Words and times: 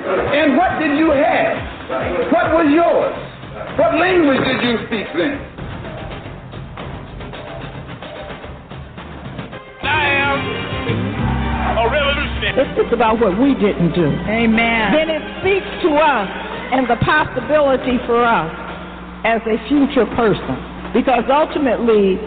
And 0.00 0.56
what 0.56 0.78
did 0.80 0.96
you 0.98 1.10
have? 1.12 2.32
What 2.32 2.52
was 2.56 2.66
yours? 2.72 3.14
What 3.78 3.94
language 4.00 4.40
did 4.48 4.62
you 4.64 4.76
speak 4.88 5.06
then? 5.12 5.36
I 9.84 10.04
am 10.24 10.38
a 11.76 11.84
revolutionary. 11.84 12.56
Let's 12.56 12.72
think 12.78 12.92
about 12.92 13.20
what 13.20 13.38
we 13.38 13.54
didn't 13.54 13.92
do. 13.92 14.08
Amen. 14.24 14.92
Then 14.92 15.10
it 15.10 15.22
speaks 15.44 15.68
to 15.84 15.94
us 16.00 16.28
and 16.72 16.88
the 16.88 16.96
possibility 17.04 17.98
for 18.06 18.24
us 18.24 18.50
as 19.24 19.42
a 19.44 19.58
future 19.68 20.06
person. 20.16 20.56
Because 20.94 21.24
ultimately, 21.30 22.18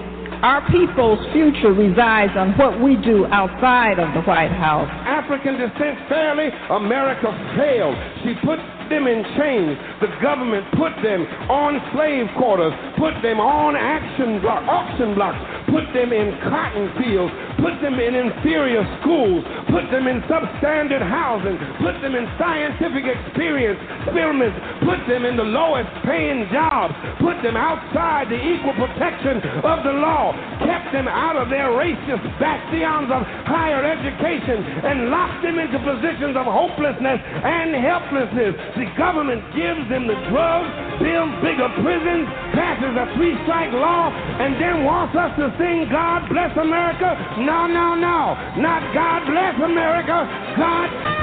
our 0.44 0.62
people's 0.70 1.20
future 1.32 1.72
resides 1.72 2.34
on 2.36 2.52
what 2.58 2.80
we 2.80 2.96
do 2.98 3.26
outside 3.28 4.00
of 4.00 4.14
the 4.14 4.22
White 4.28 4.52
House. 4.52 4.92
African 5.24 5.56
descent 5.56 5.96
fairly, 6.10 6.50
America 6.70 7.32
failed. 7.56 7.96
She 8.28 8.36
put 8.44 8.60
them 8.92 9.08
in 9.08 9.24
chains. 9.40 9.80
The 10.04 10.12
government 10.20 10.68
put 10.76 10.92
them 11.00 11.24
on 11.48 11.80
slave 11.96 12.28
quarters, 12.36 12.76
put 13.00 13.16
them 13.24 13.40
on 13.40 13.80
action 13.80 14.44
block, 14.44 14.68
auction 14.68 15.16
blocks, 15.16 15.40
put 15.72 15.88
them 15.96 16.12
in 16.12 16.36
cotton 16.44 16.92
fields, 17.00 17.32
put 17.64 17.80
them 17.80 18.04
in 18.04 18.20
inferior 18.20 18.84
schools, 19.00 19.48
put 19.72 19.88
them 19.96 20.12
in 20.12 20.20
substandard 20.28 21.02
housing, 21.08 21.56
put 21.80 21.96
them 22.04 22.20
in 22.20 22.28
scientific 22.36 23.08
experience 23.08 23.80
experiments, 24.04 24.60
put 24.84 25.00
them 25.08 25.24
in 25.24 25.40
the 25.40 25.48
lowest 25.48 25.88
paying 26.04 26.52
jobs, 26.52 26.92
put 27.24 27.40
them 27.40 27.56
outside 27.56 28.28
the 28.28 28.40
equal 28.40 28.76
protection 28.76 29.40
of 29.64 29.88
the 29.88 29.96
law, 30.04 30.36
kept 30.68 30.92
them 30.92 31.08
out 31.08 31.40
of 31.40 31.48
their 31.48 31.72
racist 31.72 32.24
bastions 32.44 33.08
of 33.08 33.24
higher 33.48 33.86
education, 33.86 34.64
and 34.84 35.10
locked 35.14 35.46
them 35.46 35.62
into 35.62 35.78
positions 35.78 36.34
of 36.34 36.50
hopelessness 36.50 37.22
and 37.22 37.78
helplessness. 37.78 38.58
The 38.74 38.90
government 38.98 39.46
gives 39.54 39.86
them 39.94 40.10
the 40.10 40.18
drugs, 40.34 40.74
builds 40.98 41.38
bigger 41.46 41.70
prisons, 41.86 42.26
passes 42.58 42.98
a 42.98 43.06
three 43.14 43.38
strike 43.46 43.70
law, 43.78 44.10
and 44.10 44.58
then 44.58 44.82
wants 44.82 45.14
us 45.14 45.30
to 45.38 45.54
sing 45.62 45.86
God 45.94 46.26
bless 46.34 46.50
America? 46.58 47.14
No, 47.46 47.70
no, 47.70 47.94
no. 47.94 48.34
Not 48.58 48.82
God 48.98 49.30
bless 49.30 49.54
America. 49.62 50.26
God. 50.58 51.23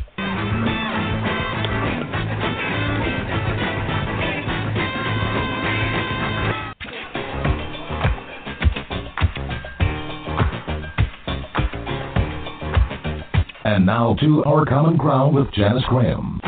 And 13.63 13.85
now 13.85 14.15
to 14.19 14.43
Our 14.43 14.65
Common 14.65 14.97
Ground 14.97 15.35
with 15.35 15.53
Janice 15.53 15.83
Graham. 15.87 16.39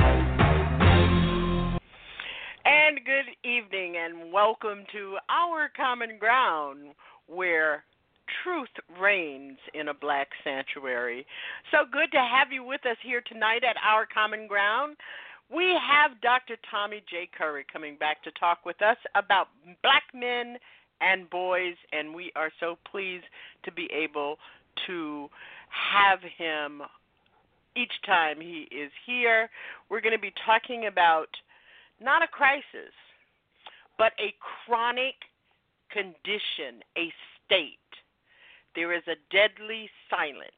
And 2.66 3.00
good 3.06 3.30
evening, 3.44 3.98
and 3.98 4.34
welcome 4.34 4.84
to 4.94 5.18
Our 5.30 5.70
Common 5.78 6.18
Ground, 6.18 6.96
where 7.28 7.84
truth 8.44 8.70
reigns 9.00 9.60
in 9.76 9.90
a 9.90 9.94
black 9.94 10.30
sanctuary. 10.44 11.24
So 11.70 11.86
good 11.92 12.12
to 12.14 12.18
have 12.18 12.52
you 12.52 12.64
with 12.64 12.84
us 12.88 12.98
here 13.04 13.22
tonight 13.28 13.64
at 13.64 13.76
Our 13.88 14.08
Common 14.12 14.48
Ground. 14.48 14.98
We 15.54 15.78
have 15.88 16.20
Dr. 16.22 16.56
Tommy 16.72 17.04
J. 17.08 17.30
Curry 17.38 17.64
coming 17.72 17.96
back 17.96 18.24
to 18.24 18.32
talk 18.32 18.66
with 18.66 18.82
us 18.82 18.98
about 19.14 19.50
black 19.84 20.06
men 20.16 20.58
and 21.00 21.30
boys, 21.30 21.76
and 21.92 22.16
we 22.16 22.32
are 22.36 22.50
so 22.60 22.80
pleased 22.90 23.26
to 23.66 23.72
be 23.72 23.88
able 23.94 24.40
to 24.88 25.30
have 25.70 26.20
him 26.38 26.82
each 27.76 27.94
time 28.06 28.40
he 28.40 28.68
is 28.72 28.92
here. 29.06 29.50
We're 29.90 30.02
going 30.02 30.16
to 30.16 30.22
be 30.22 30.34
talking 30.46 30.88
about 30.88 31.30
not 32.02 32.24
a 32.24 32.28
crisis, 32.28 32.94
but 33.98 34.14
a 34.20 34.34
chronic 34.66 35.16
condition, 35.92 36.82
a 36.98 37.12
state. 37.46 37.78
There 38.76 38.94
is 38.94 39.04
a 39.08 39.16
deadly 39.32 39.90
silence 40.10 40.52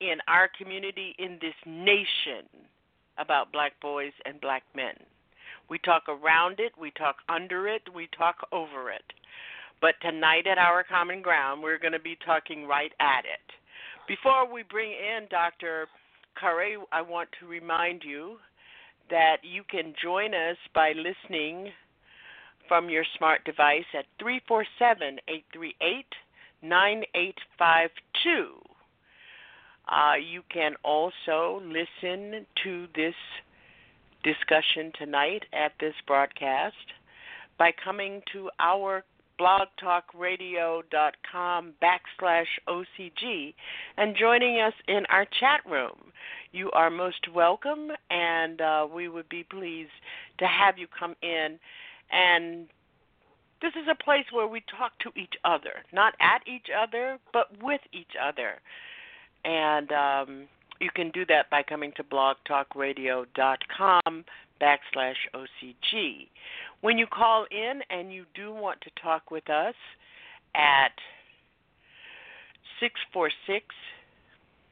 in 0.00 0.18
our 0.28 0.48
community, 0.56 1.14
in 1.18 1.38
this 1.40 1.54
nation, 1.66 2.46
about 3.18 3.52
black 3.52 3.72
boys 3.80 4.12
and 4.24 4.40
black 4.40 4.62
men. 4.74 4.94
We 5.68 5.78
talk 5.78 6.04
around 6.08 6.60
it, 6.60 6.72
we 6.78 6.92
talk 6.92 7.16
under 7.28 7.66
it, 7.66 7.82
we 7.94 8.08
talk 8.16 8.36
over 8.52 8.90
it. 8.90 9.04
But 9.80 9.94
tonight 10.00 10.46
at 10.46 10.58
Our 10.58 10.84
Common 10.84 11.22
Ground, 11.22 11.62
we're 11.62 11.78
going 11.78 11.92
to 11.92 11.98
be 11.98 12.16
talking 12.24 12.66
right 12.66 12.92
at 13.00 13.24
it. 13.24 13.52
Before 14.06 14.50
we 14.50 14.62
bring 14.62 14.92
in 14.92 15.26
Dr. 15.30 15.88
Curry, 16.40 16.76
I 16.92 17.02
want 17.02 17.28
to 17.40 17.46
remind 17.46 18.02
you 18.04 18.36
that 19.10 19.38
you 19.42 19.62
can 19.70 19.94
join 20.02 20.34
us 20.34 20.56
by 20.74 20.92
listening 20.92 21.70
from 22.68 22.90
your 22.90 23.04
smart 23.16 23.44
device 23.44 23.84
at 23.94 24.04
347 24.18 25.18
838 25.28 26.06
9852. 26.62 28.60
Uh, 29.88 30.14
you 30.16 30.42
can 30.52 30.74
also 30.82 31.62
listen 31.64 32.44
to 32.64 32.86
this 32.94 33.14
discussion 34.24 34.90
tonight 34.98 35.44
at 35.52 35.72
this 35.78 35.94
broadcast 36.06 36.74
by 37.58 37.72
coming 37.84 38.20
to 38.32 38.50
our 38.58 39.04
blogtalkradio.com 39.40 41.74
backslash 41.82 42.46
OCG 42.68 43.54
and 43.96 44.14
joining 44.16 44.60
us 44.60 44.74
in 44.88 45.06
our 45.06 45.26
chat 45.40 45.60
room. 45.70 46.12
You 46.52 46.70
are 46.72 46.90
most 46.90 47.28
welcome, 47.34 47.90
and 48.10 48.60
uh, 48.60 48.86
we 48.92 49.08
would 49.08 49.28
be 49.28 49.44
pleased 49.44 49.90
to 50.38 50.46
have 50.46 50.78
you 50.78 50.86
come 50.98 51.14
in. 51.22 51.58
And 52.10 52.66
this 53.60 53.72
is 53.74 53.86
a 53.90 53.96
place 54.02 54.24
where 54.32 54.46
we 54.46 54.62
talk 54.78 54.98
to 55.00 55.10
each 55.18 55.34
other, 55.44 55.84
not 55.92 56.14
at 56.20 56.40
each 56.46 56.68
other, 56.76 57.18
but 57.32 57.46
with 57.62 57.80
each 57.92 58.12
other. 58.22 58.60
And 59.44 59.92
um, 59.92 60.46
you 60.80 60.90
can 60.94 61.10
do 61.10 61.26
that 61.26 61.50
by 61.50 61.62
coming 61.62 61.92
to 61.96 62.04
blogtalkradio.com 62.04 64.24
backslash 64.60 65.16
OCG. 65.34 66.28
When 66.80 66.98
you 66.98 67.06
call 67.06 67.46
in 67.50 67.80
and 67.90 68.12
you 68.12 68.24
do 68.34 68.52
want 68.52 68.80
to 68.82 68.90
talk 69.02 69.30
with 69.30 69.48
us 69.50 69.74
at 70.54 70.92
646 72.80 73.64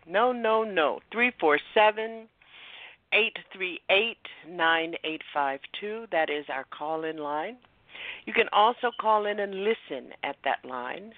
no, 0.07 0.33
no, 0.33 0.65
no. 0.65 1.01
347 1.13 2.29
838 3.13 4.17
9852. 4.49 6.07
That 6.13 6.31
is 6.31 6.45
our 6.49 6.65
call 6.71 7.05
in 7.05 7.19
line. 7.19 7.57
You 8.27 8.33
can 8.33 8.49
also 8.53 8.91
call 9.01 9.27
in 9.27 9.41
and 9.41 9.65
listen 9.65 10.13
at 10.23 10.37
that 10.45 10.65
line. 10.65 11.13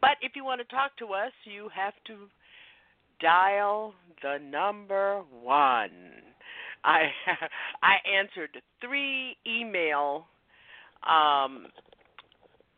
But 0.00 0.16
if 0.22 0.32
you 0.36 0.44
want 0.44 0.60
to 0.60 0.74
talk 0.74 0.96
to 0.98 1.12
us, 1.12 1.32
you 1.44 1.68
have 1.74 1.94
to 2.06 2.28
dial 3.20 3.94
the 4.22 4.38
number 4.38 5.22
one. 5.42 5.90
I 6.84 7.10
I 7.82 7.94
answered 8.08 8.62
three 8.80 9.36
email 9.46 10.26
um, 11.08 11.66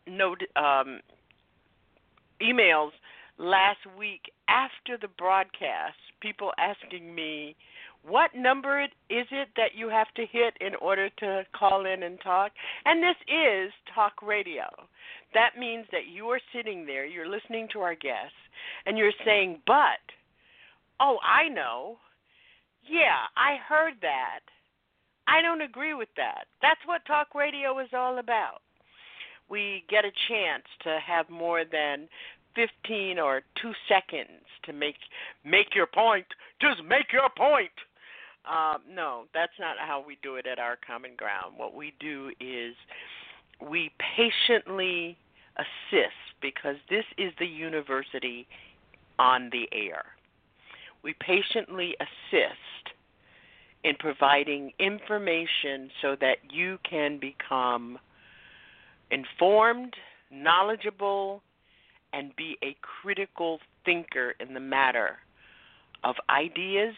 note 0.07 0.43
um, 0.57 1.01
emails 2.41 2.91
last 3.39 3.81
week 3.99 4.33
after 4.49 4.97
the 5.01 5.13
broadcast. 5.19 5.97
People 6.21 6.53
asking 6.59 7.15
me 7.15 7.57
what 8.07 8.31
number 8.37 8.83
is 8.85 9.27
it 9.33 9.49
that 9.57 9.75
you 9.75 9.89
have 9.89 10.07
to 10.15 10.23
hit 10.31 10.55
in 10.61 10.77
order 10.77 11.09
to 11.19 11.43
call 11.59 11.87
in 11.87 12.05
and 12.05 12.21
talk? 12.21 12.53
And 12.85 13.03
this 13.03 13.17
is 13.27 13.73
talk 13.95 14.13
radio. 14.23 14.65
That 15.35 15.59
means 15.59 15.87
that 15.91 16.07
you 16.13 16.27
are 16.27 16.41
sitting 16.55 16.87
there, 16.87 17.05
you're 17.05 17.29
listening 17.29 17.69
to 17.73 17.81
our 17.81 17.97
guests, 17.97 18.39
and 18.87 18.97
you're 18.97 19.13
saying, 19.25 19.61
but, 19.67 20.01
oh, 21.01 21.19
I 21.21 21.49
know. 21.49 21.97
Yeah, 22.89 23.27
I 23.37 23.57
heard 23.69 23.95
that. 24.03 24.41
I 25.29 25.43
don't 25.43 25.61
agree 25.61 25.95
with 25.95 26.09
that. 26.17 26.47
That's 26.63 26.81
what 26.87 27.05
talk 27.07 27.35
radio 27.35 27.79
is 27.81 27.89
all 27.93 28.19
about. 28.19 28.63
We 29.49 29.85
get 29.89 30.05
a 30.05 30.13
chance 30.29 30.65
to 30.83 30.99
have 31.05 31.29
more 31.31 31.65
than 31.65 32.09
15 32.55 33.19
or 33.19 33.43
2 33.61 33.73
seconds 33.89 34.43
to 34.65 34.73
make 34.73 34.97
make 35.45 35.75
your 35.75 35.87
point. 35.87 36.27
Just 36.61 36.83
make 36.85 37.13
your 37.13 37.29
point. 37.37 37.71
Um, 38.49 38.83
no, 38.89 39.25
that's 39.35 39.53
not 39.59 39.77
how 39.79 40.05
we 40.07 40.19
do 40.23 40.37
it 40.37 40.47
at 40.47 40.59
our 40.59 40.77
common 40.87 41.13
ground. 41.17 41.55
What 41.57 41.75
we 41.75 41.93
do 41.99 42.31
is 42.41 42.75
we 43.61 43.91
patiently 44.17 45.17
assist 45.59 46.15
because 46.41 46.77
this 46.89 47.05
is 47.19 47.33
the 47.39 47.47
university 47.47 48.47
on 49.19 49.51
the 49.51 49.69
air. 49.73 50.05
We 51.07 51.15
patiently 51.21 51.95
assist 52.01 52.97
in 53.85 53.95
providing 54.01 54.73
information 54.81 55.89
so 56.03 56.17
that 56.21 56.39
you 56.51 56.79
can 56.83 57.21
become 57.21 57.97
informed, 59.13 59.95
knowledgeable, 60.33 61.43
and 62.13 62.35
be 62.35 62.59
a 62.65 62.77
critical 62.83 63.61
thinker 63.85 64.35
in 64.41 64.53
the 64.53 64.59
matter 64.59 65.19
of 66.03 66.17
ideas 66.29 66.97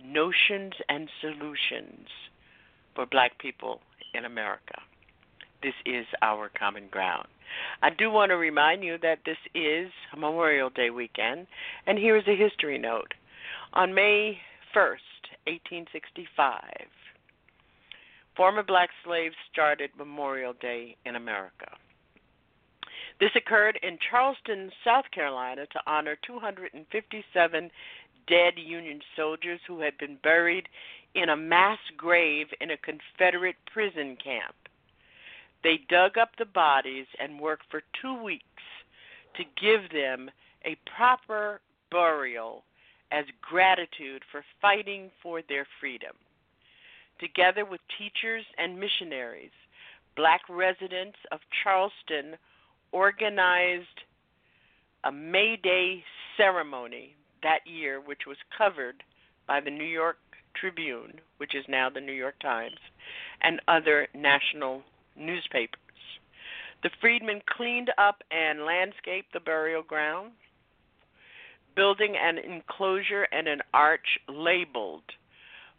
notions 0.00 0.74
and 0.88 1.08
solutions 1.20 2.06
for 2.94 3.06
black 3.06 3.36
people 3.40 3.80
in 4.14 4.24
America. 4.24 4.80
This 5.64 5.74
is 5.84 6.06
our 6.22 6.48
common 6.56 6.86
ground. 6.92 7.26
I 7.82 7.90
do 7.90 8.08
want 8.08 8.30
to 8.30 8.36
remind 8.36 8.84
you 8.84 8.98
that 9.02 9.18
this 9.26 9.36
is 9.52 9.90
Memorial 10.16 10.70
Day 10.70 10.90
weekend, 10.90 11.48
and 11.88 11.98
here 11.98 12.16
is 12.16 12.28
a 12.28 12.36
history 12.36 12.78
note. 12.78 13.14
On 13.74 13.94
May 13.94 14.38
1st, 14.76 15.32
1865, 15.46 16.60
former 18.36 18.62
black 18.62 18.90
slaves 19.02 19.34
started 19.50 19.88
Memorial 19.96 20.52
Day 20.60 20.94
in 21.06 21.16
America. 21.16 21.72
This 23.18 23.30
occurred 23.34 23.78
in 23.82 23.98
Charleston, 24.10 24.70
South 24.84 25.06
Carolina, 25.10 25.64
to 25.72 25.80
honor 25.86 26.18
257 26.26 27.70
dead 28.28 28.54
Union 28.58 29.00
soldiers 29.16 29.60
who 29.66 29.80
had 29.80 29.96
been 29.96 30.18
buried 30.22 30.68
in 31.14 31.30
a 31.30 31.36
mass 31.36 31.78
grave 31.96 32.48
in 32.60 32.72
a 32.72 32.76
Confederate 32.76 33.56
prison 33.72 34.18
camp. 34.22 34.54
They 35.64 35.80
dug 35.88 36.18
up 36.18 36.36
the 36.36 36.44
bodies 36.44 37.06
and 37.18 37.40
worked 37.40 37.70
for 37.70 37.82
two 38.02 38.22
weeks 38.22 38.44
to 39.36 39.44
give 39.58 39.90
them 39.92 40.30
a 40.66 40.76
proper 40.94 41.62
burial 41.90 42.64
as 43.12 43.24
gratitude 43.42 44.22
for 44.30 44.42
fighting 44.60 45.10
for 45.22 45.42
their 45.48 45.66
freedom. 45.80 46.16
Together 47.20 47.64
with 47.64 47.80
teachers 47.98 48.44
and 48.58 48.80
missionaries, 48.80 49.52
black 50.16 50.40
residents 50.48 51.18
of 51.30 51.40
Charleston 51.62 52.36
organized 52.90 53.86
a 55.04 55.12
May 55.12 55.56
Day 55.56 56.02
ceremony 56.36 57.14
that 57.42 57.60
year, 57.66 58.00
which 58.00 58.22
was 58.26 58.36
covered 58.56 59.02
by 59.46 59.60
the 59.60 59.70
New 59.70 59.84
York 59.84 60.16
Tribune, 60.54 61.20
which 61.38 61.54
is 61.54 61.64
now 61.68 61.90
the 61.90 62.00
New 62.00 62.12
York 62.12 62.38
Times, 62.40 62.78
and 63.42 63.60
other 63.68 64.08
national 64.14 64.82
newspapers. 65.16 65.78
The 66.82 66.90
freedmen 67.00 67.40
cleaned 67.46 67.90
up 67.98 68.22
and 68.30 68.64
landscaped 68.64 69.32
the 69.32 69.40
burial 69.40 69.82
ground, 69.82 70.32
building 71.74 72.14
an 72.16 72.38
enclosure 72.38 73.24
and 73.32 73.48
an 73.48 73.60
arch 73.72 74.18
labeled 74.28 75.02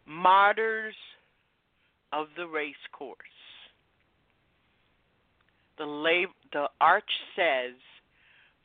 Martyrs 0.06 0.94
of 2.12 2.26
the 2.36 2.46
Race 2.46 2.74
Course. 2.92 3.16
The, 5.78 5.84
lab- 5.84 6.28
the 6.52 6.68
arch 6.80 7.10
says 7.34 7.74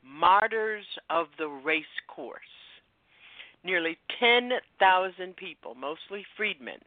Martyrs 0.04 0.84
of 1.08 1.26
the 1.38 1.48
Race 1.48 1.84
Course. 2.08 2.40
Nearly 3.64 3.98
10,000 4.18 5.36
people, 5.36 5.74
mostly 5.74 6.24
freedmen, 6.36 6.78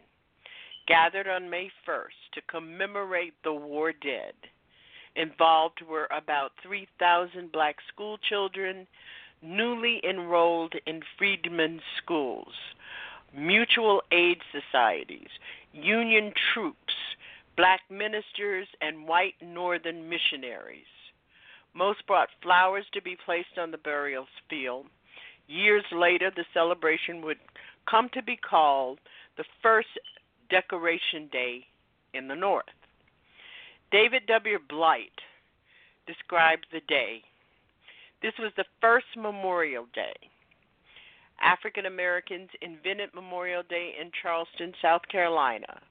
gathered 0.88 1.28
on 1.28 1.50
May 1.50 1.70
1st 1.88 2.34
to 2.34 2.42
commemorate 2.50 3.34
the 3.44 3.54
war 3.54 3.92
dead. 3.92 4.34
Involved 5.16 5.82
were 5.88 6.08
about 6.16 6.52
3,000 6.64 7.52
black 7.52 7.76
school 7.94 8.18
children 8.30 8.88
newly 9.44 10.02
enrolled 10.08 10.74
in 10.86 11.02
freedmen's 11.18 11.82
schools, 12.02 12.54
mutual 13.36 14.02
aid 14.12 14.38
societies, 14.52 15.30
Union 15.74 16.32
troops, 16.54 16.94
black 17.58 17.82
ministers, 17.90 18.68
and 18.82 19.08
white 19.08 19.34
northern 19.42 20.08
missionaries. 20.08 20.86
Most 21.74 22.06
brought 22.06 22.30
flowers 22.44 22.86
to 22.94 23.02
be 23.02 23.18
placed 23.26 23.58
on 23.58 23.72
the 23.72 23.78
burial 23.80 24.28
field 24.50 24.86
Years 25.48 25.84
later, 25.92 26.32
the 26.34 26.46
celebration 26.54 27.22
would 27.24 27.40
come 27.90 28.10
to 28.14 28.24
be 28.24 28.38
called 28.38 29.00
the 29.38 29.44
first 29.62 29.90
Decoration 30.50 31.28
Day 31.32 31.66
in 32.14 32.28
the 32.28 32.36
North. 32.36 32.66
David 33.92 34.26
W. 34.28 34.60
Blight 34.70 35.12
described 36.08 36.68
the 36.72 36.82
day. 36.88 37.24
This 38.24 38.34
was 38.40 38.54
the 38.56 38.66
first 38.80 39.06
Memorial 39.18 39.86
Day. 39.94 40.16
African 41.42 41.86
Americans 41.86 42.50
invented 42.62 43.14
Memorial 43.14 43.64
Day 43.70 43.92
in 44.00 44.12
Charleston, 44.22 44.72
South 44.82 45.02
Carolina. 45.12 45.82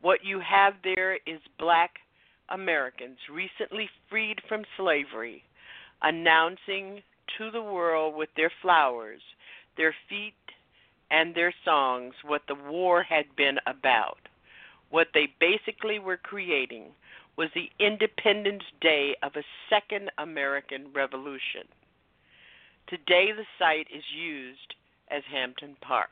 What 0.00 0.24
you 0.24 0.40
have 0.40 0.72
there 0.82 1.16
is 1.26 1.40
black 1.58 1.90
Americans 2.48 3.18
recently 3.30 3.90
freed 4.08 4.38
from 4.48 4.64
slavery 4.78 5.44
announcing 6.02 7.02
to 7.36 7.50
the 7.50 7.62
world 7.62 8.14
with 8.14 8.30
their 8.34 8.52
flowers, 8.62 9.20
their 9.76 9.94
feet, 10.08 10.34
and 11.10 11.34
their 11.34 11.52
songs 11.66 12.14
what 12.24 12.42
the 12.48 12.54
war 12.54 13.02
had 13.02 13.26
been 13.36 13.58
about. 13.66 14.18
What 14.90 15.08
they 15.12 15.28
basically 15.38 15.98
were 15.98 16.16
creating 16.16 16.86
was 17.36 17.48
the 17.54 17.70
Independence 17.84 18.62
Day 18.80 19.16
of 19.22 19.32
a 19.36 19.44
second 19.68 20.10
American 20.18 20.86
Revolution. 20.94 21.66
Today, 22.88 23.32
the 23.32 23.44
site 23.58 23.88
is 23.94 24.04
used 24.14 24.74
as 25.10 25.22
Hampton 25.30 25.76
Park. 25.80 26.10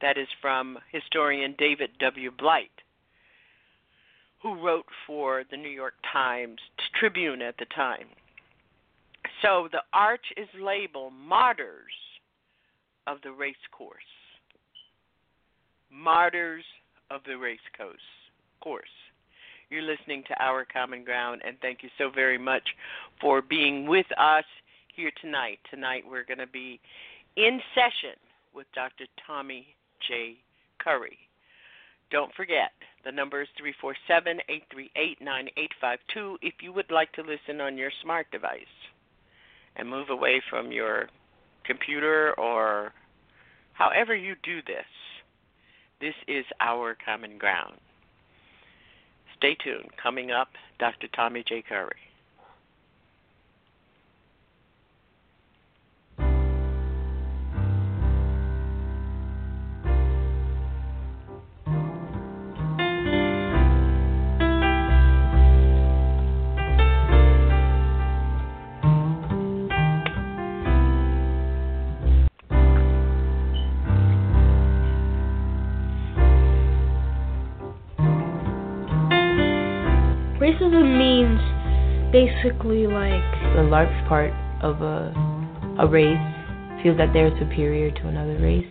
That 0.00 0.16
is 0.16 0.28
from 0.40 0.78
historian 0.90 1.54
David 1.58 1.90
W. 2.00 2.30
Blight, 2.30 2.70
who 4.42 4.62
wrote 4.62 4.86
for 5.06 5.44
the 5.50 5.56
New 5.56 5.68
York 5.68 5.94
Times 6.12 6.58
Tribune 6.98 7.42
at 7.42 7.56
the 7.58 7.66
time. 7.66 8.06
So 9.42 9.68
the 9.70 9.82
arch 9.92 10.24
is 10.36 10.48
labeled 10.60 11.12
Martyrs 11.12 11.92
of 13.06 13.18
the 13.22 13.32
Race 13.32 13.56
Course. 13.70 13.96
Martyrs 15.90 16.64
of 17.10 17.20
the 17.26 17.36
Race 17.36 17.58
Course. 17.76 17.96
Course. 18.60 18.88
You're 19.70 19.82
listening 19.82 20.24
to 20.28 20.42
Our 20.42 20.64
Common 20.64 21.04
Ground, 21.04 21.42
and 21.46 21.56
thank 21.60 21.82
you 21.82 21.90
so 21.98 22.10
very 22.10 22.38
much 22.38 22.62
for 23.20 23.42
being 23.42 23.86
with 23.86 24.06
us 24.18 24.44
here 24.98 25.12
tonight. 25.22 25.60
Tonight 25.70 26.02
we're 26.10 26.24
going 26.24 26.42
to 26.42 26.52
be 26.52 26.80
in 27.36 27.60
session 27.72 28.18
with 28.52 28.66
Dr. 28.74 29.04
Tommy 29.24 29.64
J. 30.08 30.34
Curry. 30.82 31.16
Don't 32.10 32.34
forget, 32.34 32.72
the 33.04 33.12
number 33.12 33.40
is 33.40 33.48
347 33.56 34.40
838 34.48 35.22
9852 35.22 36.38
if 36.42 36.54
you 36.60 36.72
would 36.72 36.90
like 36.90 37.12
to 37.12 37.22
listen 37.22 37.60
on 37.60 37.78
your 37.78 37.92
smart 38.02 38.26
device 38.32 38.74
and 39.76 39.88
move 39.88 40.10
away 40.10 40.42
from 40.50 40.72
your 40.72 41.06
computer 41.64 42.34
or 42.36 42.92
however 43.74 44.16
you 44.16 44.34
do 44.42 44.58
this. 44.66 44.90
This 46.00 46.14
is 46.26 46.44
our 46.60 46.96
common 47.04 47.38
ground. 47.38 47.74
Stay 49.36 49.56
tuned. 49.62 49.90
Coming 50.02 50.32
up, 50.32 50.48
Dr. 50.80 51.06
Tommy 51.14 51.44
J. 51.46 51.62
Curry. 51.68 52.07
Basically 82.12 82.86
like 82.86 83.24
a 83.56 83.62
large 83.62 83.92
part 84.08 84.32
of 84.62 84.82
a 84.82 85.12
a 85.78 85.86
race 85.86 86.18
feels 86.82 86.96
that 86.98 87.12
they're 87.12 87.30
superior 87.38 87.90
to 87.90 88.08
another 88.08 88.38
race, 88.38 88.66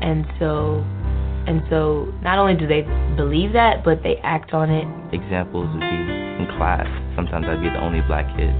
and 0.00 0.24
so 0.38 0.84
and 1.46 1.62
so 1.70 2.12
not 2.22 2.38
only 2.38 2.54
do 2.54 2.66
they 2.66 2.82
believe 3.16 3.52
that, 3.52 3.84
but 3.84 4.02
they 4.02 4.16
act 4.22 4.52
on 4.52 4.70
it. 4.70 4.86
Examples 5.14 5.68
would 5.72 5.80
be 5.80 5.86
in 5.86 6.46
class. 6.56 6.86
Sometimes 7.14 7.46
I'd 7.48 7.62
be 7.62 7.68
the 7.68 7.80
only 7.80 8.00
black 8.02 8.26
kid, 8.36 8.50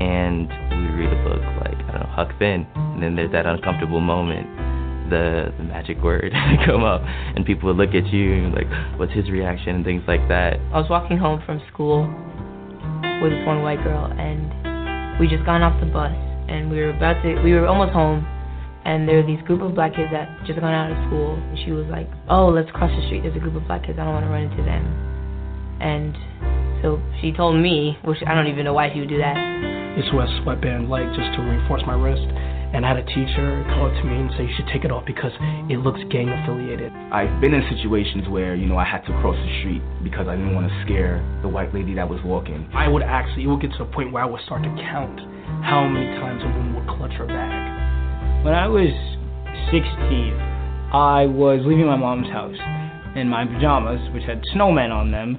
and 0.00 0.48
we 0.48 1.04
read 1.04 1.12
a 1.12 1.22
book 1.24 1.42
like 1.64 1.78
I 1.88 1.92
don't 1.92 2.00
know 2.00 2.12
Huck 2.12 2.30
Finn, 2.38 2.66
and 2.74 3.02
then 3.02 3.16
there's 3.16 3.32
that 3.32 3.46
uncomfortable 3.46 4.00
moment 4.00 4.46
the, 5.10 5.54
the 5.56 5.62
magic 5.62 6.02
word 6.02 6.32
come 6.66 6.82
up. 6.82 7.02
And 7.04 7.46
people 7.46 7.68
would 7.68 7.76
look 7.76 7.94
at 7.94 8.12
you 8.12 8.32
and 8.34 8.52
like 8.52 8.66
what's 8.98 9.12
his 9.12 9.30
reaction? 9.30 9.76
And 9.76 9.84
things 9.84 10.02
like 10.08 10.26
that. 10.28 10.58
I 10.72 10.80
was 10.80 10.90
walking 10.90 11.16
home 11.16 11.42
from 11.46 11.62
school 11.72 12.10
with 13.22 13.32
this 13.32 13.46
one 13.46 13.62
white 13.62 13.82
girl 13.82 14.06
and 14.18 15.18
we 15.18 15.26
just 15.26 15.44
gone 15.44 15.62
off 15.62 15.78
the 15.80 15.86
bus 15.86 16.12
and 16.48 16.70
we 16.70 16.78
were 16.78 16.90
about 16.90 17.20
to 17.22 17.40
we 17.42 17.52
were 17.52 17.66
almost 17.66 17.92
home 17.92 18.26
and 18.84 19.08
there 19.08 19.16
were 19.16 19.26
these 19.26 19.42
group 19.46 19.60
of 19.62 19.74
black 19.74 19.94
kids 19.94 20.10
that 20.12 20.28
just 20.46 20.60
gone 20.60 20.72
out 20.72 20.92
of 20.92 20.98
school 21.08 21.34
and 21.34 21.58
she 21.64 21.72
was 21.72 21.86
like 21.88 22.08
oh 22.28 22.48
let's 22.48 22.70
cross 22.70 22.90
the 22.90 23.04
street. 23.06 23.22
There's 23.22 23.36
a 23.36 23.40
group 23.40 23.56
of 23.56 23.66
black 23.66 23.84
kids. 23.84 23.98
I 23.98 24.04
don't 24.04 24.14
want 24.14 24.24
to 24.24 24.30
run 24.30 24.44
into 24.44 24.62
them. 24.62 24.84
And 25.80 26.14
so 26.82 27.00
she 27.20 27.32
told 27.32 27.56
me 27.56 27.98
which 28.04 28.18
i 28.26 28.34
don't 28.34 28.46
even 28.46 28.64
know 28.64 28.72
why 28.74 28.92
she 28.92 29.00
would 29.00 29.08
do 29.08 29.18
that. 29.18 29.36
This 29.96 30.06
was 30.12 30.28
sweatband 30.44 30.88
light 30.88 31.08
just 31.16 31.32
to 31.36 31.42
reinforce 31.42 31.82
my 31.86 31.94
wrist 31.94 32.26
and 32.74 32.84
I 32.84 32.94
had 32.94 32.98
a 32.98 33.06
teacher 33.06 33.62
come 33.68 33.86
up 33.86 33.94
to 33.94 34.04
me 34.04 34.16
and 34.16 34.30
say 34.36 34.44
you 34.44 34.54
should 34.56 34.68
take 34.72 34.84
it 34.84 34.90
off 34.90 35.04
because 35.06 35.32
it 35.70 35.78
looks 35.78 36.00
gang 36.10 36.28
affiliated. 36.28 36.92
I've 37.12 37.40
been 37.40 37.54
in 37.54 37.62
situations 37.70 38.28
where 38.28 38.54
you 38.54 38.66
know 38.66 38.76
I 38.76 38.84
had 38.84 39.02
to 39.06 39.12
cross 39.22 39.36
the 39.36 39.52
street 39.60 39.82
because 40.02 40.26
I 40.26 40.36
didn't 40.36 40.54
want 40.54 40.68
to 40.68 40.74
scare 40.84 41.22
the 41.42 41.48
white 41.48 41.72
lady 41.74 41.94
that 41.94 42.08
was 42.08 42.20
walking. 42.24 42.68
I 42.74 42.88
would 42.88 43.02
actually 43.02 43.44
it 43.44 43.46
would 43.46 43.60
get 43.60 43.72
to 43.78 43.82
a 43.84 43.90
point 43.90 44.12
where 44.12 44.22
I 44.22 44.26
would 44.26 44.42
start 44.42 44.62
to 44.62 44.72
count 44.82 45.20
how 45.62 45.86
many 45.86 46.06
times 46.18 46.42
a 46.42 46.48
woman 46.50 46.74
would 46.74 46.88
clutch 46.88 47.12
her 47.18 47.26
bag. 47.26 48.44
When 48.44 48.54
I 48.54 48.68
was 48.68 48.90
16, 49.70 50.34
I 50.92 51.26
was 51.26 51.60
leaving 51.64 51.86
my 51.86 51.96
mom's 51.96 52.28
house 52.28 52.58
in 53.16 53.28
my 53.28 53.46
pajamas, 53.46 54.00
which 54.12 54.24
had 54.24 54.42
snowmen 54.54 54.92
on 54.92 55.10
them, 55.10 55.36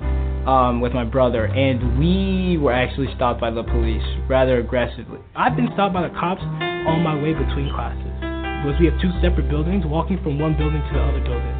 um, 0.47 0.81
with 0.81 0.93
my 0.93 1.03
brother, 1.03 1.45
and 1.45 1.99
we 1.99 2.57
were 2.57 2.71
actually 2.73 3.07
stopped 3.15 3.39
by 3.39 3.51
the 3.51 3.63
police 3.63 4.03
rather 4.27 4.59
aggressively. 4.59 5.19
I've 5.35 5.55
been 5.55 5.69
stopped 5.73 5.93
by 5.93 6.07
the 6.07 6.13
cops 6.15 6.41
on 6.87 7.03
my 7.03 7.13
way 7.13 7.35
between 7.35 7.67
classes 7.75 8.15
because 8.63 8.79
we 8.79 8.87
have 8.87 8.97
two 9.03 9.11
separate 9.21 9.47
buildings, 9.51 9.85
walking 9.85 10.17
from 10.23 10.39
one 10.39 10.57
building 10.57 10.81
to 10.81 10.93
the 10.95 11.03
other 11.03 11.21
building. 11.21 11.57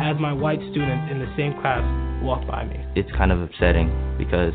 As 0.00 0.16
my 0.18 0.32
white 0.32 0.62
students 0.70 1.10
in 1.10 1.18
the 1.18 1.28
same 1.36 1.52
class 1.60 1.82
walk 2.22 2.46
by 2.46 2.64
me, 2.64 2.78
it's 2.96 3.10
kind 3.12 3.30
of 3.30 3.42
upsetting 3.42 3.90
because 4.16 4.54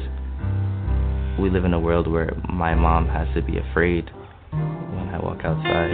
we 1.39 1.49
live 1.49 1.63
in 1.63 1.73
a 1.73 1.79
world 1.79 2.07
where 2.07 2.35
my 2.49 2.73
mom 2.73 3.07
has 3.07 3.27
to 3.35 3.41
be 3.41 3.59
afraid 3.59 4.09
when 4.51 5.07
I 5.13 5.19
walk 5.21 5.45
outside 5.45 5.91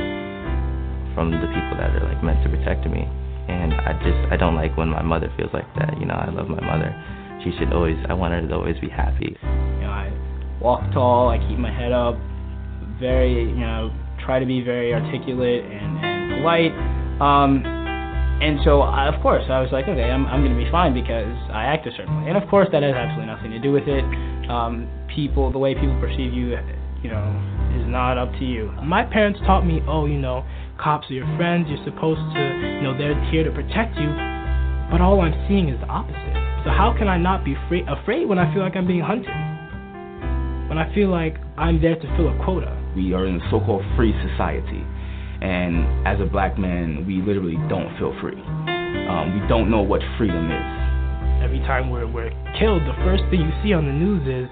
from 1.14 1.32
the 1.32 1.46
people 1.46 1.76
that 1.78 1.94
are 1.94 2.06
like 2.06 2.24
meant 2.24 2.42
to 2.44 2.50
protect 2.50 2.86
me 2.88 3.06
and 3.48 3.74
I 3.74 3.94
just 4.02 4.18
I 4.32 4.38
don't 4.38 4.56
like 4.56 4.76
when 4.78 4.90
my 4.90 5.02
mother 5.02 5.32
feels 5.38 5.54
like 5.54 5.68
that. 5.76 6.00
You 6.00 6.06
know, 6.06 6.16
I 6.16 6.30
love 6.32 6.48
my 6.48 6.62
mother. 6.62 6.90
She 7.44 7.52
should 7.60 7.74
always 7.74 7.98
I 8.10 8.14
want 8.14 8.34
her 8.34 8.42
to 8.42 8.54
always 8.56 8.80
be 8.80 8.90
happy. 8.90 9.38
You 9.44 9.82
know, 9.86 9.94
I 9.94 10.10
walk 10.62 10.82
tall, 10.94 11.30
I 11.30 11.38
keep 11.38 11.60
my 11.60 11.72
head 11.72 11.92
up, 11.92 12.16
very 13.00 13.46
you 13.50 13.56
know, 13.56 13.92
try 14.24 14.40
to 14.40 14.46
be 14.46 14.62
very 14.62 14.94
articulate 14.94 15.66
and, 15.66 15.98
and 16.04 16.40
polite. 16.40 16.74
Um 17.22 17.64
and 18.36 18.60
so 18.66 18.82
I, 18.82 19.08
of 19.08 19.22
course 19.22 19.44
I 19.50 19.62
was 19.62 19.72
like, 19.72 19.88
okay, 19.88 20.12
I'm 20.12 20.26
I'm 20.26 20.44
gonna 20.44 20.58
be 20.58 20.70
fine 20.72 20.94
because 20.94 21.36
I 21.52 21.66
act 21.66 21.88
a 21.88 21.92
certain 21.92 22.24
way. 22.24 22.30
And 22.30 22.38
of 22.42 22.50
course 22.50 22.68
that 22.72 22.84
has 22.84 22.94
absolutely 22.96 23.28
nothing 23.28 23.52
to 23.52 23.60
do 23.60 23.72
with 23.72 23.88
it. 23.88 24.04
Um 24.50 24.88
people 25.14 25.52
the 25.52 25.60
way 25.60 25.74
people 25.74 26.00
perceive 26.00 26.34
you 26.34 26.58
you 27.06 27.12
know, 27.12 27.30
is 27.78 27.86
not 27.86 28.18
up 28.18 28.32
to 28.40 28.46
you. 28.46 28.72
My 28.82 29.04
parents 29.04 29.40
taught 29.46 29.62
me, 29.62 29.80
oh, 29.88 30.08
you 30.08 30.18
know, 30.18 30.44
cops 30.82 31.06
are 31.12 31.14
your 31.14 31.30
friends. 31.38 31.68
You're 31.70 31.84
supposed 31.86 32.20
to, 32.34 32.42
you 32.42 32.82
know, 32.82 32.98
they're 32.98 33.14
here 33.30 33.44
to 33.44 33.52
protect 33.52 33.96
you. 33.98 34.10
But 34.90 35.02
all 35.02 35.22
I'm 35.22 35.38
seeing 35.48 35.70
is 35.70 35.80
the 35.80 35.86
opposite. 35.86 36.34
So 36.66 36.74
how 36.74 36.96
can 36.98 37.08
I 37.08 37.18
not 37.18 37.46
be 37.46 37.54
afraid, 37.54 37.86
afraid 37.88 38.26
when 38.26 38.40
I 38.40 38.52
feel 38.52 38.64
like 38.64 38.76
I'm 38.76 38.88
being 38.88 39.06
hunted? 39.06 39.30
When 40.68 40.80
I 40.80 40.90
feel 40.96 41.10
like 41.10 41.38
I'm 41.58 41.80
there 41.80 41.94
to 41.94 42.08
fill 42.18 42.34
a 42.34 42.44
quota. 42.44 42.74
We 42.96 43.12
are 43.14 43.26
in 43.28 43.36
a 43.36 43.50
so-called 43.52 43.84
free 43.98 44.16
society, 44.24 44.80
and 45.44 46.08
as 46.08 46.22
a 46.24 46.26
black 46.26 46.58
man, 46.58 47.04
we 47.06 47.20
literally 47.20 47.60
don't 47.68 47.92
feel 48.00 48.16
free. 48.24 48.40
Um, 48.40 49.36
we 49.36 49.46
don't 49.52 49.70
know 49.70 49.82
what 49.82 50.00
freedom 50.18 50.48
is. 50.48 50.68
Every 51.44 51.60
time 51.68 51.90
we're 51.92 52.08
we're 52.08 52.32
killed, 52.58 52.88
the 52.88 52.96
first 53.04 53.28
thing 53.30 53.42
you 53.44 53.52
see 53.62 53.74
on 53.76 53.84
the 53.84 53.92
news 53.92 54.24
is, 54.24 54.48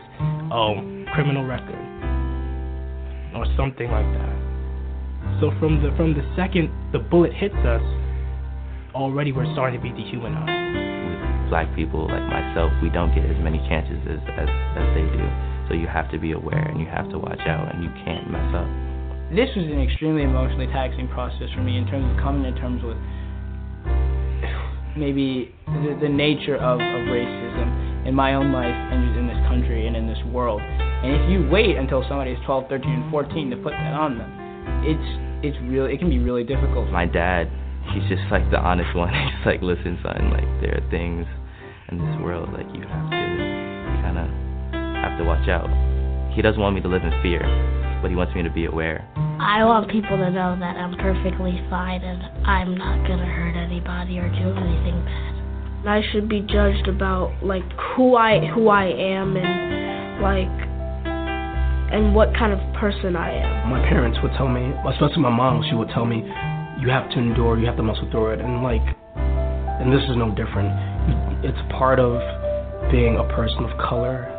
oh, 0.51 0.75
criminal 1.15 1.47
record, 1.47 1.79
or 3.31 3.47
something 3.55 3.88
like 3.88 4.12
that. 4.12 4.35
So 5.39 5.55
from 5.63 5.79
the 5.79 5.95
from 5.95 6.12
the 6.12 6.27
second 6.35 6.67
the 6.91 7.00
bullet 7.00 7.31
hits 7.31 7.55
us, 7.63 7.81
already 8.93 9.31
we're 9.31 9.47
starting 9.55 9.79
to 9.79 9.83
be 9.83 9.95
dehumanized. 9.95 10.51
With 10.51 11.50
black 11.50 11.73
people 11.79 12.12
like 12.12 12.27
myself, 12.27 12.75
we 12.83 12.89
don't 12.91 13.15
get 13.15 13.23
as 13.23 13.39
many 13.39 13.63
chances 13.71 14.03
as, 14.03 14.19
as 14.35 14.51
as 14.51 14.88
they 15.00 15.07
do. 15.15 15.52
So 15.67 15.74
you 15.74 15.88
have 15.88 16.12
to 16.12 16.20
be 16.20 16.32
aware 16.32 16.67
and 16.67 16.79
you 16.79 16.88
have 16.88 17.10
to 17.10 17.17
watch 17.17 17.39
out 17.46 17.74
and 17.74 17.84
you 17.84 17.89
can't 18.03 18.29
mess 18.29 18.53
up. 18.55 18.67
This 19.32 19.50
was 19.55 19.65
an 19.65 19.82
extremely 19.82 20.24
emotionally 20.24 20.67
taxing 20.67 21.08
process 21.08 21.50
for 21.55 21.63
me 21.63 21.77
in 21.77 21.88
terms 21.88 22.05
of 22.05 22.22
coming 22.22 22.43
to 22.43 22.53
terms 22.60 22.84
with 22.84 22.98
maybe 24.98 25.55
the, 25.65 25.98
the 26.01 26.10
nature 26.10 26.58
of, 26.58 26.77
of 26.77 27.01
racism 27.10 28.08
in 28.08 28.13
my 28.13 28.36
own 28.36 28.51
life 28.51 28.70
and 28.70 29.08
just 29.08 29.17
in 29.17 29.27
this 29.27 29.41
country 29.48 29.88
and 29.88 29.96
in 29.96 30.08
this 30.08 30.20
world. 30.32 30.62
And 30.62 31.15
if 31.15 31.29
you 31.29 31.50
wait 31.50 31.77
until 31.77 32.03
somebody 32.08 32.32
is 32.32 32.39
12, 32.46 32.70
13, 32.70 32.89
and 32.89 33.12
14 33.12 33.50
to 33.51 33.58
put 33.58 33.72
that 33.72 33.93
on 33.93 34.17
them, 34.17 34.32
it's 34.86 35.10
it's 35.43 35.58
really 35.67 35.93
it 35.93 36.00
can 36.00 36.10
be 36.10 36.20
really 36.20 36.43
difficult. 36.43 36.89
My 36.89 37.05
dad, 37.05 37.51
he's 37.91 38.08
just 38.08 38.24
like 38.32 38.50
the 38.51 38.60
honest 38.60 38.96
one. 38.96 39.12
he's 39.13 39.46
like, 39.46 39.62
listen, 39.62 40.00
son, 40.03 40.32
like 40.32 40.48
there 40.62 40.77
are 40.79 40.89
things 40.89 41.25
in 41.89 41.98
this 41.98 42.22
world 42.22 42.51
like 42.53 42.67
you 42.74 42.82
have 42.88 43.10
to 43.10 43.17
you 43.17 43.38
kind 43.38 43.41
of 43.41 43.62
have 45.03 45.17
to 45.19 45.25
watch 45.25 45.48
out. 45.50 45.67
He 46.33 46.41
doesn't 46.41 46.60
want 46.60 46.75
me 46.75 46.81
to 46.81 46.88
live 46.88 47.03
in 47.03 47.12
fear, 47.22 47.43
but 48.01 48.10
he 48.10 48.15
wants 48.15 48.33
me 48.33 48.41
to 48.43 48.50
be 48.50 48.65
aware. 48.65 49.05
I 49.39 49.63
want 49.65 49.91
people 49.91 50.17
to 50.17 50.31
know 50.31 50.55
that 50.60 50.77
I'm 50.77 50.95
perfectly 50.98 51.60
fine 51.69 52.01
and 52.01 52.24
I'm 52.48 52.77
not 52.77 53.05
gonna 53.07 53.25
hurt 53.25 53.55
anybody 53.55 54.17
or 54.17 54.29
do 54.29 54.50
anything 54.55 55.03
bad. 55.05 55.33
I 55.86 56.01
should 56.12 56.29
be 56.29 56.39
judged 56.41 56.88
about 56.88 57.36
like 57.43 57.63
who 57.95 58.15
I 58.15 58.39
who 58.48 58.69
I 58.69 58.86
am 58.86 59.36
and 59.36 60.22
like 60.24 60.74
and 61.93 62.15
what 62.15 62.33
kind 62.33 62.53
of 62.53 62.60
person 62.79 63.15
I 63.15 63.31
am. 63.36 63.69
My 63.69 63.83
parents 63.88 64.17
would 64.24 64.31
tell 64.33 64.48
me, 64.48 64.74
especially 64.89 65.22
my 65.22 65.29
mom, 65.29 65.63
she 65.69 65.75
would 65.75 65.89
tell 65.89 66.05
me, 66.05 66.24
you 66.79 66.89
have 66.89 67.10
to 67.12 67.19
endure, 67.19 67.60
you 67.60 67.67
have 67.67 67.77
to 67.77 67.83
muscle 67.83 68.10
through 68.10 68.33
it, 68.33 68.39
and 68.39 68.63
like, 68.63 68.81
and 69.13 69.93
this 69.93 70.01
is 70.10 70.17
no 70.17 70.33
different. 70.33 70.74
It's 71.45 71.60
part 71.77 72.00
of 72.00 72.17
being 72.89 73.17
a 73.17 73.27
person 73.36 73.65
of 73.65 73.77
color 73.77 74.32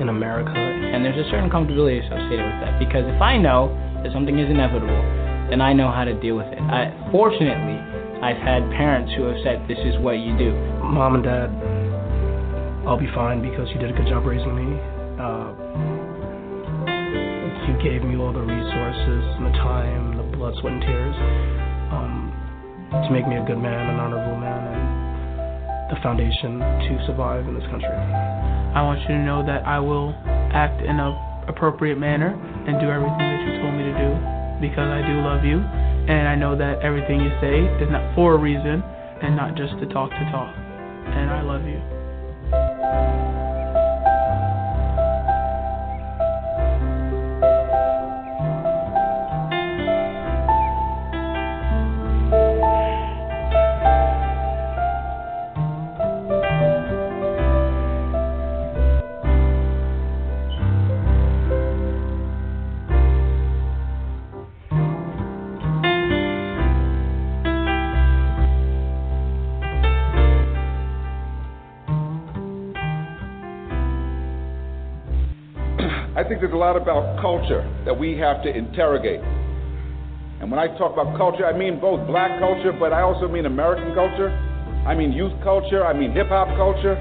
in 0.00 0.08
America. 0.08 0.54
And 0.54 1.04
there's 1.04 1.18
a 1.18 1.28
certain 1.30 1.50
comfortability 1.50 2.04
associated 2.04 2.44
with 2.44 2.60
that 2.64 2.78
because 2.78 3.04
if 3.08 3.20
I 3.20 3.36
know 3.36 3.72
that 4.02 4.12
something 4.12 4.38
is 4.38 4.48
inevitable, 4.48 5.02
then 5.50 5.60
I 5.60 5.72
know 5.72 5.90
how 5.90 6.04
to 6.04 6.14
deal 6.20 6.36
with 6.36 6.48
it. 6.48 6.60
I, 6.60 6.92
fortunately, 7.10 7.76
I've 8.22 8.38
had 8.38 8.62
parents 8.72 9.12
who 9.16 9.24
have 9.24 9.36
said, 9.42 9.66
"This 9.68 9.78
is 9.84 9.98
what 9.98 10.22
you 10.22 10.36
do." 10.38 10.52
Mom 10.80 11.16
and 11.16 11.24
Dad, 11.24 11.50
I'll 12.86 13.00
be 13.00 13.10
fine 13.14 13.42
because 13.42 13.68
you 13.70 13.78
did 13.78 13.90
a 13.90 13.92
good 13.92 14.06
job 14.06 14.24
raising 14.24 14.54
me. 14.54 14.78
Uh, 15.18 15.52
you 17.68 17.74
gave 17.82 18.02
me 18.02 18.16
all 18.16 18.32
the 18.32 18.42
resources 18.42 19.22
and 19.38 19.46
the 19.46 19.56
time, 19.58 20.16
the 20.16 20.36
blood, 20.36 20.54
sweat, 20.60 20.72
and 20.72 20.82
tears 20.82 21.16
um, 21.92 22.32
to 23.06 23.10
make 23.10 23.26
me 23.28 23.36
a 23.36 23.44
good 23.44 23.58
man, 23.58 23.90
an 23.90 24.00
honorable 24.00 24.36
man, 24.38 24.66
and 24.72 25.92
the 25.94 26.00
foundation 26.02 26.58
to 26.58 27.06
survive 27.06 27.46
in 27.46 27.54
this 27.54 27.66
country. 27.70 28.61
I 28.74 28.82
want 28.82 29.00
you 29.02 29.08
to 29.08 29.22
know 29.22 29.44
that 29.44 29.66
I 29.66 29.78
will 29.78 30.14
act 30.52 30.80
in 30.80 30.98
an 30.98 31.12
appropriate 31.48 31.98
manner 31.98 32.32
and 32.66 32.80
do 32.80 32.88
everything 32.88 33.18
that 33.18 33.40
you 33.44 33.60
told 33.60 33.74
me 33.74 33.84
to 33.84 33.94
do 33.98 34.10
because 34.60 34.88
I 34.88 35.04
do 35.06 35.20
love 35.20 35.44
you 35.44 35.58
and 36.08 36.26
I 36.26 36.34
know 36.34 36.56
that 36.56 36.80
everything 36.80 37.20
you 37.20 37.30
say 37.40 37.62
is 37.82 37.90
not 37.90 38.14
for 38.14 38.34
a 38.34 38.38
reason 38.38 38.82
and 39.22 39.36
not 39.36 39.54
just 39.54 39.78
to 39.78 39.86
talk 39.86 40.10
to 40.10 40.24
talk. 40.32 40.54
And 40.56 41.30
I 41.30 41.42
love 41.42 41.62
you. 41.66 43.41
There's 76.42 76.52
a 76.52 76.58
lot 76.58 76.74
about 76.74 77.22
culture 77.22 77.62
that 77.86 77.94
we 77.94 78.18
have 78.18 78.42
to 78.42 78.50
interrogate. 78.50 79.22
And 80.42 80.50
when 80.50 80.58
I 80.58 80.66
talk 80.74 80.98
about 80.98 81.16
culture, 81.16 81.46
I 81.46 81.56
mean 81.56 81.78
both 81.78 82.04
black 82.10 82.40
culture, 82.42 82.74
but 82.74 82.92
I 82.92 83.02
also 83.02 83.28
mean 83.28 83.46
American 83.46 83.94
culture. 83.94 84.26
I 84.82 84.98
mean 84.98 85.12
youth 85.12 85.32
culture. 85.46 85.86
I 85.86 85.94
mean 85.94 86.10
hip 86.10 86.26
hop 86.34 86.50
culture. 86.58 86.98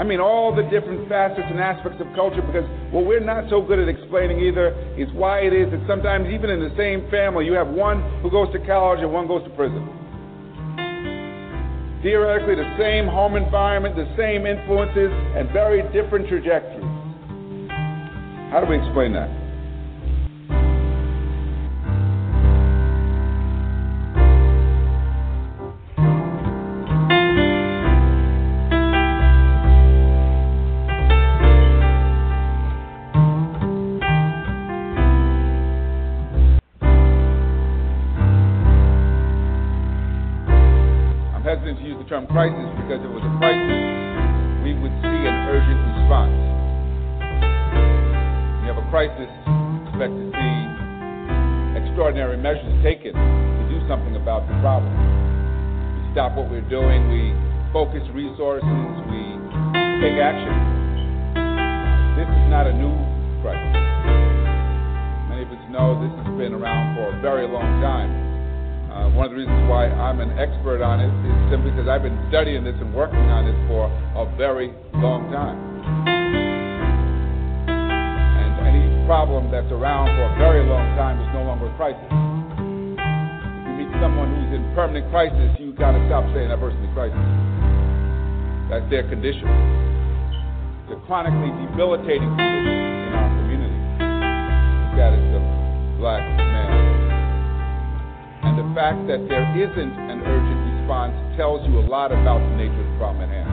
I 0.00 0.04
mean 0.04 0.20
all 0.24 0.56
the 0.56 0.64
different 0.72 1.04
facets 1.06 1.44
and 1.52 1.60
aspects 1.60 2.00
of 2.00 2.08
culture 2.16 2.40
because 2.40 2.64
what 2.88 3.04
we're 3.04 3.20
not 3.20 3.44
so 3.52 3.60
good 3.60 3.76
at 3.78 3.92
explaining 3.92 4.40
either 4.40 4.72
is 4.96 5.12
why 5.12 5.44
it 5.44 5.52
is 5.52 5.68
that 5.68 5.84
sometimes 5.84 6.32
even 6.32 6.48
in 6.48 6.64
the 6.64 6.72
same 6.80 7.04
family 7.12 7.44
you 7.44 7.52
have 7.52 7.68
one 7.68 8.00
who 8.24 8.30
goes 8.32 8.48
to 8.56 8.60
college 8.64 9.04
and 9.04 9.12
one 9.12 9.28
goes 9.28 9.44
to 9.44 9.52
prison. 9.52 9.84
Theoretically 12.00 12.56
the 12.56 12.72
same 12.80 13.04
home 13.04 13.36
environment, 13.36 14.00
the 14.00 14.08
same 14.16 14.48
influences, 14.48 15.12
and 15.36 15.52
very 15.52 15.84
different 15.92 16.26
trajectories. 16.26 16.91
How 18.52 18.60
do 18.60 18.66
we 18.66 18.76
explain 18.76 19.14
that? 19.14 19.41
Focus 57.72 58.04
resources, 58.12 58.68
we 59.08 59.22
take 60.04 60.20
action. 60.20 60.52
This 62.20 62.28
is 62.28 62.46
not 62.52 62.68
a 62.68 62.74
new 62.76 62.92
crisis. 63.40 63.80
Many 65.32 65.48
of 65.48 65.50
us 65.56 65.64
know 65.72 65.96
this 65.96 66.12
has 66.20 66.28
been 66.36 66.52
around 66.52 67.00
for 67.00 67.16
a 67.16 67.20
very 67.24 67.48
long 67.48 67.80
time. 67.80 68.12
Uh, 68.92 69.08
one 69.16 69.24
of 69.24 69.32
the 69.32 69.40
reasons 69.40 69.64
why 69.72 69.88
I'm 69.88 70.20
an 70.20 70.36
expert 70.36 70.84
on 70.84 71.00
it 71.00 71.08
is 71.08 71.36
simply 71.48 71.72
because 71.72 71.88
I've 71.88 72.04
been 72.04 72.20
studying 72.28 72.60
this 72.60 72.76
and 72.76 72.92
working 72.92 73.24
on 73.32 73.48
it 73.48 73.56
for 73.64 73.88
a 74.20 74.28
very 74.36 74.76
long 75.00 75.32
time. 75.32 75.56
And 77.72 78.52
any 78.68 78.84
problem 79.08 79.48
that's 79.48 79.72
around 79.72 80.12
for 80.12 80.28
a 80.28 80.34
very 80.36 80.60
long 80.68 80.92
time 81.00 81.16
is 81.24 81.28
no 81.32 81.48
longer 81.48 81.72
a 81.72 81.76
crisis. 81.80 82.04
If 82.04 83.64
you 83.64 83.74
meet 83.80 83.88
someone 83.96 84.28
who's 84.28 84.60
in 84.60 84.60
permanent 84.76 85.08
crisis, 85.08 85.56
you've 85.56 85.80
got 85.80 85.96
to 85.96 86.00
stop 86.04 86.28
saying 86.36 86.52
that 86.52 86.60
person's 86.60 86.84
in 86.84 86.92
crisis. 86.92 87.41
That's 88.70 88.88
their 88.90 89.08
condition. 89.08 89.48
The 90.88 90.96
chronically 91.06 91.50
debilitating 91.66 92.28
condition 92.36 92.76
in 93.06 93.12
our 93.14 93.30
community. 93.40 93.78
Of 95.02 95.42
black 95.98 96.22
man. 96.38 96.70
And 98.42 98.54
the 98.58 98.68
fact 98.74 99.06
that 99.06 99.26
there 99.26 99.46
isn't 99.54 99.94
an 100.10 100.22
urgent 100.22 100.60
response 100.78 101.14
tells 101.36 101.66
you 101.66 101.78
a 101.78 101.86
lot 101.86 102.12
about 102.12 102.38
the 102.38 102.54
nature 102.56 102.78
of 102.78 102.86
the 102.86 102.98
problem 102.98 103.22
at 103.22 103.30
hand. 103.30 103.50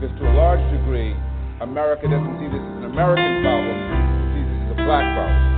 Because 0.00 0.16
to 0.20 0.24
a 0.28 0.34
large 0.34 0.60
degree, 0.72 1.16
America 1.60 2.08
doesn't 2.08 2.36
see 2.40 2.48
this 2.48 2.60
as 2.60 2.76
an 2.80 2.84
American 2.92 3.42
problem, 3.44 3.76
it 3.76 4.36
sees 4.36 4.48
this 4.48 4.60
as 4.68 4.72
a 4.72 4.78
black 4.84 5.04
problem. 5.16 5.57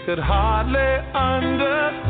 They 0.00 0.06
could 0.06 0.18
hardly 0.18 0.80
understand. 1.14 2.00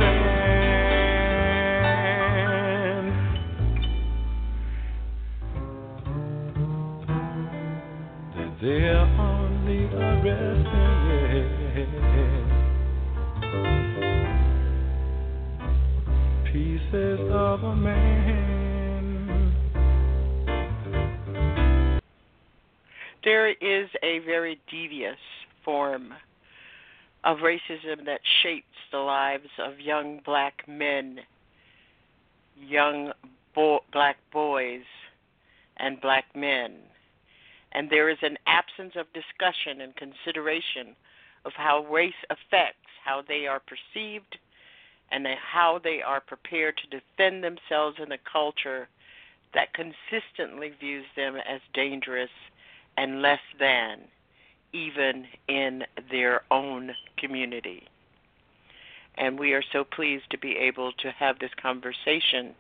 That 8.37 8.51
they're 8.61 9.07
only 9.19 9.87
arresting. 9.87 10.71
pieces 16.53 17.21
of 17.33 17.65
a 17.65 17.75
man. 17.75 19.53
There 23.25 23.49
is 23.51 23.89
a 24.03 24.21
very 24.21 24.61
devious 24.71 25.19
form 25.65 26.15
of 27.25 27.39
racism 27.39 28.05
that 28.07 28.21
shapes 28.43 28.67
the 28.91 28.99
lives 28.99 29.49
of 29.59 29.79
young 29.81 30.21
black 30.25 30.65
men, 30.67 31.21
young 32.57 33.13
bo- 33.55 33.85
black 33.93 34.17
boys, 34.33 34.85
and 35.77 36.01
black 36.01 36.25
men. 36.35 36.77
And 37.73 37.89
there 37.89 38.09
is 38.09 38.19
an 38.23 38.37
absence 38.47 38.95
of 38.97 39.07
discussion 39.13 39.81
and 39.81 39.95
consideration 39.97 40.97
of 41.45 41.53
how 41.55 41.87
race 41.87 42.13
affects 42.31 42.77
how 43.05 43.23
they 43.27 43.47
are 43.47 43.61
perceived 43.61 44.39
and 45.13 45.27
how 45.27 45.81
they 45.83 46.03
are 46.03 46.21
prepared 46.21 46.79
to 46.79 46.99
defend 46.99 47.43
themselves 47.43 47.97
in 48.03 48.13
a 48.13 48.19
culture 48.31 48.89
that 49.55 49.75
consistently 49.75 50.73
views 50.79 51.05
them 51.17 51.37
as 51.37 51.61
dangerous 51.75 52.31
and 52.97 53.23
less 53.23 53.41
than, 53.59 54.01
even 54.73 55.27
in 55.49 55.83
their 56.11 56.43
own 56.51 56.91
community. 57.19 57.83
And 59.17 59.39
we 59.39 59.53
are 59.53 59.63
so 59.73 59.85
pleased 59.85 60.25
to 60.31 60.39
be 60.39 60.57
able 60.57 60.93
to 60.93 61.11
have 61.11 61.39
this 61.39 61.51
conversation 61.61 62.55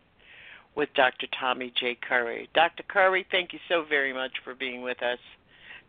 with 0.77 0.89
Dr. 0.95 1.27
Tommy 1.39 1.73
J. 1.79 1.97
Curry. 2.07 2.49
Dr. 2.55 2.83
Curry, 2.89 3.27
thank 3.31 3.53
you 3.53 3.59
so 3.69 3.85
very 3.89 4.13
much 4.13 4.33
for 4.45 4.55
being 4.55 4.83
with 4.83 5.03
us 5.03 5.19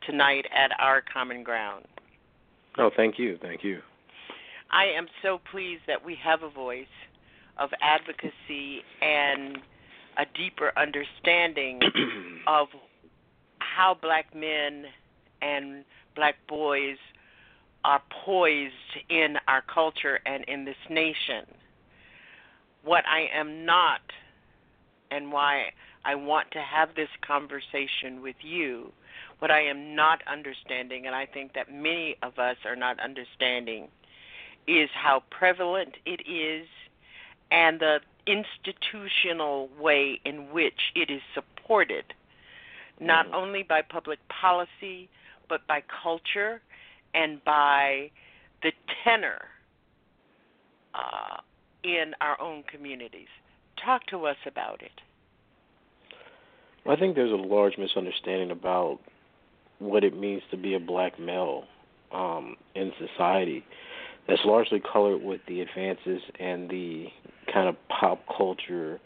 tonight 0.05 0.45
at 0.55 0.71
Our 0.79 1.01
Common 1.01 1.43
Ground. 1.43 1.85
Oh, 2.77 2.89
thank 2.95 3.19
you. 3.19 3.37
Thank 3.41 3.63
you. 3.63 3.79
I 4.71 4.85
am 4.85 5.07
so 5.21 5.39
pleased 5.51 5.81
that 5.87 6.03
we 6.03 6.15
have 6.23 6.43
a 6.43 6.49
voice 6.49 6.85
of 7.57 7.69
advocacy 7.81 8.81
and 9.01 9.57
a 10.17 10.25
deeper 10.35 10.71
understanding 10.77 11.79
of 12.47 12.67
how 13.59 13.97
black 14.01 14.33
men 14.35 14.85
and 15.41 15.83
black 16.15 16.35
boys 16.47 16.97
are 17.83 18.01
poised 18.25 18.73
in 19.09 19.37
our 19.47 19.61
culture 19.61 20.19
and 20.25 20.43
in 20.45 20.65
this 20.65 20.75
nation. 20.89 21.45
What 22.83 23.03
I 23.07 23.27
am 23.33 23.65
not, 23.65 24.01
and 25.09 25.31
why 25.31 25.71
I 26.05 26.15
want 26.15 26.51
to 26.51 26.59
have 26.59 26.95
this 26.95 27.09
conversation 27.25 28.21
with 28.21 28.35
you, 28.41 28.91
what 29.39 29.51
I 29.51 29.61
am 29.61 29.95
not 29.95 30.21
understanding, 30.31 31.05
and 31.05 31.15
I 31.15 31.25
think 31.25 31.53
that 31.53 31.71
many 31.71 32.15
of 32.21 32.39
us 32.39 32.57
are 32.65 32.75
not 32.75 32.99
understanding, 32.99 33.87
is 34.67 34.89
how 34.93 35.23
prevalent 35.29 35.95
it 36.05 36.21
is 36.29 36.67
and 37.51 37.79
the 37.79 37.99
institutional 38.27 39.69
way 39.79 40.19
in 40.25 40.51
which 40.51 40.91
it 40.95 41.09
is 41.09 41.21
supported, 41.33 42.05
not 42.99 43.25
mm-hmm. 43.25 43.35
only 43.35 43.63
by 43.63 43.81
public 43.81 44.19
policy, 44.29 45.09
but 45.51 45.67
by 45.67 45.83
culture 46.01 46.61
and 47.13 47.43
by 47.43 48.09
the 48.63 48.71
tenor 49.03 49.39
uh, 50.95 51.41
in 51.83 52.13
our 52.21 52.39
own 52.39 52.63
communities. 52.71 53.27
Talk 53.83 54.05
to 54.07 54.25
us 54.25 54.37
about 54.47 54.81
it. 54.81 54.91
I 56.89 56.95
think 56.95 57.15
there's 57.15 57.33
a 57.33 57.35
large 57.35 57.77
misunderstanding 57.77 58.49
about 58.49 58.99
what 59.79 60.05
it 60.05 60.17
means 60.17 60.41
to 60.51 60.57
be 60.57 60.73
a 60.73 60.79
black 60.79 61.19
male 61.19 61.65
um, 62.13 62.55
in 62.73 62.93
society 62.97 63.65
that's 64.29 64.41
largely 64.45 64.79
colored 64.79 65.21
with 65.21 65.41
the 65.49 65.59
advances 65.59 66.21
and 66.39 66.69
the 66.69 67.07
kind 67.53 67.67
of 67.67 67.75
pop 67.89 68.21
culture, 68.37 69.01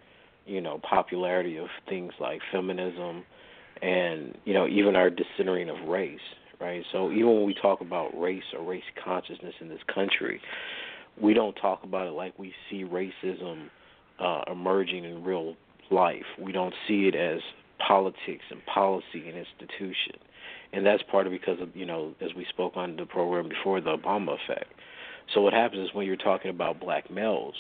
you 0.46 0.62
know, 0.62 0.80
popularity 0.88 1.58
of 1.58 1.68
things 1.90 2.14
like 2.20 2.40
feminism 2.52 3.24
and, 3.82 4.38
you 4.46 4.54
know, 4.54 4.68
even 4.68 4.96
our 4.96 5.10
decentering 5.10 5.70
of 5.70 5.88
race, 5.88 6.20
right? 6.60 6.84
So 6.92 7.12
even 7.12 7.28
when 7.28 7.46
we 7.46 7.54
talk 7.54 7.82
about 7.82 8.20
race 8.20 8.44
or 8.58 8.64
race 8.64 8.84
consciousness 9.04 9.54
in 9.60 9.70
this 9.70 9.80
country, 9.94 10.42
we 11.22 11.34
don't 11.34 11.54
talk 11.56 11.84
about 11.84 12.08
it 12.08 12.12
like 12.12 12.38
we 12.38 12.54
see 12.70 12.84
racism 12.84 13.70
uh, 14.20 14.42
emerging 14.52 15.04
in 15.04 15.24
real 15.24 15.56
life. 15.92 16.26
We 16.40 16.52
don't 16.52 16.74
see 16.88 17.08
it 17.08 17.16
as 17.16 17.42
politics 17.86 18.44
and 18.50 18.66
policy 18.66 19.28
and 19.28 19.38
institution. 19.38 20.20
And 20.74 20.86
that's 20.86 21.04
part 21.12 21.28
of 21.28 21.32
because 21.32 21.60
of, 21.62 21.76
you 21.76 21.86
know, 21.86 22.14
as 22.22 22.34
we 22.36 22.46
spoke 22.50 22.74
on 22.76 22.96
the 22.96 23.06
program 23.06 23.50
before, 23.50 23.82
the 23.82 23.98
Obama 23.98 24.36
effect. 24.44 24.74
So 25.34 25.42
what 25.42 25.54
happens 25.54 25.90
is 25.90 25.96
when 25.96 26.06
you're 26.06 26.16
talking 26.16 26.52
about 26.52 26.80
black 26.80 27.10
males, 27.10 27.56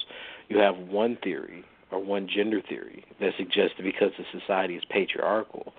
you 0.49 0.60
have 0.60 0.78
one 0.78 1.17
theory 1.23 1.63
or 1.91 2.00
one 2.04 2.28
gender 2.28 2.62
theory 2.67 3.04
that 3.19 3.34
suggests 3.38 3.74
that 3.78 3.84
because 3.84 4.12
the 4.17 4.39
society 4.39 4.76
is 4.76 4.84
patriarchal, 4.89 5.74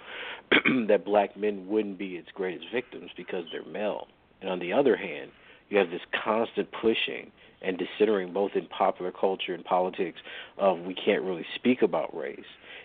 that 0.88 1.04
black 1.04 1.36
men 1.36 1.66
wouldn't 1.68 1.98
be 1.98 2.16
its 2.16 2.28
greatest 2.34 2.66
victims 2.72 3.10
because 3.16 3.44
they're 3.52 3.64
male. 3.64 4.06
And 4.40 4.50
on 4.50 4.58
the 4.58 4.72
other 4.72 4.96
hand, 4.96 5.30
you 5.68 5.78
have 5.78 5.90
this 5.90 6.02
constant 6.24 6.68
pushing 6.80 7.32
and 7.62 7.80
decentering 7.80 8.32
both 8.32 8.52
in 8.54 8.66
popular 8.66 9.10
culture 9.10 9.54
and 9.54 9.64
politics 9.64 10.20
of 10.58 10.80
we 10.80 10.94
can't 10.94 11.22
really 11.22 11.46
speak 11.54 11.82
about 11.82 12.16
race. 12.16 12.38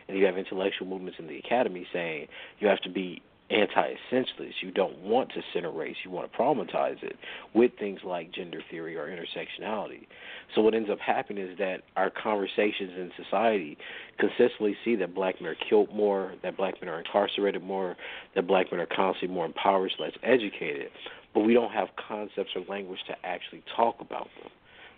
And 0.07 0.17
you 0.17 0.25
have 0.25 0.37
intellectual 0.37 0.87
movements 0.87 1.19
in 1.19 1.27
the 1.27 1.37
academy 1.37 1.85
saying 1.93 2.27
you 2.59 2.67
have 2.67 2.79
to 2.79 2.89
be 2.89 3.21
anti-essentialist. 3.51 4.53
You 4.61 4.71
don't 4.71 4.97
want 4.99 5.29
to 5.29 5.41
center 5.53 5.71
race. 5.71 5.95
You 6.03 6.11
want 6.11 6.31
to 6.31 6.37
problematize 6.37 7.03
it 7.03 7.17
with 7.53 7.71
things 7.79 7.99
like 8.03 8.31
gender 8.31 8.61
theory 8.69 8.95
or 8.95 9.07
intersectionality. 9.07 10.07
So 10.55 10.61
what 10.61 10.73
ends 10.73 10.89
up 10.89 10.99
happening 10.99 11.47
is 11.47 11.57
that 11.57 11.81
our 11.95 12.09
conversations 12.09 12.91
in 12.95 13.11
society 13.21 13.77
consistently 14.19 14.75
see 14.83 14.95
that 14.95 15.13
black 15.13 15.41
men 15.41 15.51
are 15.51 15.57
killed 15.69 15.93
more, 15.93 16.33
that 16.43 16.57
black 16.57 16.81
men 16.81 16.89
are 16.89 16.99
incarcerated 16.99 17.63
more, 17.63 17.95
that 18.35 18.47
black 18.47 18.71
men 18.71 18.79
are 18.79 18.87
constantly 18.87 19.33
more 19.33 19.45
empowered, 19.45 19.91
less 19.99 20.13
educated, 20.23 20.89
but 21.33 21.41
we 21.41 21.53
don't 21.53 21.71
have 21.71 21.89
concepts 22.07 22.51
or 22.55 22.63
language 22.69 22.99
to 23.07 23.15
actually 23.23 23.63
talk 23.75 23.95
about 23.99 24.27
them. 24.41 24.51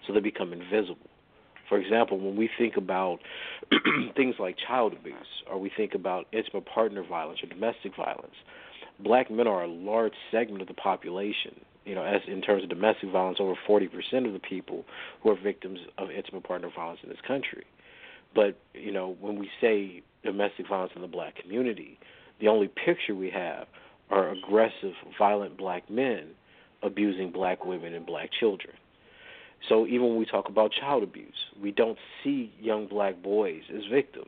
So 0.05 0.13
they 0.13 0.19
become 0.19 0.53
invisible. 0.53 0.97
For 1.69 1.77
example, 1.77 2.19
when 2.19 2.35
we 2.35 2.49
think 2.57 2.77
about 2.77 3.19
things 4.15 4.35
like 4.39 4.55
child 4.67 4.93
abuse, 4.93 5.15
or 5.49 5.59
we 5.59 5.71
think 5.75 5.93
about 5.93 6.25
intimate 6.31 6.65
partner 6.65 7.03
violence 7.07 7.39
or 7.43 7.47
domestic 7.47 7.95
violence, 7.95 8.35
black 8.99 9.31
men 9.31 9.47
are 9.47 9.63
a 9.63 9.67
large 9.67 10.13
segment 10.31 10.61
of 10.61 10.67
the 10.67 10.73
population. 10.73 11.59
You 11.85 11.95
know, 11.95 12.03
as 12.03 12.21
in 12.27 12.41
terms 12.41 12.63
of 12.63 12.69
domestic 12.69 13.11
violence, 13.11 13.39
over 13.41 13.55
40% 13.67 13.87
of 14.25 14.33
the 14.33 14.39
people 14.39 14.85
who 15.21 15.31
are 15.31 15.37
victims 15.41 15.79
of 15.97 16.09
intimate 16.11 16.43
partner 16.43 16.69
violence 16.73 16.99
in 17.03 17.09
this 17.09 17.19
country. 17.27 17.65
But 18.33 18.57
you 18.73 18.91
know, 18.91 19.15
when 19.19 19.37
we 19.37 19.49
say 19.61 20.01
domestic 20.23 20.67
violence 20.67 20.93
in 20.95 21.01
the 21.01 21.07
black 21.07 21.35
community, 21.35 21.99
the 22.39 22.47
only 22.47 22.67
picture 22.67 23.15
we 23.15 23.29
have 23.31 23.67
are 24.09 24.31
aggressive, 24.31 24.93
violent 25.17 25.57
black 25.57 25.89
men 25.89 26.29
abusing 26.81 27.31
black 27.31 27.65
women 27.65 27.93
and 27.93 28.05
black 28.05 28.29
children. 28.39 28.73
So 29.69 29.87
even 29.87 30.09
when 30.09 30.17
we 30.17 30.25
talk 30.25 30.49
about 30.49 30.71
child 30.71 31.03
abuse, 31.03 31.45
we 31.61 31.71
don't 31.71 31.97
see 32.23 32.51
young 32.59 32.87
black 32.87 33.21
boys 33.21 33.61
as 33.75 33.83
victims. 33.91 34.27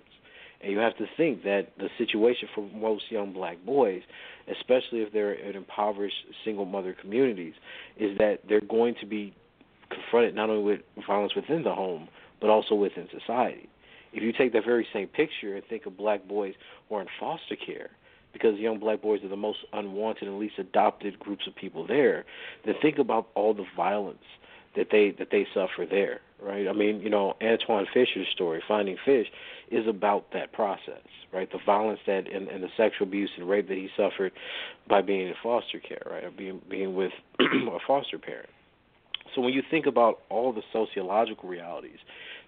And 0.62 0.72
you 0.72 0.80
have 0.80 0.98
to 0.98 1.06
think 1.18 1.44
that 1.44 1.74
the 1.78 1.90
situation 1.98 2.48
for 2.56 2.68
most 2.74 3.12
young 3.12 3.34
black 3.34 3.64
boys, 3.66 4.02
especially 4.50 5.02
if 5.02 5.12
they're 5.12 5.34
in 5.34 5.56
impoverished 5.56 6.16
single 6.44 6.66
mother 6.66 6.96
communities, 7.00 7.54
is 7.98 8.18
that 8.18 8.40
they're 8.48 8.62
going 8.62 8.96
to 9.02 9.06
be 9.06 9.36
confronted 9.90 10.34
not 10.34 10.50
only 10.50 10.64
with 10.64 10.80
violence 11.06 11.36
within 11.36 11.64
the 11.64 11.74
home, 11.74 12.08
but 12.40 12.50
also 12.50 12.74
within 12.76 13.08
society. 13.12 13.70
If 14.14 14.24
you 14.24 14.32
take 14.32 14.54
that 14.54 14.64
very 14.64 14.88
same 14.94 15.08
picture 15.08 15.56
and 15.56 15.64
think 15.66 15.86
of 15.86 15.98
black 15.98 16.28
boys 16.28 16.54
who 16.88 16.96
are 16.96 17.02
in 17.02 17.08
foster 17.20 17.56
care, 17.56 17.90
because 18.32 18.58
young 18.58 18.80
black 18.80 19.02
boys 19.02 19.24
are 19.24 19.30
the 19.30 19.36
most 19.36 19.60
unwanted 19.74 20.28
and 20.28 20.40
least 20.40 20.58
adopted 20.58 21.20
groups 21.20 21.48
of 21.48 21.56
people 21.56 21.86
there, 21.86 22.26
then 22.66 22.76
think 22.82 22.98
about 22.98 23.28
all 23.36 23.54
the 23.54 23.66
violence 23.76 24.24
that 24.76 24.88
they 24.92 25.12
that 25.18 25.30
they 25.32 25.46
suffer 25.54 25.86
there, 25.90 26.22
right? 26.42 26.68
I 26.68 26.74
mean, 26.74 27.02
you 27.02 27.10
know, 27.10 27.36
Antwone 27.42 27.88
Fisher's 27.94 28.28
story, 28.34 28.62
Finding 28.68 28.98
Fish, 29.06 29.28
is 29.72 29.88
about 29.88 30.32
that 30.34 30.52
process, 30.54 31.02
right? 31.34 31.52
The 31.52 31.60
violence 31.66 32.00
that 32.08 32.32
and, 32.32 32.48
and 32.48 32.64
the 32.64 32.70
sexual 32.78 33.08
abuse 33.08 33.32
and 33.38 33.50
rape 33.50 33.68
that 33.68 33.78
he 33.78 33.90
suffered 33.96 34.32
by 34.88 35.02
being 35.02 35.28
in 35.28 35.34
foster 35.42 35.80
care, 35.80 36.04
right, 36.06 36.24
or 36.24 36.32
being 36.32 36.62
being 36.70 36.96
with 36.96 37.12
a 37.40 37.78
foster 37.86 38.18
parent. 38.18 38.50
So 39.34 39.42
when 39.42 39.54
you 39.54 39.64
think 39.70 39.86
about 39.86 40.20
all 40.30 40.54
the 40.54 40.62
sociological 40.72 41.50
realities 41.50 41.98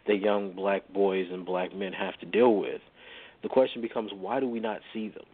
that 0.08 0.18
young 0.18 0.54
black 0.54 0.88
boys 0.94 1.28
and 1.32 1.46
black 1.46 1.76
men 1.76 1.92
have 1.94 2.18
to 2.20 2.26
deal 2.26 2.56
with, 2.56 2.82
the 3.44 3.50
question 3.50 3.82
becomes 3.82 4.12
why 4.14 4.40
do 4.40 4.48
we 4.48 4.60
not 4.60 4.80
see 4.94 5.10
them? 5.10 5.26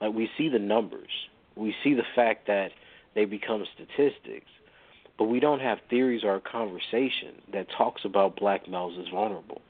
Like 0.00 0.14
we 0.14 0.28
see 0.38 0.48
the 0.48 0.58
numbers, 0.58 1.10
we 1.56 1.74
see 1.82 1.94
the 1.94 2.04
fact 2.14 2.46
that 2.46 2.70
they 3.14 3.24
become 3.24 3.64
statistics, 3.74 4.46
but 5.18 5.24
we 5.24 5.40
don't 5.40 5.60
have 5.60 5.78
theories 5.90 6.22
or 6.24 6.36
a 6.36 6.40
conversation 6.40 7.34
that 7.52 7.66
talks 7.76 8.04
about 8.04 8.36
black 8.36 8.68
males 8.68 8.96
as 9.00 9.08
vulnerable. 9.08 9.60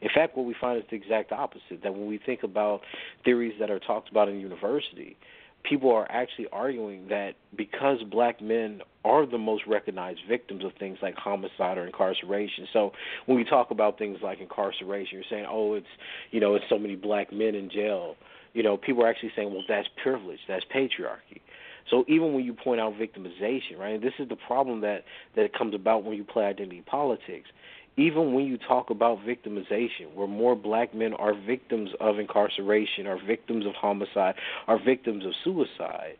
In 0.00 0.08
fact, 0.14 0.36
what 0.36 0.46
we 0.46 0.54
find 0.58 0.78
is 0.78 0.84
the 0.90 0.96
exact 0.96 1.32
opposite. 1.32 1.82
That 1.82 1.92
when 1.92 2.06
we 2.06 2.18
think 2.18 2.42
about 2.42 2.82
theories 3.24 3.54
that 3.60 3.70
are 3.70 3.78
talked 3.78 4.10
about 4.10 4.28
in 4.28 4.40
university, 4.40 5.16
people 5.62 5.90
are 5.92 6.10
actually 6.10 6.46
arguing 6.52 7.08
that 7.08 7.34
because 7.56 8.02
black 8.10 8.40
men 8.40 8.80
are 9.04 9.26
the 9.26 9.38
most 9.38 9.66
recognized 9.66 10.20
victims 10.28 10.64
of 10.64 10.72
things 10.78 10.98
like 11.02 11.14
homicide 11.16 11.78
or 11.78 11.86
incarceration. 11.86 12.66
So 12.72 12.92
when 13.26 13.36
we 13.36 13.44
talk 13.44 13.70
about 13.70 13.98
things 13.98 14.18
like 14.22 14.40
incarceration, 14.40 15.18
you're 15.18 15.24
saying, 15.28 15.46
oh, 15.48 15.74
it's 15.74 15.86
you 16.30 16.40
know, 16.40 16.54
it's 16.54 16.64
so 16.68 16.78
many 16.78 16.96
black 16.96 17.32
men 17.32 17.54
in 17.54 17.70
jail. 17.70 18.16
You 18.52 18.62
know, 18.62 18.76
people 18.76 19.04
are 19.04 19.08
actually 19.08 19.32
saying, 19.36 19.52
well, 19.52 19.62
that's 19.68 19.88
privilege, 20.02 20.40
that's 20.48 20.64
patriarchy. 20.74 21.40
So 21.90 22.04
even 22.06 22.32
when 22.32 22.44
you 22.44 22.54
point 22.54 22.80
out 22.80 22.94
victimization, 22.94 23.78
right, 23.78 24.00
this 24.00 24.12
is 24.18 24.28
the 24.28 24.36
problem 24.36 24.80
that 24.82 25.04
that 25.36 25.52
comes 25.52 25.74
about 25.74 26.04
when 26.04 26.16
you 26.16 26.24
play 26.24 26.44
identity 26.44 26.82
politics. 26.86 27.48
Even 27.96 28.32
when 28.32 28.46
you 28.46 28.56
talk 28.56 28.88
about 28.88 29.18
victimization, 29.18 30.14
where 30.14 30.28
more 30.28 30.54
black 30.54 30.94
men 30.94 31.12
are 31.14 31.34
victims 31.34 31.90
of 31.98 32.18
incarceration, 32.18 33.06
are 33.06 33.18
victims 33.26 33.66
of 33.66 33.74
homicide, 33.74 34.36
are 34.68 34.78
victims 34.82 35.26
of 35.26 35.32
suicide, 35.42 36.16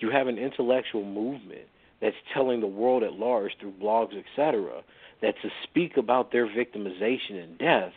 you 0.00 0.10
have 0.10 0.26
an 0.26 0.36
intellectual 0.36 1.04
movement 1.04 1.62
that's 2.00 2.16
telling 2.34 2.60
the 2.60 2.66
world 2.66 3.04
at 3.04 3.12
large 3.12 3.52
through 3.60 3.72
blogs, 3.80 4.14
etc., 4.18 4.82
that 5.22 5.34
to 5.40 5.48
speak 5.62 5.96
about 5.96 6.32
their 6.32 6.46
victimization 6.46 7.40
and 7.42 7.56
death 7.56 7.92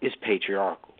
is 0.00 0.12
patriarchal. 0.22 0.94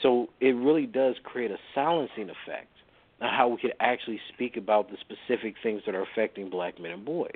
So 0.00 0.28
it 0.40 0.54
really 0.54 0.86
does 0.86 1.16
create 1.24 1.50
a 1.50 1.58
silencing 1.74 2.30
effect 2.30 2.75
how 3.20 3.48
we 3.48 3.56
could 3.58 3.74
actually 3.80 4.20
speak 4.32 4.56
about 4.56 4.90
the 4.90 4.96
specific 5.00 5.54
things 5.62 5.82
that 5.86 5.94
are 5.94 6.02
affecting 6.02 6.50
black 6.50 6.80
men 6.80 6.92
and 6.92 7.04
boys. 7.04 7.30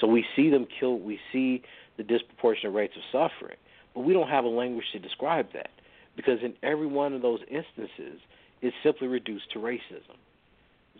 So 0.00 0.06
we 0.06 0.24
see 0.36 0.50
them 0.50 0.66
killed, 0.78 1.02
we 1.02 1.18
see 1.32 1.62
the 1.96 2.02
disproportionate 2.02 2.74
rates 2.74 2.94
of 2.96 3.02
suffering, 3.10 3.58
but 3.94 4.00
we 4.00 4.12
don't 4.12 4.28
have 4.28 4.44
a 4.44 4.48
language 4.48 4.86
to 4.92 4.98
describe 4.98 5.52
that 5.52 5.70
because 6.16 6.38
in 6.42 6.54
every 6.62 6.86
one 6.86 7.12
of 7.12 7.22
those 7.22 7.40
instances, 7.50 8.20
it's 8.60 8.76
simply 8.82 9.08
reduced 9.08 9.50
to 9.52 9.58
racism. 9.58 10.16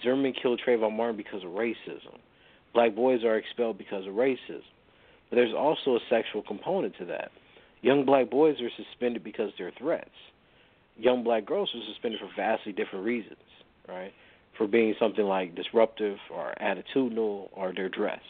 Zimmerman 0.03 0.35
killed 0.41 0.61
Trayvon 0.67 0.97
Martin 0.97 1.17
because 1.17 1.45
of 1.45 1.51
racism. 1.51 2.19
Black 2.75 2.95
boys 2.95 3.25
are 3.25 3.37
expelled 3.37 3.79
because 3.79 4.07
of 4.07 4.15
racism. 4.15 4.63
But 5.31 5.37
there's 5.37 5.55
also 5.55 5.97
a 5.97 6.01
sexual 6.11 6.43
component 6.43 6.97
to 6.99 7.05
that. 7.07 7.31
Young 7.83 8.05
black 8.05 8.31
boys 8.31 8.57
are 8.61 8.71
suspended 8.77 9.25
because 9.25 9.51
they're 9.59 9.73
threats. 9.79 10.11
young 10.99 11.25
black 11.25 11.47
girls 11.47 11.71
are 11.75 11.93
suspended 11.93 12.21
for 12.21 12.29
vastly 12.37 12.73
different 12.73 13.05
reasons, 13.05 13.39
right? 13.89 14.13
For 14.57 14.67
being 14.67 14.95
something 14.99 15.25
like 15.25 15.55
disruptive 15.55 16.19
or 16.31 16.55
attitudinal 16.61 17.49
or 17.53 17.73
their 17.75 17.89
dress. 17.89 18.21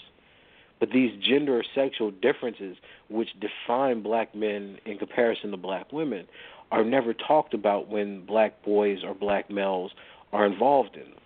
But 0.80 0.90
these 0.90 1.12
gender 1.22 1.58
or 1.58 1.64
sexual 1.74 2.10
differences, 2.10 2.76
which 3.08 3.28
define 3.40 4.02
black 4.02 4.34
men 4.34 4.78
in 4.84 4.98
comparison 4.98 5.52
to 5.52 5.56
black 5.56 5.92
women, 5.92 6.26
are 6.72 6.84
never 6.84 7.14
talked 7.14 7.54
about 7.54 7.88
when 7.88 8.24
black 8.26 8.64
boys 8.64 9.04
or 9.04 9.14
black 9.14 9.50
males 9.50 9.92
are 10.32 10.46
involved 10.46 10.96
in 10.96 11.10
them. 11.10 11.20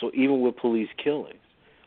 So 0.00 0.10
even 0.14 0.40
with 0.40 0.56
police 0.56 0.88
killings, 1.02 1.38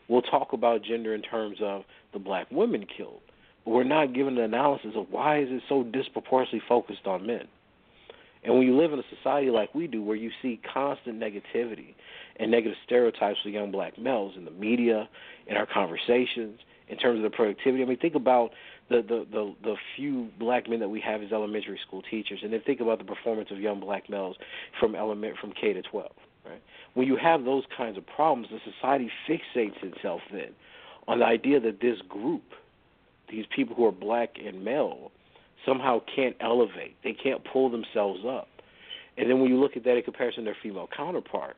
we'll 0.07 0.21
talk 0.21 0.53
about 0.53 0.83
gender 0.83 1.13
in 1.13 1.21
terms 1.21 1.57
of 1.61 1.83
the 2.13 2.19
black 2.19 2.47
women 2.51 2.85
killed, 2.85 3.21
but 3.65 3.71
we're 3.71 3.83
not 3.83 4.13
given 4.13 4.37
an 4.37 4.43
analysis 4.43 4.91
of 4.95 5.07
why 5.09 5.41
is 5.41 5.49
it 5.49 5.61
so 5.67 5.83
disproportionately 5.83 6.61
focused 6.67 7.05
on 7.05 7.27
men. 7.27 7.47
And 8.43 8.53
when 8.55 8.65
you 8.65 8.77
live 8.77 8.93
in 8.93 8.99
a 8.99 9.03
society 9.15 9.49
like 9.49 9.75
we 9.75 9.87
do, 9.87 10.01
where 10.01 10.15
you 10.15 10.31
see 10.41 10.61
constant 10.73 11.19
negativity 11.19 11.95
and 12.37 12.49
negative 12.49 12.77
stereotypes 12.85 13.39
for 13.43 13.49
young 13.49 13.71
black 13.71 13.97
males 13.97 14.33
in 14.37 14.45
the 14.45 14.51
media, 14.51 15.09
in 15.47 15.57
our 15.57 15.65
conversations, 15.65 16.59
in 16.87 16.97
terms 16.97 17.17
of 17.17 17.23
the 17.23 17.29
productivity. 17.29 17.83
I 17.83 17.85
mean, 17.85 17.97
think 17.97 18.15
about 18.15 18.51
the, 18.89 19.01
the 19.01 19.27
the 19.31 19.55
the 19.63 19.75
few 19.95 20.29
black 20.39 20.69
men 20.69 20.79
that 20.79 20.89
we 20.89 20.99
have 21.01 21.21
as 21.21 21.31
elementary 21.31 21.79
school 21.85 22.01
teachers, 22.01 22.39
and 22.43 22.51
then 22.51 22.61
think 22.61 22.79
about 22.79 22.97
the 22.97 23.05
performance 23.05 23.51
of 23.51 23.59
young 23.59 23.79
black 23.79 24.09
males 24.09 24.37
from 24.79 24.95
element 24.95 25.37
from 25.39 25.51
K 25.51 25.73
to 25.73 25.81
12. 25.81 26.11
Right? 26.45 26.61
When 26.93 27.05
you 27.05 27.17
have 27.17 27.43
those 27.43 27.63
kinds 27.75 27.97
of 27.97 28.07
problems, 28.07 28.47
the 28.49 28.59
society 28.71 29.11
fixates 29.27 29.83
itself 29.83 30.21
then 30.31 30.51
on 31.07 31.19
the 31.19 31.25
idea 31.25 31.59
that 31.59 31.81
this 31.81 31.99
group, 32.07 32.43
these 33.29 33.45
people 33.53 33.75
who 33.75 33.85
are 33.85 33.91
black 33.91 34.37
and 34.43 34.63
male, 34.63 35.11
somehow 35.65 36.01
can't 36.15 36.35
elevate. 36.39 36.95
They 37.03 37.13
can't 37.13 37.41
pull 37.51 37.69
themselves 37.69 38.21
up. 38.27 38.47
And 39.17 39.29
then 39.29 39.39
when 39.41 39.49
you 39.49 39.59
look 39.59 39.75
at 39.75 39.83
that 39.83 39.97
in 39.97 40.03
comparison 40.03 40.43
to 40.43 40.51
their 40.51 40.57
female 40.61 40.87
counterpart, 40.95 41.57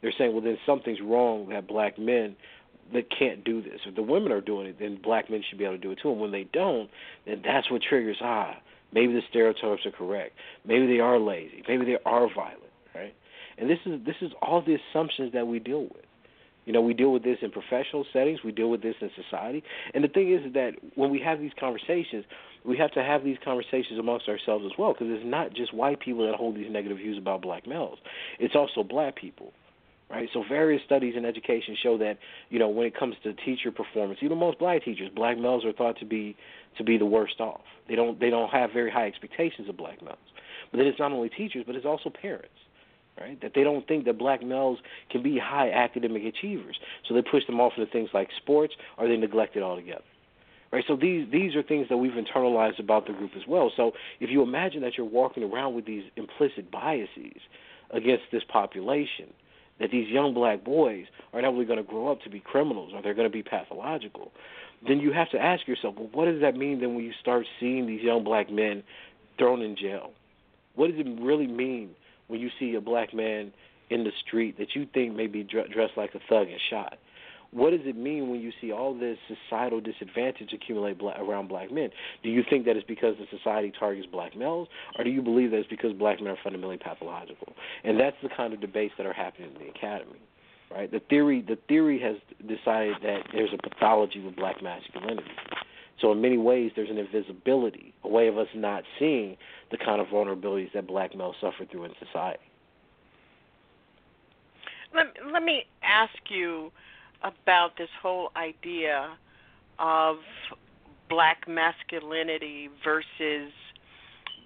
they're 0.00 0.12
saying, 0.16 0.32
well, 0.32 0.42
then 0.42 0.58
something's 0.66 1.00
wrong 1.00 1.48
that 1.50 1.68
black 1.68 1.98
men 1.98 2.36
that 2.92 3.06
can't 3.16 3.44
do 3.44 3.62
this. 3.62 3.80
If 3.86 3.94
the 3.94 4.02
women 4.02 4.32
are 4.32 4.40
doing 4.40 4.66
it, 4.66 4.76
then 4.78 4.98
black 5.02 5.30
men 5.30 5.42
should 5.48 5.58
be 5.58 5.64
able 5.64 5.76
to 5.76 5.80
do 5.80 5.92
it 5.92 5.98
too. 6.02 6.10
And 6.10 6.20
when 6.20 6.32
they 6.32 6.48
don't, 6.52 6.90
then 7.26 7.42
that's 7.44 7.70
what 7.70 7.82
triggers 7.82 8.18
ah, 8.20 8.56
maybe 8.92 9.12
the 9.12 9.22
stereotypes 9.30 9.86
are 9.86 9.90
correct. 9.90 10.34
Maybe 10.66 10.86
they 10.86 11.00
are 11.00 11.18
lazy. 11.18 11.62
Maybe 11.68 11.84
they 11.84 11.98
are 12.04 12.28
violent, 12.34 12.62
right? 12.94 13.14
And 13.58 13.70
this 13.70 13.78
is 13.86 14.04
this 14.04 14.16
is 14.20 14.32
all 14.40 14.62
the 14.62 14.76
assumptions 14.76 15.32
that 15.32 15.46
we 15.46 15.58
deal 15.58 15.82
with. 15.82 16.04
You 16.64 16.72
know, 16.72 16.80
we 16.80 16.94
deal 16.94 17.12
with 17.12 17.24
this 17.24 17.38
in 17.42 17.50
professional 17.50 18.06
settings, 18.12 18.40
we 18.44 18.52
deal 18.52 18.70
with 18.70 18.82
this 18.82 18.94
in 19.00 19.10
society. 19.20 19.64
And 19.94 20.04
the 20.04 20.08
thing 20.08 20.32
is 20.32 20.52
that 20.54 20.74
when 20.94 21.10
we 21.10 21.20
have 21.20 21.40
these 21.40 21.52
conversations, 21.58 22.24
we 22.64 22.76
have 22.78 22.92
to 22.92 23.02
have 23.02 23.24
these 23.24 23.38
conversations 23.44 23.98
amongst 23.98 24.28
ourselves 24.28 24.64
as 24.64 24.72
well 24.78 24.92
because 24.92 25.08
it's 25.10 25.26
not 25.26 25.52
just 25.52 25.74
white 25.74 25.98
people 26.00 26.24
that 26.26 26.36
hold 26.36 26.56
these 26.56 26.70
negative 26.70 26.98
views 26.98 27.18
about 27.18 27.42
black 27.42 27.66
males. 27.66 27.98
It's 28.38 28.54
also 28.54 28.84
black 28.84 29.16
people 29.16 29.52
right? 30.12 30.28
So 30.32 30.44
various 30.46 30.82
studies 30.84 31.14
in 31.16 31.24
education 31.24 31.76
show 31.82 31.96
that 31.98 32.18
you 32.50 32.58
know 32.58 32.68
when 32.68 32.86
it 32.86 32.96
comes 32.96 33.14
to 33.24 33.32
teacher 33.32 33.72
performance, 33.72 34.20
even 34.22 34.38
most 34.38 34.58
black 34.58 34.84
teachers, 34.84 35.10
black 35.14 35.38
males 35.38 35.64
are 35.64 35.72
thought 35.72 35.98
to 36.00 36.04
be 36.04 36.36
to 36.76 36.84
be 36.84 36.98
the 36.98 37.06
worst 37.06 37.40
off. 37.40 37.62
They 37.88 37.94
don't 37.96 38.20
they 38.20 38.30
don't 38.30 38.50
have 38.50 38.72
very 38.72 38.90
high 38.90 39.06
expectations 39.06 39.68
of 39.68 39.76
black 39.76 40.02
males. 40.02 40.18
But 40.70 40.78
then 40.78 40.86
it's 40.86 40.98
not 40.98 41.12
only 41.12 41.30
teachers, 41.30 41.64
but 41.66 41.74
it's 41.74 41.86
also 41.86 42.10
parents, 42.10 42.54
right? 43.20 43.40
That 43.40 43.52
they 43.54 43.64
don't 43.64 43.86
think 43.86 44.04
that 44.06 44.18
black 44.18 44.42
males 44.42 44.78
can 45.10 45.22
be 45.22 45.38
high 45.38 45.70
academic 45.70 46.24
achievers, 46.24 46.78
so 47.06 47.14
they 47.14 47.22
push 47.22 47.46
them 47.46 47.60
off 47.60 47.72
into 47.76 47.90
things 47.90 48.10
like 48.12 48.28
sports, 48.36 48.74
or 48.98 49.08
they 49.08 49.16
neglect 49.16 49.56
it 49.56 49.62
altogether. 49.62 50.04
Right, 50.72 50.84
so 50.88 50.96
these 50.96 51.30
these 51.30 51.54
are 51.54 51.62
things 51.62 51.90
that 51.90 51.98
we've 51.98 52.12
internalized 52.12 52.78
about 52.78 53.06
the 53.06 53.12
group 53.12 53.32
as 53.36 53.46
well. 53.46 53.70
So 53.76 53.92
if 54.20 54.30
you 54.30 54.40
imagine 54.42 54.80
that 54.80 54.96
you're 54.96 55.04
walking 55.04 55.42
around 55.42 55.74
with 55.74 55.84
these 55.84 56.04
implicit 56.16 56.70
biases 56.70 57.42
against 57.90 58.24
this 58.32 58.42
population, 58.48 59.34
that 59.80 59.90
these 59.90 60.08
young 60.08 60.32
black 60.32 60.64
boys 60.64 61.04
are 61.34 61.40
inevitably 61.40 61.66
going 61.66 61.76
to 61.76 61.82
grow 61.82 62.10
up 62.10 62.22
to 62.22 62.30
be 62.30 62.40
criminals 62.40 62.92
or 62.94 63.02
they're 63.02 63.12
going 63.12 63.28
to 63.28 63.32
be 63.32 63.42
pathological, 63.42 64.32
then 64.86 64.98
you 64.98 65.12
have 65.12 65.28
to 65.30 65.38
ask 65.38 65.68
yourself, 65.68 65.94
well, 65.96 66.08
what 66.12 66.24
does 66.24 66.40
that 66.40 66.56
mean 66.56 66.80
then 66.80 66.94
when 66.94 67.04
you 67.04 67.12
start 67.20 67.44
seeing 67.60 67.86
these 67.86 68.02
young 68.02 68.24
black 68.24 68.50
men 68.50 68.82
thrown 69.36 69.60
in 69.60 69.76
jail? 69.76 70.12
What 70.74 70.90
does 70.90 70.98
it 70.98 71.20
really 71.20 71.46
mean 71.46 71.90
when 72.28 72.40
you 72.40 72.50
see 72.58 72.74
a 72.74 72.80
black 72.80 73.14
man 73.14 73.52
in 73.90 74.04
the 74.04 74.12
street 74.26 74.58
that 74.58 74.74
you 74.74 74.86
think 74.92 75.14
may 75.14 75.26
be 75.26 75.42
dressed 75.42 75.96
like 75.96 76.14
a 76.14 76.20
thug 76.28 76.48
and 76.48 76.60
shot? 76.70 76.98
what 77.52 77.70
does 77.70 77.80
it 77.84 77.96
mean 77.96 78.30
when 78.30 78.40
you 78.40 78.50
see 78.60 78.72
all 78.72 78.94
this 78.94 79.18
societal 79.28 79.80
disadvantage 79.80 80.52
accumulate 80.52 80.98
black, 80.98 81.18
around 81.20 81.48
black 81.48 81.70
men? 81.70 81.90
Do 82.22 82.30
you 82.30 82.42
think 82.48 82.64
that 82.64 82.76
it's 82.76 82.86
because 82.86 83.14
the 83.18 83.26
society 83.36 83.72
targets 83.78 84.06
black 84.10 84.34
males, 84.36 84.68
or 84.98 85.04
do 85.04 85.10
you 85.10 85.20
believe 85.20 85.50
that 85.50 85.58
it's 85.58 85.68
because 85.68 85.92
black 85.92 86.20
men 86.20 86.32
are 86.32 86.38
fundamentally 86.42 86.78
pathological? 86.78 87.52
And 87.84 88.00
that's 88.00 88.16
the 88.22 88.30
kind 88.34 88.54
of 88.54 88.60
debates 88.60 88.94
that 88.96 89.06
are 89.06 89.12
happening 89.12 89.50
in 89.54 89.66
the 89.66 89.70
academy, 89.70 90.20
right? 90.70 90.90
The 90.90 91.00
theory, 91.10 91.44
the 91.46 91.58
theory 91.68 92.00
has 92.00 92.16
decided 92.40 92.96
that 93.02 93.24
there's 93.32 93.52
a 93.52 93.68
pathology 93.68 94.20
with 94.20 94.34
black 94.34 94.62
masculinity. 94.62 95.28
So 96.02 96.10
in 96.10 96.20
many 96.20 96.36
ways, 96.36 96.72
there's 96.74 96.90
an 96.90 96.98
invisibility, 96.98 97.94
a 98.02 98.08
way 98.08 98.26
of 98.28 98.36
us 98.36 98.48
not 98.54 98.82
seeing 98.98 99.36
the 99.70 99.78
kind 99.78 100.00
of 100.00 100.08
vulnerabilities 100.08 100.72
that 100.74 100.86
black 100.86 101.16
males 101.16 101.36
suffer 101.40 101.64
through 101.70 101.84
in 101.84 101.92
society. 102.04 102.42
Let, 104.94 105.06
let 105.32 105.42
me 105.42 105.64
ask 105.82 106.12
you 106.28 106.72
about 107.22 107.78
this 107.78 107.88
whole 108.02 108.30
idea 108.36 109.16
of 109.78 110.16
black 111.08 111.46
masculinity 111.46 112.68
versus 112.84 113.52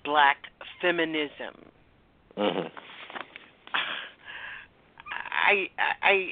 black 0.05 0.37
feminism. 0.81 1.55
Mm-hmm. 2.37 2.69
I 5.33 5.69
I 6.03 6.31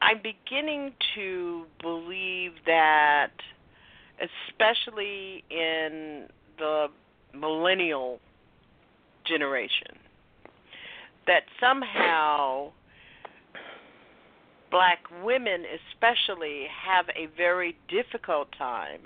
I'm 0.00 0.20
beginning 0.22 0.92
to 1.16 1.64
believe 1.82 2.52
that 2.66 3.32
especially 4.20 5.44
in 5.50 6.26
the 6.58 6.86
millennial 7.34 8.18
generation 9.26 9.98
that 11.26 11.42
somehow 11.60 12.70
black 14.70 15.00
women 15.24 15.64
especially 15.92 16.66
have 16.84 17.06
a 17.10 17.26
very 17.36 17.76
difficult 17.88 18.48
time 18.56 19.00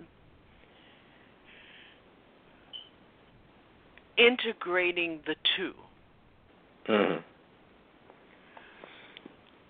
integrating 4.17 5.21
the 5.27 5.35
2 5.57 5.73
mm-hmm. 6.89 7.21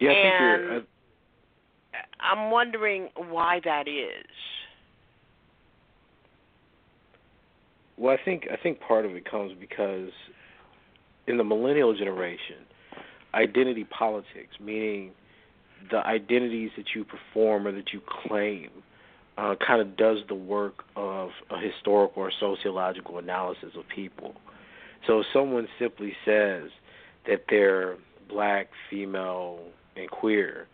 Yeah, 0.00 0.11
and 0.12 0.79
uh, 0.79 0.81
I'm 2.20 2.50
wondering 2.50 3.11
why 3.16 3.61
that 3.64 3.87
is. 3.87 4.24
Well, 8.01 8.17
I 8.19 8.25
think 8.25 8.49
I 8.51 8.57
think 8.57 8.81
part 8.81 9.05
of 9.05 9.15
it 9.15 9.31
comes 9.31 9.53
because 9.61 10.09
in 11.27 11.37
the 11.37 11.45
millennial 11.45 11.95
generation, 11.95 12.57
identity 13.35 13.85
politics, 13.85 14.57
meaning 14.59 15.11
the 15.91 15.99
identities 16.07 16.71
that 16.79 16.87
you 16.95 17.05
perform 17.05 17.67
or 17.67 17.73
that 17.73 17.93
you 17.93 18.01
claim 18.27 18.71
uh, 19.37 19.55
kind 19.67 19.83
of 19.83 19.99
does 19.99 20.21
the 20.29 20.35
work 20.35 20.85
of 20.97 21.29
a 21.51 21.59
historical 21.61 22.23
or 22.23 22.33
sociological 22.41 23.19
analysis 23.19 23.71
of 23.77 23.87
people. 23.95 24.35
So 25.07 25.21
if 25.21 25.27
someone 25.31 25.69
simply 25.79 26.15
says 26.25 26.71
that 27.27 27.45
they're 27.51 27.99
black, 28.31 28.71
female, 28.89 29.61
and 29.95 30.11
queer, 30.11 30.69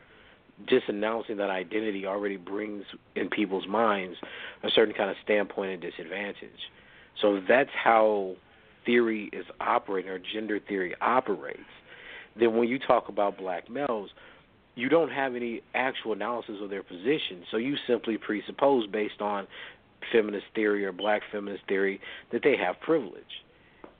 just 0.69 0.89
announcing 0.89 1.39
that 1.39 1.51
identity 1.51 2.07
already 2.07 2.37
brings 2.37 2.85
in 3.17 3.29
people's 3.31 3.67
minds 3.67 4.17
a 4.62 4.71
certain 4.71 4.95
kind 4.95 5.11
of 5.11 5.17
standpoint 5.25 5.73
and 5.73 5.83
disadvantage. 5.83 6.71
So 7.20 7.40
that's 7.46 7.70
how 7.72 8.37
theory 8.85 9.31
is 9.33 9.46
operating 9.61 10.11
or 10.11 10.18
gender 10.18 10.61
theory 10.61 10.94
operates. 11.00 11.61
Then 12.38 12.57
when 12.57 12.68
you 12.68 12.79
talk 12.79 13.09
about 13.09 13.38
black 13.38 13.70
males, 13.70 14.11
you 14.74 14.88
don't 14.88 15.11
have 15.11 15.35
any 15.35 15.62
actual 15.74 16.12
analysis 16.12 16.57
of 16.61 16.70
their 16.70 16.83
position, 16.83 17.44
so 17.50 17.57
you 17.57 17.76
simply 17.87 18.18
presuppose 18.18 18.87
based 18.87 19.20
on 19.20 19.46
feminist 20.12 20.46
theory 20.55 20.85
or 20.85 20.92
black 20.92 21.22
feminist 21.33 21.64
theory 21.66 22.00
that 22.31 22.42
they 22.44 22.57
have 22.57 22.79
privilege. 22.81 23.24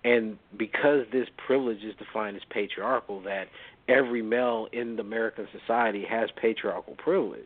And 0.05 0.39
because 0.57 1.07
this 1.11 1.29
privilege 1.47 1.83
is 1.83 1.95
defined 1.97 2.37
as 2.37 2.43
patriarchal, 2.51 3.23
that 3.23 3.49
every 3.89 4.23
male 4.23 4.69
in 4.73 4.97
the 4.97 5.03
American 5.03 5.49
society 5.59 6.05
has 6.09 6.29
patriarchal 6.41 6.95
privilege, 6.97 7.43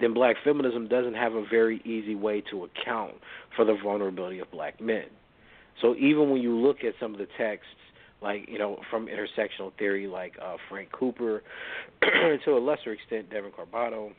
then 0.00 0.14
black 0.14 0.36
feminism 0.44 0.88
doesn't 0.88 1.14
have 1.14 1.34
a 1.34 1.44
very 1.46 1.80
easy 1.84 2.14
way 2.14 2.42
to 2.50 2.64
account 2.64 3.14
for 3.54 3.64
the 3.64 3.76
vulnerability 3.82 4.38
of 4.38 4.50
black 4.50 4.80
men. 4.80 5.06
So 5.80 5.94
even 5.96 6.30
when 6.30 6.40
you 6.40 6.56
look 6.56 6.84
at 6.84 6.94
some 7.00 7.12
of 7.12 7.18
the 7.18 7.28
texts 7.38 7.68
like 8.22 8.48
you 8.48 8.58
know 8.58 8.78
from 8.90 9.08
intersectional 9.08 9.72
theory, 9.78 10.06
like 10.06 10.34
uh, 10.42 10.56
Frank 10.68 10.90
Cooper, 10.92 11.42
and 12.02 12.40
to 12.44 12.52
a 12.52 12.58
lesser 12.58 12.92
extent 12.92 13.30
Devon 13.30 13.52
Carbado, 13.52 14.12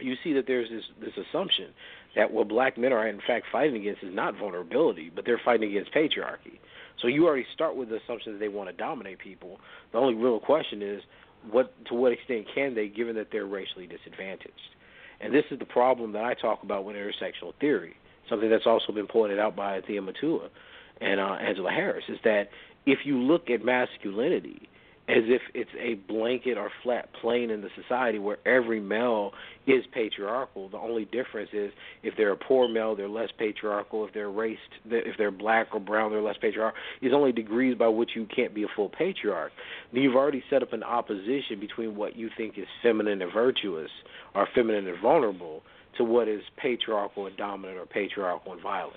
you 0.00 0.14
see 0.24 0.32
that 0.32 0.46
there's 0.46 0.68
this 0.70 0.84
this 1.00 1.26
assumption 1.28 1.68
that 2.16 2.30
what 2.30 2.48
black 2.48 2.78
men 2.78 2.92
are 2.92 3.06
in 3.06 3.20
fact 3.26 3.46
fighting 3.50 3.76
against 3.76 4.02
is 4.02 4.14
not 4.14 4.38
vulnerability, 4.38 5.10
but 5.14 5.24
they're 5.24 5.40
fighting 5.44 5.70
against 5.70 5.92
patriarchy. 5.92 6.58
So 7.02 7.08
you 7.08 7.26
already 7.26 7.46
start 7.52 7.76
with 7.76 7.88
the 7.88 7.96
assumption 7.96 8.32
that 8.32 8.38
they 8.38 8.48
want 8.48 8.70
to 8.70 8.76
dominate 8.76 9.18
people. 9.18 9.58
The 9.92 9.98
only 9.98 10.14
real 10.14 10.38
question 10.38 10.80
is 10.80 11.02
what 11.50 11.72
to 11.86 11.94
what 11.94 12.12
extent 12.12 12.46
can 12.54 12.74
they, 12.74 12.88
given 12.88 13.16
that 13.16 13.28
they're 13.32 13.46
racially 13.46 13.86
disadvantaged. 13.86 14.52
And 15.20 15.32
this 15.32 15.44
is 15.50 15.58
the 15.58 15.64
problem 15.64 16.12
that 16.12 16.24
I 16.24 16.34
talk 16.34 16.62
about 16.62 16.84
with 16.84 16.96
intersectional 16.96 17.54
theory, 17.60 17.94
something 18.28 18.50
that's 18.50 18.66
also 18.66 18.92
been 18.92 19.06
pointed 19.06 19.38
out 19.38 19.56
by 19.56 19.80
Thea 19.80 20.00
Mutua 20.00 20.48
and 21.00 21.20
uh, 21.20 21.34
Angela 21.34 21.70
Harris, 21.70 22.04
is 22.08 22.18
that 22.24 22.48
if 22.86 23.00
you 23.04 23.18
look 23.18 23.50
at 23.50 23.64
masculinity 23.64 24.68
as 25.06 25.24
if 25.26 25.42
it's 25.52 25.70
a 25.78 25.94
blanket 26.10 26.56
or 26.56 26.70
flat 26.82 27.10
plane 27.20 27.50
in 27.50 27.60
the 27.60 27.68
society 27.80 28.18
where 28.18 28.38
every 28.46 28.80
male 28.80 29.32
is 29.66 29.84
patriarchal. 29.92 30.70
The 30.70 30.78
only 30.78 31.04
difference 31.04 31.50
is 31.52 31.72
if 32.02 32.14
they're 32.16 32.32
a 32.32 32.36
poor 32.36 32.68
male, 32.68 32.96
they're 32.96 33.08
less 33.08 33.28
patriarchal. 33.38 34.06
If 34.06 34.14
they're 34.14 34.30
raced, 34.30 34.60
if 34.86 35.18
they're 35.18 35.30
black 35.30 35.68
or 35.74 35.80
brown, 35.80 36.10
they're 36.10 36.22
less 36.22 36.38
patriarchal. 36.40 36.78
It's 37.02 37.14
only 37.14 37.32
degrees 37.32 37.76
by 37.76 37.88
which 37.88 38.10
you 38.14 38.26
can't 38.34 38.54
be 38.54 38.62
a 38.62 38.68
full 38.74 38.88
patriarch. 38.88 39.52
You've 39.92 40.16
already 40.16 40.42
set 40.48 40.62
up 40.62 40.72
an 40.72 40.82
opposition 40.82 41.60
between 41.60 41.96
what 41.96 42.16
you 42.16 42.30
think 42.34 42.56
is 42.56 42.66
feminine 42.82 43.20
and 43.20 43.32
virtuous, 43.32 43.90
or 44.34 44.48
feminine 44.54 44.88
and 44.88 45.00
vulnerable, 45.02 45.62
to 45.98 46.04
what 46.04 46.28
is 46.28 46.40
patriarchal 46.56 47.26
and 47.26 47.36
dominant, 47.36 47.78
or 47.78 47.86
patriarchal 47.86 48.54
and 48.54 48.62
violent. 48.62 48.96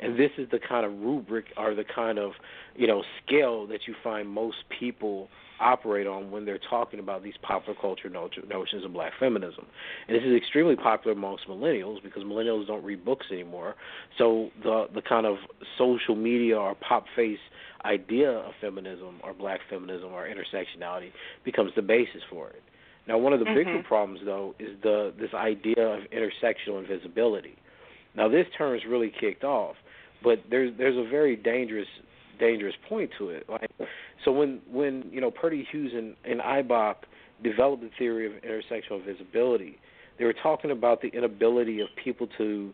And 0.00 0.18
this 0.18 0.30
is 0.38 0.48
the 0.50 0.58
kind 0.58 0.84
of 0.84 0.92
rubric 1.00 1.46
or 1.56 1.74
the 1.74 1.84
kind 1.84 2.18
of, 2.18 2.32
you 2.74 2.86
know, 2.86 3.02
scale 3.24 3.66
that 3.68 3.80
you 3.86 3.94
find 4.02 4.28
most 4.28 4.58
people 4.78 5.28
operate 5.58 6.06
on 6.06 6.30
when 6.30 6.44
they're 6.44 6.60
talking 6.70 7.00
about 7.00 7.22
these 7.22 7.34
popular 7.42 7.78
culture 7.80 8.10
notions 8.10 8.84
of 8.84 8.92
black 8.92 9.12
feminism. 9.18 9.66
And 10.06 10.16
this 10.16 10.24
is 10.24 10.36
extremely 10.36 10.76
popular 10.76 11.16
amongst 11.16 11.48
millennials 11.48 12.02
because 12.02 12.24
millennials 12.24 12.66
don't 12.66 12.84
read 12.84 13.04
books 13.04 13.26
anymore. 13.30 13.74
So 14.18 14.50
the 14.62 14.86
the 14.94 15.02
kind 15.02 15.26
of 15.26 15.36
social 15.78 16.14
media 16.14 16.58
or 16.58 16.74
pop 16.74 17.06
face 17.14 17.38
idea 17.84 18.30
of 18.30 18.52
feminism 18.60 19.20
or 19.22 19.32
black 19.32 19.60
feminism 19.70 20.12
or 20.12 20.28
intersectionality 20.28 21.10
becomes 21.44 21.72
the 21.76 21.82
basis 21.82 22.22
for 22.28 22.48
it. 22.50 22.62
Now, 23.06 23.18
one 23.18 23.32
of 23.32 23.38
the 23.38 23.44
mm-hmm. 23.44 23.54
bigger 23.54 23.82
problems, 23.86 24.20
though, 24.24 24.54
is 24.58 24.70
the 24.82 25.12
this 25.18 25.32
idea 25.32 25.80
of 25.80 26.02
intersectional 26.10 26.80
invisibility. 26.80 27.56
Now, 28.16 28.28
this 28.28 28.46
term 28.56 28.74
is 28.74 28.82
really 28.88 29.12
kicked 29.20 29.44
off 29.44 29.76
but 30.22 30.42
there's 30.50 30.72
there's 30.78 30.96
a 30.96 31.08
very 31.08 31.36
dangerous 31.36 31.88
dangerous 32.38 32.74
point 32.88 33.10
to 33.18 33.30
it. 33.30 33.48
Like 33.48 33.70
so 34.24 34.32
when 34.32 34.60
when 34.70 35.04
you 35.10 35.20
know 35.20 35.30
Purdie-Vaughns 35.30 35.94
and, 35.96 36.14
and 36.24 36.40
Eibach 36.40 36.96
developed 37.42 37.82
the 37.82 37.90
theory 37.98 38.26
of 38.26 38.32
intersectional 38.42 39.04
visibility, 39.04 39.78
they 40.18 40.24
were 40.24 40.34
talking 40.34 40.70
about 40.70 41.02
the 41.02 41.08
inability 41.08 41.80
of 41.80 41.88
people 42.02 42.28
to 42.38 42.72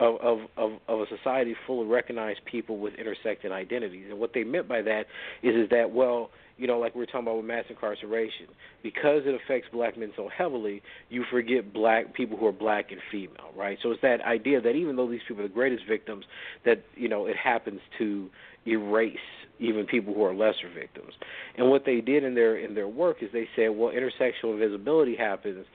of, 0.00 0.16
of, 0.20 0.38
of, 0.56 0.72
of 0.88 1.00
a 1.00 1.06
society 1.16 1.54
full 1.66 1.82
of 1.82 1.88
recognized 1.88 2.40
people 2.44 2.78
with 2.78 2.94
intersecting 2.94 3.52
identities. 3.52 4.06
And 4.10 4.18
what 4.18 4.32
they 4.34 4.42
meant 4.42 4.68
by 4.68 4.82
that 4.82 5.06
is 5.42 5.54
is 5.54 5.70
that 5.70 5.92
well, 5.92 6.30
you 6.56 6.66
know, 6.66 6.78
like 6.78 6.94
we 6.94 7.00
were 7.00 7.06
talking 7.06 7.22
about 7.22 7.36
with 7.36 7.46
mass 7.46 7.64
incarceration, 7.68 8.46
because 8.82 9.22
it 9.26 9.34
affects 9.34 9.68
black 9.72 9.98
men 9.98 10.12
so 10.16 10.28
heavily, 10.28 10.82
you 11.10 11.24
forget 11.30 11.72
black 11.72 12.14
people 12.14 12.36
who 12.36 12.46
are 12.46 12.52
black 12.52 12.92
and 12.92 13.00
female, 13.10 13.50
right? 13.56 13.78
So 13.82 13.90
it's 13.90 14.02
that 14.02 14.20
idea 14.20 14.60
that 14.60 14.72
even 14.72 14.96
though 14.96 15.10
these 15.10 15.20
people 15.26 15.44
are 15.44 15.48
the 15.48 15.54
greatest 15.54 15.84
victims, 15.88 16.24
that 16.64 16.84
you 16.94 17.08
know 17.08 17.26
it 17.26 17.36
happens 17.36 17.80
to 17.98 18.30
erase 18.66 19.16
even 19.58 19.86
people 19.86 20.14
who 20.14 20.24
are 20.24 20.34
lesser 20.34 20.68
victims. 20.74 21.12
And 21.56 21.70
what 21.70 21.84
they 21.84 22.00
did 22.00 22.24
in 22.24 22.34
their 22.34 22.56
in 22.56 22.74
their 22.74 22.88
work 22.88 23.18
is 23.22 23.30
they 23.32 23.48
said, 23.56 23.68
well, 23.68 23.92
intersectional 23.92 24.54
invisibility 24.54 25.16
happens 25.16 25.66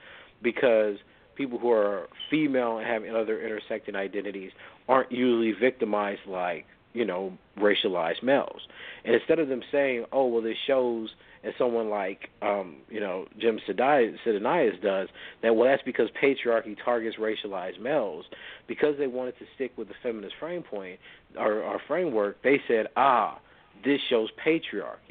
because 0.42 0.96
people 1.36 1.58
who 1.58 1.70
are 1.70 2.08
female 2.30 2.78
and 2.78 2.86
have 2.86 3.02
other 3.14 3.40
intersecting 3.40 3.96
identities 3.96 4.50
aren't 4.88 5.10
usually 5.12 5.52
victimized 5.58 6.20
like 6.26 6.66
you 6.92 7.04
know, 7.04 7.32
racialized 7.58 8.22
males. 8.22 8.60
And 9.04 9.14
instead 9.14 9.38
of 9.38 9.48
them 9.48 9.62
saying, 9.70 10.06
"Oh, 10.12 10.26
well, 10.26 10.42
this 10.42 10.56
shows," 10.66 11.14
as 11.44 11.54
someone 11.56 11.88
like, 11.88 12.30
um, 12.42 12.76
you 12.88 13.00
know, 13.00 13.26
Jim 13.38 13.58
Sidanius 13.66 14.82
does, 14.82 15.08
that 15.42 15.54
well, 15.56 15.68
that's 15.68 15.82
because 15.82 16.08
patriarchy 16.22 16.76
targets 16.84 17.16
racialized 17.16 17.80
males. 17.80 18.26
Because 18.66 18.96
they 18.98 19.06
wanted 19.06 19.38
to 19.38 19.46
stick 19.54 19.72
with 19.76 19.88
the 19.88 19.94
feminist 20.02 20.34
frame 20.38 20.62
point 20.62 20.98
or, 21.36 21.62
or 21.62 21.80
framework, 21.86 22.42
they 22.42 22.60
said, 22.66 22.88
"Ah, 22.96 23.38
this 23.84 24.00
shows 24.08 24.30
patriarchy." 24.44 25.10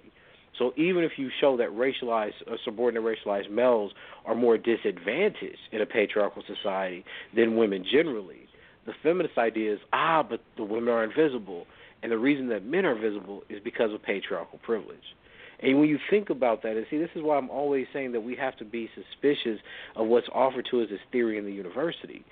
So 0.58 0.74
even 0.76 1.06
if 1.06 1.14
you 1.18 1.30
show 1.40 1.56
that 1.58 1.70
racialized 1.70 2.34
or 2.46 2.58
subordinate 2.66 3.04
racialized 3.04 3.50
males 3.50 3.94
are 4.26 4.36
more 4.36 4.58
disadvantaged 4.58 5.58
in 5.72 5.82
a 5.82 5.86
patriarchal 5.86 6.44
society 6.46 7.06
than 7.34 7.56
women 7.56 7.86
generally, 7.90 8.49
the 8.90 8.96
feminist 9.04 9.38
idea 9.38 9.74
is 9.74 9.80
ah, 9.94 10.24
but 10.28 10.42
the 10.58 10.64
women 10.64 10.90
are 10.90 11.04
invisible, 11.04 11.68
and 12.02 12.12
the 12.12 12.18
reason 12.18 12.50
that 12.50 12.66
men 12.66 12.86
are 12.86 12.96
visible 12.96 13.44
is 13.48 13.60
because 13.64 13.94
of 13.94 14.02
patriarchal 14.02 14.60
privilege. 14.64 15.16
And 15.60 15.80
when 15.80 15.90
you 15.90 16.00
think 16.10 16.30
about 16.30 16.64
that, 16.64 16.76
and 16.76 16.86
see, 16.90 16.98
this 16.98 17.10
is 17.16 17.22
why 17.22 17.38
I'm 17.38 17.50
always 17.50 17.86
saying 17.94 18.14
that 18.14 18.22
we 18.22 18.36
have 18.38 18.58
to 18.58 18.66
be 18.66 18.90
suspicious 18.96 19.60
of 19.96 20.08
what's 20.08 20.28
offered 20.34 20.68
to 20.72 20.82
us 20.82 20.88
as 20.92 21.00
theory 21.12 21.38
in 21.38 21.46
the 21.46 21.52
university. 21.52 22.26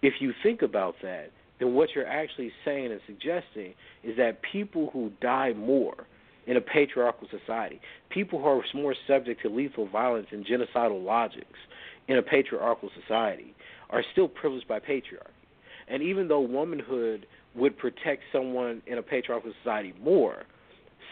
If 0.00 0.14
you 0.20 0.32
think 0.42 0.62
about 0.62 0.94
that, 1.02 1.32
then 1.58 1.74
what 1.74 1.90
you're 1.94 2.06
actually 2.06 2.52
saying 2.64 2.92
and 2.92 3.00
suggesting 3.06 3.74
is 4.02 4.16
that 4.16 4.40
people 4.40 4.88
who 4.92 5.10
die 5.20 5.52
more 5.52 6.06
in 6.46 6.56
a 6.56 6.60
patriarchal 6.60 7.28
society, 7.28 7.80
people 8.08 8.38
who 8.38 8.46
are 8.46 8.62
more 8.72 8.94
subject 9.06 9.42
to 9.42 9.50
lethal 9.50 9.86
violence 9.86 10.28
and 10.30 10.46
genocidal 10.46 11.04
logics 11.04 11.58
in 12.08 12.16
a 12.16 12.22
patriarchal 12.22 12.88
society, 13.02 13.54
are 13.90 14.02
still 14.12 14.28
privileged 14.28 14.66
by 14.66 14.78
patriarchy. 14.78 15.39
And 15.90 16.02
even 16.02 16.28
though 16.28 16.40
womanhood 16.40 17.26
would 17.54 17.76
protect 17.76 18.22
someone 18.32 18.82
in 18.86 18.98
a 18.98 19.02
patriarchal 19.02 19.52
society 19.62 19.92
more, 20.02 20.44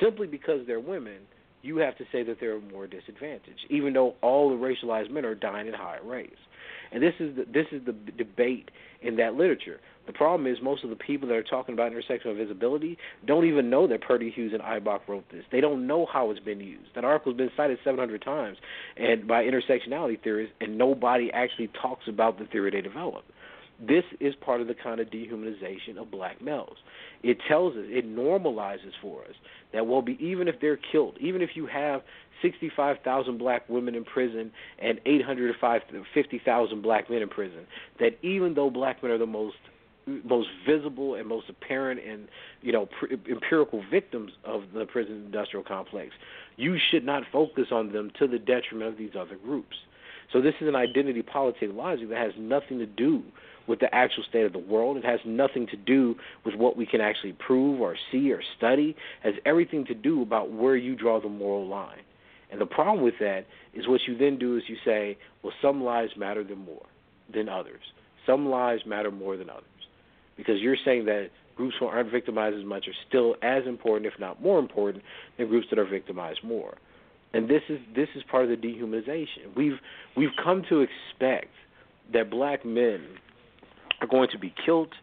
simply 0.00 0.26
because 0.26 0.66
they're 0.66 0.80
women, 0.80 1.18
you 1.62 1.78
have 1.78 1.96
to 1.98 2.04
say 2.12 2.22
that 2.22 2.38
they're 2.40 2.60
more 2.60 2.86
disadvantaged, 2.86 3.66
even 3.68 3.92
though 3.92 4.14
all 4.22 4.48
the 4.50 4.56
racialized 4.56 5.10
men 5.10 5.24
are 5.24 5.34
dying 5.34 5.68
at 5.68 5.74
higher 5.74 6.02
rates. 6.04 6.38
And 6.92 7.02
this 7.02 7.14
is 7.18 7.36
the, 7.36 7.44
this 7.52 7.66
is 7.72 7.84
the 7.84 7.92
debate 7.92 8.70
in 9.02 9.16
that 9.16 9.34
literature. 9.34 9.80
The 10.06 10.12
problem 10.12 10.50
is 10.50 10.56
most 10.62 10.84
of 10.84 10.90
the 10.90 10.96
people 10.96 11.28
that 11.28 11.34
are 11.34 11.42
talking 11.42 11.74
about 11.74 11.92
intersectional 11.92 12.34
visibility 12.34 12.96
don't 13.26 13.44
even 13.44 13.68
know 13.68 13.86
that 13.88 14.00
Purdie-Vaughns 14.00 14.54
and 14.54 14.62
Eibach 14.62 15.00
wrote 15.06 15.24
this. 15.30 15.44
They 15.52 15.60
don't 15.60 15.86
know 15.86 16.06
how 16.10 16.30
it's 16.30 16.40
been 16.40 16.60
used. 16.60 16.94
That 16.94 17.04
article's 17.04 17.36
been 17.36 17.50
cited 17.56 17.78
700 17.84 18.22
times 18.22 18.56
and 18.96 19.28
by 19.28 19.44
intersectionality 19.44 20.22
theorists, 20.22 20.54
and 20.62 20.78
nobody 20.78 21.30
actually 21.32 21.68
talks 21.80 22.08
about 22.08 22.38
the 22.38 22.46
theory 22.46 22.70
they 22.70 22.80
developed. 22.80 23.30
This 23.80 24.04
is 24.20 24.34
part 24.40 24.60
of 24.60 24.66
the 24.66 24.74
kind 24.74 24.98
of 24.98 25.08
dehumanization 25.08 25.98
of 25.98 26.10
black 26.10 26.42
males. 26.42 26.76
It 27.22 27.38
tells 27.46 27.76
us, 27.76 27.84
it 27.86 28.08
normalizes 28.08 28.92
for 29.00 29.22
us 29.22 29.34
that 29.72 29.84
be 30.04 30.18
even 30.24 30.48
if 30.48 30.56
they're 30.60 30.78
killed, 30.90 31.16
even 31.20 31.42
if 31.42 31.50
you 31.54 31.66
have 31.66 32.02
65,000 32.42 33.38
black 33.38 33.68
women 33.68 33.94
in 33.94 34.04
prison 34.04 34.50
and 34.80 35.00
850,000 35.06 36.82
black 36.82 37.10
men 37.10 37.22
in 37.22 37.28
prison, 37.28 37.66
that 38.00 38.18
even 38.22 38.54
though 38.54 38.70
black 38.70 39.02
men 39.02 39.12
are 39.12 39.18
the 39.18 39.26
most 39.26 39.56
most 40.24 40.48
visible 40.66 41.16
and 41.16 41.28
most 41.28 41.50
apparent 41.50 42.00
and 42.02 42.28
you 42.62 42.72
know 42.72 42.86
pr- 42.86 43.12
empirical 43.30 43.84
victims 43.90 44.32
of 44.42 44.62
the 44.72 44.86
prison 44.86 45.22
industrial 45.26 45.62
complex, 45.62 46.12
you 46.56 46.78
should 46.90 47.04
not 47.04 47.24
focus 47.30 47.66
on 47.70 47.92
them 47.92 48.10
to 48.18 48.26
the 48.26 48.38
detriment 48.38 48.90
of 48.90 48.96
these 48.96 49.10
other 49.18 49.37
groups. 49.37 49.76
So 50.33 50.40
this 50.40 50.54
is 50.60 50.68
an 50.68 50.76
identity 50.76 51.22
politics 51.22 51.72
logic 51.74 52.08
that 52.08 52.18
has 52.18 52.33
nothing 52.38 52.79
to 52.79 52.87
do 52.87 53.22
with 53.69 53.81
the 53.81 53.94
actual 53.94 54.25
state 54.29 54.44
of 54.44 54.52
the 54.52 54.58
world. 54.58 54.96
It 54.96 55.04
has 55.04 55.21
nothing 55.25 55.66
to 55.69 55.77
do 55.77 56.16
with 56.44 56.54
what 56.54 56.77
we 56.77 56.87
can 56.87 57.00
actually 57.00 57.33
prove 57.33 57.81
or 57.81 57.96
see 58.10 58.33
or 58.33 58.42
study. 58.56 58.96
It 59.23 59.33
has 59.33 59.35
everything 59.44 59.85
to 59.87 59.94
do 59.94 60.23
about 60.23 60.50
where 60.50 60.77
you 60.77 60.96
draw 60.96 61.21
the 61.21 61.29
moral 61.29 61.66
line. 61.66 62.00
And 62.50 62.60
the 62.60 62.66
problem 62.66 63.04
with 63.04 63.14
that 63.21 63.46
is 63.75 63.87
what 63.87 64.00
you 64.08 64.16
then 64.16 64.38
do 64.38 64.56
is 64.56 64.62
you 64.66 64.77
say, 64.85 65.19
well, 65.42 65.52
some 65.60 65.85
lives 65.85 66.12
matter 66.16 66.42
than 66.42 66.64
more 66.64 66.87
than 67.33 67.48
others. 67.48 67.83
Some 68.27 68.48
lives 68.48 68.83
matter 68.87 69.10
more 69.10 69.37
than 69.37 69.50
others. 69.50 69.64
Because 70.37 70.60
you're 70.60 70.77
saying 70.85 71.04
that 71.06 71.29
groups 71.56 71.75
who 71.79 71.87
aren't 71.87 72.10
victimized 72.10 72.56
as 72.56 72.64
much 72.64 72.87
are 72.88 72.94
still 73.08 73.35
as 73.42 73.66
important, 73.66 74.06
if 74.06 74.19
not 74.19 74.40
more 74.40 74.58
important, 74.58 75.04
than 75.37 75.48
groups 75.48 75.66
that 75.71 75.79
are 75.79 75.85
victimized 75.85 76.42
more. 76.42 76.79
And 77.35 77.48
this 77.48 77.62
is 77.69 77.79
this 77.94 78.08
is 78.14 78.23
part 78.31 78.44
of 78.44 78.50
the 78.50 78.56
dehumanization. 78.56 79.54
We've 79.54 79.79
we've 80.16 80.31
come 80.42 80.62
to 80.71 80.81
expect 80.81 81.52
that 82.14 82.31
black 82.31 82.64
men 82.64 83.04
are 84.01 84.07
going 84.07 84.29
to 84.33 84.38
be 84.38 84.55
killed, 84.65 84.94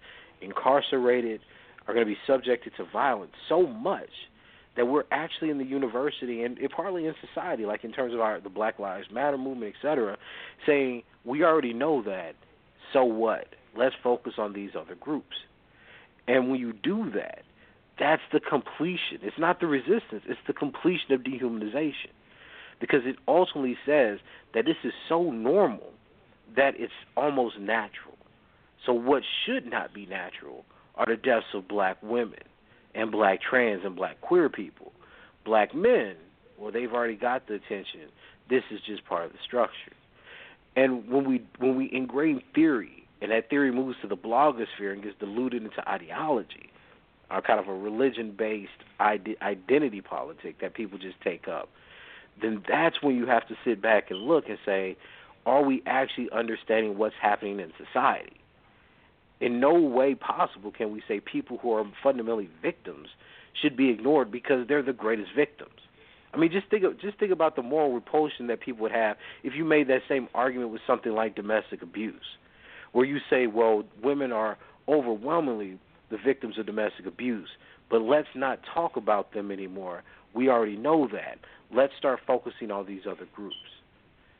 incarcerated, 0.42 1.42
are 1.88 1.94
going 1.94 2.06
to 2.06 2.12
be 2.12 2.18
subjected 2.28 2.74
to 2.78 2.86
violence 2.92 3.34
so 3.48 3.68
much 3.68 4.10
that 4.76 4.86
we're 4.86 5.04
actually 5.12 5.50
in 5.50 5.58
the 5.58 5.66
university 5.66 6.44
and 6.44 6.58
partly 6.76 7.06
in 7.06 7.14
society, 7.26 7.66
like 7.66 7.84
in 7.84 7.92
terms 7.92 8.14
of 8.14 8.20
our 8.20 8.42
the 8.42 8.50
Black 8.50 8.80
Lives 8.80 9.08
Matter 9.12 9.38
movement, 9.38 9.74
et 9.76 9.88
cetera, 9.88 10.18
saying 10.66 11.04
we 11.24 11.44
already 11.44 11.74
know 11.74 12.02
that. 12.04 12.36
So 12.92 13.04
what? 13.04 13.48
Let's 13.78 13.96
focus 14.04 14.34
on 14.38 14.54
these 14.54 14.72
other 14.78 14.96
groups. 14.96 15.36
And 16.28 16.50
when 16.50 16.60
you 16.60 16.74
do 16.74 17.12
that, 17.12 17.44
that's 18.00 18.22
the 18.34 18.40
completion. 18.40 19.20
It's 19.22 19.40
not 19.40 19.60
the 19.60 19.68
resistance, 19.68 20.24
it's 20.28 20.40
the 20.48 20.54
completion 20.54 21.14
of 21.14 21.22
dehumanization. 21.22 22.12
Because 22.82 23.02
it 23.06 23.16
ultimately 23.28 23.78
says 23.86 24.20
that 24.54 24.66
this 24.66 24.76
is 24.84 24.92
so 25.08 25.32
normal 25.32 25.94
that 26.58 26.74
it's 26.78 26.94
almost 27.16 27.60
natural. 27.60 28.15
So 28.86 28.94
what 28.94 29.24
should 29.46 29.66
not 29.66 29.94
be 29.94 30.06
natural 30.06 30.66
are 30.96 31.06
the 31.06 31.16
deaths 31.16 31.48
of 31.54 31.68
black 31.68 31.98
women 32.02 32.40
and 32.94 33.12
black 33.12 33.40
trans 33.42 33.84
and 33.84 33.96
black 33.96 34.22
queer 34.22 34.50
people. 34.50 34.92
Black 35.44 35.76
men, 35.76 36.16
well, 36.58 36.72
they've 36.72 36.92
already 36.94 37.16
got 37.16 37.48
the 37.48 37.56
attention. 37.56 38.10
This 38.50 38.64
is 38.72 38.80
just 38.86 39.06
part 39.06 39.26
of 39.26 39.32
the 39.32 39.38
structure. 39.46 39.94
And 40.76 41.10
when 41.10 41.28
we 41.28 41.44
when 41.60 41.76
we 41.76 41.90
ingrain 41.92 42.42
theory, 42.54 43.08
and 43.22 43.32
that 43.32 43.50
theory 43.50 43.72
moves 43.72 43.98
to 44.02 44.08
the 44.08 44.18
blogosphere 44.18 44.94
and 44.94 45.04
gets 45.04 45.18
diluted 45.20 45.64
into 45.64 45.90
ideology, 45.90 46.70
or 47.32 47.42
kind 47.42 47.60
of 47.60 47.68
a 47.68 47.74
religion-based 47.74 48.70
ide- 49.00 49.38
identity 49.42 50.02
politic 50.02 50.60
that 50.60 50.74
people 50.74 50.98
just 50.98 51.20
take 51.22 51.48
up, 51.48 51.70
then 52.42 52.64
that's 52.68 53.02
when 53.02 53.16
you 53.16 53.26
have 53.26 53.48
to 53.48 53.56
sit 53.64 53.82
back 53.82 54.12
and 54.12 54.20
look 54.20 54.50
and 54.50 54.58
say, 54.66 54.98
are 55.46 55.64
we 55.64 55.82
actually 55.86 56.30
understanding 56.32 56.98
what's 56.98 57.16
happening 57.22 57.60
in 57.60 57.72
society? 57.78 58.42
In 59.42 59.60
no 59.60 59.74
way 59.74 60.16
possible 60.16 60.72
can 60.72 60.92
we 60.92 61.04
say 61.08 61.20
people 61.20 61.58
who 61.58 61.74
are 61.74 61.84
fundamentally 62.02 62.50
victims 62.62 63.10
should 63.62 63.76
be 63.76 63.90
ignored 63.90 64.32
because 64.32 64.68
they're 64.68 64.84
the 64.84 64.94
greatest 64.94 65.30
victims. 65.36 65.72
I 66.34 66.38
mean, 66.38 66.52
just 66.52 66.70
think 66.70 66.84
of, 66.84 67.00
just 67.00 67.18
think 67.18 67.32
about 67.32 67.56
the 67.56 67.62
moral 67.62 67.94
repulsion 67.94 68.48
that 68.48 68.60
people 68.60 68.82
would 68.84 68.92
have 68.92 69.18
if 69.44 69.54
you 69.56 69.64
made 69.64 69.88
that 69.88 70.02
same 70.08 70.28
argument 70.34 70.72
with 70.72 70.82
something 70.86 71.14
like 71.14 71.36
domestic 71.36 71.82
abuse, 71.82 72.38
where 72.92 73.06
you 73.06 73.20
say, 73.30 73.48
well, 73.48 73.84
women 74.04 74.32
are 74.32 74.58
overwhelmingly 74.88 75.80
the 76.12 76.18
victims 76.18 76.58
of 76.58 76.66
domestic 76.66 77.06
abuse, 77.06 77.50
but 77.90 78.02
let's 78.02 78.28
not 78.36 78.60
talk 78.74 78.98
about 78.98 79.34
them 79.34 79.50
anymore. 79.52 80.04
We 80.34 80.50
already 80.50 80.76
know 80.76 81.08
that. 81.14 81.40
Let's 81.74 81.94
start 81.98 82.20
focusing 82.28 82.70
on 82.70 82.86
these 82.86 83.04
other 83.10 83.28
groups 83.34 83.56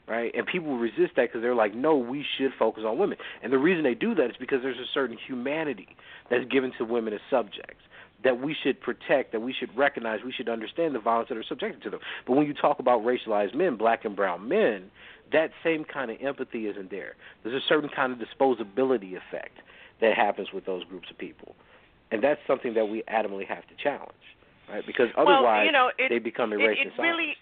right? 0.08 0.32
And 0.36 0.46
people 0.46 0.78
resist 0.78 1.16
that 1.16 1.30
because 1.30 1.42
they're 1.42 1.56
like, 1.56 1.74
no, 1.74 1.96
we 1.96 2.26
should 2.38 2.52
focus 2.58 2.84
on 2.86 2.98
women. 2.98 3.18
And 3.42 3.52
the 3.52 3.58
reason 3.58 3.84
they 3.84 3.96
do 3.96 4.14
that 4.16 4.26
is 4.26 4.36
because 4.40 4.62
there's 4.62 4.78
a 4.78 4.90
certain 4.94 5.18
humanity 5.18 5.96
that's 6.30 6.46
given 6.46 6.72
to 6.78 6.86
women 6.86 7.14
as 7.14 7.22
subjects 7.30 7.84
that 8.24 8.42
we 8.42 8.56
should 8.64 8.82
protect, 8.82 9.32
that 9.32 9.42
we 9.42 9.54
should 9.54 9.76
recognize, 9.78 10.20
we 10.26 10.32
should 10.32 10.50
understand 10.50 10.96
the 10.96 11.00
violence 11.00 11.30
that 11.30 11.38
are 11.38 11.44
subjected 11.44 11.82
to 11.84 11.90
them. 11.92 12.00
But 12.26 12.36
when 12.36 12.48
you 12.48 12.54
talk 12.54 12.80
about 12.80 13.02
racialized 13.04 13.54
men, 13.54 13.78
black 13.78 14.04
and 14.04 14.16
brown 14.16 14.48
men, 14.50 14.90
that 15.32 15.52
same 15.64 15.86
kind 15.86 16.10
of 16.12 16.18
empathy 16.22 16.68
isn't 16.68 16.90
there. 16.90 17.16
There's 17.44 17.56
a 17.56 17.66
certain 17.68 17.90
kind 17.96 18.12
of 18.12 18.20
disposability 18.20 19.16
effect 19.16 19.60
that 20.02 20.16
happens 20.16 20.50
with 20.54 20.66
those 20.66 20.84
groups 20.86 21.10
of 21.12 21.18
people. 21.18 21.56
And 22.12 22.24
that's 22.24 22.40
something 22.48 22.74
that 22.74 22.86
we 22.86 23.04
adamantly 23.04 23.48
have 23.48 23.68
to 23.68 23.76
challenge, 23.82 24.12
right? 24.70 24.84
Because 24.86 25.08
otherwise 25.18 25.44
well, 25.44 25.66
you 25.66 25.72
know, 25.72 25.92
it, 25.98 26.10
they 26.10 26.20
become 26.20 26.54
erased 26.54 26.82
it, 26.82 26.94
it 26.98 27.02
really 27.02 27.36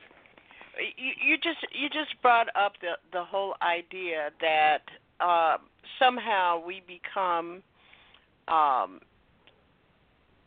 you, 0.80 1.12
you 1.26 1.38
just 1.38 1.66
you 1.72 1.90
just 1.90 2.20
brought 2.22 2.48
up 2.56 2.74
the 2.82 2.94
the 3.12 3.24
whole 3.24 3.56
idea 3.62 4.30
that 4.42 4.82
uh, 5.20 5.58
somehow 6.00 6.64
we 6.66 6.82
become 6.88 7.62
um, 8.48 9.00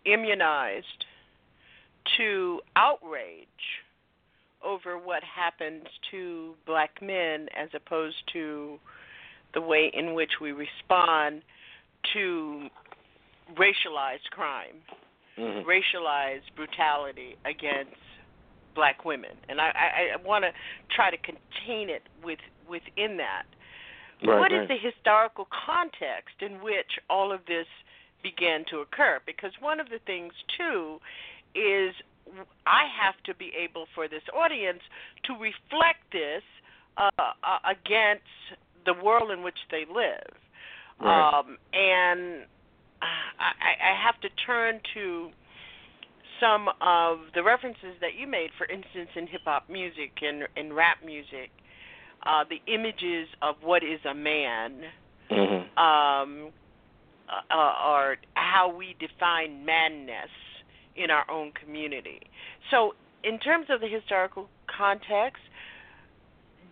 immunized 0.04 1.04
to 2.16 2.60
outrage 2.76 3.46
over 4.64 4.98
what 4.98 5.22
happens 5.22 5.84
to 6.10 6.54
black 6.66 7.00
men 7.00 7.48
as 7.56 7.68
opposed 7.74 8.16
to 8.32 8.78
the 9.54 9.60
way 9.60 9.90
in 9.94 10.14
which 10.14 10.32
we 10.40 10.52
respond 10.52 11.42
to 12.12 12.68
racialized 13.56 14.28
crime, 14.30 14.76
mm-hmm. 15.38 15.68
racialized 15.68 16.54
brutality 16.56 17.36
against 17.44 17.94
black 18.76 19.04
women, 19.04 19.32
and 19.48 19.60
I, 19.60 19.68
I, 19.74 20.00
I 20.14 20.16
want 20.24 20.44
to 20.44 20.52
try 20.94 21.10
to 21.10 21.16
contain 21.16 21.90
it 21.90 22.02
with 22.22 22.38
within 22.68 23.16
that. 23.16 23.46
Right, 24.22 24.38
what 24.38 24.52
right. 24.52 24.62
is 24.62 24.68
the 24.68 24.76
historical 24.76 25.48
context 25.66 26.36
in 26.40 26.62
which 26.62 26.92
all 27.10 27.32
of 27.32 27.40
this 27.46 27.66
began 28.22 28.64
to 28.70 28.78
occur? 28.78 29.20
Because 29.26 29.52
one 29.60 29.80
of 29.80 29.88
the 29.88 29.98
things 30.06 30.32
too 30.56 31.00
is 31.54 31.94
I 32.66 32.84
have 33.00 33.14
to 33.24 33.34
be 33.34 33.52
able 33.58 33.86
for 33.94 34.08
this 34.08 34.22
audience 34.34 34.82
to 35.24 35.32
reflect 35.32 36.12
this 36.12 36.42
uh, 36.96 37.10
uh, 37.18 37.58
against 37.64 38.24
the 38.84 38.94
world 38.94 39.30
in 39.30 39.42
which 39.42 39.58
they 39.70 39.84
live, 39.84 40.32
Right. 41.00 41.38
um, 41.38 41.58
and 41.74 42.46
I, 43.02 43.92
I 43.92 43.94
have 43.94 44.18
to 44.22 44.28
turn 44.46 44.80
to 44.94 45.30
some 46.40 46.68
of 46.80 47.18
the 47.34 47.42
references 47.42 47.94
that 48.00 48.14
you 48.18 48.26
made, 48.26 48.50
for 48.56 48.66
instance, 48.66 49.10
in 49.14 49.26
hip 49.26 49.42
hop 49.44 49.68
music 49.68 50.12
and 50.22 50.46
in 50.56 50.72
rap 50.72 50.98
music, 51.04 51.50
uh, 52.24 52.44
the 52.48 52.60
images 52.72 53.28
of 53.42 53.56
what 53.62 53.82
is 53.82 54.00
a 54.08 54.14
man, 54.14 54.82
Mm-hmm. 55.28 55.76
um, 55.76 56.52
uh, 57.28 57.72
or 57.84 58.16
how 58.34 58.72
we 58.72 58.94
define 59.00 59.64
manness 59.64 60.30
in 60.94 61.10
our 61.10 61.28
own 61.30 61.52
community. 61.52 62.20
So, 62.70 62.94
in 63.24 63.38
terms 63.38 63.66
of 63.70 63.80
the 63.80 63.88
historical 63.88 64.48
context, 64.66 65.42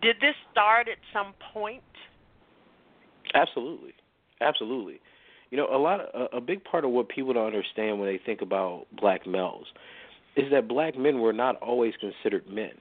did 0.01 0.17
this 0.21 0.35
start 0.51 0.87
at 0.87 0.97
some 1.11 1.33
point? 1.53 1.83
Absolutely, 3.33 3.93
absolutely. 4.39 5.01
You 5.51 5.57
know, 5.57 5.67
a 5.71 5.77
lot 5.77 6.01
of, 6.01 6.29
a, 6.33 6.41
big 6.41 6.63
part 6.63 6.85
of 6.85 6.91
what 6.91 7.07
people 7.09 7.33
don't 7.33 7.45
understand 7.45 7.99
when 7.99 8.09
they 8.09 8.19
think 8.23 8.41
about 8.41 8.87
black 8.99 9.27
males 9.27 9.67
is 10.35 10.51
that 10.51 10.67
black 10.67 10.97
men 10.97 11.19
were 11.19 11.33
not 11.33 11.55
always 11.57 11.93
considered 11.99 12.49
men. 12.49 12.71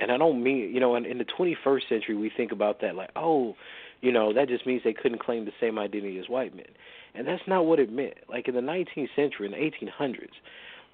And 0.00 0.10
I 0.10 0.16
don't 0.16 0.42
mean, 0.42 0.72
you 0.74 0.80
know, 0.80 0.96
in, 0.96 1.04
in 1.04 1.18
the 1.18 1.24
21st 1.24 1.88
century, 1.88 2.16
we 2.16 2.30
think 2.34 2.52
about 2.52 2.80
that 2.80 2.94
like, 2.94 3.10
oh, 3.16 3.54
you 4.00 4.12
know, 4.12 4.32
that 4.32 4.48
just 4.48 4.66
means 4.66 4.82
they 4.84 4.92
couldn't 4.92 5.22
claim 5.22 5.44
the 5.44 5.52
same 5.60 5.78
identity 5.78 6.18
as 6.18 6.28
white 6.28 6.56
men. 6.56 6.66
And 7.14 7.26
that's 7.26 7.42
not 7.46 7.66
what 7.66 7.78
it 7.78 7.92
meant. 7.92 8.14
Like 8.28 8.48
in 8.48 8.54
the 8.54 8.60
19th 8.60 9.08
century, 9.14 9.46
in 9.46 9.52
the 9.52 9.58
1800s, 9.58 10.30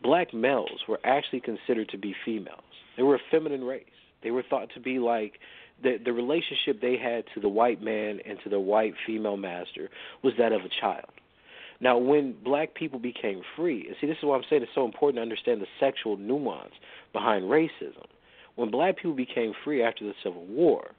black 0.03 0.35
males 0.35 0.81
were 0.89 1.01
actually 1.05 1.41
considered 1.41 1.89
to 1.91 1.99
be 1.99 2.15
females. 2.25 2.61
They 2.97 3.03
were 3.03 3.15
a 3.15 3.21
feminine 3.31 3.65
race. 3.65 3.85
They 4.23 4.31
were 4.31 4.43
thought 4.43 4.69
to 4.75 4.81
be 4.81 4.99
like 4.99 5.35
the 5.83 5.99
the 6.05 6.13
relationship 6.13 6.81
they 6.81 6.97
had 6.97 7.25
to 7.35 7.41
the 7.41 7.49
white 7.49 7.83
man 7.83 8.21
and 8.27 8.39
to 8.45 8.49
the 8.49 8.61
white 8.61 8.95
female 9.07 9.37
master 9.37 9.91
was 10.23 10.35
that 10.39 10.53
of 10.53 10.63
a 10.63 10.69
child. 10.81 11.11
Now, 11.81 11.97
when 11.97 12.35
black 12.43 12.75
people 12.75 12.99
became 12.99 13.43
free, 13.57 13.87
and 13.87 13.97
see, 14.01 14.09
this 14.09 14.17
is 14.19 14.25
why 14.25 14.37
I'm 14.37 14.43
saying 14.51 14.63
it's 14.63 14.75
so 14.75 14.85
important 14.85 15.19
to 15.19 15.23
understand 15.23 15.61
the 15.61 15.69
sexual 15.79 16.17
nuance 16.17 16.73
behind 17.13 17.45
racism. 17.45 18.07
When 18.57 18.71
black 18.71 18.97
people 18.97 19.15
became 19.15 19.53
free 19.65 19.83
after 19.83 20.05
the 20.05 20.15
Civil 20.25 20.45
War, 20.47 20.91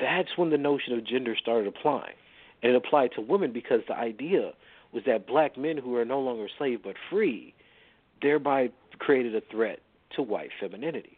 that's 0.00 0.36
when 0.36 0.50
the 0.50 0.58
notion 0.58 0.92
of 0.94 1.06
gender 1.06 1.36
started 1.40 1.68
applying. 1.68 2.14
And 2.62 2.72
it 2.72 2.76
applied 2.76 3.12
to 3.14 3.20
women 3.20 3.52
because 3.52 3.82
the 3.86 3.94
idea 3.94 4.52
was 4.92 5.04
that 5.06 5.26
black 5.28 5.56
men 5.56 5.76
who 5.76 5.94
are 5.96 6.04
no 6.04 6.18
longer 6.18 6.48
slave 6.58 6.80
but 6.82 6.96
free 7.10 7.54
thereby 8.20 8.70
created 8.98 9.36
a 9.36 9.40
threat 9.40 9.78
to 10.16 10.22
white 10.22 10.50
femininity. 10.58 11.17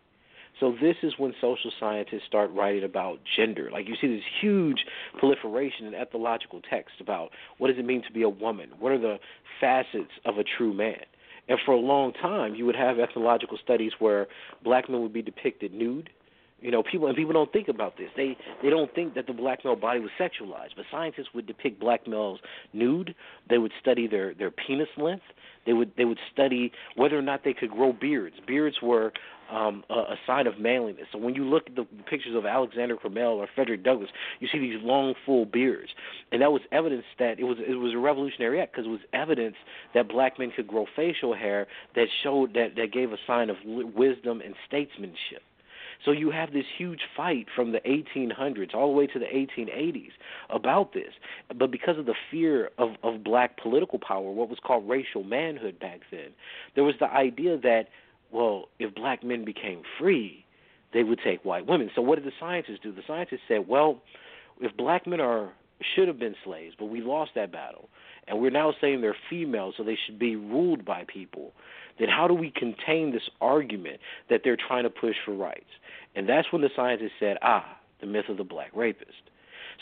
So 0.61 0.75
this 0.81 0.97
is 1.03 1.15
when 1.17 1.33
social 1.41 1.73
scientists 1.81 2.25
start 2.27 2.51
writing 2.53 2.85
about 2.85 3.19
gender. 3.37 3.71
Like 3.73 3.89
you 3.89 3.95
see 3.99 4.09
this 4.09 4.25
huge 4.41 4.85
proliferation 5.19 5.87
in 5.87 5.95
ethnological 5.95 6.61
texts 6.69 6.99
about 7.01 7.31
what 7.59 7.69
does 7.69 7.79
it 7.79 7.85
mean 7.87 8.03
to 8.07 8.13
be 8.13 8.23
a 8.23 8.29
woman? 8.29 8.71
What 8.79 8.93
are 8.93 8.99
the 8.99 9.17
facets 9.59 10.13
of 10.27 10.37
a 10.37 10.45
true 10.45 10.75
man? 10.75 11.01
And 11.49 11.59
for 11.65 11.73
a 11.73 11.79
long 11.79 12.13
time, 12.13 12.55
you 12.55 12.67
would 12.67 12.77
have 12.77 12.99
ethnological 12.99 13.59
studies 13.63 13.93
where 13.99 14.29
black 14.63 14.89
men 14.89 15.01
would 15.03 15.13
be 15.13 15.23
depicted 15.23 15.73
nude. 15.73 16.11
You 16.61 16.71
know, 16.71 16.83
people 16.83 17.07
and 17.07 17.17
people 17.17 17.33
don't 17.33 17.53
think 17.53 17.69
about 17.69 17.97
this. 17.97 18.09
They 18.17 18.37
they 18.63 18.71
don't 18.71 18.95
think 18.95 19.15
that 19.15 19.27
the 19.27 19.33
black 19.33 19.65
male 19.65 19.77
body 19.77 20.01
was 20.01 20.11
sexualized. 20.19 20.77
But 20.77 20.85
scientists 20.91 21.29
would 21.35 21.47
depict 21.47 21.81
black 21.81 22.07
males 22.07 22.41
nude. 22.73 23.15
They 23.49 23.59
would 23.59 23.73
study 23.81 24.07
their 24.07 24.35
their 24.35 24.51
penis 24.51 24.89
length. 24.97 25.25
They 25.67 25.73
would 25.73 25.93
they 25.97 26.05
would 26.05 26.19
study 26.33 26.73
whether 26.97 27.19
or 27.19 27.23
not 27.23 27.45
they 27.45 27.55
could 27.55 27.71
grow 27.71 27.93
beards. 27.93 28.37
Beards 28.47 28.77
were 28.83 29.13
um, 29.51 29.85
a, 29.91 29.95
a 29.95 30.17
sign 30.27 30.47
of 30.47 30.59
manliness. 30.59 31.07
So 31.13 31.19
when 31.19 31.35
you 31.35 31.45
look 31.45 31.65
at 31.67 31.77
the 31.77 31.87
pictures 32.09 32.35
of 32.37 32.47
Alexander 32.47 32.97
Crummell 32.97 33.35
or 33.35 33.49
Frederick 33.55 33.83
Douglass, 33.83 34.11
you 34.39 34.49
see 34.51 34.59
these 34.59 34.79
long, 34.83 35.15
full 35.27 35.45
beards, 35.45 35.91
and 36.33 36.41
that 36.43 36.53
was 36.53 36.63
evidence 36.73 37.05
that 37.19 37.39
it 37.39 37.45
was 37.45 37.59
it 37.67 37.75
was 37.75 37.95
a 37.95 37.99
revolutionary 37.99 38.61
act 38.61 38.73
because 38.73 38.87
it 38.87 38.91
was 38.91 39.01
evidence 39.13 39.57
that 39.95 40.09
black 40.09 40.39
men 40.39 40.53
could 40.55 40.67
grow 40.67 40.87
facial 40.97 41.35
hair 41.35 41.67
that 41.95 42.07
showed 42.23 42.55
that 42.55 42.77
that 42.77 42.93
gave 42.93 43.13
a 43.13 43.19
sign 43.27 43.51
of 43.51 43.57
wisdom 43.65 44.41
and 44.41 44.55
statesmanship. 44.67 45.43
So 46.05 46.13
you 46.13 46.31
have 46.31 46.53
this 46.53 46.65
huge 46.79 47.01
fight 47.17 47.47
from 47.55 47.73
the 47.73 47.81
1800s 47.81 48.75
all 48.75 48.93
the 48.93 48.97
way 48.97 49.07
to 49.07 49.19
the 49.19 49.27
1880s 49.27 50.13
about 50.49 50.93
this. 50.93 51.13
But 51.57 51.71
because 51.71 51.99
of 51.99 52.07
the 52.07 52.15
fear 52.31 52.71
of, 52.79 52.91
of 53.03 53.23
black 53.23 53.61
political 53.61 53.99
power, 53.99 54.31
what 54.31 54.49
was 54.49 54.59
called 54.65 54.89
racial 54.89 55.25
manhood 55.25 55.79
back 55.79 56.01
then, 56.11 56.31
there 56.75 56.85
was 56.85 56.95
the 57.01 57.11
idea 57.11 57.59
that, 57.59 57.89
well, 58.33 58.69
if 58.79 58.95
black 58.95 59.23
men 59.23 59.45
became 59.45 59.83
free, 59.99 60.45
they 60.93 61.03
would 61.03 61.21
take 61.23 61.45
white 61.45 61.67
women. 61.67 61.91
So 61.95 62.03
what 62.03 62.17
did 62.17 62.25
the 62.25 62.37
scientists 62.41 62.79
do? 62.83 62.93
The 62.93 63.03
scientists 63.07 63.41
said, 63.47 63.69
well, 63.69 64.03
if 64.61 64.77
black 64.77 65.07
men 65.07 65.21
are 65.21 65.53
should 65.95 66.09
have 66.09 66.19
been 66.19 66.35
slaves, 66.45 66.75
but 66.79 66.87
we 66.87 67.01
lost 67.01 67.33
that 67.35 67.51
battle, 67.51 67.89
and 68.31 68.41
we're 68.41 68.51
now 68.51 68.72
saying 68.81 69.01
they're 69.01 69.16
female, 69.28 69.72
so 69.76 69.83
they 69.83 69.99
should 70.07 70.18
be 70.18 70.37
ruled 70.37 70.85
by 70.85 71.05
people, 71.12 71.53
then 71.99 72.09
how 72.09 72.28
do 72.28 72.35
we 72.35 72.51
contain 72.51 73.12
this 73.12 73.28
argument 73.41 73.99
that 74.31 74.43
they're 74.45 74.57
trying 74.57 74.85
to 74.85 74.91
push 74.91 75.16
for 75.24 75.35
rights? 75.35 75.70
And 76.14 76.28
that's 76.28 76.53
when 76.53 76.62
the 76.62 76.70
scientists 76.74 77.18
said, 77.18 77.37
ah, 77.43 77.76
the 78.01 78.07
myth 78.07 78.26
of 78.28 78.37
the 78.37 78.45
black 78.45 78.70
rapist. 78.74 79.11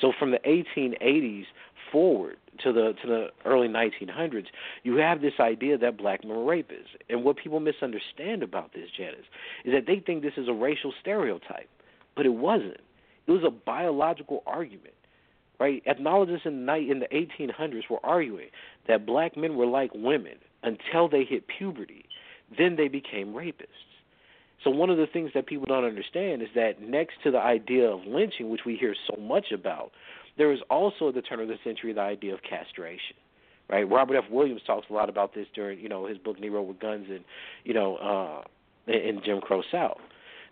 So 0.00 0.12
from 0.18 0.30
the 0.30 0.38
1880s 0.38 1.44
forward 1.92 2.36
to 2.62 2.72
the 2.72 2.94
to 3.02 3.08
the 3.08 3.26
early 3.44 3.68
1900s, 3.68 4.46
you 4.82 4.96
have 4.96 5.20
this 5.20 5.34
idea 5.40 5.78
that 5.78 5.96
black 5.96 6.24
men 6.24 6.36
were 6.36 6.44
rapists. 6.44 6.96
And 7.08 7.24
what 7.24 7.36
people 7.36 7.60
misunderstand 7.60 8.42
about 8.42 8.72
this, 8.72 8.88
Janice, 8.96 9.26
is 9.64 9.72
that 9.72 9.86
they 9.86 10.00
think 10.00 10.22
this 10.22 10.34
is 10.36 10.48
a 10.48 10.52
racial 10.52 10.92
stereotype, 11.00 11.68
but 12.16 12.26
it 12.26 12.34
wasn't. 12.34 12.80
It 13.26 13.32
was 13.32 13.44
a 13.46 13.50
biological 13.50 14.42
argument. 14.46 14.94
Right? 15.60 15.82
Ethnologists 15.86 16.46
in 16.46 16.66
the 16.66 16.74
in 16.74 17.00
the 17.00 17.08
1800s 17.08 17.90
were 17.90 18.04
arguing 18.04 18.48
that 18.86 19.04
black 19.04 19.36
men 19.36 19.56
were 19.56 19.66
like 19.66 19.90
women 19.94 20.36
until 20.62 21.08
they 21.08 21.24
hit 21.24 21.44
puberty. 21.48 22.04
Then 22.56 22.76
they 22.76 22.88
became 22.88 23.28
rapists. 23.28 23.66
So 24.64 24.70
one 24.70 24.90
of 24.90 24.96
the 24.96 25.06
things 25.06 25.30
that 25.34 25.46
people 25.46 25.66
don't 25.66 25.84
understand 25.84 26.42
is 26.42 26.48
that 26.54 26.80
next 26.80 27.14
to 27.24 27.30
the 27.30 27.38
idea 27.38 27.88
of 27.88 28.00
lynching, 28.06 28.50
which 28.50 28.62
we 28.66 28.76
hear 28.76 28.94
so 29.06 29.20
much 29.20 29.52
about, 29.52 29.92
there 30.36 30.52
is 30.52 30.60
also 30.70 31.08
at 31.08 31.14
the 31.14 31.22
turn 31.22 31.40
of 31.40 31.48
the 31.48 31.58
century 31.62 31.92
the 31.92 32.00
idea 32.00 32.34
of 32.34 32.40
castration. 32.42 33.16
Right? 33.68 33.88
Robert 33.88 34.16
F. 34.16 34.24
Williams 34.30 34.62
talks 34.66 34.86
a 34.90 34.92
lot 34.92 35.08
about 35.08 35.34
this 35.34 35.46
during, 35.54 35.78
you 35.78 35.88
know, 35.88 36.06
his 36.06 36.18
book 36.18 36.38
Negro 36.38 36.66
with 36.66 36.80
Guns 36.80 37.06
and, 37.10 37.24
you 37.64 37.74
know, 37.74 37.96
uh 37.96 38.42
in 38.90 39.20
Jim 39.24 39.40
Crow 39.40 39.62
South. 39.70 39.98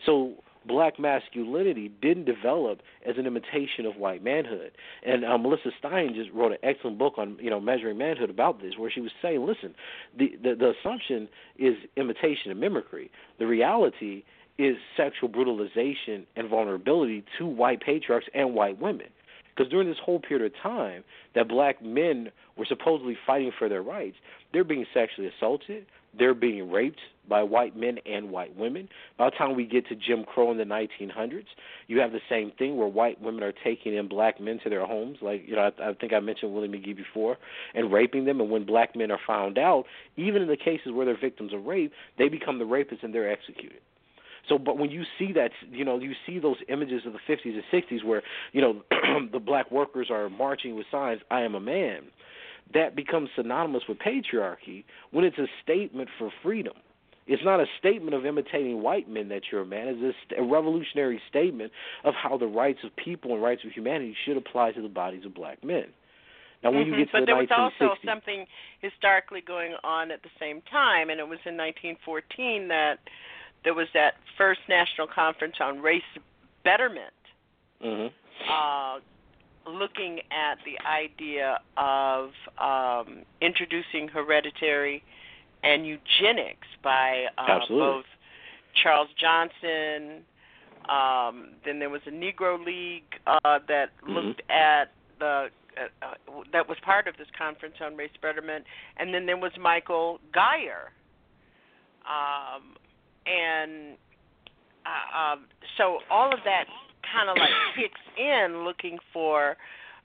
So 0.04 0.34
black 0.66 0.98
masculinity 0.98 1.90
didn't 2.02 2.24
develop 2.24 2.80
as 3.08 3.16
an 3.18 3.26
imitation 3.26 3.86
of 3.86 3.96
white 3.96 4.22
manhood. 4.22 4.72
And 5.04 5.24
uh, 5.24 5.38
Melissa 5.38 5.70
Stein 5.78 6.14
just 6.14 6.30
wrote 6.32 6.52
an 6.52 6.58
excellent 6.62 6.98
book 6.98 7.14
on 7.16 7.36
you 7.40 7.50
know 7.50 7.60
measuring 7.60 7.98
manhood 7.98 8.30
about 8.30 8.60
this, 8.60 8.74
where 8.78 8.90
she 8.90 9.00
was 9.00 9.12
saying, 9.22 9.44
listen, 9.46 9.74
the 10.18 10.32
the, 10.42 10.54
the 10.54 10.72
assumption 10.80 11.28
is 11.58 11.74
imitation 11.96 12.50
and 12.50 12.60
mimicry. 12.60 13.10
The 13.38 13.46
reality 13.46 14.24
is 14.58 14.76
sexual 14.96 15.28
brutalization 15.28 16.26
and 16.34 16.48
vulnerability 16.48 17.24
to 17.38 17.46
white 17.46 17.80
patriarchs 17.80 18.26
and 18.34 18.54
white 18.54 18.80
women. 18.80 19.08
Because 19.54 19.70
during 19.70 19.88
this 19.88 19.98
whole 20.02 20.20
period 20.20 20.52
of 20.52 20.62
time 20.62 21.02
that 21.34 21.48
black 21.48 21.82
men 21.82 22.30
were 22.56 22.66
supposedly 22.66 23.16
fighting 23.26 23.52
for 23.58 23.68
their 23.68 23.82
rights, 23.82 24.16
they're 24.52 24.64
being 24.64 24.86
sexually 24.92 25.30
assaulted, 25.34 25.86
they're 26.18 26.34
being 26.34 26.70
raped 26.70 27.00
by 27.28 27.42
white 27.42 27.76
men 27.76 27.98
and 28.06 28.30
white 28.30 28.56
women. 28.56 28.88
By 29.18 29.30
the 29.30 29.36
time 29.36 29.56
we 29.56 29.64
get 29.66 29.88
to 29.88 29.96
Jim 29.96 30.24
Crow 30.24 30.50
in 30.50 30.58
the 30.58 30.64
1900s, 30.64 31.46
you 31.88 32.00
have 32.00 32.12
the 32.12 32.20
same 32.28 32.52
thing 32.58 32.76
where 32.76 32.88
white 32.88 33.20
women 33.20 33.42
are 33.42 33.52
taking 33.64 33.94
in 33.94 34.08
black 34.08 34.40
men 34.40 34.60
to 34.64 34.70
their 34.70 34.86
homes, 34.86 35.18
like 35.22 35.42
you 35.46 35.56
know 35.56 35.70
I, 35.78 35.90
I 35.90 35.94
think 35.94 36.12
I 36.12 36.20
mentioned 36.20 36.54
Willie 36.54 36.68
McGee 36.68 36.96
before, 36.96 37.36
and 37.74 37.92
raping 37.92 38.24
them. 38.24 38.40
And 38.40 38.50
when 38.50 38.64
black 38.64 38.94
men 38.96 39.10
are 39.10 39.20
found 39.26 39.58
out, 39.58 39.84
even 40.16 40.42
in 40.42 40.48
the 40.48 40.56
cases 40.56 40.92
where 40.92 41.06
they're 41.06 41.18
victims 41.18 41.52
of 41.52 41.64
rape, 41.64 41.92
they 42.18 42.28
become 42.28 42.58
the 42.58 42.64
rapists 42.64 43.02
and 43.02 43.14
they're 43.14 43.30
executed. 43.30 43.80
So, 44.48 44.58
but 44.58 44.78
when 44.78 44.90
you 44.90 45.02
see 45.18 45.32
that, 45.32 45.50
you 45.70 45.84
know, 45.84 45.98
you 45.98 46.12
see 46.24 46.38
those 46.38 46.58
images 46.68 47.02
of 47.04 47.12
the 47.12 47.18
50s 47.28 47.54
and 47.54 47.64
60s 47.72 48.04
where, 48.04 48.22
you 48.52 48.60
know, 48.60 48.82
the 49.32 49.40
black 49.40 49.70
workers 49.72 50.08
are 50.10 50.28
marching 50.28 50.76
with 50.76 50.86
signs, 50.90 51.20
"I 51.30 51.42
am 51.42 51.54
a 51.54 51.60
man." 51.60 52.04
That 52.74 52.96
becomes 52.96 53.30
synonymous 53.36 53.84
with 53.88 53.98
patriarchy 53.98 54.84
when 55.10 55.24
it's 55.24 55.38
a 55.38 55.46
statement 55.62 56.08
for 56.18 56.30
freedom. 56.42 56.74
It's 57.26 57.42
not 57.44 57.58
a 57.58 57.66
statement 57.78 58.14
of 58.14 58.24
imitating 58.24 58.82
white 58.82 59.08
men 59.08 59.28
that 59.30 59.42
you're 59.50 59.62
a 59.62 59.66
man. 59.66 59.88
It's 59.88 60.16
a, 60.36 60.42
a 60.42 60.46
revolutionary 60.46 61.20
statement 61.28 61.72
of 62.04 62.14
how 62.14 62.36
the 62.38 62.46
rights 62.46 62.80
of 62.84 62.94
people 62.94 63.34
and 63.34 63.42
rights 63.42 63.62
of 63.64 63.72
humanity 63.72 64.14
should 64.24 64.36
apply 64.36 64.72
to 64.72 64.82
the 64.82 64.88
bodies 64.88 65.24
of 65.24 65.34
black 65.34 65.64
men. 65.64 65.86
Now, 66.62 66.70
when 66.70 66.84
mm-hmm. 66.84 66.92
you 66.92 66.98
get 66.98 67.06
to 67.06 67.12
but 67.12 67.20
the 67.20 67.26
there 67.26 67.36
was 67.36 67.48
also 67.50 67.94
something 68.04 68.46
historically 68.80 69.40
going 69.40 69.74
on 69.84 70.10
at 70.10 70.22
the 70.22 70.30
same 70.38 70.62
time, 70.70 71.10
and 71.10 71.20
it 71.20 71.28
was 71.28 71.38
in 71.44 71.56
1914 71.56 72.68
that 72.68 72.98
there 73.64 73.74
was 73.74 73.88
that 73.94 74.14
first 74.38 74.60
national 74.68 75.06
conference 75.06 75.56
on 75.60 75.80
race 75.80 76.02
betterment, 76.64 77.12
mm-hmm. 77.84 78.08
uh, 78.50 79.00
looking 79.68 80.20
at 80.30 80.58
the 80.64 80.78
idea 80.86 81.58
of 81.76 82.30
um, 82.58 83.22
introducing 83.40 84.08
hereditary 84.08 85.02
and 85.62 85.86
eugenics 85.86 86.66
by 86.82 87.24
uh, 87.38 87.60
both 87.68 88.04
Charles 88.82 89.08
Johnson. 89.18 90.22
Um, 90.88 91.48
then 91.64 91.78
there 91.78 91.90
was 91.90 92.02
a 92.06 92.10
Negro 92.10 92.64
League 92.64 93.02
uh, 93.26 93.58
that 93.68 93.90
Mm-hmm. 94.06 94.28
looked 94.28 94.42
at 94.50 94.92
the 95.18 95.48
uh, 95.76 96.06
uh, 96.06 96.42
that 96.52 96.68
was 96.68 96.78
part 96.84 97.08
of 97.08 97.16
this 97.16 97.26
conference 97.36 97.74
on 97.84 97.96
race 97.96 98.10
betterment, 98.22 98.64
and 98.96 99.12
then 99.12 99.26
there 99.26 99.36
was 99.36 99.52
Michael 99.60 100.20
Geyer. 100.32 100.92
Um, 102.06 102.76
and 103.26 103.96
uh, 104.86 105.32
um, 105.32 105.44
so 105.76 105.98
all 106.10 106.32
of 106.32 106.38
that 106.44 106.64
kind 107.12 107.30
of 107.30 107.36
like 107.36 107.50
kicks 107.76 108.00
in, 108.16 108.64
looking 108.64 108.98
for 109.12 109.56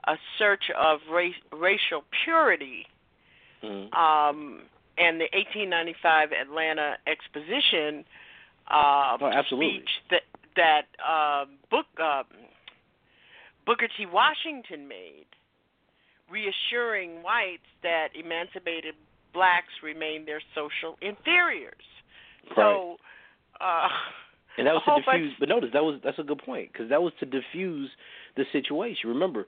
a 0.07 0.15
search 0.37 0.63
of 0.77 0.99
race, 1.11 1.35
racial 1.51 2.03
purity. 2.23 2.85
Mm-hmm. 3.63 3.93
Um, 3.93 4.61
and 4.97 5.19
the 5.19 5.29
1895 5.33 6.29
Atlanta 6.31 6.95
Exposition 7.07 8.03
uh, 8.69 9.17
Oh, 9.21 9.31
absolutely. 9.33 9.77
speech 9.77 9.89
that 10.09 10.21
that 10.55 10.81
uh, 10.99 11.45
book 11.69 11.85
uh, 12.01 12.23
Booker 13.65 13.87
T. 13.97 14.05
Washington 14.05 14.87
made, 14.87 15.27
reassuring 16.29 17.23
whites 17.23 17.67
that 17.83 18.09
emancipated 18.15 18.95
blacks 19.33 19.71
remain 19.83 20.25
their 20.25 20.41
social 20.55 20.97
inferiors. 21.01 21.73
So, 22.55 22.97
uh, 23.59 23.87
and 24.57 24.67
that 24.67 24.73
was 24.73 24.83
to 24.85 24.91
bunch- 24.91 25.05
diffuse. 25.05 25.33
But 25.39 25.49
notice 25.49 25.69
that 25.73 25.83
was 25.83 25.99
that's 26.03 26.19
a 26.19 26.23
good 26.23 26.39
point 26.43 26.71
because 26.71 26.89
that 26.89 27.01
was 27.01 27.13
to 27.19 27.25
diffuse 27.25 27.89
the 28.35 28.45
situation. 28.51 29.09
Remember, 29.09 29.47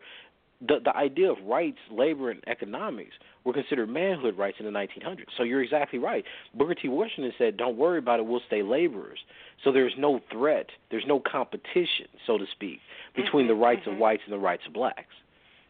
the 0.66 0.80
the 0.84 0.96
idea 0.96 1.32
of 1.32 1.38
rights, 1.46 1.80
labor, 1.92 2.30
and 2.32 2.42
economics 2.48 3.16
were 3.44 3.54
considered 3.54 3.90
manhood 3.90 4.38
rights 4.38 4.58
in 4.60 4.66
the 4.66 4.72
1900s. 4.72 5.26
So 5.36 5.44
you're 5.44 5.62
exactly 5.62 6.00
right. 6.00 6.24
Booker 6.54 6.74
T. 6.76 6.88
Washington 6.88 7.34
said, 7.38 7.58
"Don't 7.58 7.76
worry 7.78 7.98
about 7.98 8.20
it. 8.20 8.26
We'll 8.26 8.42
stay 8.48 8.62
laborers." 8.64 9.20
So 9.64 9.72
there's 9.72 9.94
no 9.98 10.20
threat. 10.32 10.68
There's 10.92 11.06
no 11.06 11.20
competition, 11.20 12.08
so 12.26 12.38
to 12.38 12.46
speak, 12.52 12.80
between 13.16 13.48
the 13.48 13.56
rights 13.56 13.86
of 13.88 13.98
whites 13.98 14.24
and 14.26 14.34
the 14.34 14.40
rights 14.40 14.66
of 14.66 14.74
blacks. 14.74 15.14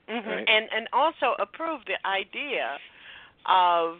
Mhm. 0.09 0.25
Right. 0.27 0.49
and 0.49 0.71
and 0.73 0.87
also 0.91 1.35
approved 1.39 1.87
the 1.87 2.05
idea 2.05 2.77
of 3.45 3.99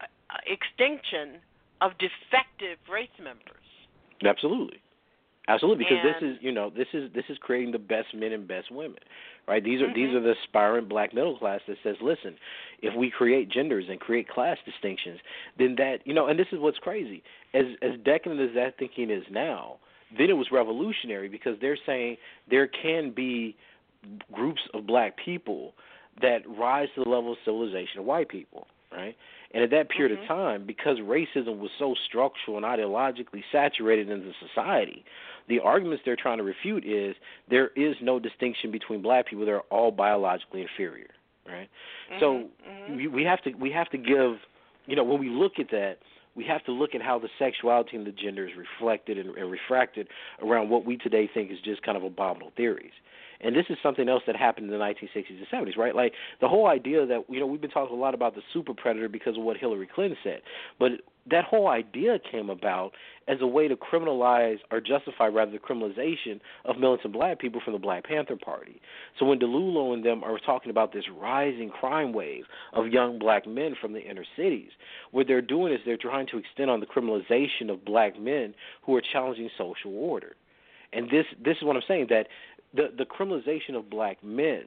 uh, 0.00 0.06
extinction 0.46 1.40
of 1.80 1.92
defective 1.98 2.78
race 2.88 3.08
members. 3.18 3.65
Absolutely. 4.24 4.80
Absolutely, 5.48 5.84
because 5.84 6.02
this 6.02 6.28
is 6.28 6.36
you 6.40 6.50
know 6.50 6.70
this 6.70 6.88
is 6.92 7.08
this 7.14 7.24
is 7.28 7.38
creating 7.38 7.70
the 7.70 7.78
best 7.78 8.12
men 8.14 8.32
and 8.32 8.48
best 8.48 8.68
women, 8.68 8.98
right? 9.46 9.62
These 9.62 9.80
are 9.80 9.94
these 9.94 10.10
Mhm. 10.10 10.16
are 10.16 10.20
the 10.20 10.32
aspiring 10.32 10.86
black 10.86 11.14
middle 11.14 11.36
class 11.36 11.60
that 11.68 11.78
says, 11.84 11.96
listen, 12.00 12.36
if 12.82 12.92
we 12.94 13.10
create 13.10 13.48
genders 13.48 13.88
and 13.88 14.00
create 14.00 14.26
class 14.26 14.58
distinctions, 14.64 15.20
then 15.56 15.76
that 15.76 16.04
you 16.04 16.14
know, 16.14 16.26
and 16.26 16.36
this 16.36 16.48
is 16.52 16.58
what's 16.58 16.78
crazy. 16.78 17.22
As 17.54 17.66
as 17.80 17.96
decadent 17.98 18.40
as 18.40 18.54
that 18.54 18.76
thinking 18.76 19.08
is 19.08 19.22
now, 19.30 19.76
then 20.18 20.30
it 20.30 20.36
was 20.36 20.50
revolutionary 20.50 21.28
because 21.28 21.56
they're 21.60 21.78
saying 21.86 22.16
there 22.48 22.66
can 22.66 23.10
be 23.10 23.54
groups 24.32 24.62
of 24.74 24.84
black 24.84 25.16
people 25.16 25.74
that 26.22 26.42
rise 26.48 26.88
to 26.96 27.04
the 27.04 27.08
level 27.08 27.32
of 27.32 27.38
civilization 27.44 28.00
of 28.00 28.04
white 28.04 28.28
people, 28.28 28.66
right? 28.96 29.16
And 29.52 29.62
at 29.62 29.70
that 29.70 29.88
period 29.90 30.12
of 30.12 30.24
mm-hmm. 30.24 30.34
time, 30.34 30.66
because 30.66 30.98
racism 30.98 31.58
was 31.58 31.70
so 31.78 31.94
structural 32.08 32.56
and 32.56 32.66
ideologically 32.66 33.42
saturated 33.52 34.10
in 34.10 34.20
the 34.20 34.32
society, 34.48 35.04
the 35.48 35.60
arguments 35.60 36.02
they're 36.04 36.16
trying 36.16 36.38
to 36.38 36.44
refute 36.44 36.84
is 36.84 37.14
there 37.48 37.68
is 37.76 37.94
no 38.02 38.18
distinction 38.18 38.70
between 38.70 39.02
black 39.02 39.26
people; 39.28 39.46
they're 39.46 39.60
all 39.62 39.92
biologically 39.92 40.62
inferior, 40.62 41.10
right? 41.46 41.68
So 42.18 42.26
mm-hmm. 42.26 42.70
Mm-hmm. 42.70 42.96
we, 42.96 43.06
we 43.08 43.22
have 43.24 43.42
to 43.42 43.52
we 43.52 43.70
have 43.70 43.88
to 43.90 43.98
give, 43.98 44.38
you 44.86 44.96
know, 44.96 45.04
when 45.04 45.20
we 45.20 45.28
look 45.28 45.60
at 45.60 45.70
that, 45.70 45.98
we 46.34 46.44
have 46.44 46.64
to 46.64 46.72
look 46.72 46.94
at 46.94 47.02
how 47.02 47.18
the 47.18 47.28
sexuality 47.38 47.96
and 47.96 48.06
the 48.06 48.12
gender 48.12 48.46
is 48.46 48.52
reflected 48.56 49.18
and, 49.18 49.36
and 49.36 49.50
refracted 49.50 50.08
around 50.42 50.68
what 50.68 50.84
we 50.84 50.96
today 50.96 51.30
think 51.32 51.50
is 51.50 51.58
just 51.64 51.82
kind 51.82 51.96
of 51.96 52.02
abominable 52.02 52.52
theories. 52.56 52.92
And 53.40 53.54
this 53.54 53.66
is 53.68 53.76
something 53.82 54.08
else 54.08 54.22
that 54.26 54.36
happened 54.36 54.66
in 54.66 54.78
the 54.78 54.84
1960s 54.84 55.38
and 55.38 55.46
70s, 55.52 55.76
right? 55.76 55.94
Like 55.94 56.12
the 56.40 56.48
whole 56.48 56.66
idea 56.66 57.06
that 57.06 57.24
you 57.28 57.40
know 57.40 57.46
we've 57.46 57.60
been 57.60 57.70
talking 57.70 57.96
a 57.96 58.00
lot 58.00 58.14
about 58.14 58.34
the 58.34 58.42
super 58.52 58.74
predator 58.74 59.08
because 59.08 59.36
of 59.36 59.42
what 59.42 59.56
Hillary 59.56 59.88
Clinton 59.92 60.18
said, 60.22 60.40
but 60.78 60.92
that 61.28 61.44
whole 61.44 61.68
idea 61.68 62.18
came 62.30 62.50
about 62.50 62.92
as 63.28 63.38
a 63.40 63.46
way 63.46 63.66
to 63.66 63.76
criminalize 63.76 64.58
or 64.70 64.80
justify 64.80 65.26
rather 65.26 65.50
the 65.50 65.58
criminalization 65.58 66.40
of 66.64 66.78
militant 66.78 67.12
black 67.12 67.40
people 67.40 67.60
from 67.64 67.72
the 67.72 67.78
Black 67.78 68.04
Panther 68.04 68.36
Party. 68.36 68.80
So 69.18 69.26
when 69.26 69.38
DiIulio 69.40 69.92
and 69.92 70.04
them 70.04 70.22
are 70.22 70.38
talking 70.38 70.70
about 70.70 70.92
this 70.92 71.04
rising 71.10 71.70
crime 71.70 72.12
wave 72.12 72.44
of 72.72 72.88
young 72.88 73.18
black 73.18 73.46
men 73.46 73.74
from 73.80 73.92
the 73.92 74.00
inner 74.00 74.24
cities, 74.36 74.70
what 75.10 75.26
they're 75.26 75.42
doing 75.42 75.72
is 75.72 75.80
they're 75.84 75.96
trying 75.96 76.28
to 76.28 76.38
extend 76.38 76.70
on 76.70 76.80
the 76.80 76.86
criminalization 76.86 77.70
of 77.70 77.84
black 77.84 78.18
men 78.18 78.54
who 78.82 78.94
are 78.94 79.02
challenging 79.02 79.50
social 79.58 79.96
order. 79.96 80.36
And 80.92 81.10
this 81.10 81.26
this 81.44 81.56
is 81.56 81.64
what 81.64 81.76
I'm 81.76 81.82
saying 81.86 82.06
that 82.10 82.28
the 82.74 82.88
the 82.96 83.04
criminalization 83.04 83.76
of 83.76 83.90
black 83.90 84.22
men 84.22 84.64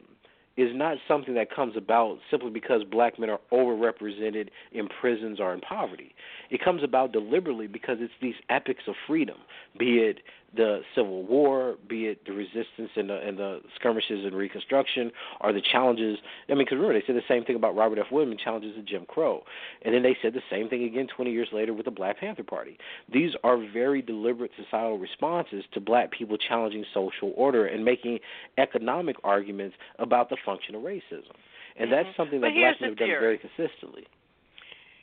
is 0.58 0.76
not 0.76 0.98
something 1.08 1.36
that 1.36 1.54
comes 1.56 1.78
about 1.78 2.18
simply 2.30 2.50
because 2.50 2.84
black 2.84 3.18
men 3.18 3.30
are 3.30 3.40
overrepresented 3.52 4.50
in 4.74 4.90
prisons 5.00 5.40
or 5.40 5.54
in 5.54 5.62
poverty. 5.62 6.14
It 6.50 6.62
comes 6.62 6.84
about 6.84 7.14
deliberately 7.14 7.68
because 7.68 7.98
it's 8.02 8.12
these 8.22 8.36
epics 8.50 8.84
of 8.88 8.96
freedom, 9.08 9.38
be 9.78 10.00
it 10.00 10.18
the 10.56 10.82
Civil 10.96 11.24
War, 11.24 11.76
be 11.88 12.06
it 12.06 12.26
the 12.26 12.34
resistance 12.34 12.90
and 12.96 13.10
the, 13.10 13.18
and 13.18 13.38
the 13.38 13.62
skirmishes 13.76 14.26
and 14.26 14.36
Reconstruction, 14.36 15.12
or 15.42 15.54
the 15.54 15.62
challenges. 15.62 16.18
I 16.48 16.54
mean, 16.54 16.60
because 16.60 16.78
remember 16.78 17.00
they 17.00 17.06
said 17.06 17.16
the 17.16 17.22
same 17.28 17.46
thing 17.46 17.56
about 17.56 17.76
Robert 17.76 18.00
F. 18.00 18.08
Williams 18.12 18.42
challenges 18.44 18.78
of 18.78 18.86
Jim 18.86 19.06
Crow, 19.08 19.44
and 19.84 19.94
then 19.94 20.04
they 20.04 20.18
said 20.22 20.34
the 20.34 20.42
same 20.50 20.70
thing 20.70 20.84
again 20.84 21.08
20 21.16 21.32
years 21.32 21.50
later 21.52 21.74
with 21.74 21.86
the 21.86 21.92
Black 21.92 22.20
Panther 22.20 22.44
Party. 22.44 22.78
These 23.12 23.32
are 23.44 23.58
very 23.74 24.02
deliberate 24.02 24.52
societal 24.62 24.98
responses 24.98 25.64
to 25.74 25.80
black 25.80 26.12
people 26.12 26.38
challenging 26.38 26.86
social 26.94 27.34
order 27.36 27.66
and 27.68 27.84
making 27.86 28.20
economic 28.58 29.18
arguments 29.24 29.76
about 30.00 30.30
the 30.30 30.38
function 30.46 30.76
of 30.76 30.82
racism, 30.82 31.36
and 31.78 31.92
that's 31.92 32.10
something 32.18 32.42
that 32.42 32.50
Mm-hmm. 32.50 32.56
But 32.56 32.62
here's 32.62 32.78
black 32.80 32.82
men 32.82 32.90
have 32.90 32.98
the 32.98 33.06
done 33.06 33.20
very 33.22 33.38
consistently. 33.38 34.08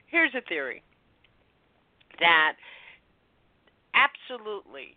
Here's 0.07 0.35
a 0.35 0.41
theory 0.49 0.83
that 2.21 2.55
absolutely 3.95 4.97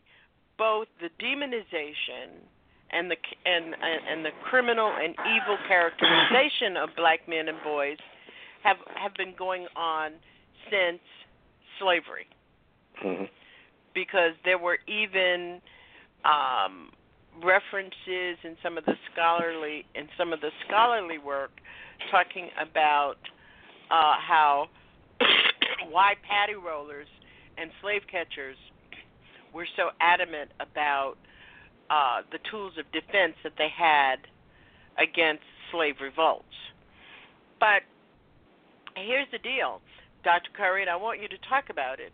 both 0.60 0.88
the 1.02 1.10
demonization 1.24 2.46
and 2.92 3.10
the 3.10 3.18
and 3.46 3.76
and 4.08 4.24
the 4.24 4.32
criminal 4.44 4.92
and 5.02 5.16
evil 5.22 5.58
characterization 5.68 6.78
of 6.78 6.90
black 6.96 7.28
men 7.28 7.48
and 7.48 7.58
boys 7.64 7.98
have 8.64 8.78
have 8.96 9.16
been 9.16 9.34
going 9.38 9.66
on 9.76 10.12
since 10.70 11.00
slavery 11.80 12.28
Mm-hmm. 13.04 13.26
because 13.94 14.34
there 14.44 14.58
were 14.58 14.78
even 14.86 15.62
um, 16.26 16.90
references 17.42 18.38
in 18.44 18.58
some 18.62 18.78
of 18.78 18.84
the 18.84 18.96
scholarly 19.10 19.86
in 19.96 20.10
some 20.18 20.34
of 20.34 20.42
the 20.42 20.50
scholarly 20.68 21.18
work 21.18 21.52
talking 22.12 22.50
about 22.60 23.16
uh, 23.90 24.16
how 24.20 24.68
why 25.90 26.16
patty 26.28 26.56
rollers 26.56 27.08
and 27.58 27.72
slave 27.82 28.02
catchers 28.12 28.58
were 29.54 29.68
so 29.76 29.90
adamant 30.00 30.52
about 30.60 31.16
uh, 31.90 32.22
the 32.32 32.40
tools 32.50 32.74
of 32.78 32.86
defense 32.92 33.34
that 33.44 33.54
they 33.58 33.70
had 33.76 34.18
against 34.98 35.44
slave 35.72 35.96
revolts. 36.02 36.46
But 37.60 37.84
here's 38.96 39.28
the 39.32 39.40
deal, 39.40 39.82
Dr. 40.24 40.50
Curry, 40.56 40.82
and 40.82 40.90
I 40.90 40.96
want 40.96 41.22
you 41.22 41.28
to 41.28 41.38
talk 41.50 41.70
about 41.70 42.00
it, 42.00 42.12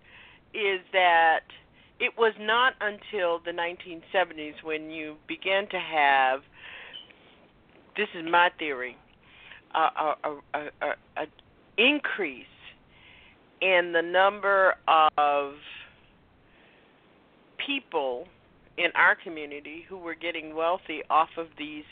is 0.57 0.79
that 0.93 1.41
it 1.99 2.13
was 2.17 2.33
not 2.39 2.73
until 2.81 3.39
the 3.39 3.51
1970s 3.51 4.63
when 4.63 4.89
you 4.89 5.15
began 5.27 5.67
to 5.69 5.79
have, 5.79 6.41
this 7.97 8.07
is 8.15 8.25
my 8.29 8.49
theory, 8.57 8.97
a, 9.73 9.79
a, 9.79 10.15
a, 10.23 10.59
a, 10.81 10.87
a 11.17 11.25
increase 11.77 12.45
in 13.61 13.91
the 13.93 14.01
number 14.01 14.75
of 15.17 15.53
people 17.65 18.27
in 18.77 18.87
our 18.95 19.15
community 19.15 19.85
who 19.87 19.97
were 19.97 20.15
getting 20.15 20.55
wealthy 20.55 21.01
off 21.09 21.29
of 21.37 21.47
these 21.57 21.85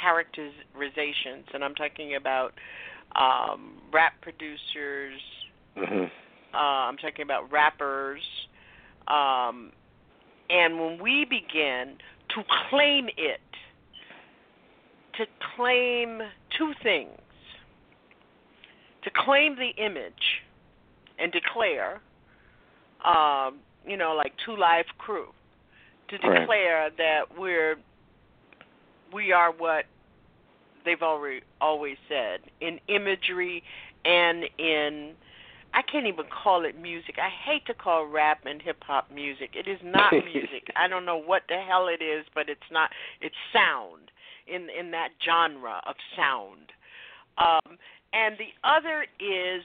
characterizations, 0.00 1.46
and 1.52 1.64
I'm 1.64 1.74
talking 1.74 2.14
about 2.14 2.52
um, 3.16 3.78
rap 3.92 4.14
producers. 4.20 5.20
Mm-hmm. 5.76 6.04
Uh, 6.54 6.56
I'm 6.56 6.96
talking 6.96 7.22
about 7.22 7.50
rappers. 7.50 8.22
Um, 9.08 9.72
and 10.50 10.78
when 10.78 10.98
we 11.02 11.24
begin 11.24 11.96
to 12.34 12.42
claim 12.70 13.08
it, 13.16 13.40
to 15.16 15.26
claim 15.56 16.20
two 16.56 16.72
things, 16.82 17.18
to 19.04 19.10
claim 19.24 19.56
the 19.56 19.70
image 19.82 20.42
and 21.18 21.32
declare, 21.32 22.00
um, 23.04 23.58
you 23.88 23.96
know, 23.96 24.14
like 24.14 24.32
Two 24.44 24.56
Live 24.56 24.86
Crew, 24.98 25.28
to 26.08 26.18
Right. 26.18 26.40
declare 26.40 26.90
that 26.96 27.38
we're 27.38 27.76
we 29.12 29.32
are 29.32 29.50
what 29.50 29.86
they've 30.84 31.02
already 31.02 31.40
always 31.60 31.96
said 32.08 32.40
in 32.60 32.78
imagery 32.88 33.62
and 34.04 34.44
in 34.58 35.14
I 35.74 35.82
can't 35.82 36.06
even 36.06 36.24
call 36.26 36.64
it 36.64 36.80
music. 36.80 37.16
I 37.18 37.28
hate 37.28 37.66
to 37.66 37.74
call 37.74 38.06
rap 38.06 38.46
and 38.46 38.60
hip 38.62 38.82
hop 38.84 39.10
music. 39.10 39.50
It 39.54 39.68
is 39.68 39.78
not 39.82 40.12
music. 40.24 40.70
I 40.76 40.88
don't 40.88 41.04
know 41.04 41.18
what 41.18 41.42
the 41.48 41.56
hell 41.56 41.88
it 41.88 42.02
is, 42.02 42.24
but 42.34 42.48
it's 42.48 42.60
not. 42.70 42.90
It's 43.20 43.34
sound 43.52 44.10
in 44.46 44.68
in 44.70 44.90
that 44.92 45.10
genre 45.24 45.80
of 45.86 45.96
sound. 46.16 46.72
Um, 47.36 47.76
and 48.12 48.36
the 48.38 48.48
other 48.64 49.06
is 49.20 49.62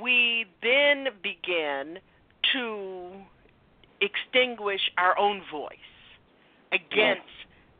we 0.00 0.46
then 0.62 1.08
begin 1.22 1.98
to 2.52 3.10
extinguish 4.00 4.90
our 4.98 5.18
own 5.18 5.42
voice 5.50 5.78
against 6.72 7.22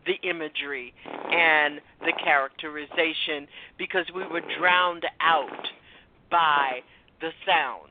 the 0.06 0.14
imagery 0.28 0.94
and 1.30 1.80
the 2.00 2.12
characterization 2.22 3.48
because 3.76 4.06
we 4.14 4.24
were 4.26 4.42
drowned 4.58 5.04
out 5.20 5.68
by 6.30 6.80
the 7.20 7.30
sounds. 7.44 7.90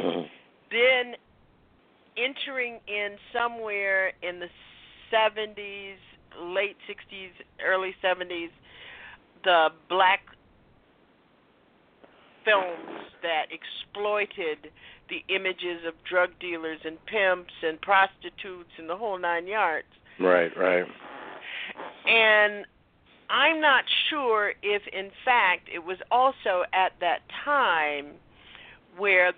Mm-hmm. 0.00 0.26
Then 0.70 1.14
entering 2.16 2.80
in 2.86 3.16
somewhere 3.32 4.12
in 4.22 4.40
the 4.40 4.48
70s, 5.12 5.96
late 6.40 6.76
60s, 6.88 7.30
early 7.64 7.94
70s, 8.02 8.50
the 9.44 9.68
black 9.88 10.20
films 12.48 13.04
that 13.22 13.46
exploited 13.52 14.70
the 15.08 15.22
images 15.34 15.84
of 15.86 15.94
drug 16.08 16.30
dealers 16.40 16.78
and 16.84 16.96
pimps 17.06 17.52
and 17.62 17.80
prostitutes 17.80 18.70
and 18.78 18.88
the 18.88 18.96
whole 18.96 19.18
nine 19.18 19.46
yards. 19.46 19.86
Right, 20.20 20.50
right. 20.56 20.84
And 22.06 22.64
I'm 23.30 23.60
not 23.60 23.84
sure 24.08 24.52
if, 24.62 24.82
in 24.92 25.10
fact, 25.24 25.68
it 25.72 25.84
was 25.84 25.98
also 26.10 26.64
at 26.72 26.92
that 27.00 27.20
time 27.44 28.14
where 28.96 29.32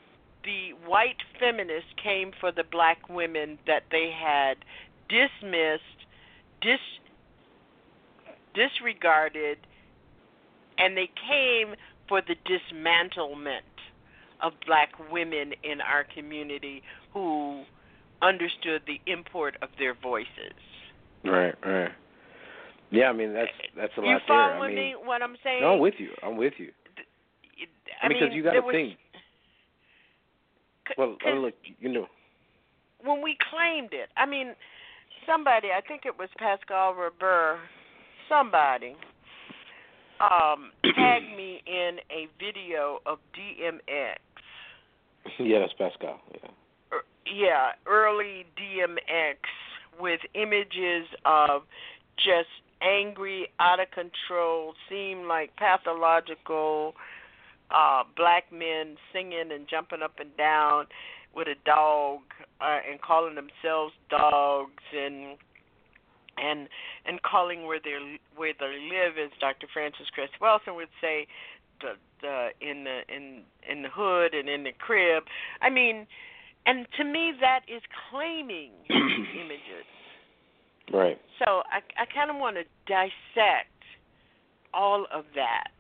the 0.45 0.71
white 0.87 1.17
feminists 1.39 1.91
came 2.03 2.33
for 2.41 2.53
the 2.53 2.65
black 2.71 3.09
women 3.09 3.59
that 3.67 3.83
they 3.91 4.11
had 4.17 4.55
dismissed, 5.09 5.83
dis, 6.63 6.79
disregarded, 8.55 9.59
and 10.79 10.97
they 10.97 11.11
came 11.29 11.75
for 12.11 12.21
the 12.21 12.35
dismantlement 12.45 13.61
of 14.43 14.53
black 14.67 14.91
women 15.11 15.53
in 15.63 15.81
our 15.81 16.05
community 16.05 16.83
who 17.15 17.63
understood 18.21 18.83
the 18.87 19.01
import 19.11 19.57
of 19.63 19.69
their 19.79 19.95
voices. 19.95 20.59
Right, 21.25 21.55
right. 21.65 21.93
Yeah, 22.91 23.05
I 23.05 23.13
mean 23.13 23.33
that's 23.33 23.53
that's 23.77 23.93
a 23.97 24.01
you 24.01 24.09
lot 24.09 24.23
there. 24.27 24.37
I 24.37 24.67
mean, 24.67 24.75
me 24.75 24.95
what 25.03 25.23
I'm 25.23 25.37
saying? 25.45 25.63
no, 25.63 25.75
I'm 25.75 25.79
with 25.79 25.95
you. 25.99 26.11
I'm 26.25 26.37
with 26.37 26.55
you. 26.59 26.73
I 28.03 28.09
mean, 28.09 28.19
because 28.19 28.35
you 28.35 28.43
got 28.43 28.53
to 28.53 28.61
was, 28.61 28.75
think. 28.75 28.99
Well, 30.99 31.17
look, 31.37 31.55
you 31.79 31.89
know. 31.89 32.07
when 33.05 33.23
we 33.23 33.37
claimed 33.49 33.91
it. 33.93 34.09
I 34.17 34.27
mean, 34.27 34.55
somebody, 35.25 35.69
I 35.69 35.81
think 35.87 36.03
it 36.05 36.19
was 36.19 36.29
Pascal 36.37 36.95
Reber, 36.95 37.61
somebody 38.29 38.97
um 40.21 40.71
tagged 40.95 41.37
me 41.37 41.63
in 41.67 41.99
a 42.11 42.29
video 42.39 43.01
of 43.07 43.19
DMX. 43.37 44.19
Yeah, 45.39 45.61
that's 45.61 45.73
Pascal. 45.75 46.21
Yeah. 46.33 46.51
er, 46.93 47.03
Yeah, 47.27 47.71
early 47.87 48.47
DMX 48.59 49.37
with 49.99 50.21
images 50.35 51.07
of 51.25 51.63
just 52.17 52.49
angry, 52.83 53.49
out 53.61 53.81
of 53.81 53.89
control, 53.91 54.75
seem 54.89 55.27
like 55.27 55.57
pathological 55.57 56.95
uh 57.71 58.03
black 58.17 58.53
men 58.53 58.97
singing 59.13 59.51
and 59.53 59.69
jumping 59.69 60.03
up 60.03 60.15
and 60.19 60.37
down 60.37 60.87
with 61.35 61.47
a 61.47 61.55
dog 61.65 62.19
uh, 62.61 62.79
and 62.91 63.01
calling 63.01 63.37
themselves 63.37 63.95
dogs 64.11 64.83
and 64.93 65.37
and 66.41 66.69
and 67.07 67.23
calling 67.23 67.67
where 67.67 67.81
they 67.83 68.19
where 68.37 68.53
they 68.59 68.67
live 68.91 69.19
as 69.23 69.31
Dr. 69.41 69.67
Frances 69.73 70.09
Cress 70.13 70.31
Welsing 70.41 70.77
would 70.77 70.89
say 71.01 71.27
the 71.81 71.93
the 72.21 72.49
in 72.61 72.85
the 72.85 73.01
in 73.15 73.43
in 73.69 73.83
the 73.83 73.89
hood 73.89 74.35
and 74.35 74.49
in 74.49 74.65
the 74.65 74.73
crib. 74.73 75.25
I 75.61 75.71
mean, 75.71 76.07
and 76.67 76.87
to 76.97 77.05
me 77.05 77.33
that 77.41 77.61
is 77.69 77.83
claiming 78.11 78.73
images. 78.91 79.87
Right. 80.93 81.19
So 81.39 81.63
I 81.71 81.81
I 82.01 82.07
kind 82.13 82.31
of 82.31 82.37
want 82.37 82.57
to 82.57 82.65
dissect 82.87 83.69
all 84.75 85.07
of 85.13 85.25
that. 85.35 85.71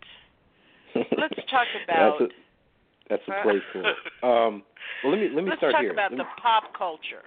Let's 0.94 1.34
talk 1.50 1.66
about 1.84 2.18
that's 2.20 2.32
a 2.32 2.34
that's 3.08 3.22
a 3.28 3.42
place 3.42 3.62
for 3.72 3.80
it. 3.82 3.96
Um, 4.22 4.62
well, 5.02 5.12
let 5.12 5.20
me 5.20 5.28
let 5.34 5.44
me 5.44 5.50
Let's 5.50 5.61
start 5.61 5.72
talk 5.72 5.90
about 5.90 6.11
the 6.11 6.24
pop 6.42 6.76
culture 6.76 7.24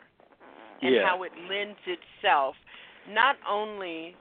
and 0.83 0.93
Yeah. 0.93 1.07
how 1.07 1.23
it 1.23 1.31
lends 1.49 1.79
itself 1.87 2.55
not 3.09 3.35
only 3.49 4.15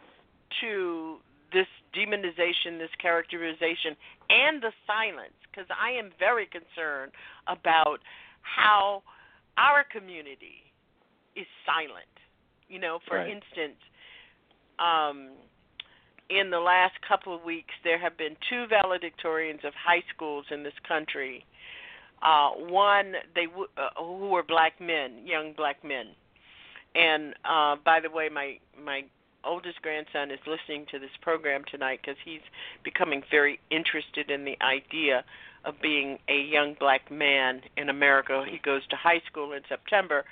to 0.61 1.19
this 1.53 1.67
demonization, 1.95 2.79
this 2.79 2.91
characterization, 3.01 3.97
and 4.31 4.63
the 4.63 4.73
silence, 4.87 5.35
because 5.51 5.69
I 5.71 5.91
am 5.91 6.11
very 6.19 6.47
concerned 6.47 7.13
about 7.47 7.99
how 8.43 9.03
our 9.59 9.85
community 9.85 10.73
is 11.37 11.47
silent. 11.67 12.09
You 12.69 12.79
know, 12.79 12.99
for 13.07 13.19
Right. 13.19 13.29
instance, 13.29 13.79
um, 14.79 15.37
in 16.31 16.51
the 16.51 16.61
last 16.61 16.95
couple 17.03 17.35
of 17.35 17.45
weeks, 17.45 17.75
there 17.85 17.99
have 17.99 18.17
been 18.17 18.37
two 18.49 18.67
valedictorians 18.67 19.65
of 19.65 19.75
high 19.75 20.03
schools 20.15 20.47
in 20.51 20.63
this 20.63 20.79
country. 20.89 21.45
Uh, 22.23 22.51
one, 22.53 23.17
they 23.35 23.47
w- 23.47 23.69
uh, 23.77 23.91
who 23.99 24.29
were 24.29 24.43
black 24.43 24.81
men, 24.81 25.27
young 25.27 25.53
black 25.53 25.85
men. 25.85 26.15
And 26.95 27.35
uh, 27.45 27.77
by 27.85 28.01
the 28.01 28.11
way, 28.11 28.29
my 28.29 28.59
my 28.83 29.05
oldest 29.45 29.83
grandson 29.83 30.31
is 30.31 30.39
listening 30.47 30.87
to 30.91 30.99
this 30.99 31.11
program 31.21 31.63
tonight 31.71 32.01
because 32.03 32.19
he's 32.25 32.41
becoming 32.85 33.23
very 33.31 33.59
interested 33.71 34.31
in 34.31 34.45
the 34.45 34.57
idea 34.63 35.25
of 35.65 35.75
being 35.81 36.19
a 36.29 36.41
young 36.41 36.75
black 36.79 37.11
man 37.11 37.63
in 37.77 37.89
America. 37.89 38.45
He 38.49 38.59
goes 38.59 38.87
to 38.89 38.97
high 38.97 39.21
school 39.31 39.53
in 39.53 39.63
September, 39.69 40.25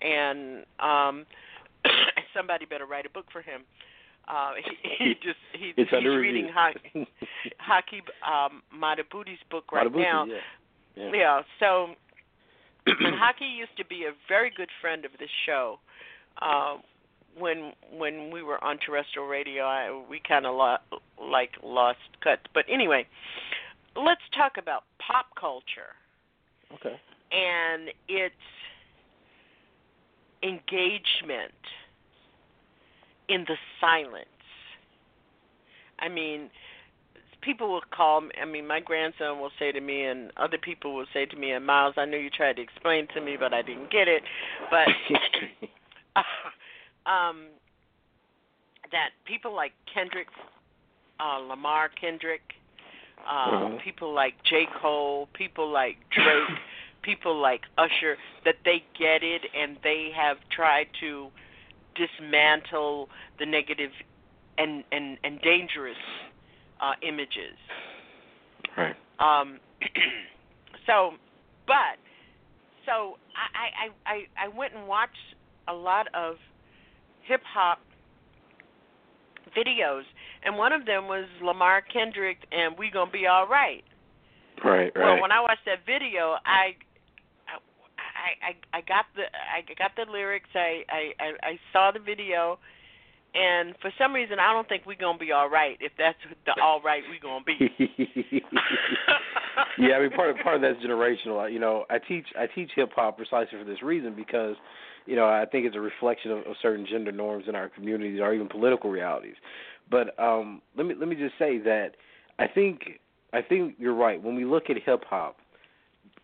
and 0.00 0.64
um, 0.80 1.26
somebody 2.36 2.64
better 2.64 2.86
write 2.86 3.06
a 3.06 3.10
book 3.10 3.26
for 3.32 3.42
him. 3.42 3.62
Uh, 4.28 4.52
he, 4.82 5.04
he 5.04 5.14
just 5.14 5.38
he, 5.52 5.72
he's 5.76 5.90
reading 5.92 6.46
review. 6.46 7.06
ha- 7.64 7.80
Haki 7.82 8.00
um, 8.26 8.62
Madhubuti's 8.74 9.38
book 9.50 9.72
right 9.72 9.90
now. 9.94 10.26
yeah. 10.26 11.10
Yeah. 11.14 11.42
So, 11.60 11.88
and 12.86 13.14
Haki 13.22 13.56
used 13.56 13.76
to 13.78 13.84
be 13.84 14.04
a 14.04 14.12
very 14.28 14.50
good 14.54 14.68
friend 14.80 15.04
of 15.04 15.12
this 15.18 15.30
show. 15.46 15.78
Uh, 16.40 16.76
when 17.36 17.72
when 17.96 18.30
we 18.32 18.42
were 18.42 18.62
on 18.62 18.78
terrestrial 18.78 19.28
radio, 19.28 19.64
I, 19.64 20.04
we 20.10 20.20
kind 20.26 20.46
of 20.46 20.54
lo- 20.56 20.98
like 21.20 21.50
lost 21.62 21.98
cut. 22.22 22.40
But 22.54 22.64
anyway, 22.68 23.06
let's 23.96 24.20
talk 24.36 24.52
about 24.58 24.84
pop 24.98 25.26
culture 25.38 25.94
Okay. 26.74 27.00
and 27.32 27.90
its 28.08 28.34
engagement 30.42 31.52
in 33.28 33.44
the 33.46 33.56
silence. 33.80 34.26
I 36.00 36.08
mean, 36.08 36.50
people 37.42 37.68
will 37.72 37.82
call 37.90 38.22
me. 38.22 38.30
I 38.40 38.44
mean, 38.44 38.66
my 38.66 38.80
grandson 38.80 39.40
will 39.40 39.50
say 39.58 39.72
to 39.72 39.80
me, 39.80 40.04
and 40.04 40.30
other 40.36 40.58
people 40.58 40.94
will 40.94 41.06
say 41.12 41.26
to 41.26 41.36
me, 41.36 41.52
"And 41.52 41.66
Miles, 41.66 41.94
I 41.96 42.04
know 42.04 42.16
you 42.16 42.30
tried 42.30 42.56
to 42.56 42.62
explain 42.62 43.06
to 43.14 43.20
me, 43.20 43.36
but 43.38 43.52
I 43.52 43.62
didn't 43.62 43.90
get 43.90 44.08
it." 44.08 44.22
But 44.70 44.88
um, 47.06 47.46
that 48.92 49.10
people 49.24 49.54
like 49.54 49.72
Kendrick, 49.92 50.28
uh, 51.20 51.38
Lamar 51.38 51.88
Kendrick, 52.00 52.42
uh, 53.26 53.50
Mhm. 53.50 53.80
people 53.80 54.12
like 54.12 54.34
J. 54.44 54.66
Cole, 54.80 55.28
people 55.34 55.68
like 55.68 55.98
Drake, 56.10 56.48
people 57.02 57.36
like 57.36 57.62
Usher, 57.76 58.16
that 58.44 58.56
they 58.64 58.84
get 58.98 59.22
it 59.22 59.42
and 59.54 59.76
they 59.82 60.10
have 60.10 60.38
tried 60.50 60.88
to 61.00 61.30
dismantle 61.94 63.08
the 63.38 63.46
negative 63.46 63.92
and 64.56 64.84
and 64.92 65.18
and 65.24 65.40
dangerous 65.42 65.98
uh, 66.80 66.94
images. 67.02 67.56
Right. 68.76 68.96
Um, 69.18 69.58
so, 70.86 71.14
but 71.66 71.98
so 72.86 73.18
I, 73.36 73.86
I 73.86 74.14
I 74.14 74.44
I 74.46 74.48
went 74.48 74.74
and 74.74 74.86
watched 74.86 75.16
a 75.68 75.74
lot 75.74 76.06
of 76.14 76.36
hip 77.26 77.42
hop 77.44 77.78
videos, 79.56 80.02
and 80.44 80.56
one 80.56 80.72
of 80.72 80.86
them 80.86 81.06
was 81.06 81.26
Lamar 81.42 81.82
Kendrick 81.82 82.38
and 82.52 82.76
"We 82.78 82.90
Gonna 82.90 83.10
Be 83.10 83.26
All 83.26 83.46
Right." 83.46 83.84
Right. 84.64 84.92
Right. 84.94 84.96
Well, 84.96 85.20
when 85.22 85.32
I 85.32 85.40
watched 85.40 85.64
that 85.66 85.84
video, 85.86 86.36
I. 86.44 86.76
I, 88.18 88.50
I 88.74 88.78
I 88.78 88.80
got 88.82 89.06
the 89.14 89.22
I 89.22 89.62
got 89.78 89.92
the 89.96 90.10
lyrics. 90.10 90.50
I, 90.54 90.82
I 90.88 91.12
I 91.20 91.32
I 91.42 91.58
saw 91.72 91.92
the 91.92 92.00
video, 92.00 92.58
and 93.34 93.74
for 93.80 93.92
some 93.96 94.12
reason 94.12 94.38
I 94.40 94.52
don't 94.52 94.68
think 94.68 94.84
we're 94.86 94.96
gonna 94.98 95.18
be 95.18 95.30
all 95.30 95.48
right. 95.48 95.76
If 95.80 95.92
that's 95.96 96.18
the 96.44 96.60
all 96.60 96.80
right 96.82 97.02
we're 97.08 97.20
gonna 97.20 97.44
be. 97.44 97.56
yeah, 99.78 99.94
I 99.96 100.00
mean 100.00 100.10
part 100.10 100.30
of 100.30 100.36
part 100.42 100.56
of 100.56 100.62
that's 100.62 100.84
generational. 100.84 101.50
You 101.52 101.60
know, 101.60 101.84
I 101.90 101.98
teach 101.98 102.26
I 102.38 102.46
teach 102.46 102.70
hip 102.74 102.90
hop 102.94 103.16
precisely 103.16 103.58
for 103.58 103.64
this 103.64 103.82
reason 103.82 104.14
because, 104.16 104.56
you 105.08 105.16
know, 105.16 105.24
I 105.24 105.46
think 105.50 105.64
it's 105.64 105.74
a 105.74 105.80
reflection 105.80 106.30
of, 106.30 106.38
of 106.40 106.54
certain 106.60 106.86
gender 106.86 107.10
norms 107.12 107.46
in 107.48 107.54
our 107.54 107.70
communities 107.70 108.20
or 108.20 108.34
even 108.34 108.46
political 108.46 108.90
realities. 108.90 109.36
But 109.90 110.18
um 110.22 110.60
let 110.76 110.86
me 110.86 110.94
let 110.98 111.08
me 111.08 111.16
just 111.16 111.34
say 111.38 111.58
that 111.58 111.92
I 112.38 112.46
think 112.46 113.00
I 113.32 113.40
think 113.40 113.76
you're 113.78 113.94
right. 113.94 114.22
When 114.22 114.36
we 114.36 114.44
look 114.44 114.68
at 114.68 114.76
hip 114.84 115.04
hop, 115.08 115.38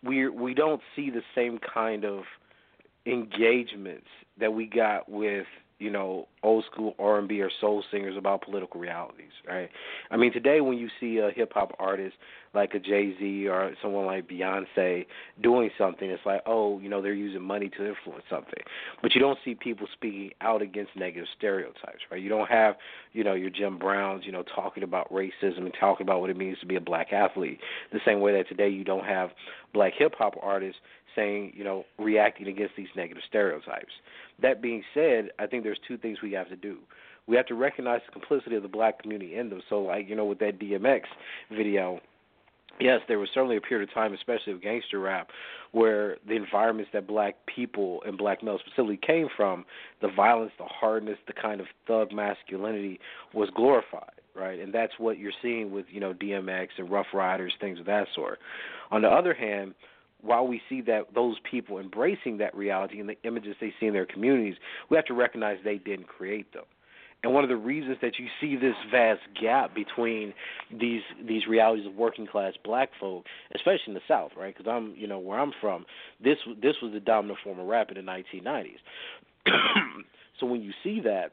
we 0.03 0.29
we 0.29 0.53
don't 0.53 0.81
see 0.95 1.09
the 1.09 1.23
same 1.33 1.59
kind 1.73 2.05
of 2.05 2.23
engagements 3.07 4.07
that 4.39 4.53
we 4.53 4.67
got 4.67 5.09
with 5.09 5.47
you 5.79 5.89
know 5.89 6.27
old 6.43 6.63
school 6.71 6.95
R 6.99 7.17
and 7.17 7.27
B 7.27 7.41
or 7.41 7.49
soul 7.59 7.83
singers 7.91 8.15
about 8.17 8.43
political 8.43 8.79
realities, 8.79 9.31
right? 9.47 9.69
I 10.11 10.17
mean, 10.17 10.31
today 10.31 10.61
when 10.61 10.77
you 10.77 10.89
see 10.99 11.17
a 11.17 11.31
hip 11.31 11.53
hop 11.53 11.75
artist 11.79 12.15
like 12.55 12.73
a 12.73 12.79
Jay 12.79 13.13
Z 13.19 13.47
or 13.47 13.73
someone 13.81 14.05
like 14.05 14.27
Beyonce 14.27 15.05
doing 15.41 15.69
something, 15.77 16.09
it's 16.09 16.25
like, 16.25 16.41
oh, 16.45 16.79
you 16.79 16.89
know, 16.89 17.01
they're 17.01 17.13
using 17.13 17.41
money 17.41 17.69
to 17.69 17.85
influence 17.85 18.23
something. 18.29 18.63
But 19.01 19.13
you 19.13 19.21
don't 19.21 19.37
see 19.43 19.55
people 19.55 19.87
speaking 19.93 20.31
out 20.41 20.61
against 20.61 20.95
negative 20.95 21.27
stereotypes, 21.37 22.01
right? 22.09 22.21
You 22.21 22.29
don't 22.29 22.49
have, 22.49 22.75
you 23.13 23.23
know, 23.23 23.33
your 23.33 23.49
Jim 23.49 23.77
Browns, 23.77 24.23
you 24.25 24.31
know, 24.31 24.43
talking 24.43 24.83
about 24.83 25.11
racism 25.11 25.59
and 25.59 25.73
talking 25.79 26.05
about 26.05 26.21
what 26.21 26.29
it 26.29 26.37
means 26.37 26.59
to 26.59 26.65
be 26.65 26.75
a 26.75 26.81
black 26.81 27.13
athlete. 27.13 27.59
The 27.91 27.99
same 28.05 28.21
way 28.21 28.33
that 28.37 28.47
today 28.47 28.69
you 28.69 28.83
don't 28.83 29.05
have 29.05 29.31
black 29.73 29.93
hip 29.97 30.15
hop 30.17 30.35
artists 30.41 30.79
saying, 31.15 31.53
you 31.55 31.63
know, 31.63 31.85
reacting 31.97 32.47
against 32.47 32.75
these 32.75 32.87
negative 32.95 33.23
stereotypes. 33.27 33.93
That 34.41 34.61
being 34.61 34.83
said, 34.93 35.29
I 35.39 35.47
think 35.47 35.63
there's 35.63 35.79
two 35.87 35.97
things 35.97 36.19
we 36.21 36.33
have 36.33 36.49
to 36.49 36.55
do. 36.55 36.77
We 37.27 37.35
have 37.37 37.45
to 37.47 37.55
recognize 37.55 38.01
the 38.05 38.11
complicity 38.11 38.55
of 38.55 38.63
the 38.63 38.69
black 38.69 39.01
community 39.01 39.35
in 39.35 39.49
them. 39.49 39.61
So, 39.69 39.81
like, 39.81 40.07
you 40.07 40.15
know, 40.15 40.25
with 40.25 40.39
that 40.39 40.59
DMX 40.59 41.01
video, 41.51 41.99
yes, 42.79 43.01
there 43.07 43.19
was 43.19 43.29
certainly 43.33 43.57
a 43.57 43.61
period 43.61 43.87
of 43.87 43.93
time, 43.93 44.13
especially 44.13 44.53
with 44.53 44.61
gangster 44.61 44.99
rap, 44.99 45.29
where 45.71 46.17
the 46.27 46.35
environments 46.35 46.91
that 46.93 47.07
black 47.07 47.35
people 47.53 48.01
and 48.05 48.17
black 48.17 48.43
males 48.43 48.61
specifically 48.65 48.99
came 49.05 49.27
from, 49.35 49.65
the 50.01 50.09
violence, 50.15 50.51
the 50.57 50.65
hardness, 50.65 51.17
the 51.27 51.33
kind 51.33 51.61
of 51.61 51.67
thug 51.87 52.11
masculinity 52.11 52.99
was 53.33 53.49
glorified, 53.55 54.11
right? 54.35 54.59
And 54.59 54.73
that's 54.73 54.93
what 54.97 55.17
you're 55.17 55.31
seeing 55.41 55.71
with, 55.71 55.85
you 55.89 55.99
know, 55.99 56.13
DMX 56.13 56.67
and 56.77 56.89
Ruff 56.89 57.07
Ryders, 57.13 57.53
things 57.59 57.79
of 57.79 57.85
that 57.85 58.07
sort. 58.13 58.39
On 58.91 59.01
the 59.01 59.09
other 59.09 59.33
hand, 59.33 59.73
while 60.21 60.47
we 60.47 60.61
see 60.67 60.81
that 60.81 61.13
those 61.13 61.35
people 61.49 61.77
embracing 61.77 62.37
that 62.37 62.55
reality 62.55 62.99
and 62.99 63.07
the 63.07 63.17
images 63.23 63.55
they 63.61 63.73
see 63.79 63.85
in 63.85 63.93
their 63.93 64.05
communities, 64.05 64.55
we 64.89 64.97
have 64.97 65.05
to 65.05 65.13
recognize 65.13 65.57
they 65.63 65.77
didn't 65.77 66.07
create 66.07 66.51
them. 66.53 66.63
And 67.25 67.33
one 67.33 67.43
of 67.43 67.49
the 67.49 67.57
reasons 67.57 67.97
that 68.03 68.19
you 68.19 68.27
see 68.39 68.55
this 68.55 68.75
vast 68.91 69.21
gap 69.41 69.73
between 69.73 70.31
these 70.71 71.01
these 71.27 71.47
realities 71.47 71.87
of 71.87 71.95
working 71.95 72.27
class 72.27 72.53
black 72.63 72.91
folk, 72.99 73.25
especially 73.55 73.85
in 73.87 73.93
the 73.95 74.01
South, 74.07 74.33
right? 74.37 74.55
Because 74.55 74.71
I'm, 74.71 74.93
you 74.95 75.07
know, 75.07 75.17
where 75.17 75.39
I'm 75.39 75.51
from, 75.59 75.87
this 76.23 76.37
this 76.61 76.75
was 76.83 76.93
the 76.93 76.99
dominant 76.99 77.39
form 77.43 77.59
of 77.59 77.65
rap 77.65 77.89
in 77.89 77.95
the 77.95 78.03
1990s. 78.11 78.77
so 80.39 80.45
when 80.45 80.61
you 80.61 80.71
see 80.83 81.01
that, 81.01 81.31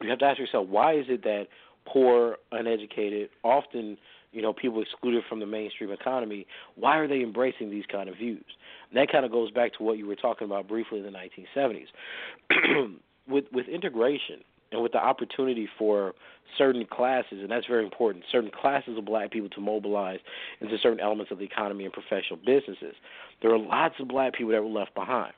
you 0.00 0.10
have 0.10 0.18
to 0.18 0.24
ask 0.24 0.40
yourself, 0.40 0.66
why 0.66 0.94
is 0.94 1.06
it 1.08 1.22
that 1.22 1.46
poor, 1.86 2.38
uneducated, 2.50 3.30
often 3.44 3.98
you 4.32 4.42
know 4.42 4.52
people 4.52 4.82
excluded 4.82 5.22
from 5.28 5.38
the 5.38 5.46
mainstream 5.46 5.92
economy, 5.92 6.48
why 6.74 6.96
are 6.96 7.06
they 7.06 7.20
embracing 7.20 7.70
these 7.70 7.84
kind 7.86 8.08
of 8.08 8.16
views? 8.16 8.44
And 8.90 8.98
that 8.98 9.12
kind 9.12 9.24
of 9.24 9.30
goes 9.30 9.52
back 9.52 9.74
to 9.74 9.84
what 9.84 9.98
you 9.98 10.06
were 10.08 10.16
talking 10.16 10.46
about 10.46 10.66
briefly 10.66 10.98
in 10.98 11.04
the 11.04 11.12
1970s. 11.56 12.96
with 13.28 13.44
with 13.52 13.68
integration 13.68 14.42
and 14.72 14.82
with 14.82 14.92
the 14.92 14.98
opportunity 14.98 15.68
for 15.78 16.14
certain 16.58 16.84
classes, 16.86 17.38
and 17.40 17.50
that's 17.50 17.66
very 17.66 17.84
important, 17.84 18.24
certain 18.30 18.50
classes 18.50 18.98
of 18.98 19.04
black 19.04 19.30
people 19.30 19.48
to 19.50 19.60
mobilize 19.60 20.18
into 20.60 20.76
certain 20.78 21.00
elements 21.00 21.30
of 21.30 21.38
the 21.38 21.44
economy 21.44 21.84
and 21.84 21.92
professional 21.92 22.38
businesses. 22.44 22.94
There 23.40 23.52
are 23.52 23.58
lots 23.58 23.94
of 24.00 24.08
black 24.08 24.34
people 24.34 24.52
that 24.52 24.62
were 24.62 24.68
left 24.68 24.94
behind. 24.94 25.32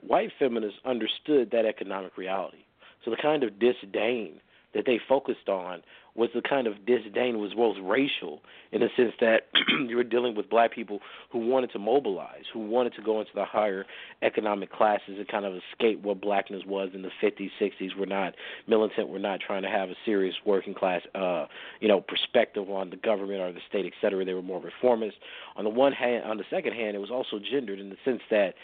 White 0.00 0.30
feminists 0.38 0.78
understood 0.84 1.50
that 1.52 1.64
economic 1.64 2.16
reality. 2.16 2.64
So 3.04 3.10
the 3.10 3.16
kind 3.16 3.44
of 3.44 3.58
disdain 3.58 4.40
that 4.74 4.86
they 4.86 5.00
focused 5.08 5.48
on 5.48 5.82
was 6.14 6.28
the 6.34 6.42
kind 6.42 6.66
of 6.66 6.84
disdain 6.84 7.38
was 7.38 7.54
both 7.54 7.76
racial 7.82 8.42
in 8.70 8.80
the 8.80 8.88
sense 8.96 9.12
that 9.20 9.48
you 9.88 9.96
were 9.96 10.04
dealing 10.04 10.34
with 10.34 10.50
black 10.50 10.72
people 10.72 11.00
who 11.30 11.38
wanted 11.38 11.72
to 11.72 11.78
mobilize, 11.78 12.44
who 12.52 12.60
wanted 12.60 12.92
to 12.94 13.02
go 13.02 13.20
into 13.20 13.32
the 13.34 13.46
higher 13.46 13.86
economic 14.20 14.70
classes 14.70 15.16
and 15.16 15.26
kind 15.28 15.46
of 15.46 15.54
escape 15.54 16.02
what 16.02 16.20
blackness 16.20 16.62
was 16.66 16.90
in 16.92 17.00
the 17.00 17.10
50s, 17.22 17.50
60s. 17.58 17.96
We're 17.98 18.04
not 18.04 18.34
militant. 18.66 19.08
We're 19.08 19.18
not 19.18 19.40
trying 19.40 19.62
to 19.62 19.70
have 19.70 19.88
a 19.88 19.94
serious 20.04 20.34
working 20.44 20.74
class, 20.74 21.00
uh, 21.14 21.46
you 21.80 21.88
know, 21.88 22.00
perspective 22.02 22.68
on 22.68 22.90
the 22.90 22.96
government 22.96 23.40
or 23.40 23.52
the 23.52 23.60
state, 23.66 23.86
et 23.86 23.92
cetera. 24.00 24.24
They 24.24 24.34
were 24.34 24.42
more 24.42 24.60
reformist. 24.60 25.16
On 25.56 25.64
the 25.64 25.70
one 25.70 25.92
hand, 25.92 26.24
on 26.24 26.36
the 26.36 26.44
second 26.50 26.74
hand, 26.74 26.94
it 26.94 27.00
was 27.00 27.10
also 27.10 27.38
gendered 27.38 27.78
in 27.78 27.88
the 27.88 27.96
sense 28.04 28.20
that 28.30 28.54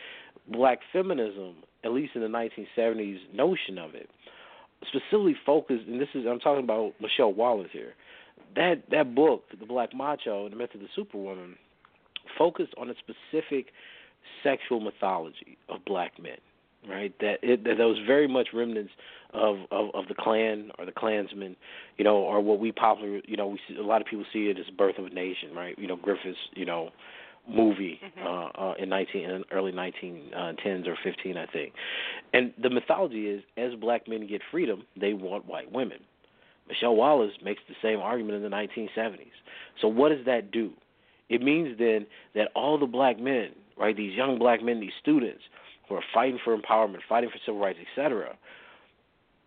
black 0.50 0.80
feminism, 0.92 1.56
at 1.84 1.92
least 1.92 2.14
in 2.14 2.20
the 2.20 2.28
1970s 2.28 3.18
notion 3.34 3.78
of 3.78 3.94
it, 3.94 4.10
specifically 4.86 5.36
focused, 5.44 5.86
and 5.86 6.00
this 6.00 6.08
is 6.14 6.24
I'm 6.28 6.40
talking 6.40 6.64
about 6.64 6.94
Michelle 7.00 7.32
Wallace 7.32 7.70
here. 7.72 7.94
That 8.56 8.84
that 8.90 9.14
book, 9.14 9.44
The 9.58 9.66
Black 9.66 9.94
Macho 9.94 10.44
and 10.44 10.52
the 10.52 10.56
Myth 10.56 10.74
of 10.74 10.80
the 10.80 10.88
Superwoman, 10.94 11.56
focused 12.36 12.74
on 12.78 12.90
a 12.90 12.94
specific 12.94 13.66
sexual 14.42 14.80
mythology 14.80 15.58
of 15.68 15.84
black 15.84 16.20
men. 16.20 16.38
right? 16.88 17.14
That 17.20 17.38
it 17.42 17.64
that 17.64 17.78
was 17.78 17.98
very 18.06 18.28
much 18.28 18.48
remnants 18.54 18.92
of, 19.32 19.56
of 19.70 19.90
of 19.94 20.08
the 20.08 20.14
Klan 20.14 20.70
or 20.78 20.86
the 20.86 20.92
Klansmen, 20.92 21.56
you 21.96 22.04
know, 22.04 22.16
or 22.16 22.40
what 22.40 22.60
we 22.60 22.72
popular, 22.72 23.20
you 23.26 23.36
know, 23.36 23.48
we 23.48 23.60
see, 23.68 23.76
a 23.76 23.82
lot 23.82 24.00
of 24.00 24.06
people 24.06 24.24
see 24.32 24.48
it 24.48 24.58
as 24.58 24.66
Birth 24.76 24.98
of 24.98 25.06
a 25.06 25.10
Nation, 25.10 25.54
right? 25.54 25.78
You 25.78 25.86
know, 25.86 25.96
Griffith's, 25.96 26.38
you 26.54 26.64
know, 26.64 26.90
movie 27.48 28.00
Mm-hmm. 28.02 28.26
uh, 28.26 28.70
uh, 28.70 28.74
in 28.78 28.88
19 28.88 29.22
in 29.22 29.44
early 29.50 29.72
1910s 29.72 30.86
or 30.86 30.96
15, 31.02 31.36
I 31.36 31.46
think. 31.46 31.72
And 32.32 32.52
the 32.60 32.70
mythology 32.70 33.26
is, 33.26 33.42
as 33.56 33.74
black 33.74 34.08
men 34.08 34.26
get 34.26 34.42
freedom, 34.50 34.84
they 35.00 35.12
want 35.14 35.46
white 35.46 35.70
women. 35.72 35.98
Michelle 36.68 36.94
Wallace 36.94 37.32
makes 37.42 37.62
the 37.68 37.74
same 37.82 37.98
argument 38.00 38.36
in 38.36 38.42
the 38.42 38.54
1970s. 38.56 39.30
So 39.80 39.88
what 39.88 40.10
does 40.10 40.24
that 40.26 40.50
do? 40.50 40.72
It 41.28 41.42
means 41.42 41.78
then 41.78 42.06
that 42.34 42.48
all 42.54 42.78
the 42.78 42.86
black 42.86 43.18
men, 43.18 43.50
right, 43.76 43.96
these 43.96 44.14
young 44.14 44.38
black 44.38 44.62
men, 44.62 44.80
these 44.80 44.92
students 45.00 45.42
who 45.88 45.94
are 45.94 46.04
fighting 46.12 46.38
for 46.44 46.56
empowerment, 46.56 46.98
fighting 47.08 47.30
for 47.30 47.38
civil 47.44 47.60
rights, 47.60 47.78
etc., 47.90 48.36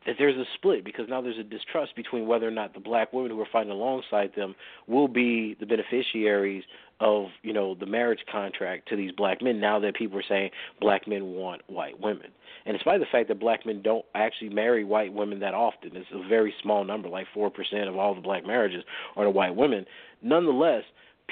that 0.05 0.15
there's 0.17 0.35
a 0.35 0.45
split 0.55 0.83
because 0.83 1.07
now 1.07 1.21
there's 1.21 1.37
a 1.37 1.43
distrust 1.43 1.95
between 1.95 2.25
whether 2.25 2.47
or 2.47 2.51
not 2.51 2.73
the 2.73 2.79
black 2.79 3.13
women 3.13 3.31
who 3.31 3.39
are 3.39 3.47
fighting 3.51 3.71
alongside 3.71 4.31
them 4.35 4.55
will 4.87 5.07
be 5.07 5.55
the 5.59 5.65
beneficiaries 5.65 6.63
of 6.99 7.27
you 7.43 7.53
know 7.53 7.75
the 7.75 7.85
marriage 7.85 8.19
contract 8.31 8.87
to 8.87 8.95
these 8.95 9.11
black 9.11 9.41
men 9.41 9.59
now 9.59 9.79
that 9.79 9.95
people 9.95 10.17
are 10.17 10.23
saying 10.27 10.49
black 10.79 11.07
men 11.07 11.33
want 11.33 11.61
white 11.67 11.99
women. 11.99 12.27
And 12.65 12.75
despite 12.77 12.99
the 12.99 13.07
fact 13.11 13.27
that 13.29 13.39
black 13.39 13.65
men 13.65 13.81
don't 13.81 14.05
actually 14.13 14.49
marry 14.49 14.83
white 14.83 15.13
women 15.13 15.39
that 15.39 15.53
often 15.53 15.95
it's 15.95 16.07
a 16.13 16.27
very 16.27 16.53
small 16.61 16.83
number 16.83 17.09
like 17.09 17.27
4% 17.35 17.51
of 17.87 17.97
all 17.97 18.13
the 18.15 18.21
black 18.21 18.45
marriages 18.45 18.83
are 19.15 19.23
to 19.23 19.29
white 19.29 19.55
women 19.55 19.85
nonetheless 20.21 20.83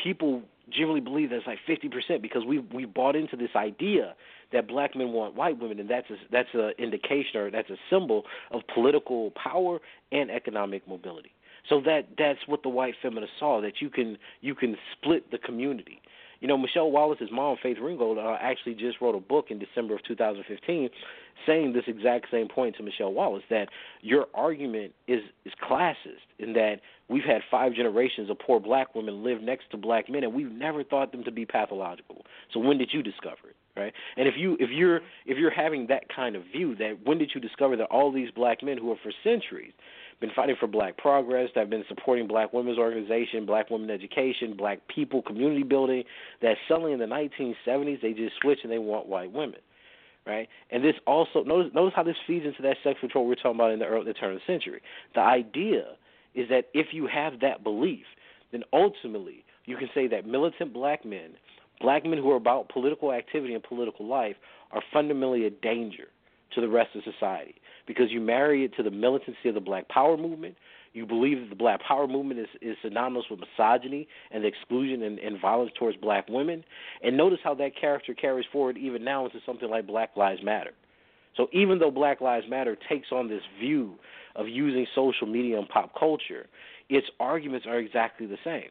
people 0.01 0.41
generally 0.71 1.01
believe 1.01 1.29
that's 1.29 1.47
like 1.47 1.59
50% 1.67 2.21
because 2.21 2.45
we 2.45 2.59
we 2.59 2.85
bought 2.85 3.15
into 3.15 3.35
this 3.35 3.49
idea 3.55 4.15
that 4.51 4.67
black 4.67 4.95
men 4.95 5.11
want 5.11 5.35
white 5.35 5.59
women, 5.59 5.79
and 5.79 5.89
that's 5.89 6.09
a, 6.09 6.15
that's 6.31 6.49
an 6.53 6.71
indication 6.77 7.37
or 7.37 7.51
that's 7.51 7.69
a 7.69 7.77
symbol 7.89 8.23
of 8.51 8.61
political 8.73 9.31
power 9.31 9.79
and 10.11 10.31
economic 10.31 10.87
mobility. 10.87 11.31
So 11.67 11.81
that 11.81 12.07
that's 12.17 12.39
what 12.47 12.63
the 12.63 12.69
white 12.69 12.95
feminists 13.01 13.35
saw 13.39 13.61
that 13.61 13.81
you 13.81 13.89
can 13.89 14.17
you 14.41 14.55
can 14.55 14.75
split 14.93 15.31
the 15.31 15.37
community. 15.37 16.01
You 16.39 16.47
know, 16.47 16.57
Michelle 16.57 16.89
Wallace's 16.89 17.29
mom, 17.31 17.57
Faith 17.61 17.77
Ringgold, 17.81 18.17
uh, 18.17 18.37
actually 18.39 18.73
just 18.73 19.01
wrote 19.01 19.13
a 19.13 19.19
book 19.19 19.47
in 19.49 19.59
December 19.59 19.95
of 19.95 20.03
2015 20.03 20.89
saying 21.45 21.73
this 21.73 21.83
exact 21.87 22.27
same 22.31 22.47
point 22.47 22.77
to 22.77 22.83
Michelle 22.83 23.11
Wallace 23.11 23.43
that 23.49 23.67
your 24.01 24.27
argument 24.33 24.93
is 25.07 25.21
is 25.45 25.53
classist 25.61 26.25
in 26.39 26.53
that 26.53 26.77
we've 27.09 27.23
had 27.23 27.41
five 27.51 27.73
generations 27.73 28.29
of 28.29 28.39
poor 28.39 28.59
black 28.59 28.95
women 28.95 29.23
live 29.23 29.41
next 29.41 29.69
to 29.71 29.77
black 29.77 30.09
men 30.09 30.23
and 30.23 30.33
we've 30.33 30.51
never 30.51 30.83
thought 30.83 31.11
them 31.11 31.23
to 31.25 31.31
be 31.31 31.45
pathological. 31.45 32.25
So 32.53 32.59
when 32.59 32.77
did 32.77 32.91
you 32.93 33.03
discover 33.03 33.49
it? 33.49 33.55
Right? 33.77 33.93
And 34.17 34.27
if 34.27 34.33
you 34.37 34.57
if 34.59 34.69
you're 34.71 34.97
if 35.25 35.37
you're 35.37 35.51
having 35.51 35.87
that 35.87 36.03
kind 36.13 36.35
of 36.35 36.43
view 36.51 36.75
that 36.75 36.97
when 37.05 37.17
did 37.17 37.31
you 37.33 37.39
discover 37.39 37.77
that 37.77 37.85
all 37.85 38.11
these 38.11 38.29
black 38.31 38.61
men 38.61 38.77
who 38.77 38.89
have 38.89 38.97
for 39.01 39.11
centuries 39.23 39.71
been 40.19 40.31
fighting 40.35 40.55
for 40.59 40.67
black 40.67 40.97
progress, 40.97 41.49
that 41.55 41.61
have 41.61 41.69
been 41.69 41.85
supporting 41.87 42.27
black 42.27 42.51
women's 42.51 42.77
organization, 42.77 43.45
black 43.45 43.69
women 43.69 43.89
education, 43.89 44.53
black 44.57 44.79
people 44.93 45.21
community 45.21 45.63
building, 45.63 46.03
that 46.41 46.57
suddenly 46.67 46.91
in 46.91 46.99
the 46.99 47.05
1970s 47.05 48.01
they 48.01 48.13
just 48.13 48.33
switch 48.41 48.59
and 48.63 48.71
they 48.71 48.79
want 48.79 49.07
white 49.07 49.31
women, 49.31 49.59
right? 50.25 50.49
And 50.71 50.83
this 50.83 50.95
also 51.07 51.43
notice 51.43 51.71
notice 51.73 51.93
how 51.95 52.03
this 52.03 52.17
feeds 52.27 52.45
into 52.45 52.61
that 52.63 52.77
sex 52.83 52.99
control 52.99 53.25
we 53.25 53.29
we're 53.29 53.35
talking 53.35 53.55
about 53.55 53.71
in 53.71 53.79
the 53.79 53.85
early 53.85 54.05
the 54.05 54.13
turn 54.13 54.33
of 54.33 54.39
the 54.39 54.51
century. 54.51 54.81
The 55.15 55.21
idea 55.21 55.83
is 56.35 56.49
that 56.49 56.65
if 56.73 56.87
you 56.91 57.07
have 57.07 57.39
that 57.41 57.63
belief, 57.63 58.05
then 58.51 58.63
ultimately 58.73 59.45
you 59.65 59.77
can 59.77 59.89
say 59.93 60.07
that 60.07 60.25
militant 60.25 60.73
black 60.73 61.05
men, 61.05 61.31
black 61.79 62.05
men 62.05 62.17
who 62.17 62.31
are 62.31 62.37
about 62.37 62.69
political 62.69 63.11
activity 63.13 63.53
and 63.53 63.63
political 63.63 64.07
life, 64.07 64.35
are 64.71 64.81
fundamentally 64.93 65.45
a 65.45 65.49
danger 65.49 66.07
to 66.53 66.61
the 66.61 66.67
rest 66.67 66.95
of 66.95 67.03
society 67.03 67.55
because 67.87 68.11
you 68.11 68.21
marry 68.21 68.65
it 68.65 68.75
to 68.75 68.83
the 68.83 68.91
militancy 68.91 69.49
of 69.49 69.55
the 69.55 69.61
Black 69.61 69.87
Power 69.89 70.17
movement. 70.17 70.55
You 70.93 71.05
believe 71.05 71.39
that 71.39 71.49
the 71.49 71.55
Black 71.55 71.81
Power 71.81 72.07
movement 72.07 72.39
is, 72.39 72.47
is 72.61 72.75
synonymous 72.81 73.25
with 73.29 73.39
misogyny 73.39 74.07
and 74.31 74.43
the 74.43 74.47
exclusion 74.47 75.03
and, 75.03 75.19
and 75.19 75.39
violence 75.39 75.71
towards 75.77 75.97
black 75.97 76.27
women. 76.29 76.63
And 77.03 77.15
notice 77.15 77.39
how 77.43 77.53
that 77.55 77.71
character 77.79 78.13
carries 78.13 78.45
forward 78.51 78.77
even 78.77 79.03
now 79.03 79.25
into 79.25 79.39
something 79.45 79.69
like 79.69 79.87
Black 79.87 80.15
Lives 80.15 80.41
Matter. 80.43 80.71
So 81.37 81.47
even 81.53 81.79
though 81.79 81.91
Black 81.91 82.21
Lives 82.21 82.45
Matter 82.49 82.77
takes 82.89 83.07
on 83.11 83.29
this 83.29 83.43
view 83.59 83.95
of 84.35 84.47
using 84.47 84.85
social 84.95 85.27
media 85.27 85.57
and 85.57 85.69
pop 85.69 85.97
culture, 85.97 86.47
its 86.89 87.07
arguments 87.19 87.65
are 87.67 87.77
exactly 87.77 88.25
the 88.25 88.37
same. 88.43 88.69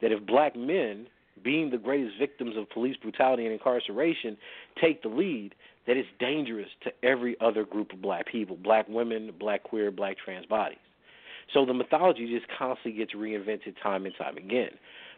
That 0.00 0.12
if 0.12 0.24
black 0.26 0.56
men, 0.56 1.06
being 1.42 1.70
the 1.70 1.78
greatest 1.78 2.18
victims 2.18 2.56
of 2.56 2.68
police 2.70 2.96
brutality 2.96 3.44
and 3.44 3.52
incarceration, 3.52 4.36
take 4.80 5.02
the 5.02 5.08
lead, 5.08 5.54
that 5.86 5.96
it's 5.96 6.08
dangerous 6.20 6.68
to 6.84 6.92
every 7.02 7.36
other 7.40 7.64
group 7.64 7.92
of 7.92 8.02
black 8.02 8.26
people, 8.26 8.56
black 8.56 8.86
women, 8.88 9.32
black 9.38 9.62
queer, 9.62 9.90
black 9.90 10.16
trans 10.22 10.46
bodies. 10.46 10.78
So 11.54 11.64
the 11.64 11.72
mythology 11.72 12.28
just 12.28 12.46
constantly 12.58 12.98
gets 12.98 13.14
reinvented 13.14 13.74
time 13.82 14.04
and 14.04 14.14
time 14.16 14.36
again. 14.36 14.70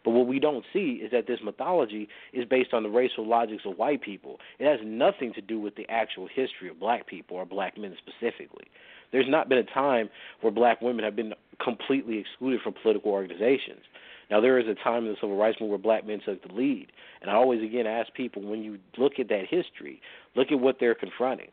But 0.05 0.13
what 0.13 0.27
we 0.27 0.39
don't 0.39 0.65
see 0.73 1.01
is 1.03 1.11
that 1.11 1.27
this 1.27 1.41
mythology 1.45 2.09
is 2.33 2.45
based 2.49 2.73
on 2.73 2.83
the 2.83 2.89
racial 2.89 3.27
logics 3.27 3.65
of 3.67 3.77
white 3.77 4.01
people. 4.01 4.39
It 4.59 4.67
has 4.67 4.81
nothing 4.85 5.35
to 5.35 5.41
do 5.41 5.61
with 5.61 5.75
the 5.75 5.87
actual 5.91 6.27
history 6.27 6.71
of 6.71 6.81
black 6.81 7.07
people 7.07 7.37
or 7.37 7.45
black 7.45 7.77
men 7.77 7.97
specifically. 7.99 8.65
There's 9.13 9.29
not 9.29 9.49
been 9.49 9.59
a 9.59 9.65
time 9.65 10.09
where 10.41 10.53
black 10.53 10.81
women 10.81 11.05
have 11.05 11.17
been 11.17 11.35
completely 11.63 12.19
excluded 12.19 12.61
from 12.63 12.75
political 12.81 13.11
organizations. 13.11 13.83
Now, 14.31 14.41
there 14.41 14.59
is 14.59 14.67
a 14.69 14.75
time 14.75 15.05
in 15.07 15.11
the 15.11 15.17
civil 15.21 15.37
rights 15.37 15.61
movement 15.61 15.83
where 15.85 15.93
black 15.97 16.07
men 16.07 16.21
took 16.25 16.47
the 16.47 16.55
lead. 16.55 16.93
And 17.21 17.31
I 17.31 17.35
always, 17.35 17.63
again, 17.63 17.87
ask 17.87 18.13
people 18.15 18.43
when 18.43 18.63
you 18.63 18.79
look 18.97 19.15
at 19.19 19.29
that 19.29 19.47
history, 19.49 20.01
look 20.37 20.53
at 20.53 20.61
what 20.61 20.77
they're 20.79 20.95
confronting. 20.95 21.49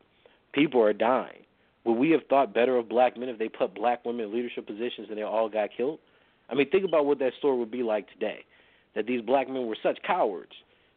People 0.54 0.82
are 0.82 0.94
dying. 0.94 1.44
Would 1.86 1.94
we 1.98 2.12
have 2.12 2.22
thought 2.30 2.54
better 2.54 2.78
of 2.78 2.88
black 2.90 3.18
men 3.18 3.30
if 3.30 3.40
they 3.40 3.50
put 3.50 3.74
black 3.74 4.06
women 4.06 4.26
in 4.26 4.34
leadership 4.34 4.68
positions 4.68 5.08
and 5.10 5.18
they 5.18 5.24
all 5.24 5.50
got 5.50 5.70
killed? 5.76 6.00
I 6.50 6.56
mean, 6.56 6.70
think 6.70 6.86
about 6.86 7.06
what 7.06 7.20
that 7.20 7.34
story 7.40 7.58
would 7.58 7.72
be 7.72 7.84
like 7.84 8.12
today. 8.12 8.46
That 8.96 9.08
these 9.08 9.22
black 9.22 9.48
men 9.50 9.66
were 9.68 9.78
such 9.82 10.00
cowards 10.06 10.52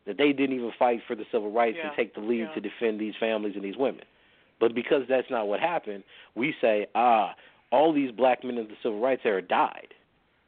that 0.07 0.17
they 0.17 0.33
didn't 0.33 0.57
even 0.57 0.73
fight 0.79 1.01
for 1.07 1.15
the 1.15 1.25
civil 1.31 1.51
rights 1.51 1.77
Yeah. 1.79 1.89
and 1.89 1.97
take 1.97 2.15
the 2.15 2.21
lead 2.21 2.41
Yeah. 2.41 2.55
to 2.55 2.61
defend 2.61 3.01
these 3.01 3.15
families 3.17 3.55
and 3.55 3.65
these 3.65 3.77
women. 3.77 4.05
But 4.59 4.75
because 4.75 5.07
that's 5.07 5.31
not 5.31 5.49
what 5.49 5.61
happened, 5.61 6.05
we 6.35 6.55
say, 6.61 6.87
ah, 6.95 7.35
all 7.71 7.93
these 7.93 8.11
black 8.11 8.43
men 8.45 8.59
in 8.59 8.69
the 8.69 8.77
civil 8.83 8.99
rights 8.99 9.23
era 9.25 9.43
died. 9.43 9.95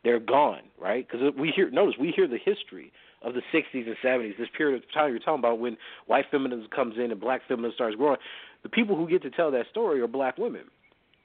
They're 0.05 0.21
gone, 0.21 0.63
right? 0.81 1.07
Because 1.07 1.33
we 1.39 1.53
hear, 1.55 1.71
notice, 1.71 1.95
we 1.99 2.13
hear 2.15 2.27
the 2.27 2.39
history 2.39 2.93
of 3.23 3.35
the 3.35 3.43
60s 3.55 3.87
and 3.87 3.97
70s, 4.05 4.37
this 4.37 4.49
period 4.57 4.83
of 4.83 4.93
time 4.93 5.11
you're 5.11 5.21
talking 5.21 5.39
about 5.39 5.61
when 5.61 5.77
white 6.07 6.25
feminism 6.31 6.67
comes 6.75 6.97
in 6.97 7.11
and 7.13 7.21
black 7.21 7.43
feminism 7.47 7.73
starts 7.75 7.97
growing. 7.97 8.19
The 8.63 8.69
people 8.69 8.97
who 8.97 9.09
get 9.09 9.23
to 9.23 9.31
tell 9.31 9.51
that 9.53 9.67
story 9.71 10.01
are 10.01 10.09
black 10.09 10.39
women 10.39 10.65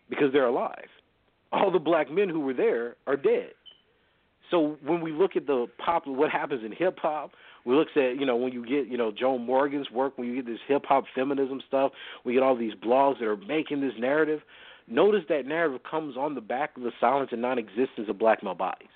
because 0.10 0.32
they're 0.32 0.48
alive. 0.48 0.88
All 1.52 1.72
the 1.72 1.80
black 1.80 2.12
men 2.12 2.30
who 2.30 2.42
were 2.42 2.54
there 2.54 2.96
are 3.08 3.16
dead. 3.16 3.52
So 4.52 4.78
when 4.84 5.02
we 5.02 5.12
look 5.12 5.36
at 5.36 5.48
the 5.48 5.68
pop, 5.84 6.08
what 6.08 6.30
happens 6.30 6.64
in 6.64 6.72
hip 6.72 7.00
hop, 7.00 7.32
we 7.66 7.76
look 7.76 7.90
at 7.96 8.18
you 8.18 8.26
know 8.26 8.36
when 8.38 8.54
you 8.54 8.66
get 8.66 8.88
you 8.88 8.98
know 8.98 9.12
Joan 9.12 9.46
Morgan's 9.46 9.92
work, 9.92 10.18
when 10.18 10.28
you 10.28 10.36
get 10.36 10.46
this 10.46 10.60
hip 10.68 10.84
hop 10.86 11.04
feminism 11.14 11.62
stuff, 11.68 11.92
we 12.24 12.34
get 12.34 12.44
all 12.44 12.56
these 12.56 12.74
blogs 12.74 13.20
that 13.20 13.28
are 13.28 13.36
making 13.36 13.82
this 13.82 13.94
narrative. 14.00 14.42
Notice 14.88 15.24
that 15.30 15.46
narrative 15.46 15.82
comes 15.90 16.16
on 16.16 16.36
the 16.36 16.42
back 16.42 16.78
of 16.78 16.84
the 16.84 16.92
silence 17.00 17.30
and 17.32 17.42
non-existence 17.42 18.08
of 18.08 18.18
black 18.18 18.42
male 18.42 18.54
bodies. 18.54 18.88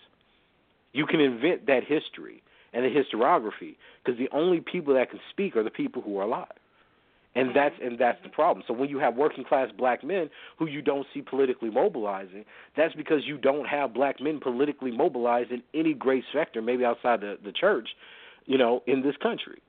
You 0.93 1.05
can 1.05 1.19
invent 1.19 1.67
that 1.67 1.83
history 1.83 2.41
and 2.73 2.85
the 2.85 2.89
historiography 2.89 3.75
because 4.03 4.17
the 4.17 4.29
only 4.31 4.61
people 4.61 4.93
that 4.93 5.09
can 5.09 5.19
speak 5.29 5.55
are 5.55 5.63
the 5.63 5.69
people 5.69 6.01
who 6.01 6.17
are 6.19 6.23
alive. 6.23 6.47
And 7.33 7.49
mm-hmm. 7.49 7.57
that's 7.57 7.75
and 7.81 7.99
that's 7.99 8.21
the 8.23 8.29
problem. 8.29 8.63
So 8.67 8.73
when 8.73 8.89
you 8.89 8.99
have 8.99 9.15
working 9.15 9.45
class 9.45 9.69
black 9.77 10.03
men 10.03 10.29
who 10.57 10.67
you 10.67 10.81
don't 10.81 11.07
see 11.13 11.21
politically 11.21 11.69
mobilizing, 11.69 12.45
that's 12.75 12.93
because 12.93 13.21
you 13.25 13.37
don't 13.37 13.67
have 13.67 13.93
black 13.93 14.19
men 14.19 14.39
politically 14.41 14.91
mobilized 14.91 15.51
in 15.51 15.63
any 15.73 15.93
great 15.93 16.23
sector, 16.33 16.61
maybe 16.61 16.83
outside 16.83 17.21
the, 17.21 17.37
the 17.43 17.53
church, 17.53 17.89
you 18.45 18.57
know, 18.57 18.83
in 18.85 19.01
this 19.01 19.15
country. 19.21 19.61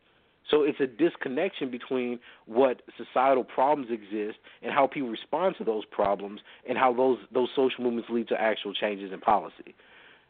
So 0.50 0.64
it's 0.64 0.80
a 0.80 0.86
disconnection 0.86 1.70
between 1.70 2.18
what 2.46 2.82
societal 2.96 3.44
problems 3.44 3.90
exist 3.90 4.38
and 4.62 4.72
how 4.72 4.86
people 4.86 5.08
respond 5.08 5.54
to 5.58 5.64
those 5.64 5.84
problems 5.84 6.40
and 6.68 6.76
how 6.76 6.92
those 6.92 7.18
those 7.32 7.48
social 7.54 7.84
movements 7.84 8.10
lead 8.10 8.28
to 8.28 8.40
actual 8.40 8.74
changes 8.74 9.12
in 9.12 9.20
policy. 9.20 9.74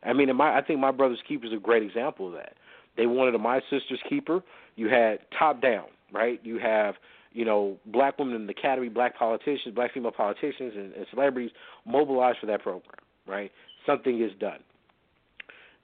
I 0.05 0.13
mean, 0.13 0.35
my, 0.37 0.57
I 0.57 0.63
think 0.63 0.81
my 0.81 0.91
brother's 0.91 1.23
keeper 1.27 1.47
is 1.47 1.53
a 1.53 1.61
great 1.61 1.83
example 1.83 2.27
of 2.27 2.35
that. 2.35 2.55
They 2.97 3.07
wanted 3.07 3.35
a 3.35 3.39
my 3.39 3.61
sister's 3.71 4.01
keeper. 4.09 4.43
You 4.77 4.89
had 4.89 5.21
top 5.39 5.63
down, 5.63 5.87
right? 6.13 6.41
You 6.45 6.59
have 6.59 6.97
you 7.33 7.45
know 7.45 7.79
black 7.87 8.19
women 8.19 8.35
in 8.35 8.47
the 8.47 8.53
academy, 8.53 8.89
black 8.89 9.17
politicians, 9.19 9.75
black 9.75 9.95
female 9.95 10.13
politicians, 10.13 10.75
and, 10.77 10.93
and 10.93 11.07
celebrities 11.11 11.51
mobilized 11.87 12.39
for 12.39 12.47
that 12.47 12.63
program, 12.63 12.93
right? 13.27 13.51
Something 13.87 14.23
is 14.23 14.33
done. 14.39 14.61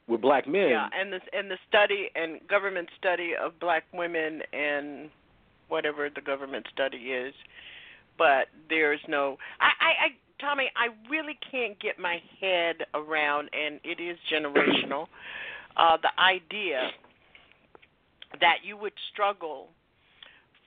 With 0.09 0.23
black 0.23 0.49
men, 0.49 0.71
Yeah, 0.71 0.89
and 0.99 1.13
the 1.13 1.21
and 1.33 1.51
the 1.51 1.59
study 1.69 2.09
and 2.15 2.41
government 2.49 2.89
study 2.99 3.33
of 3.41 3.59
black 3.61 3.85
women 3.93 4.41
and 4.53 5.11
whatever 5.69 6.09
the 6.09 6.23
government 6.23 6.67
study 6.73 6.97
is, 7.13 7.35
but 8.17 8.47
there's 8.71 9.01
no. 9.07 9.37
I, 9.61 9.67
I, 9.67 10.05
I 10.07 10.09
Tommy, 10.41 10.71
I 10.77 10.89
really 11.11 11.39
can't 11.51 11.79
get 11.81 11.99
my 11.99 12.23
head 12.41 12.77
around, 12.95 13.51
and 13.53 13.81
it 13.85 14.01
is 14.01 14.17
generational. 14.33 15.07
uh, 15.77 15.97
the 16.03 16.21
idea 16.21 16.91
that 18.41 18.59
you 18.63 18.77
would 18.77 18.93
struggle 19.13 19.69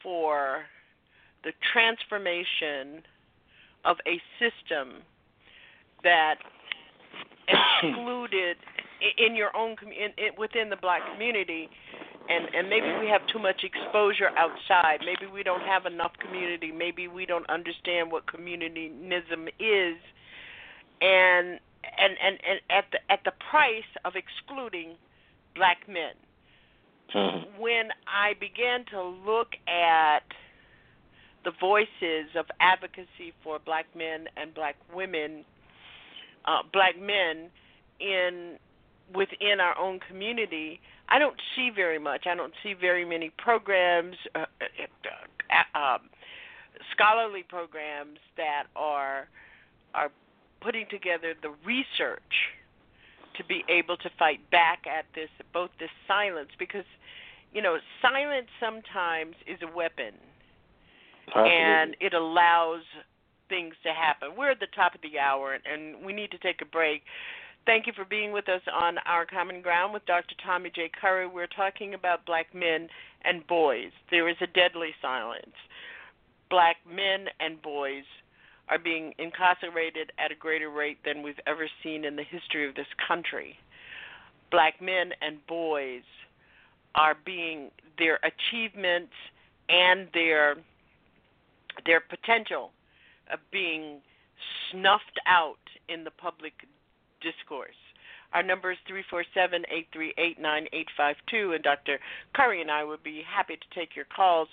for 0.01 0.63
the 1.43 1.51
transformation 1.73 3.03
of 3.85 3.97
a 4.07 4.21
system 4.39 5.01
that 6.03 6.35
excluded 7.83 8.57
in 9.17 9.35
your 9.35 9.55
own 9.55 9.75
in, 9.83 10.11
in, 10.17 10.31
within 10.37 10.69
the 10.69 10.77
black 10.77 11.01
community 11.13 11.69
and 12.29 12.47
and 12.53 12.69
maybe 12.69 12.87
we 12.99 13.07
have 13.07 13.25
too 13.27 13.39
much 13.39 13.63
exposure 13.63 14.29
outside. 14.37 14.99
Maybe 15.05 15.31
we 15.31 15.43
don't 15.43 15.63
have 15.63 15.85
enough 15.85 16.13
community. 16.19 16.71
Maybe 16.71 17.07
we 17.07 17.25
don't 17.25 17.49
understand 17.49 18.11
what 18.11 18.25
communitarism 18.27 19.47
is. 19.59 19.97
And 21.01 21.59
and 21.97 22.13
and, 22.23 22.37
and 22.47 22.59
at 22.69 22.85
the 22.91 22.99
at 23.11 23.23
the 23.25 23.33
price 23.49 23.89
of 24.05 24.13
excluding 24.15 24.95
black 25.55 25.87
men. 25.87 26.13
Mm-hmm. 27.13 27.61
when 27.61 27.89
i 28.07 28.35
began 28.39 28.85
to 28.89 29.03
look 29.03 29.49
at 29.67 30.23
the 31.43 31.51
voices 31.59 32.31
of 32.39 32.45
advocacy 32.61 33.33
for 33.43 33.59
black 33.59 33.85
men 33.93 34.27
and 34.37 34.53
black 34.53 34.77
women 34.95 35.43
uh, 36.45 36.63
black 36.71 36.97
men 36.97 37.49
in 37.99 38.57
within 39.13 39.59
our 39.59 39.77
own 39.77 39.99
community, 40.07 40.79
I 41.09 41.19
don't 41.19 41.35
see 41.55 41.69
very 41.75 41.99
much. 41.99 42.25
I 42.25 42.35
don't 42.35 42.53
see 42.63 42.73
very 42.73 43.05
many 43.05 43.31
programs, 43.37 44.15
uh, 44.35 44.39
uh, 44.39 45.55
uh, 45.75 45.77
um, 45.77 45.99
scholarly 46.91 47.43
programs 47.47 48.19
that 48.37 48.63
are 48.75 49.27
are 49.93 50.09
putting 50.61 50.85
together 50.89 51.33
the 51.41 51.49
research 51.65 52.21
to 53.35 53.43
be 53.45 53.63
able 53.67 53.97
to 53.97 54.09
fight 54.17 54.39
back 54.51 54.85
at 54.87 55.05
this 55.15 55.29
both 55.53 55.69
this 55.79 55.89
silence 56.07 56.49
because 56.57 56.85
you 57.53 57.61
know 57.61 57.77
silence 58.01 58.47
sometimes 58.59 59.35
is 59.47 59.59
a 59.61 59.75
weapon 59.75 60.13
Absolutely. 61.27 61.51
and 61.51 61.95
it 61.99 62.13
allows 62.13 62.83
things 63.51 63.75
to 63.83 63.93
happen. 63.93 64.29
We're 64.37 64.51
at 64.51 64.59
the 64.59 64.71
top 64.73 64.95
of 64.95 65.01
the 65.01 65.19
hour, 65.19 65.53
and 65.53 66.03
we 66.03 66.13
need 66.13 66.31
to 66.31 66.39
take 66.39 66.61
a 66.61 66.65
break. 66.65 67.03
Thank 67.65 67.85
you 67.85 67.93
for 67.93 68.05
being 68.05 68.31
with 68.31 68.49
us 68.49 68.61
on 68.73 68.97
Our 69.05 69.25
Common 69.25 69.61
Ground 69.61 69.93
with 69.93 70.05
Dr. 70.07 70.33
Tommy 70.43 70.71
J. 70.73 70.89
Curry. 70.99 71.27
We're 71.27 71.45
talking 71.47 71.93
about 71.93 72.25
black 72.25 72.53
men 72.55 72.87
and 73.23 73.45
boys. 73.45 73.91
There 74.09 74.27
is 74.27 74.37
a 74.41 74.47
deadly 74.47 74.89
silence. 74.99 75.53
Black 76.49 76.77
men 76.91 77.27
and 77.39 77.61
boys 77.61 78.03
are 78.67 78.79
being 78.79 79.13
incarcerated 79.19 80.11
at 80.17 80.31
a 80.31 80.35
greater 80.35 80.71
rate 80.71 80.97
than 81.05 81.21
we've 81.21 81.39
ever 81.45 81.67
seen 81.83 82.03
in 82.03 82.15
the 82.15 82.23
history 82.23 82.67
of 82.67 82.73
this 82.73 82.87
country. 83.07 83.55
Black 84.49 84.81
men 84.81 85.11
and 85.21 85.45
boys 85.45 86.03
are 86.95 87.15
being 87.25 87.69
their 87.99 88.19
achievements 88.23 89.13
and 89.69 90.07
their 90.13 90.55
their 91.85 92.01
potential 92.01 92.71
of 93.31 93.39
being 93.51 94.01
snuffed 94.71 95.19
out 95.25 95.55
in 95.87 96.03
the 96.03 96.11
public 96.11 96.53
discourse. 97.21 97.77
Our 98.33 98.43
number 98.43 98.71
is 98.71 98.77
347 98.87 99.65
838 99.67 100.39
9852, 100.39 101.53
and 101.53 101.63
Dr. 101.63 101.99
Curry 102.33 102.61
and 102.61 102.71
I 102.71 102.83
would 102.83 103.03
be 103.03 103.23
happy 103.27 103.55
to 103.55 103.69
take 103.75 103.95
your 103.95 104.05
calls 104.05 104.47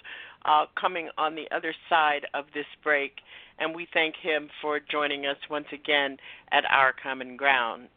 uh, 0.45 0.67
coming 0.75 1.11
on 1.17 1.35
the 1.35 1.47
other 1.55 1.75
side 1.89 2.27
of 2.35 2.47
this 2.55 2.67
break. 2.83 3.13
And 3.59 3.75
we 3.75 3.87
thank 3.95 4.15
him 4.21 4.49
for 4.61 4.81
joining 4.81 5.27
us 5.27 5.39
once 5.49 5.67
again 5.73 6.17
at 6.51 6.65
Our 6.71 6.93
Common 7.01 7.37
Ground. 7.37 7.89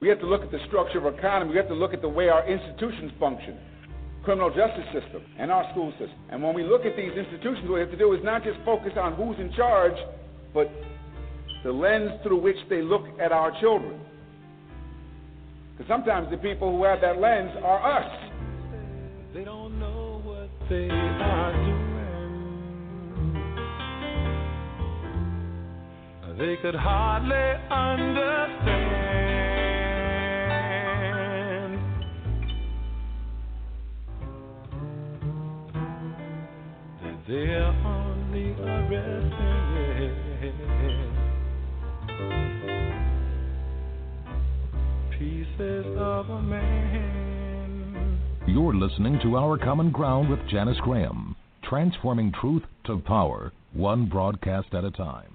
We 0.00 0.08
have 0.08 0.20
to 0.20 0.26
look 0.26 0.42
at 0.42 0.50
the 0.50 0.62
structure 0.68 0.98
of 0.98 1.06
our 1.06 1.18
economy. 1.18 1.52
We 1.52 1.56
have 1.56 1.68
to 1.68 1.74
look 1.74 1.94
at 1.94 2.02
the 2.02 2.08
way 2.08 2.28
our 2.28 2.46
institutions 2.46 3.12
function 3.18 3.58
criminal 4.26 4.50
justice 4.50 4.90
system 4.90 5.22
and 5.38 5.52
our 5.52 5.70
school 5.70 5.92
system. 5.92 6.18
And 6.30 6.42
when 6.42 6.52
we 6.52 6.64
look 6.64 6.84
at 6.84 6.96
these 6.98 7.14
institutions, 7.14 7.62
what 7.70 7.78
we 7.78 7.80
have 7.80 7.94
to 7.94 7.96
do 7.96 8.12
is 8.12 8.18
not 8.24 8.42
just 8.42 8.58
focus 8.66 8.90
on 8.98 9.14
who's 9.14 9.38
in 9.38 9.54
charge, 9.54 9.94
but 10.52 10.66
the 11.66 11.72
lens 11.72 12.12
through 12.22 12.40
which 12.40 12.56
they 12.70 12.80
look 12.80 13.02
at 13.20 13.32
our 13.32 13.50
children. 13.60 13.98
Because 15.72 15.88
sometimes 15.88 16.30
the 16.30 16.36
people 16.36 16.70
who 16.70 16.84
have 16.84 17.00
that 17.00 17.18
lens 17.20 17.50
are 17.60 17.98
us. 17.98 18.08
They 19.34 19.42
don't 19.42 19.80
know 19.80 20.20
what 20.22 20.48
they 20.70 20.88
are 20.88 21.52
doing. 21.52 21.82
They 26.38 26.56
could 26.62 26.76
hardly 26.76 27.34
understand. 27.68 28.86
That 37.02 37.16
they're 37.26 37.64
on 37.64 38.30
the 38.30 38.54
arresting 38.62 39.16
You're 48.46 48.74
listening 48.74 49.18
to 49.22 49.36
Our 49.36 49.58
Common 49.58 49.90
Ground 49.90 50.28
with 50.28 50.40
Janice 50.48 50.78
Graham, 50.80 51.36
transforming 51.62 52.32
truth 52.32 52.62
to 52.84 52.98
power, 52.98 53.52
one 53.72 54.06
broadcast 54.06 54.68
at 54.72 54.84
a 54.84 54.90
time. 54.90 55.32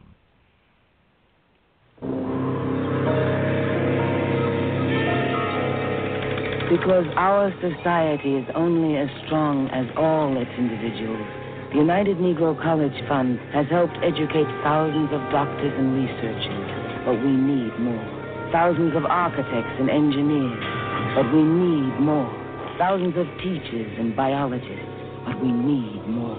Because 6.72 7.06
our 7.18 7.52
society 7.60 8.36
is 8.36 8.46
only 8.56 8.98
as 8.98 9.10
strong 9.26 9.70
as 9.70 9.86
all 9.98 10.36
its 10.40 10.52
individuals, 10.58 11.28
the 11.72 11.80
United 11.80 12.18
Negro 12.18 12.56
College 12.62 12.96
Fund 13.08 13.40
has 13.54 13.68
helped 13.70 13.98
educate 14.04 14.48
thousands 14.64 15.12
of 15.12 15.20
doctors 15.32 15.74
and 15.78 15.96
researchers, 15.96 16.61
but 17.06 17.18
we 17.18 17.32
need 17.32 17.74
more. 17.80 18.06
Thousands 18.52 18.96
of 18.96 19.06
architects 19.06 19.76
and 19.80 19.90
engineers, 19.90 20.60
but 21.16 21.26
we 21.34 21.42
need 21.42 22.00
more. 22.00 22.30
Thousands 22.78 23.16
of 23.18 23.26
teachers 23.40 23.92
and 23.98 24.16
biologists, 24.16 24.92
but 25.26 25.40
we 25.42 25.52
need 25.52 26.02
more. 26.08 26.38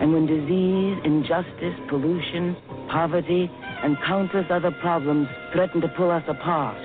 And 0.00 0.12
when 0.12 0.26
disease, 0.26 0.98
injustice, 1.04 1.78
pollution, 1.88 2.56
poverty, 2.90 3.50
and 3.82 3.96
countless 4.06 4.46
other 4.50 4.72
problems 4.80 5.28
threaten 5.52 5.80
to 5.80 5.88
pull 5.96 6.10
us 6.10 6.24
apart, 6.28 6.78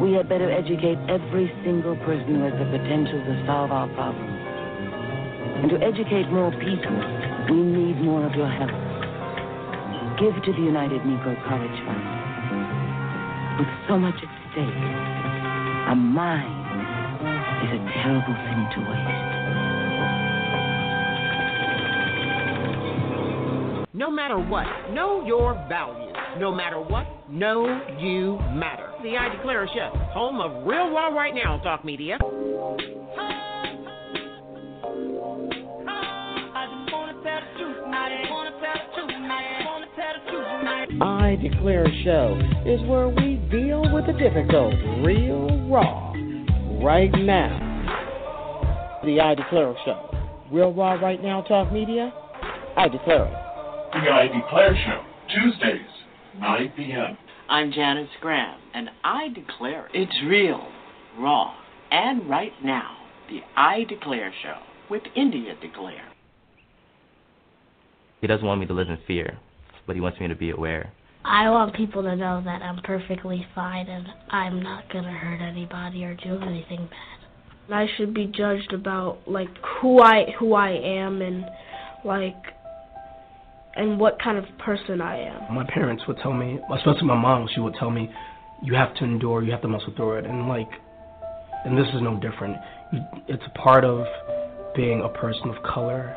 we 0.00 0.12
had 0.12 0.28
better 0.28 0.50
educate 0.50 0.98
every 1.08 1.52
single 1.64 1.96
person 2.04 2.34
who 2.36 2.42
has 2.42 2.54
the 2.58 2.66
potential 2.66 3.18
to 3.18 3.44
solve 3.46 3.70
our 3.70 3.88
problems. 3.94 4.38
And 5.62 5.70
to 5.70 5.78
educate 5.78 6.30
more 6.30 6.50
people, 6.50 6.98
we 7.50 7.62
need 7.62 8.02
more 8.02 8.26
of 8.26 8.34
your 8.34 8.50
help. 8.50 8.74
Give 10.18 10.34
to 10.34 10.52
the 10.52 10.64
United 10.66 11.02
Negro 11.02 11.38
College 11.46 11.78
Fund. 11.86 12.21
With 13.58 13.68
so 13.86 13.98
much 13.98 14.14
at 14.14 14.30
stake, 14.52 14.64
a 15.90 15.94
mind 15.94 16.62
is 17.64 17.70
a 17.78 17.82
terrible 18.02 18.34
thing 18.34 18.68
to 18.74 18.80
waste. 18.90 19.32
No 23.94 24.10
matter 24.10 24.38
what, 24.38 24.66
know 24.92 25.24
your 25.26 25.54
value. 25.68 26.12
No 26.38 26.50
matter 26.50 26.80
what, 26.80 27.06
know 27.30 27.66
you 27.98 28.38
matter. 28.54 28.90
The 29.02 29.18
I 29.18 29.28
Declare 29.28 29.68
Show, 29.74 29.90
home 30.12 30.40
of 30.40 30.66
Real 30.66 30.90
Raw 30.90 31.08
Right 31.08 31.34
Now 31.34 31.58
Talk 31.58 31.84
Media. 31.84 32.18
I 41.02 41.34
Declare 41.34 41.88
Show 42.04 42.40
is 42.64 42.80
where 42.88 43.08
we 43.08 43.34
deal 43.50 43.92
with 43.92 44.06
the 44.06 44.12
difficult 44.12 44.72
real 45.04 45.68
raw 45.68 46.12
right 46.80 47.10
now. 47.12 49.00
The 49.04 49.18
I 49.18 49.34
Declare 49.34 49.74
Show, 49.84 50.14
Real 50.52 50.72
Raw 50.72 50.92
Right 50.92 51.20
Now 51.20 51.42
Talk 51.42 51.72
Media. 51.72 52.12
I 52.76 52.86
declare 52.86 53.24
it. 53.24 53.32
The 53.94 54.12
I 54.12 54.28
Declare 54.28 54.76
Show, 54.76 55.04
Tuesdays, 55.34 55.90
9 56.38 56.72
p.m. 56.76 57.18
I'm 57.48 57.72
Janice 57.72 58.08
Graham, 58.20 58.60
and 58.72 58.88
I 59.02 59.30
declare 59.30 59.88
it's 59.92 60.16
real, 60.28 60.64
raw, 61.18 61.52
and 61.90 62.30
right 62.30 62.52
now. 62.62 62.96
The 63.28 63.40
I 63.56 63.82
Declare 63.88 64.32
Show 64.44 64.58
with 64.88 65.02
India 65.16 65.56
Declare. 65.60 66.12
He 68.20 68.28
doesn't 68.28 68.46
want 68.46 68.60
me 68.60 68.66
to 68.66 68.72
live 68.72 68.88
in 68.88 68.98
fear, 69.04 69.40
but 69.86 69.96
he 69.96 70.00
wants 70.00 70.20
me 70.20 70.28
to 70.28 70.36
be 70.36 70.50
aware. 70.50 70.92
I 71.24 71.48
want 71.50 71.74
people 71.74 72.02
to 72.02 72.16
know 72.16 72.42
that 72.44 72.62
I'm 72.62 72.82
perfectly 72.82 73.46
fine 73.54 73.86
and 73.86 74.06
I'm 74.30 74.62
not 74.62 74.90
gonna 74.92 75.12
hurt 75.12 75.40
anybody 75.40 76.04
or 76.04 76.14
do 76.14 76.38
anything 76.40 76.88
bad. 76.90 77.22
I 77.72 77.86
should 77.96 78.12
be 78.12 78.26
judged 78.26 78.72
about 78.72 79.18
like 79.26 79.48
who 79.80 80.00
I 80.00 80.26
who 80.38 80.54
I 80.54 80.70
am 80.70 81.22
and 81.22 81.44
like 82.04 82.34
and 83.76 83.98
what 83.98 84.20
kind 84.20 84.36
of 84.36 84.44
person 84.58 85.00
I 85.00 85.18
am. 85.20 85.54
My 85.54 85.64
parents 85.64 86.02
would 86.06 86.18
tell 86.18 86.32
me, 86.32 86.58
especially 86.74 87.04
my 87.04 87.18
mom, 87.18 87.48
she 87.54 87.60
would 87.60 87.74
tell 87.78 87.90
me, 87.90 88.10
you 88.62 88.74
have 88.74 88.94
to 88.96 89.04
endure, 89.04 89.42
you 89.42 89.50
have 89.52 89.62
to 89.62 89.68
muscle 89.68 89.92
through 89.96 90.18
it, 90.18 90.26
and 90.26 90.46
like, 90.48 90.68
and 91.64 91.78
this 91.78 91.86
is 91.94 92.02
no 92.02 92.18
different. 92.20 92.56
It's 93.28 93.42
a 93.46 93.58
part 93.58 93.84
of 93.84 94.04
being 94.76 95.02
a 95.02 95.08
person 95.08 95.48
of 95.48 95.62
color 95.62 96.16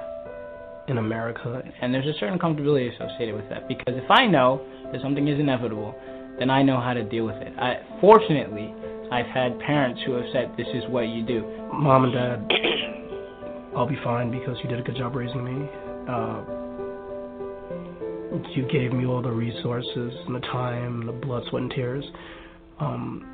in 0.87 0.97
America. 0.97 1.61
And 1.81 1.93
there's 1.93 2.05
a 2.05 2.17
certain 2.19 2.39
comfortability 2.39 2.93
associated 2.93 3.35
with 3.35 3.49
that 3.49 3.67
because 3.67 3.95
if 3.95 4.09
I 4.09 4.25
know 4.27 4.61
that 4.91 5.01
something 5.01 5.27
is 5.27 5.39
inevitable, 5.39 5.95
then 6.39 6.49
I 6.49 6.61
know 6.63 6.79
how 6.79 6.93
to 6.93 7.03
deal 7.03 7.25
with 7.25 7.37
it. 7.37 7.53
I 7.57 7.81
fortunately 8.01 8.73
I've 9.11 9.27
had 9.27 9.59
parents 9.59 10.01
who 10.05 10.13
have 10.13 10.25
said 10.33 10.53
this 10.57 10.67
is 10.73 10.83
what 10.89 11.07
you 11.07 11.25
do. 11.25 11.41
Mom 11.73 12.05
and 12.05 12.13
dad, 12.13 12.51
I'll 13.75 13.87
be 13.87 13.97
fine 14.03 14.31
because 14.31 14.57
you 14.63 14.69
did 14.69 14.79
a 14.79 14.83
good 14.83 14.97
job 14.97 15.15
raising 15.15 15.43
me. 15.43 15.69
Uh, 16.09 16.43
you 18.53 18.67
gave 18.71 18.93
me 18.93 19.05
all 19.05 19.21
the 19.21 19.31
resources 19.31 20.13
and 20.25 20.35
the 20.35 20.39
time, 20.39 21.05
the 21.05 21.11
blood, 21.11 21.43
sweat, 21.49 21.63
and 21.63 21.71
tears 21.71 22.03
um, 22.79 23.25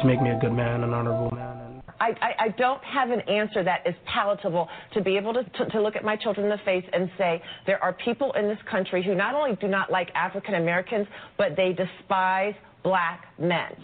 to 0.00 0.06
make 0.06 0.20
me 0.20 0.30
a 0.30 0.38
good 0.40 0.52
man, 0.52 0.82
an 0.82 0.92
honorable 0.92 1.30
man. 1.34 1.59
I, 2.00 2.14
I, 2.22 2.44
I 2.44 2.48
don't 2.56 2.82
have 2.82 3.10
an 3.10 3.20
answer 3.20 3.62
that 3.62 3.86
is 3.86 3.94
palatable 4.06 4.68
to 4.94 5.02
be 5.02 5.16
able 5.18 5.34
to, 5.34 5.44
to, 5.44 5.66
to 5.66 5.82
look 5.82 5.96
at 5.96 6.04
my 6.04 6.16
children 6.16 6.46
in 6.46 6.50
the 6.50 6.64
face 6.64 6.84
and 6.92 7.10
say 7.18 7.42
there 7.66 7.82
are 7.84 7.92
people 7.92 8.32
in 8.32 8.48
this 8.48 8.58
country 8.70 9.04
who 9.04 9.14
not 9.14 9.34
only 9.34 9.56
do 9.56 9.68
not 9.68 9.92
like 9.92 10.10
African 10.14 10.54
Americans, 10.54 11.06
but 11.36 11.56
they 11.56 11.74
despise 11.74 12.54
black 12.82 13.26
men. 13.38 13.76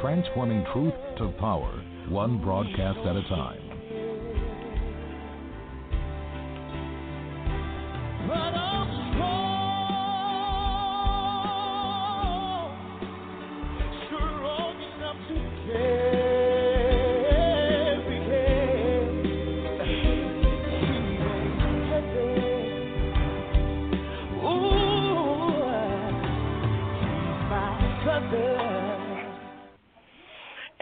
Transforming 0.00 0.64
truth 0.72 0.94
to 1.18 1.28
power, 1.38 1.82
one 2.08 2.38
broadcast 2.42 2.98
at 2.98 3.16
a 3.16 3.22
time. 3.28 3.66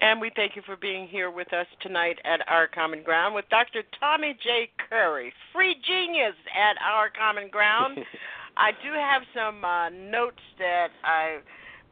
And 0.04 0.20
we 0.20 0.30
thank 0.36 0.54
you 0.54 0.60
for 0.66 0.76
being 0.76 1.08
here 1.08 1.30
with 1.30 1.50
us 1.54 1.66
tonight 1.80 2.18
at 2.26 2.46
Our 2.46 2.68
Common 2.68 3.02
Ground 3.02 3.34
with 3.34 3.46
Dr. 3.48 3.82
Tommy 3.98 4.36
J. 4.44 4.68
Curry, 4.90 5.32
free 5.50 5.76
genius 5.82 6.34
at 6.54 6.76
Our 6.86 7.08
Common 7.08 7.48
Ground. 7.48 7.98
I 8.58 8.72
do 8.72 8.92
have 8.92 9.22
some 9.34 9.64
uh, 9.64 9.88
notes 9.88 10.42
that 10.58 10.88
I, 11.04 11.38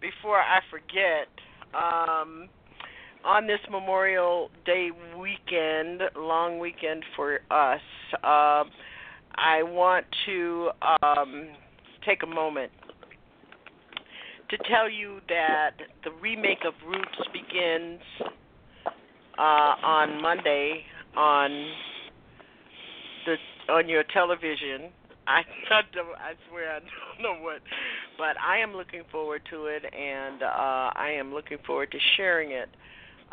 before 0.02 0.40
I 0.40 0.60
forget, 0.70 1.26
um, 1.72 2.50
on 3.24 3.46
this 3.46 3.60
Memorial 3.70 4.50
Day 4.66 4.90
weekend, 5.18 6.02
long 6.14 6.58
weekend 6.58 7.04
for 7.16 7.36
us, 7.50 7.80
uh, 8.22 8.64
I 9.36 9.62
want 9.62 10.04
to 10.26 10.68
um, 11.02 11.48
take 12.04 12.22
a 12.22 12.26
moment 12.26 12.72
to 14.52 14.58
tell 14.68 14.88
you 14.88 15.18
that 15.30 15.70
the 16.04 16.10
remake 16.20 16.64
of 16.66 16.74
Roots 16.86 17.28
begins 17.32 18.00
uh, 19.38 19.40
on 19.40 20.20
Monday 20.20 20.84
on 21.16 21.66
the 23.24 23.72
on 23.72 23.88
your 23.88 24.04
television. 24.12 24.90
I 25.26 25.40
I 25.70 26.32
swear 26.50 26.76
I 26.76 26.80
don't 26.80 27.22
know 27.22 27.42
what, 27.42 27.62
but 28.18 28.36
I 28.46 28.58
am 28.58 28.74
looking 28.74 29.04
forward 29.10 29.40
to 29.50 29.66
it, 29.66 29.84
and 29.84 30.42
uh, 30.42 30.46
I 30.94 31.14
am 31.18 31.32
looking 31.32 31.58
forward 31.66 31.90
to 31.92 31.98
sharing 32.18 32.50
it 32.50 32.68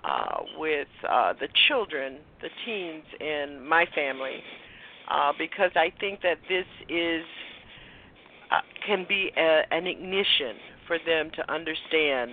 uh, 0.05 0.37
with 0.57 0.87
uh, 1.09 1.33
the 1.33 1.49
children, 1.67 2.19
the 2.41 2.49
teens 2.65 3.03
in 3.19 3.67
my 3.67 3.85
family, 3.93 4.41
uh, 5.11 5.33
because 5.37 5.71
I 5.75 5.91
think 5.99 6.21
that 6.21 6.37
this 6.47 6.65
is 6.87 7.25
uh, 8.51 8.61
can 8.87 9.05
be 9.09 9.31
a, 9.35 9.63
an 9.71 9.85
ignition 9.85 10.55
for 10.89 10.97
them 11.05 11.29
to 11.35 11.53
understand 11.53 12.31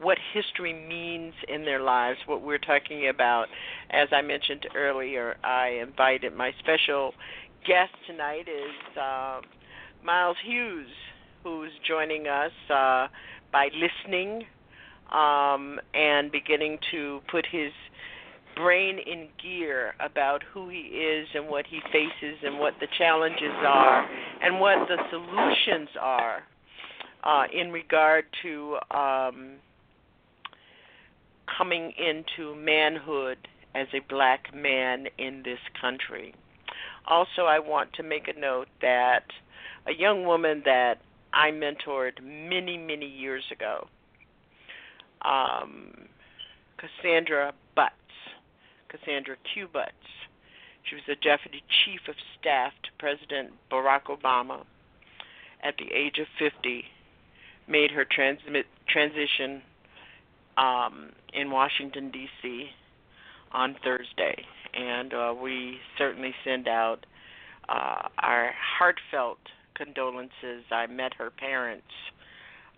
what 0.00 0.16
history 0.32 0.72
means 0.72 1.34
in 1.48 1.64
their 1.64 1.82
lives, 1.82 2.18
what 2.26 2.42
we're 2.42 2.58
talking 2.58 3.08
about. 3.08 3.46
As 3.90 4.08
I 4.12 4.22
mentioned 4.22 4.66
earlier, 4.76 5.36
I 5.44 5.80
invited 5.82 6.34
my 6.34 6.52
special 6.60 7.12
guest 7.66 7.92
tonight 8.06 8.46
is 8.48 8.96
uh, 8.96 9.40
Miles 10.04 10.36
Hughes, 10.44 10.88
who's 11.42 11.70
joining 11.86 12.28
us 12.28 12.52
uh, 12.70 13.08
by 13.52 13.68
listening 13.74 14.44
um, 15.12 15.80
and 15.92 16.30
beginning 16.30 16.78
to 16.92 17.20
put 17.30 17.44
his 17.50 17.72
brain 18.54 18.98
in 18.98 19.28
gear 19.42 19.94
about 19.98 20.42
who 20.54 20.68
he 20.68 20.78
is 20.78 21.26
and 21.34 21.48
what 21.48 21.64
he 21.66 21.80
faces 21.92 22.38
and 22.44 22.58
what 22.58 22.74
the 22.80 22.86
challenges 22.96 23.54
are 23.66 24.08
and 24.42 24.60
what 24.60 24.86
the 24.88 24.96
solutions 25.10 25.88
are 26.00 26.42
uh, 27.24 27.44
in 27.52 27.70
regard 27.70 28.24
to 28.42 28.78
um, 28.90 29.52
coming 31.56 31.92
into 31.98 32.54
manhood 32.56 33.38
as 33.74 33.86
a 33.94 34.00
black 34.08 34.54
man 34.54 35.06
in 35.18 35.42
this 35.44 35.58
country. 35.80 36.34
Also, 37.06 37.42
I 37.42 37.58
want 37.58 37.92
to 37.94 38.02
make 38.02 38.28
a 38.28 38.38
note 38.38 38.68
that 38.80 39.24
a 39.86 39.92
young 39.92 40.24
woman 40.24 40.62
that 40.64 41.00
I 41.32 41.50
mentored 41.50 42.22
many, 42.22 42.76
many 42.76 43.06
years 43.06 43.44
ago, 43.50 43.88
um, 45.22 46.08
Cassandra 46.76 47.52
Butts, 47.74 47.92
Cassandra 48.88 49.36
Q. 49.52 49.68
Butts, 49.72 49.92
she 50.88 50.96
was 50.96 51.04
the 51.06 51.16
Deputy 51.16 51.62
Chief 51.84 52.00
of 52.08 52.14
Staff 52.38 52.72
to 52.82 52.90
President 52.98 53.52
Barack 53.70 54.04
Obama 54.04 54.64
at 55.62 55.76
the 55.78 55.90
age 55.92 56.18
of 56.18 56.26
50 56.38 56.84
made 57.68 57.90
her 57.90 58.04
transmit, 58.04 58.66
transition 58.88 59.62
um, 60.56 61.10
in 61.32 61.50
Washington 61.50 62.10
D.C. 62.10 62.66
on 63.52 63.76
Thursday, 63.82 64.44
and 64.74 65.14
uh, 65.14 65.34
we 65.40 65.78
certainly 65.98 66.34
send 66.44 66.68
out 66.68 67.06
uh, 67.68 68.08
our 68.18 68.52
heartfelt 68.78 69.38
condolences. 69.74 70.64
I 70.70 70.86
met 70.86 71.14
her 71.14 71.30
parents, 71.30 71.86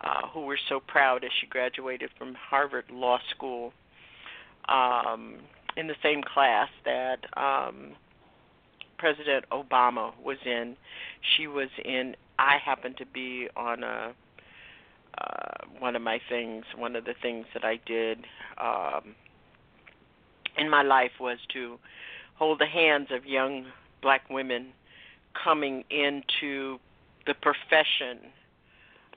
uh, 0.00 0.28
who 0.32 0.42
were 0.42 0.59
so 0.68 0.80
proud 0.80 1.24
as 1.24 1.30
she 1.40 1.46
graduated 1.46 2.10
from 2.18 2.34
Harvard 2.34 2.84
Law 2.90 3.18
School 3.34 3.72
um, 4.68 5.36
in 5.76 5.86
the 5.86 5.94
same 6.02 6.22
class 6.22 6.68
that 6.84 7.18
um, 7.36 7.92
President 8.98 9.44
Obama 9.50 10.12
was 10.22 10.38
in. 10.44 10.76
She 11.36 11.46
was 11.46 11.68
in. 11.84 12.14
I 12.38 12.59
happened 12.64 12.96
to 12.98 13.06
be 13.06 13.48
on 13.56 13.82
a 13.82 14.12
uh, 15.18 15.66
one 15.78 15.96
of 15.96 16.02
my 16.02 16.20
things, 16.28 16.64
one 16.76 16.96
of 16.96 17.04
the 17.04 17.14
things 17.20 17.46
that 17.54 17.64
I 17.64 17.78
did 17.86 18.24
um, 18.58 19.14
in 20.56 20.68
my 20.70 20.82
life 20.82 21.12
was 21.20 21.38
to 21.52 21.78
hold 22.34 22.60
the 22.60 22.66
hands 22.66 23.08
of 23.10 23.24
young 23.24 23.66
black 24.02 24.28
women 24.30 24.72
coming 25.42 25.84
into 25.90 26.78
the 27.26 27.34
profession. 27.34 28.30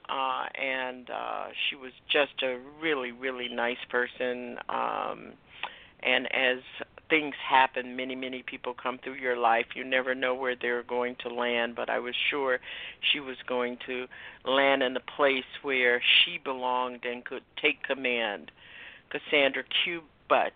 Uh, 0.09 0.45
and 0.55 1.09
uh, 1.09 1.47
she 1.69 1.75
was 1.75 1.91
just 2.09 2.41
a 2.41 2.57
really, 2.81 3.11
really 3.11 3.49
nice 3.49 3.83
person. 3.89 4.57
Um, 4.69 5.33
and 6.01 6.33
as 6.33 6.59
things 7.09 7.35
happen. 7.47 7.95
Many, 7.95 8.15
many 8.15 8.43
people 8.43 8.73
come 8.73 8.99
through 9.03 9.15
your 9.15 9.37
life. 9.37 9.65
You 9.75 9.83
never 9.83 10.13
know 10.13 10.35
where 10.35 10.55
they're 10.59 10.83
going 10.83 11.15
to 11.23 11.29
land, 11.29 11.75
but 11.75 11.89
I 11.89 11.99
was 11.99 12.13
sure 12.29 12.59
she 13.11 13.19
was 13.19 13.37
going 13.47 13.77
to 13.87 14.05
land 14.45 14.83
in 14.83 14.95
a 14.95 15.01
place 15.15 15.43
where 15.61 16.01
she 16.01 16.39
belonged 16.43 17.05
and 17.05 17.23
could 17.23 17.43
take 17.61 17.83
command. 17.83 18.51
Cassandra 19.09 19.63
Q. 19.83 20.01
Butts, 20.29 20.53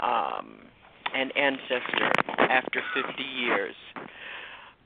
um, 0.00 0.60
an 1.14 1.30
ancestor 1.36 2.10
after 2.48 2.82
50 2.94 3.22
years. 3.22 3.74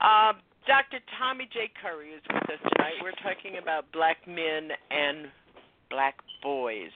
Uh, 0.01 0.33
Dr. 0.67 0.99
Tommy 1.19 1.49
J. 1.53 1.71
Curry 1.81 2.11
is 2.11 2.23
with 2.33 2.43
us 2.45 2.73
tonight. 2.73 2.95
We're 3.03 3.13
talking 3.23 3.59
about 3.61 3.85
black 3.93 4.19
men 4.27 4.71
and 4.91 5.29
black 5.91 6.17
boys. 6.43 6.91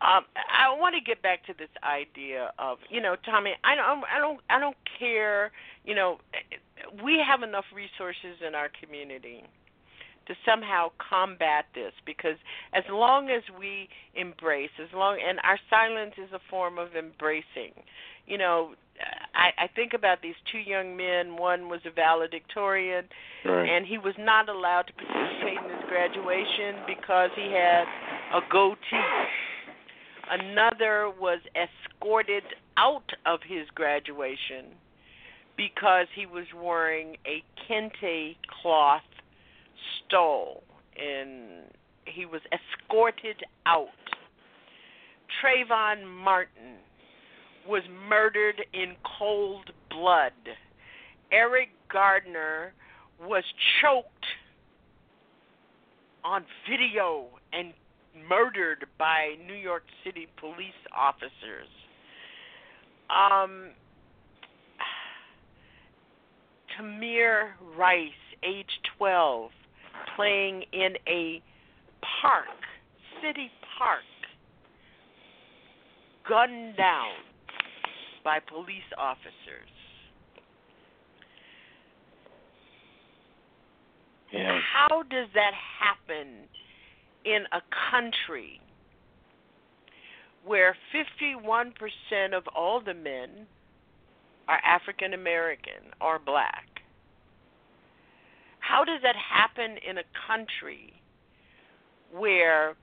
Um, 0.00 0.24
I 0.36 0.70
want 0.78 0.94
to 0.94 1.00
get 1.00 1.22
back 1.22 1.44
to 1.46 1.54
this 1.58 1.68
idea 1.82 2.52
of, 2.58 2.78
you 2.88 3.00
know, 3.00 3.16
Tommy. 3.24 3.54
I 3.64 3.74
don't, 3.74 4.04
I 4.04 4.18
don't, 4.18 4.40
I 4.48 4.60
don't 4.60 4.76
care. 4.98 5.50
You 5.84 5.94
know, 5.94 6.18
we 7.02 7.20
have 7.26 7.42
enough 7.42 7.64
resources 7.74 8.38
in 8.46 8.54
our 8.54 8.68
community 8.80 9.42
to 10.28 10.34
somehow 10.46 10.90
combat 10.98 11.64
this 11.74 11.92
because 12.06 12.36
as 12.74 12.84
long 12.90 13.30
as 13.30 13.42
we 13.58 13.88
embrace, 14.14 14.70
as 14.80 14.88
long 14.94 15.18
and 15.26 15.38
our 15.42 15.58
silence 15.68 16.14
is 16.18 16.30
a 16.32 16.40
form 16.50 16.78
of 16.78 16.94
embracing. 16.94 17.72
You 18.26 18.36
know, 18.36 18.74
I, 19.34 19.64
I 19.64 19.66
think 19.74 19.94
about 19.94 20.20
these 20.20 20.36
two 20.52 20.58
young 20.58 20.96
men. 20.96 21.36
One 21.36 21.68
was 21.68 21.80
a 21.86 21.90
valedictorian, 21.90 23.06
right. 23.44 23.64
and 23.64 23.86
he 23.86 23.96
was 23.96 24.14
not 24.18 24.50
allowed 24.50 24.82
to 24.82 24.92
participate 24.92 25.58
in 25.64 25.70
his 25.70 25.88
graduation 25.88 26.84
because 26.86 27.30
he 27.34 27.50
had 27.50 27.84
a 28.36 28.40
goatee 28.52 29.00
Another 30.30 31.10
was 31.18 31.40
escorted 31.56 32.42
out 32.76 33.10
of 33.24 33.40
his 33.46 33.66
graduation 33.74 34.66
because 35.56 36.06
he 36.14 36.26
was 36.26 36.44
wearing 36.54 37.16
a 37.26 37.42
kente 37.68 38.36
cloth 38.62 39.02
stole 40.06 40.62
and 40.96 41.64
he 42.04 42.26
was 42.26 42.40
escorted 42.52 43.42
out. 43.66 43.88
Trayvon 45.42 46.04
Martin 46.06 46.76
was 47.66 47.82
murdered 48.08 48.62
in 48.72 48.96
cold 49.18 49.70
blood. 49.90 50.32
Eric 51.32 51.68
Garner 51.92 52.72
was 53.20 53.44
choked 53.82 54.26
on 56.24 56.44
video 56.68 57.26
and 57.52 57.72
murdered 58.28 58.86
by 58.98 59.34
New 59.46 59.54
York 59.54 59.84
City 60.04 60.26
police 60.40 60.80
officers. 60.96 61.68
Um, 63.10 63.70
Tamir 66.78 67.50
Rice, 67.76 68.10
age 68.42 68.70
12, 68.98 69.50
playing 70.16 70.64
in 70.72 70.94
a 71.08 71.42
park, 72.22 72.46
city 73.22 73.50
park, 73.78 74.02
gunned 76.28 76.76
down 76.76 77.14
by 78.22 78.38
police 78.40 78.82
officers. 78.96 79.70
Yeah. 84.32 84.60
How 84.60 85.02
does 85.04 85.28
that 85.34 85.52
happen 85.80 86.48
in 87.24 87.44
a 87.52 87.60
country 87.90 88.60
where 90.44 90.76
51% 90.94 91.72
of 92.32 92.44
all 92.54 92.80
the 92.80 92.94
men 92.94 93.46
are 94.48 94.60
African 94.64 95.14
American 95.14 95.92
or 96.00 96.18
black? 96.18 96.66
How 98.60 98.84
does 98.84 99.00
that 99.02 99.16
happen 99.16 99.76
in 99.88 99.98
a 99.98 100.04
country 100.26 100.92
where 102.12 102.74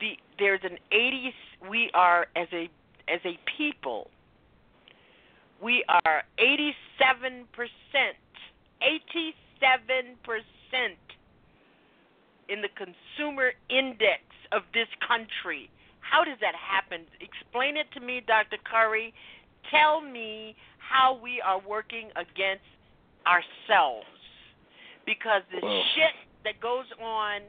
the 0.00 0.16
there's 0.38 0.60
an 0.62 0.78
80 0.92 1.34
we 1.68 1.90
are 1.94 2.26
as 2.36 2.48
a 2.52 2.68
as 3.08 3.20
a 3.24 3.38
people 3.56 4.08
we 5.62 5.84
are 6.04 6.22
87 6.38 7.44
percent 7.52 8.16
87 8.82 10.16
percent 10.24 10.98
in 12.50 12.60
the 12.62 12.68
consumer 12.74 13.52
index 13.68 14.22
of 14.52 14.62
this 14.74 14.88
country 15.06 15.70
how 16.00 16.24
does 16.24 16.38
that 16.40 16.54
happen 16.54 17.02
explain 17.20 17.76
it 17.76 17.86
to 17.94 18.00
me 18.00 18.20
dr 18.26 18.56
curry 18.64 19.14
tell 19.70 20.00
me 20.00 20.56
how 20.78 21.18
we 21.22 21.40
are 21.40 21.60
working 21.60 22.10
against 22.16 22.66
ourselves 23.26 24.06
because 25.06 25.42
the 25.52 25.60
Well- 25.62 25.84
shit 25.94 26.14
that 26.44 26.60
goes 26.60 26.86
on 27.00 27.42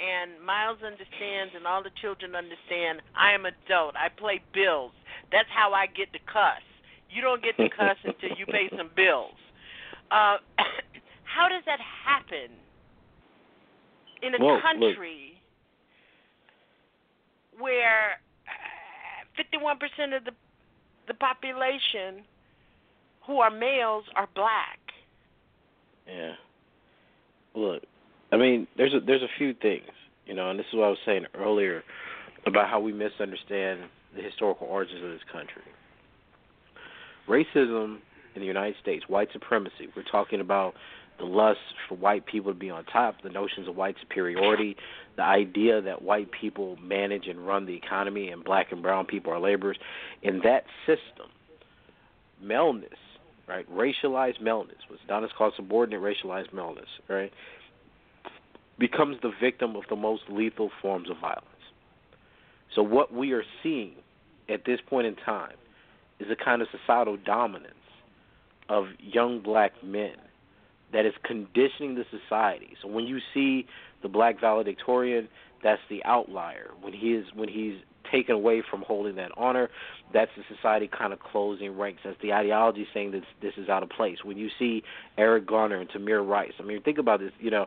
and 0.00 0.40
Miles 0.40 0.82
understands 0.82 1.54
and 1.54 1.66
all 1.66 1.82
the 1.82 1.90
children 2.00 2.34
understand 2.34 3.02
I 3.14 3.32
am 3.32 3.44
adult. 3.44 3.94
I 3.96 4.08
play 4.08 4.40
bills. 4.52 4.92
That's 5.30 5.48
how 5.50 5.72
I 5.74 5.86
get 5.86 6.12
to 6.14 6.18
cuss. 6.20 6.62
You 7.10 7.20
don't 7.20 7.42
get 7.42 7.56
to 7.58 7.68
cuss 7.68 7.98
until 8.04 8.30
you 8.36 8.46
pay 8.46 8.70
some 8.76 8.90
bills. 8.96 9.36
Uh, 10.10 10.38
how 11.24 11.48
does 11.48 11.62
that 11.66 11.80
happen 11.80 12.50
in 14.22 14.34
a 14.34 14.38
look. 14.38 14.62
country 14.62 15.40
where 17.58 18.20
uh, 18.48 19.58
51% 19.58 20.16
of 20.16 20.24
the 20.24 20.32
the 21.08 21.14
population 21.14 22.22
who 23.26 23.40
are 23.40 23.50
males 23.50 24.04
are 24.14 24.28
black? 24.34 24.78
Yeah. 26.06 26.34
Look, 27.54 27.82
I 28.32 28.36
mean, 28.36 28.66
there's 28.76 28.94
a 28.94 29.00
there's 29.00 29.22
a 29.22 29.38
few 29.38 29.54
things, 29.54 29.90
you 30.26 30.34
know, 30.34 30.50
and 30.50 30.58
this 30.58 30.66
is 30.72 30.78
what 30.78 30.84
I 30.84 30.90
was 30.90 30.98
saying 31.04 31.26
earlier 31.34 31.82
about 32.46 32.68
how 32.68 32.80
we 32.80 32.92
misunderstand 32.92 33.80
the 34.16 34.22
historical 34.22 34.66
origins 34.68 35.02
of 35.02 35.10
this 35.10 35.20
country. 35.32 35.62
Racism 37.28 37.98
in 38.34 38.40
the 38.40 38.46
United 38.46 38.76
States, 38.80 39.04
white 39.08 39.28
supremacy. 39.32 39.88
We're 39.94 40.04
talking 40.04 40.40
about 40.40 40.74
the 41.20 41.26
lust 41.26 41.60
for 41.88 41.94
white 41.96 42.26
people 42.26 42.52
to 42.52 42.58
be 42.58 42.70
on 42.70 42.84
top, 42.86 43.22
the 43.22 43.28
notions 43.28 43.68
of 43.68 43.76
white 43.76 43.96
superiority, 44.00 44.76
the 45.16 45.22
idea 45.22 45.80
that 45.82 46.02
white 46.02 46.30
people 46.32 46.76
manage 46.82 47.26
and 47.26 47.46
run 47.46 47.66
the 47.66 47.76
economy 47.76 48.28
and 48.28 48.42
black 48.42 48.72
and 48.72 48.82
brown 48.82 49.04
people 49.04 49.32
are 49.32 49.38
laborers. 49.38 49.78
In 50.22 50.40
that 50.44 50.64
system, 50.86 51.30
maleness, 52.42 52.98
right, 53.46 53.70
racialized 53.70 54.40
maleness, 54.40 54.78
what's 54.88 55.02
known 55.08 55.22
as 55.22 55.30
called 55.36 55.52
subordinate 55.56 56.00
racialized 56.00 56.52
maleness, 56.52 56.88
right, 57.08 57.32
becomes 58.78 59.18
the 59.22 59.32
victim 59.40 59.76
of 59.76 59.82
the 59.90 59.96
most 59.96 60.22
lethal 60.30 60.70
forms 60.80 61.10
of 61.10 61.18
violence. 61.20 61.46
So 62.74 62.82
what 62.82 63.12
we 63.12 63.32
are 63.32 63.44
seeing 63.62 63.94
at 64.48 64.64
this 64.64 64.80
point 64.88 65.06
in 65.06 65.16
time 65.16 65.56
is 66.18 66.28
a 66.30 66.36
kind 66.36 66.62
of 66.62 66.68
societal 66.70 67.18
dominance 67.18 67.74
of 68.70 68.86
young 69.00 69.40
black 69.40 69.72
men 69.84 70.14
that 70.92 71.06
is 71.06 71.14
conditioning 71.24 71.94
the 71.94 72.04
society. 72.10 72.76
So 72.82 72.88
when 72.88 73.06
you 73.06 73.18
see 73.32 73.66
the 74.02 74.08
black 74.08 74.40
valedictorian, 74.40 75.28
that's 75.62 75.80
the 75.88 76.02
outlier. 76.04 76.70
When 76.80 76.92
he 76.92 77.12
is 77.12 77.26
when 77.34 77.48
he's 77.48 77.74
taken 78.10 78.34
away 78.34 78.62
from 78.68 78.82
holding 78.82 79.16
that 79.16 79.30
honor, 79.36 79.68
that's 80.12 80.30
the 80.36 80.42
society 80.54 80.88
kind 80.88 81.12
of 81.12 81.20
closing 81.20 81.78
ranks. 81.78 82.00
That's 82.04 82.20
the 82.20 82.32
ideology 82.32 82.86
saying 82.92 83.12
that 83.12 83.22
this 83.40 83.52
is 83.56 83.68
out 83.68 83.82
of 83.82 83.90
place. 83.90 84.18
When 84.24 84.36
you 84.36 84.48
see 84.58 84.82
Eric 85.16 85.46
Garner 85.46 85.76
and 85.76 85.88
Tamir 85.88 86.26
Rice, 86.26 86.52
I 86.58 86.62
mean, 86.62 86.82
think 86.82 86.98
about 86.98 87.20
this. 87.20 87.32
You 87.38 87.50
know, 87.50 87.66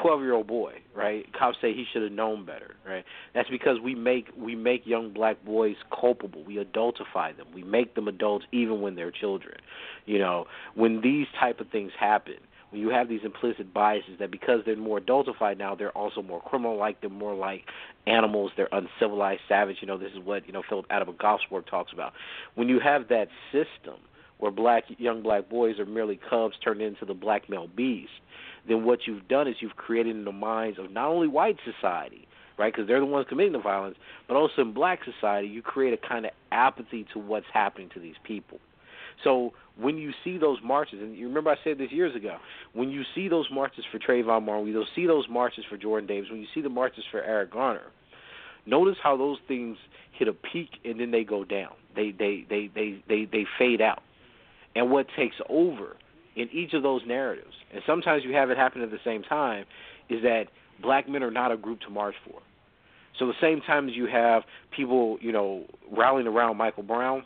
twelve-year-old 0.00 0.46
boy, 0.46 0.74
right? 0.94 1.24
Cops 1.32 1.56
say 1.60 1.72
he 1.72 1.84
should 1.92 2.02
have 2.02 2.12
known 2.12 2.44
better, 2.44 2.74
right? 2.86 3.04
That's 3.34 3.48
because 3.48 3.78
we 3.82 3.94
make 3.94 4.28
we 4.36 4.54
make 4.54 4.86
young 4.86 5.12
black 5.12 5.44
boys 5.44 5.76
culpable. 5.90 6.44
We 6.44 6.56
adultify 6.56 7.36
them. 7.36 7.46
We 7.54 7.62
make 7.62 7.94
them 7.94 8.08
adults 8.08 8.44
even 8.52 8.80
when 8.80 8.94
they're 8.94 9.12
children. 9.12 9.56
You 10.04 10.18
know, 10.18 10.46
when 10.74 11.00
these 11.00 11.26
type 11.40 11.60
of 11.60 11.68
things 11.70 11.92
happen, 11.98 12.36
when 12.70 12.80
you 12.80 12.90
have 12.90 13.08
these 13.08 13.20
implicit 13.24 13.72
biases 13.72 14.18
that 14.18 14.30
because 14.30 14.60
they're 14.66 14.76
more 14.76 15.00
adultified 15.00 15.58
now, 15.58 15.74
they're 15.74 15.96
also 15.96 16.22
more 16.22 16.40
criminal 16.40 16.76
like, 16.76 17.00
they're 17.00 17.10
more 17.10 17.34
like 17.34 17.62
animals, 18.06 18.50
they're 18.56 18.68
uncivilized, 18.72 19.42
savage. 19.48 19.76
You 19.80 19.86
know, 19.86 19.98
this 19.98 20.12
is 20.12 20.18
what, 20.24 20.46
you 20.46 20.52
know, 20.52 20.62
Phillip 20.68 20.86
Atiba 20.90 21.12
Goff's 21.12 21.44
work 21.50 21.68
talks 21.70 21.92
about. 21.92 22.12
When 22.54 22.68
you 22.68 22.80
have 22.80 23.08
that 23.08 23.28
system 23.52 24.00
where 24.38 24.50
black 24.50 24.84
young 24.98 25.22
black 25.22 25.48
boys 25.48 25.78
are 25.78 25.86
merely 25.86 26.18
cubs 26.28 26.54
turned 26.62 26.82
into 26.82 27.04
the 27.04 27.14
black 27.14 27.48
male 27.48 27.68
beast, 27.68 28.10
then 28.68 28.84
what 28.84 29.00
you've 29.06 29.28
done 29.28 29.48
is 29.48 29.56
you've 29.60 29.76
created 29.76 30.16
in 30.16 30.24
the 30.24 30.32
minds 30.32 30.78
of 30.78 30.90
not 30.90 31.08
only 31.08 31.28
white 31.28 31.56
society, 31.64 32.26
right, 32.58 32.72
because 32.72 32.88
they're 32.88 33.00
the 33.00 33.06
ones 33.06 33.26
committing 33.28 33.52
the 33.52 33.58
violence, 33.58 33.96
but 34.28 34.36
also 34.36 34.62
in 34.62 34.72
black 34.72 35.00
society, 35.04 35.46
you 35.48 35.62
create 35.62 35.94
a 35.94 36.08
kind 36.08 36.26
of 36.26 36.32
apathy 36.52 37.06
to 37.12 37.18
what's 37.18 37.46
happening 37.52 37.88
to 37.94 38.00
these 38.00 38.16
people. 38.24 38.58
So 39.24 39.52
when 39.78 39.98
you 39.98 40.12
see 40.24 40.38
those 40.38 40.58
marches, 40.64 41.00
and 41.00 41.16
you 41.16 41.28
remember 41.28 41.50
I 41.50 41.56
said 41.64 41.78
this 41.78 41.92
years 41.92 42.14
ago, 42.14 42.36
when 42.72 42.90
you 42.90 43.02
see 43.14 43.28
those 43.28 43.46
marches 43.50 43.84
for 43.90 43.98
Trayvon 43.98 44.44
Martin, 44.44 44.64
when 44.64 44.72
you 44.72 44.84
see 44.94 45.06
those 45.06 45.26
marches 45.28 45.64
for 45.68 45.76
Jordan 45.76 46.06
Davis, 46.06 46.30
when 46.30 46.40
you 46.40 46.46
see 46.54 46.60
the 46.60 46.68
marches 46.68 47.04
for 47.10 47.22
Eric 47.22 47.52
Garner, 47.52 47.92
notice 48.66 48.96
how 49.02 49.16
those 49.16 49.38
things 49.48 49.76
hit 50.12 50.28
a 50.28 50.32
peak 50.32 50.70
and 50.84 51.00
then 51.00 51.10
they 51.10 51.24
go 51.24 51.44
down. 51.44 51.72
They 51.94 52.10
they 52.10 52.46
they 52.48 52.70
they 52.74 53.02
they, 53.08 53.28
they 53.30 53.44
fade 53.58 53.80
out. 53.80 54.02
And 54.74 54.90
what 54.90 55.06
takes 55.16 55.36
over 55.48 55.96
in 56.36 56.48
each 56.52 56.74
of 56.74 56.82
those 56.82 57.00
narratives, 57.06 57.54
and 57.72 57.82
sometimes 57.86 58.22
you 58.24 58.34
have 58.34 58.50
it 58.50 58.58
happen 58.58 58.82
at 58.82 58.90
the 58.90 58.98
same 59.04 59.22
time, 59.22 59.64
is 60.10 60.22
that 60.22 60.44
black 60.82 61.08
men 61.08 61.22
are 61.22 61.30
not 61.30 61.50
a 61.50 61.56
group 61.56 61.80
to 61.80 61.90
march 61.90 62.14
for. 62.28 62.40
So 63.18 63.26
the 63.26 63.32
same 63.40 63.62
time 63.62 63.88
as 63.88 63.96
you 63.96 64.06
have 64.06 64.42
people, 64.74 65.16
you 65.22 65.32
know, 65.32 65.64
rallying 65.90 66.26
around 66.26 66.58
Michael 66.58 66.82
Brown, 66.82 67.24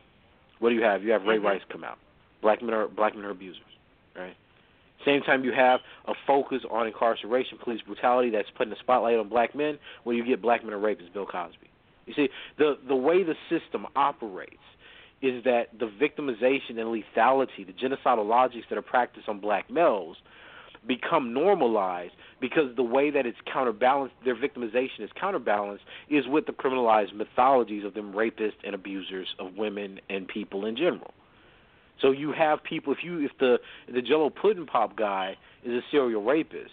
what 0.60 0.70
do 0.70 0.76
you 0.76 0.82
have? 0.82 1.02
You 1.02 1.12
have 1.12 1.24
Ray 1.24 1.38
Mhm. 1.38 1.44
Rice 1.44 1.62
come 1.68 1.84
out. 1.84 1.98
Black 2.40 2.62
men 2.62 2.74
are 2.74 2.88
black 2.88 3.14
men 3.14 3.24
are 3.24 3.30
abusers, 3.30 3.62
right? 4.16 4.36
Same 5.04 5.22
time 5.22 5.44
you 5.44 5.52
have 5.52 5.80
a 6.06 6.14
focus 6.26 6.62
on 6.70 6.86
incarceration, 6.86 7.58
police 7.58 7.80
brutality 7.82 8.30
that's 8.30 8.50
putting 8.50 8.72
a 8.72 8.76
spotlight 8.76 9.18
on 9.18 9.28
black 9.28 9.54
men. 9.54 9.78
When 10.04 10.16
you 10.16 10.24
get 10.24 10.40
black 10.42 10.62
men 10.62 10.74
are 10.74 10.78
rapists, 10.78 11.12
Bill 11.12 11.26
Cosby. 11.26 11.68
You 12.06 12.14
see, 12.14 12.28
the 12.56 12.78
the 12.86 12.96
way 12.96 13.22
the 13.22 13.36
system 13.48 13.86
operates 13.96 14.62
is 15.22 15.44
that 15.44 15.78
the 15.78 15.86
victimization 15.86 16.78
and 16.78 16.88
lethality, 16.88 17.66
the 17.66 17.72
genocidal 17.72 18.26
logics 18.26 18.66
that 18.68 18.78
are 18.78 18.82
practiced 18.82 19.28
on 19.28 19.38
black 19.38 19.70
males, 19.70 20.16
become 20.86 21.32
normalized 21.34 22.12
because 22.40 22.74
the 22.76 22.82
way 22.82 23.10
that 23.10 23.26
it's 23.26 23.38
counterbalanced, 23.52 24.14
their 24.24 24.34
victimization 24.34 25.00
is 25.00 25.10
counterbalanced, 25.18 25.84
is 26.08 26.26
with 26.26 26.46
the 26.46 26.52
criminalized 26.52 27.14
mythologies 27.14 27.84
of 27.84 27.94
them 27.94 28.12
rapists 28.12 28.54
and 28.64 28.74
abusers 28.74 29.28
of 29.38 29.56
women 29.56 30.00
and 30.08 30.26
people 30.26 30.64
in 30.64 30.76
general. 30.76 31.12
So 32.00 32.12
you 32.12 32.32
have 32.32 32.62
people. 32.62 32.92
If 32.92 33.04
you 33.04 33.24
if 33.24 33.32
the 33.38 33.58
the 33.92 34.02
Jello 34.02 34.30
pudding 34.30 34.66
pop 34.66 34.96
guy 34.96 35.36
is 35.64 35.72
a 35.72 35.80
serial 35.90 36.24
rapist, 36.24 36.70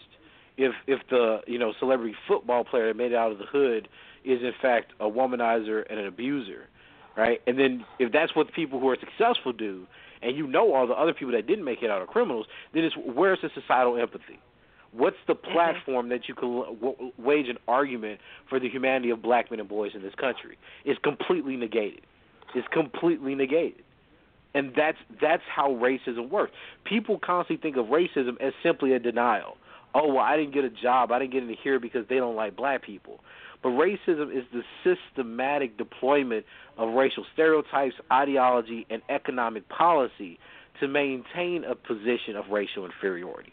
if 0.58 0.74
if 0.88 1.02
the 1.10 1.42
you 1.48 1.60
know 1.60 1.74
celebrity 1.80 2.16
football 2.28 2.64
player 2.64 2.88
that 2.88 2.96
made 2.96 3.12
it 3.12 3.16
out 3.16 3.32
of 3.32 3.38
the 3.38 3.46
hood 3.46 3.88
is 4.24 4.42
in 4.42 4.54
fact 4.62 4.94
a 5.00 5.06
womanizer 5.06 5.84
and 5.90 6.00
an 6.00 6.08
abuser, 6.08 6.68
right? 7.16 7.42
And 7.46 7.60
then 7.60 7.86
if 8.00 8.12
that's 8.12 8.36
what 8.36 8.48
the 8.48 8.54
people 8.54 8.80
who 8.80 8.90
are 8.90 8.98
successful 9.00 9.54
do, 9.54 9.86
and 10.22 10.35
you 10.35 10.48
know 10.48 10.73
all 10.73 10.88
the 10.88 10.94
other 10.94 11.14
people 11.14 11.34
that 11.34 11.48
didn't 11.48 11.65
make 11.65 11.81
it 11.84 11.89
out 11.89 12.02
are 12.02 12.07
criminals, 12.07 12.45
then 12.73 12.84
it's 12.84 12.95
where's 12.98 13.39
the 13.41 13.49
societal 13.53 13.98
empathy? 13.98 14.39
What's 14.91 15.18
the 15.27 15.35
Mm-hmm. 15.35 15.52
platform 15.53 16.10
that 16.10 16.27
you 16.27 16.34
can 16.35 16.49
w- 16.81 17.11
wage 17.18 17.48
an 17.49 17.57
argument 17.68 18.19
for 18.49 18.60
the 18.60 18.69
humanity 18.69 19.10
of 19.10 19.22
black 19.22 19.52
men 19.52 19.60
and 19.60 19.69
boys 19.69 19.91
in 19.94 20.02
this 20.02 20.15
country? 20.15 20.57
It's 20.85 20.99
completely 21.03 21.56
negated. 21.57 22.02
It's 22.56 22.68
completely 22.72 23.35
negated. 23.35 23.84
And 24.53 24.73
that's 24.76 24.98
that's 25.22 25.44
how 25.53 25.72
racism 25.72 26.30
works. 26.30 26.53
People 26.85 27.19
constantly 27.23 27.61
think 27.61 27.77
of 27.77 27.88
racism 27.91 28.41
as 28.41 28.53
simply 28.64 28.94
a 28.94 28.99
denial. 28.99 29.57
Oh 29.94 30.07
well, 30.07 30.19
I 30.23 30.38
didn't 30.38 30.53
get 30.53 30.64
a 30.64 30.69
job, 30.69 31.11
I 31.11 31.19
didn't 31.19 31.34
get 31.34 31.44
into 31.44 31.56
here 31.61 31.80
because 31.80 32.06
they 32.10 32.15
don't 32.15 32.35
like 32.35 32.56
black 32.56 32.81
people. 32.81 33.19
But 33.64 33.70
racism 33.70 34.36
is 34.36 34.44
the 34.54 34.64
systematic 34.84 35.78
deployment 35.78 36.46
of 36.78 36.94
racial 36.94 37.26
stereotypes, 37.34 37.96
ideology, 38.12 38.86
and 38.90 39.02
economic 39.10 39.68
policy 39.70 40.40
to 40.80 40.88
maintain 40.88 41.64
a 41.64 41.76
position 41.76 42.36
of 42.36 42.50
racial 42.52 42.86
inferiority. 42.86 43.52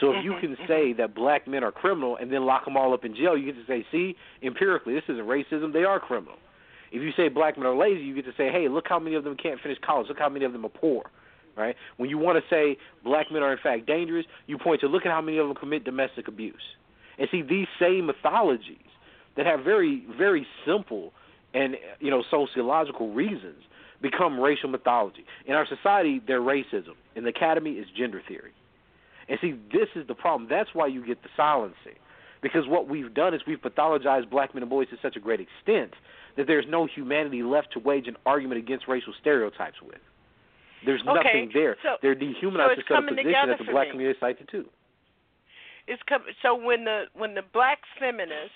So 0.00 0.12
if 0.12 0.24
you 0.24 0.32
Mhm, 0.32 0.40
can 0.40 0.56
mhm. 0.56 0.66
say 0.66 0.92
that 0.94 1.14
black 1.14 1.46
men 1.46 1.64
are 1.64 1.72
criminal 1.72 2.16
and 2.16 2.30
then 2.30 2.46
lock 2.46 2.64
them 2.64 2.76
all 2.76 2.92
up 2.92 3.04
in 3.04 3.14
jail, 3.14 3.36
you 3.36 3.46
get 3.46 3.56
to 3.56 3.66
say, 3.66 3.84
see, 3.90 4.16
empirically, 4.42 4.94
this 4.94 5.08
isn't 5.08 5.26
racism; 5.26 5.72
they 5.72 5.84
are 5.84 5.98
criminal. 5.98 6.38
If 6.90 7.02
you 7.02 7.12
say 7.12 7.28
black 7.28 7.56
men 7.58 7.66
are 7.66 7.74
lazy, 7.74 8.02
you 8.02 8.14
get 8.14 8.24
to 8.24 8.32
say, 8.36 8.50
hey, 8.50 8.68
look 8.68 8.88
how 8.88 8.98
many 8.98 9.16
of 9.16 9.24
them 9.24 9.36
can't 9.36 9.60
finish 9.60 9.78
college. 9.80 10.08
Look 10.08 10.18
how 10.18 10.28
many 10.28 10.44
of 10.44 10.52
them 10.52 10.64
are 10.64 10.70
poor. 10.70 11.10
Right? 11.56 11.76
When 11.96 12.08
you 12.08 12.18
want 12.18 12.42
to 12.42 12.48
say 12.48 12.78
black 13.02 13.32
men 13.32 13.42
are 13.42 13.52
in 13.52 13.58
fact 13.58 13.86
dangerous, 13.86 14.26
you 14.46 14.58
point 14.58 14.80
to 14.82 14.86
look 14.86 15.04
at 15.04 15.10
how 15.10 15.20
many 15.20 15.38
of 15.38 15.48
them 15.48 15.56
commit 15.56 15.82
domestic 15.84 16.28
abuse. 16.28 16.76
And 17.18 17.28
see 17.30 17.42
these 17.42 17.66
same 17.80 18.06
mythologies 18.06 18.87
that 19.38 19.46
have 19.46 19.60
very 19.64 20.04
very 20.18 20.46
simple 20.66 21.12
and 21.54 21.76
you 22.00 22.10
know 22.10 22.22
sociological 22.30 23.12
reasons 23.14 23.62
become 24.02 24.38
racial 24.38 24.68
mythology. 24.68 25.24
In 25.46 25.54
our 25.54 25.66
society, 25.66 26.20
they're 26.26 26.40
racism. 26.42 26.94
In 27.16 27.24
the 27.24 27.30
academy, 27.30 27.72
it's 27.72 27.90
gender 27.96 28.22
theory. 28.28 28.52
And 29.28 29.38
see, 29.40 29.52
this 29.72 29.88
is 29.96 30.06
the 30.06 30.14
problem. 30.14 30.48
That's 30.48 30.70
why 30.72 30.86
you 30.86 31.04
get 31.04 31.22
the 31.22 31.28
silencing. 31.36 31.98
Because 32.40 32.68
what 32.68 32.88
we've 32.88 33.12
done 33.12 33.34
is 33.34 33.40
we've 33.46 33.60
pathologized 33.60 34.30
black 34.30 34.54
men 34.54 34.62
and 34.62 34.70
boys 34.70 34.88
to 34.90 34.96
such 35.02 35.16
a 35.16 35.20
great 35.20 35.40
extent 35.40 35.94
that 36.36 36.46
there's 36.46 36.64
no 36.68 36.86
humanity 36.86 37.42
left 37.42 37.72
to 37.72 37.80
wage 37.80 38.06
an 38.06 38.16
argument 38.24 38.60
against 38.60 38.86
racial 38.86 39.12
stereotypes 39.20 39.82
with. 39.82 39.98
There's 40.86 41.00
Okay, 41.02 41.12
nothing 41.14 41.50
there. 41.52 41.76
so- 41.82 41.96
They're 42.00 42.14
dehumanized 42.14 42.70
so 42.70 42.82
to 42.82 43.02
such 43.02 43.04
a 43.04 43.14
position 43.16 43.48
that 43.48 43.58
the 43.58 43.64
black 43.72 43.88
me. 43.88 43.92
community 43.92 44.18
cited 44.20 44.48
too. 44.48 44.68
It's 45.88 46.02
com- 46.08 46.22
so 46.42 46.54
when 46.54 46.84
the 46.84 47.06
when 47.14 47.34
the 47.34 47.42
black 47.52 47.78
feminists 47.98 48.54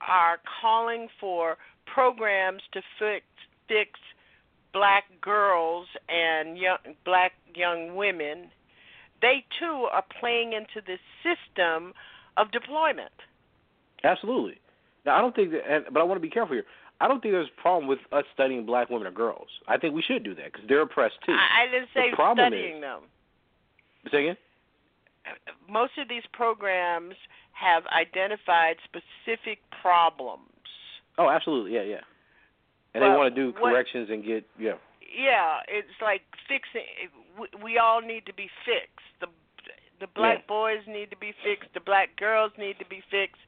are 0.00 0.38
calling 0.60 1.08
for 1.20 1.56
programs 1.86 2.62
to 2.72 2.80
fix 2.98 3.24
fix 3.68 3.90
black 4.72 5.04
girls 5.20 5.86
and 6.08 6.58
young 6.58 6.78
black 7.04 7.32
young 7.54 7.96
women, 7.96 8.50
they 9.22 9.44
too 9.58 9.88
are 9.92 10.04
playing 10.20 10.52
into 10.52 10.86
this 10.86 11.00
system 11.22 11.92
of 12.36 12.50
deployment. 12.52 13.12
Absolutely. 14.04 14.60
Now, 15.04 15.16
I 15.16 15.20
don't 15.20 15.34
think 15.34 15.52
that, 15.52 15.92
but 15.92 16.00
I 16.00 16.02
want 16.02 16.20
to 16.20 16.22
be 16.22 16.30
careful 16.30 16.54
here. 16.54 16.64
I 17.00 17.08
don't 17.08 17.20
think 17.20 17.32
there's 17.32 17.48
a 17.56 17.60
problem 17.60 17.88
with 17.88 17.98
us 18.12 18.24
studying 18.34 18.64
black 18.64 18.90
women 18.90 19.06
or 19.06 19.10
girls. 19.10 19.48
I 19.68 19.76
think 19.76 19.94
we 19.94 20.02
should 20.02 20.24
do 20.24 20.34
that 20.34 20.52
because 20.52 20.66
they're 20.68 20.82
oppressed 20.82 21.16
too. 21.24 21.32
I, 21.32 21.64
I 21.64 21.70
didn't 21.70 21.88
say 21.94 22.10
the 22.10 22.16
problem 22.16 22.46
studying 22.46 22.76
is, 22.76 22.80
them. 22.82 23.00
Say 24.10 24.22
again? 24.22 24.36
Most 25.68 25.92
of 25.98 26.08
these 26.08 26.22
programs 26.32 27.14
have 27.52 27.84
identified 27.86 28.76
specific 28.84 29.58
problems. 29.82 30.42
Oh, 31.18 31.28
absolutely. 31.30 31.74
Yeah, 31.74 31.82
yeah. 31.82 32.00
And 32.94 33.02
Well, 33.02 33.10
they 33.12 33.16
want 33.16 33.34
to 33.34 33.40
do 33.40 33.60
what- 33.60 33.70
corrections 33.70 34.08
and 34.10 34.24
get 34.24 34.44
yeah. 34.58 34.74
yeah, 35.00 35.60
it's 35.68 36.00
like 36.00 36.22
fixing. 36.48 36.86
We, 37.62 37.76
all 37.78 38.00
need 38.00 38.24
to 38.26 38.32
be 38.32 38.48
fixed. 38.64 39.06
The 39.20 39.26
the 40.00 40.06
black 40.14 40.46
boys 40.46 40.80
need 40.86 41.10
to 41.10 41.16
be 41.16 41.32
fixed. 41.44 41.72
The 41.74 41.80
black 41.80 42.16
girls 42.16 42.52
need 42.58 42.78
to 42.78 42.86
be 42.86 43.02
fixed. 43.10 43.40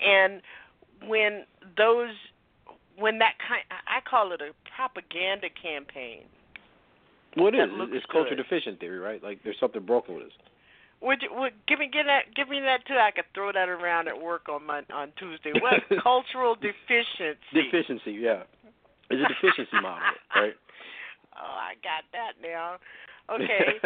And 0.00 0.42
when 1.06 1.44
those, 1.76 2.14
when 2.98 3.18
that 3.18 3.34
kind, 3.46 3.62
I 3.70 4.00
call 4.08 4.32
it 4.32 4.40
a 4.40 4.52
propaganda 4.76 5.48
campaign. 5.50 6.24
Well, 7.36 7.48
it 7.48 7.54
is. 7.54 7.68
It's 7.92 8.06
culture 8.06 8.30
good. 8.34 8.42
deficient 8.42 8.80
theory, 8.80 8.98
right? 8.98 9.22
Like 9.22 9.40
there's 9.44 9.58
something 9.58 9.82
broken 9.82 10.14
with 10.16 10.24
us. 10.26 10.32
Would 11.02 11.22
you, 11.22 11.28
would 11.32 11.52
give 11.68 11.78
me 11.78 11.90
give 11.92 12.06
that 12.06 12.34
give 12.34 12.48
me 12.48 12.60
that 12.60 12.86
too? 12.86 12.94
I 12.94 13.10
could 13.10 13.24
throw 13.34 13.52
that 13.52 13.68
around 13.68 14.08
at 14.08 14.20
work 14.20 14.48
on 14.48 14.64
my 14.66 14.82
on 14.92 15.12
Tuesday. 15.18 15.52
What 15.60 15.82
cultural 16.02 16.54
deficiency? 16.54 17.36
Deficiency, 17.52 18.12
yeah. 18.12 18.42
It's 19.10 19.20
a 19.22 19.28
deficiency 19.28 19.76
model, 19.82 20.00
right? 20.36 20.54
Oh, 21.36 21.56
I 21.58 21.74
got 21.82 22.04
that 22.12 22.32
now. 22.42 22.76
Okay. 23.30 23.80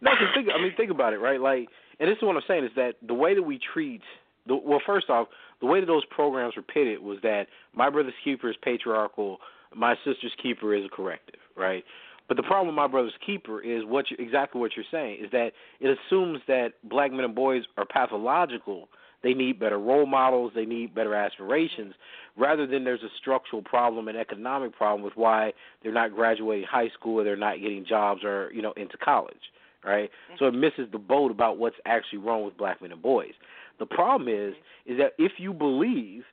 no, 0.00 0.10
'cause 0.12 0.28
think. 0.34 0.48
I 0.48 0.56
mean, 0.62 0.72
think 0.74 0.90
about 0.90 1.12
it, 1.12 1.18
right? 1.18 1.38
Like, 1.38 1.68
and 2.00 2.08
this 2.08 2.16
is 2.16 2.22
what 2.22 2.34
I'm 2.36 2.42
saying 2.48 2.64
is 2.64 2.70
that 2.76 2.94
the 3.06 3.12
way 3.12 3.34
that 3.34 3.42
we 3.42 3.58
treat, 3.74 4.00
the, 4.46 4.56
well, 4.56 4.80
first 4.86 5.10
off, 5.10 5.28
the 5.60 5.66
way 5.66 5.80
that 5.80 5.86
those 5.86 6.06
programs 6.06 6.56
were 6.56 6.62
pitted 6.62 6.98
was 7.02 7.18
that 7.22 7.48
my 7.74 7.90
brother's 7.90 8.14
keeper 8.24 8.48
is 8.48 8.56
patriarchal, 8.62 9.40
my 9.76 9.94
sister's 10.06 10.32
keeper 10.42 10.74
is 10.74 10.86
a 10.86 10.88
corrective, 10.88 11.38
right? 11.54 11.84
But 12.28 12.36
the 12.36 12.42
problem 12.42 12.66
with 12.66 12.76
my 12.76 12.86
brother's 12.86 13.16
keeper 13.24 13.60
is 13.60 13.84
what 13.84 14.10
you, 14.10 14.16
exactly 14.20 14.60
what 14.60 14.72
you're 14.76 14.84
saying 14.90 15.24
is 15.24 15.30
that 15.32 15.52
it 15.80 15.98
assumes 15.98 16.40
that 16.46 16.74
black 16.84 17.10
men 17.10 17.24
and 17.24 17.34
boys 17.34 17.62
are 17.78 17.86
pathological. 17.86 18.88
They 19.22 19.32
need 19.32 19.58
better 19.58 19.78
role 19.78 20.06
models. 20.06 20.52
They 20.54 20.66
need 20.66 20.94
better 20.94 21.14
aspirations, 21.14 21.94
rather 22.36 22.66
than 22.66 22.84
there's 22.84 23.02
a 23.02 23.08
structural 23.18 23.62
problem, 23.62 24.08
an 24.08 24.16
economic 24.16 24.76
problem 24.76 25.02
with 25.02 25.14
why 25.16 25.52
they're 25.82 25.92
not 25.92 26.14
graduating 26.14 26.66
high 26.70 26.90
school 26.90 27.20
or 27.20 27.24
they're 27.24 27.34
not 27.34 27.60
getting 27.60 27.84
jobs 27.88 28.22
or 28.22 28.52
you 28.54 28.62
know 28.62 28.72
into 28.76 28.96
college, 28.98 29.50
right? 29.84 30.10
Mm-hmm. 30.10 30.36
So 30.38 30.46
it 30.46 30.54
misses 30.54 30.92
the 30.92 30.98
boat 30.98 31.30
about 31.30 31.58
what's 31.58 31.76
actually 31.86 32.20
wrong 32.20 32.44
with 32.44 32.56
black 32.56 32.80
men 32.82 32.92
and 32.92 33.02
boys. 33.02 33.32
The 33.78 33.86
problem 33.86 34.28
is 34.28 34.54
mm-hmm. 34.54 34.92
is 34.92 34.98
that 34.98 35.12
if 35.18 35.32
you 35.38 35.52
believe 35.52 36.24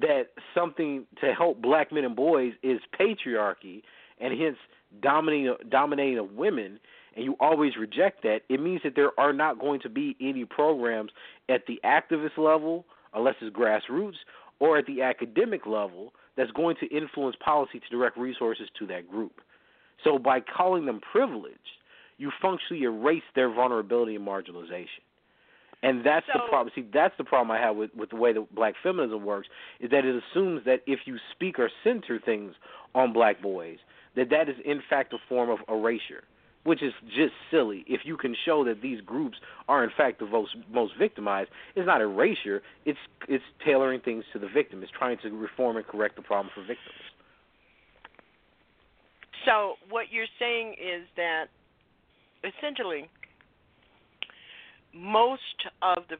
that 0.00 0.24
something 0.54 1.06
to 1.20 1.32
help 1.32 1.62
black 1.62 1.92
men 1.92 2.04
and 2.04 2.16
boys 2.16 2.52
is 2.62 2.80
patriarchy 2.98 3.82
and 4.20 4.38
hence 4.38 4.56
dominating 5.02 5.54
dominating 5.70 6.18
of 6.18 6.32
women 6.32 6.78
and 7.16 7.24
you 7.24 7.36
always 7.38 7.76
reject 7.76 8.22
that, 8.22 8.40
it 8.48 8.60
means 8.60 8.80
that 8.82 8.94
there 8.96 9.18
are 9.18 9.32
not 9.32 9.60
going 9.60 9.80
to 9.80 9.88
be 9.88 10.16
any 10.20 10.44
programs 10.44 11.12
at 11.48 11.62
the 11.66 11.80
activist 11.84 12.36
level, 12.36 12.84
unless 13.14 13.36
it's 13.40 13.54
grassroots, 13.54 14.16
or 14.58 14.78
at 14.78 14.86
the 14.86 15.02
academic 15.02 15.66
level 15.66 16.12
that's 16.36 16.50
going 16.52 16.76
to 16.80 16.86
influence 16.86 17.36
policy 17.44 17.78
to 17.78 17.88
direct 17.88 18.16
resources 18.16 18.68
to 18.78 18.86
that 18.88 19.08
group. 19.08 19.40
So 20.02 20.18
by 20.18 20.40
calling 20.40 20.86
them 20.86 21.00
privileged, 21.12 21.58
you 22.18 22.30
functionally 22.42 22.82
erase 22.82 23.22
their 23.34 23.52
vulnerability 23.52 24.16
and 24.16 24.26
marginalization. 24.26 25.02
And 25.82 26.04
that's 26.04 26.26
the 26.32 26.40
problem. 26.48 26.72
See, 26.74 26.86
that's 26.92 27.14
the 27.18 27.24
problem 27.24 27.50
I 27.50 27.60
have 27.60 27.76
with, 27.76 27.94
with 27.94 28.10
the 28.10 28.16
way 28.16 28.32
that 28.32 28.54
black 28.54 28.74
feminism 28.82 29.24
works, 29.24 29.48
is 29.80 29.90
that 29.90 30.04
it 30.04 30.22
assumes 30.32 30.64
that 30.64 30.80
if 30.86 31.00
you 31.04 31.18
speak 31.32 31.58
or 31.58 31.70
center 31.84 32.18
things 32.18 32.54
on 32.94 33.12
black 33.12 33.42
boys, 33.42 33.76
that 34.16 34.30
that 34.30 34.48
is 34.48 34.56
in 34.64 34.80
fact 34.88 35.12
a 35.12 35.18
form 35.28 35.50
of 35.50 35.58
erasure, 35.68 36.24
which 36.64 36.82
is 36.82 36.92
just 37.08 37.32
silly. 37.50 37.84
If 37.86 38.02
you 38.04 38.16
can 38.16 38.34
show 38.44 38.64
that 38.64 38.80
these 38.82 39.00
groups 39.00 39.36
are 39.68 39.84
in 39.84 39.90
fact 39.96 40.20
the 40.20 40.26
most 40.26 40.56
most 40.72 40.92
victimized, 40.98 41.50
it's 41.74 41.86
not 41.86 42.00
erasure. 42.00 42.62
It's 42.84 42.98
it's 43.28 43.44
tailoring 43.64 44.00
things 44.00 44.24
to 44.32 44.38
the 44.38 44.48
victim. 44.48 44.82
It's 44.82 44.92
trying 44.92 45.18
to 45.22 45.30
reform 45.30 45.76
and 45.76 45.86
correct 45.86 46.16
the 46.16 46.22
problem 46.22 46.50
for 46.54 46.60
victims. 46.60 47.04
So 49.44 49.74
what 49.90 50.06
you're 50.10 50.30
saying 50.38 50.74
is 50.80 51.06
that 51.16 51.46
essentially 52.44 53.08
most 54.94 55.66
of 55.82 56.04
the 56.08 56.16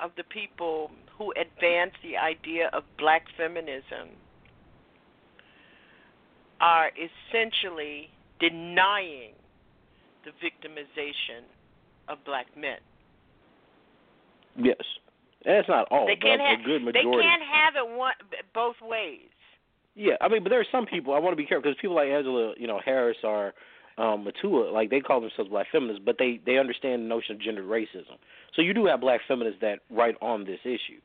of 0.00 0.12
the 0.16 0.24
people 0.24 0.90
who 1.16 1.32
advance 1.32 1.92
the 2.02 2.16
idea 2.16 2.70
of 2.72 2.84
black 2.98 3.24
feminism 3.36 4.14
are 6.60 6.90
essentially 6.90 8.10
denying 8.40 9.34
the 10.24 10.30
victimization 10.44 11.46
of 12.08 12.18
black 12.24 12.46
men. 12.56 12.78
Yes, 14.56 14.76
and 15.44 15.56
it's 15.56 15.68
not 15.68 15.86
all, 15.90 16.06
they 16.06 16.16
can't 16.16 16.40
a 16.40 16.44
have 16.44 16.64
good 16.64 16.82
they 16.86 17.02
can't 17.02 17.42
have 17.42 17.74
it 17.76 17.96
one 17.96 18.14
both 18.54 18.76
ways. 18.82 19.30
Yeah, 19.94 20.14
I 20.20 20.28
mean, 20.28 20.42
but 20.42 20.50
there 20.50 20.60
are 20.60 20.66
some 20.70 20.86
people. 20.86 21.14
I 21.14 21.18
want 21.18 21.32
to 21.32 21.36
be 21.36 21.46
careful 21.46 21.70
because 21.70 21.80
people 21.80 21.96
like 21.96 22.08
Angela, 22.08 22.54
you 22.56 22.66
know, 22.66 22.80
Harris 22.84 23.16
or 23.24 23.52
um, 23.98 24.26
Mutua, 24.26 24.72
like 24.72 24.90
they 24.90 25.00
call 25.00 25.20
themselves 25.20 25.50
black 25.50 25.66
feminists, 25.70 26.02
but 26.04 26.16
they 26.18 26.40
they 26.46 26.58
understand 26.58 27.02
the 27.02 27.06
notion 27.06 27.34
of 27.36 27.40
gender 27.40 27.62
racism. 27.62 28.18
So 28.54 28.62
you 28.62 28.74
do 28.74 28.86
have 28.86 29.00
black 29.00 29.20
feminists 29.26 29.58
that 29.60 29.80
write 29.90 30.16
on 30.20 30.44
this 30.44 30.60
issue, 30.64 31.00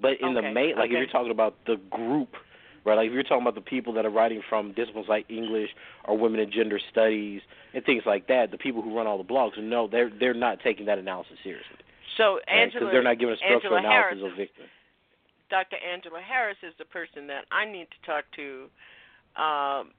but 0.00 0.12
in 0.20 0.34
the 0.34 0.42
main, 0.42 0.76
like 0.76 0.90
if 0.90 0.92
you're 0.92 1.06
talking 1.06 1.32
about 1.32 1.56
the 1.66 1.76
group, 1.90 2.30
right? 2.86 2.94
Like 2.94 3.08
if 3.08 3.12
you're 3.12 3.24
talking 3.24 3.42
about 3.42 3.56
the 3.56 3.60
people 3.60 3.92
that 3.94 4.06
are 4.06 4.10
writing 4.10 4.40
from 4.48 4.72
disciplines 4.72 5.08
like 5.08 5.28
English 5.28 5.70
or 6.04 6.16
women 6.16 6.40
and 6.40 6.52
gender 6.52 6.80
studies 6.90 7.42
and 7.74 7.84
things 7.84 8.04
like 8.06 8.28
that, 8.28 8.52
the 8.52 8.58
people 8.58 8.80
who 8.80 8.96
run 8.96 9.06
all 9.06 9.18
the 9.18 9.24
blogs, 9.24 9.60
no, 9.60 9.88
they're 9.88 10.10
they're 10.18 10.32
not 10.34 10.60
taking 10.62 10.86
that 10.86 10.98
analysis 10.98 11.34
seriously. 11.42 11.76
So 12.16 12.38
right? 12.46 12.62
Angela, 12.62 12.90
they're 12.90 13.02
not 13.02 13.18
giving 13.18 13.34
a 13.34 13.38
structural 13.38 13.76
Angela 13.76 13.92
Harris 13.92 14.16
analysis 14.16 14.32
of 14.32 14.38
victim. 14.38 14.64
Dr. 15.50 15.76
Angela 15.76 16.20
Harris 16.20 16.56
is 16.62 16.72
the 16.78 16.84
person 16.86 17.26
that 17.26 17.44
I 17.52 17.70
need 17.70 17.86
to 17.90 18.06
talk 18.06 18.24
to 18.36 18.66
um, 19.40 19.90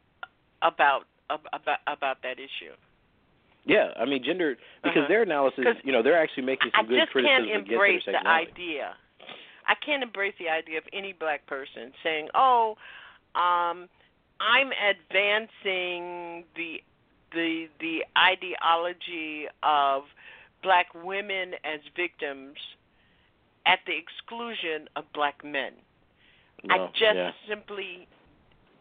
about 0.62 1.04
about 1.30 1.80
about 1.88 2.24
that 2.24 2.40
issue. 2.40 2.74
Yeah, 3.66 3.92
I 4.00 4.06
mean 4.06 4.24
gender 4.24 4.56
because 4.82 5.00
Uh-huh. 5.00 5.08
their 5.10 5.24
analysis, 5.24 5.66
you 5.84 5.92
know, 5.92 6.02
they're 6.02 6.18
actually 6.18 6.44
making 6.44 6.72
I 6.74 6.80
some 6.80 6.88
good 6.88 7.00
just 7.02 7.14
can't 7.14 7.50
embrace 7.50 8.04
the 8.06 8.26
idea. 8.26 8.96
I 9.68 9.76
can't 9.86 10.02
embrace 10.02 10.34
the 10.40 10.50
idea 10.50 10.78
of 10.78 10.86
any 10.94 11.14
black 11.14 11.46
person 11.46 11.92
saying, 12.04 12.30
"Oh, 12.34 12.76
um, 13.36 13.90
I'm 14.40 14.72
advancing 14.72 16.46
the 16.56 16.82
the 17.34 17.68
the 17.80 18.06
ideology 18.18 19.48
of 19.64 20.04
black 20.64 20.88
women 20.94 21.54
as 21.64 21.82
victims 21.96 22.58
at 23.66 23.80
the 23.86 23.94
exclusion 23.98 24.88
of 24.96 25.04
black 25.14 25.44
men." 25.44 25.74
I 26.70 26.88
just 26.88 27.16
yeah. 27.16 27.32
simply 27.48 28.08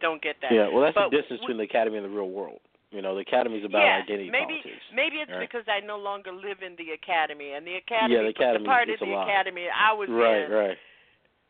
don't 0.01 0.23
get 0.23 0.37
that. 0.43 0.53
Yeah, 0.53 0.69
well, 0.69 0.83
that's 0.83 0.95
But 0.95 1.11
the 1.11 1.19
distance 1.19 1.41
we- 1.41 1.47
between 1.47 1.59
the 1.59 1.65
academy 1.65 1.97
and 1.99 2.05
the 2.05 2.11
real 2.11 2.29
world. 2.31 2.61
You 2.91 3.03
know, 3.03 3.15
the 3.15 3.21
academy 3.27 3.59
is 3.59 3.65
about 3.65 3.83
yeah, 3.83 4.03
identity 4.03 4.31
maybe, 4.31 4.63
politics. 4.63 4.85
Maybe 4.95 5.17
it's 5.17 5.31
right? 5.31 5.41
because 5.41 5.67
I 5.67 5.85
no 5.85 5.99
longer 5.99 6.33
live 6.33 6.63
in 6.65 6.77
the 6.79 6.95
academy, 6.95 7.53
and 7.53 7.67
the 7.67 7.75
academy, 7.77 8.15
Yeah, 8.15 8.23
the 8.23 8.29
academy, 8.31 8.63
the 8.63 8.69
part 8.71 8.89
of 8.89 8.99
the 9.01 9.13
academy 9.13 9.67
I 9.67 9.93
was 9.93 10.09
right, 10.09 10.47
in, 10.47 10.51
right. 10.55 10.79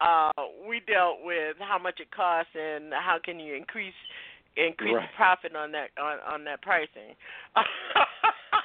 uh, 0.01 0.33
we 0.67 0.81
dealt 0.81 1.21
with 1.23 1.57
how 1.61 1.79
much 1.79 2.01
it 2.01 2.11
costs 2.11 2.53
and 2.57 2.93
how 2.93 3.19
can 3.23 3.39
you 3.39 3.55
increase 3.55 3.95
increase 4.57 4.95
Right. 4.97 5.09
the 5.13 5.17
profit 5.17 5.55
on 5.55 5.73
that 5.73 5.91
on 6.01 6.19
on 6.25 6.45
that 6.45 6.63
pricing. 6.63 7.15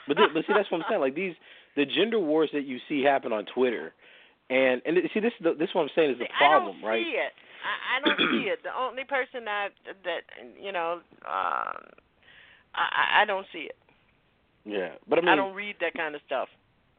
But 0.07 0.17
th- 0.17 0.29
but 0.33 0.43
see, 0.47 0.53
that's 0.53 0.69
what 0.71 0.79
I'm 0.81 0.85
saying. 0.89 1.01
Like 1.01 1.15
these, 1.15 1.35
the 1.75 1.85
gender 1.85 2.19
wars 2.19 2.49
that 2.53 2.65
you 2.65 2.79
see 2.89 3.03
happen 3.03 3.31
on 3.31 3.45
Twitter, 3.53 3.93
and 4.49 4.81
and 4.85 4.97
see 5.13 5.19
this 5.19 5.31
is 5.39 5.43
the, 5.43 5.53
this 5.53 5.69
is 5.69 5.75
what 5.75 5.83
I'm 5.83 5.93
saying 5.95 6.11
is 6.11 6.19
the 6.19 6.25
problem, 6.37 6.77
I 6.77 6.81
don't 6.81 6.89
right? 6.89 7.05
see 7.05 7.15
it. 7.15 7.31
I, 7.61 7.73
I 7.95 7.95
don't 8.01 8.17
see 8.31 8.49
it. 8.49 8.59
The 8.63 8.75
only 8.75 9.03
person 9.03 9.45
that 9.45 9.69
that 10.03 10.21
you 10.59 10.71
know, 10.71 10.99
um, 11.23 11.85
I 12.73 13.21
I 13.21 13.25
don't 13.25 13.45
see 13.51 13.69
it. 13.69 13.75
Yeah, 14.65 14.89
but 15.09 15.17
I 15.19 15.21
mean, 15.21 15.29
I 15.29 15.35
don't 15.35 15.55
read 15.55 15.75
that 15.81 15.93
kind 15.93 16.15
of 16.15 16.21
stuff. 16.25 16.47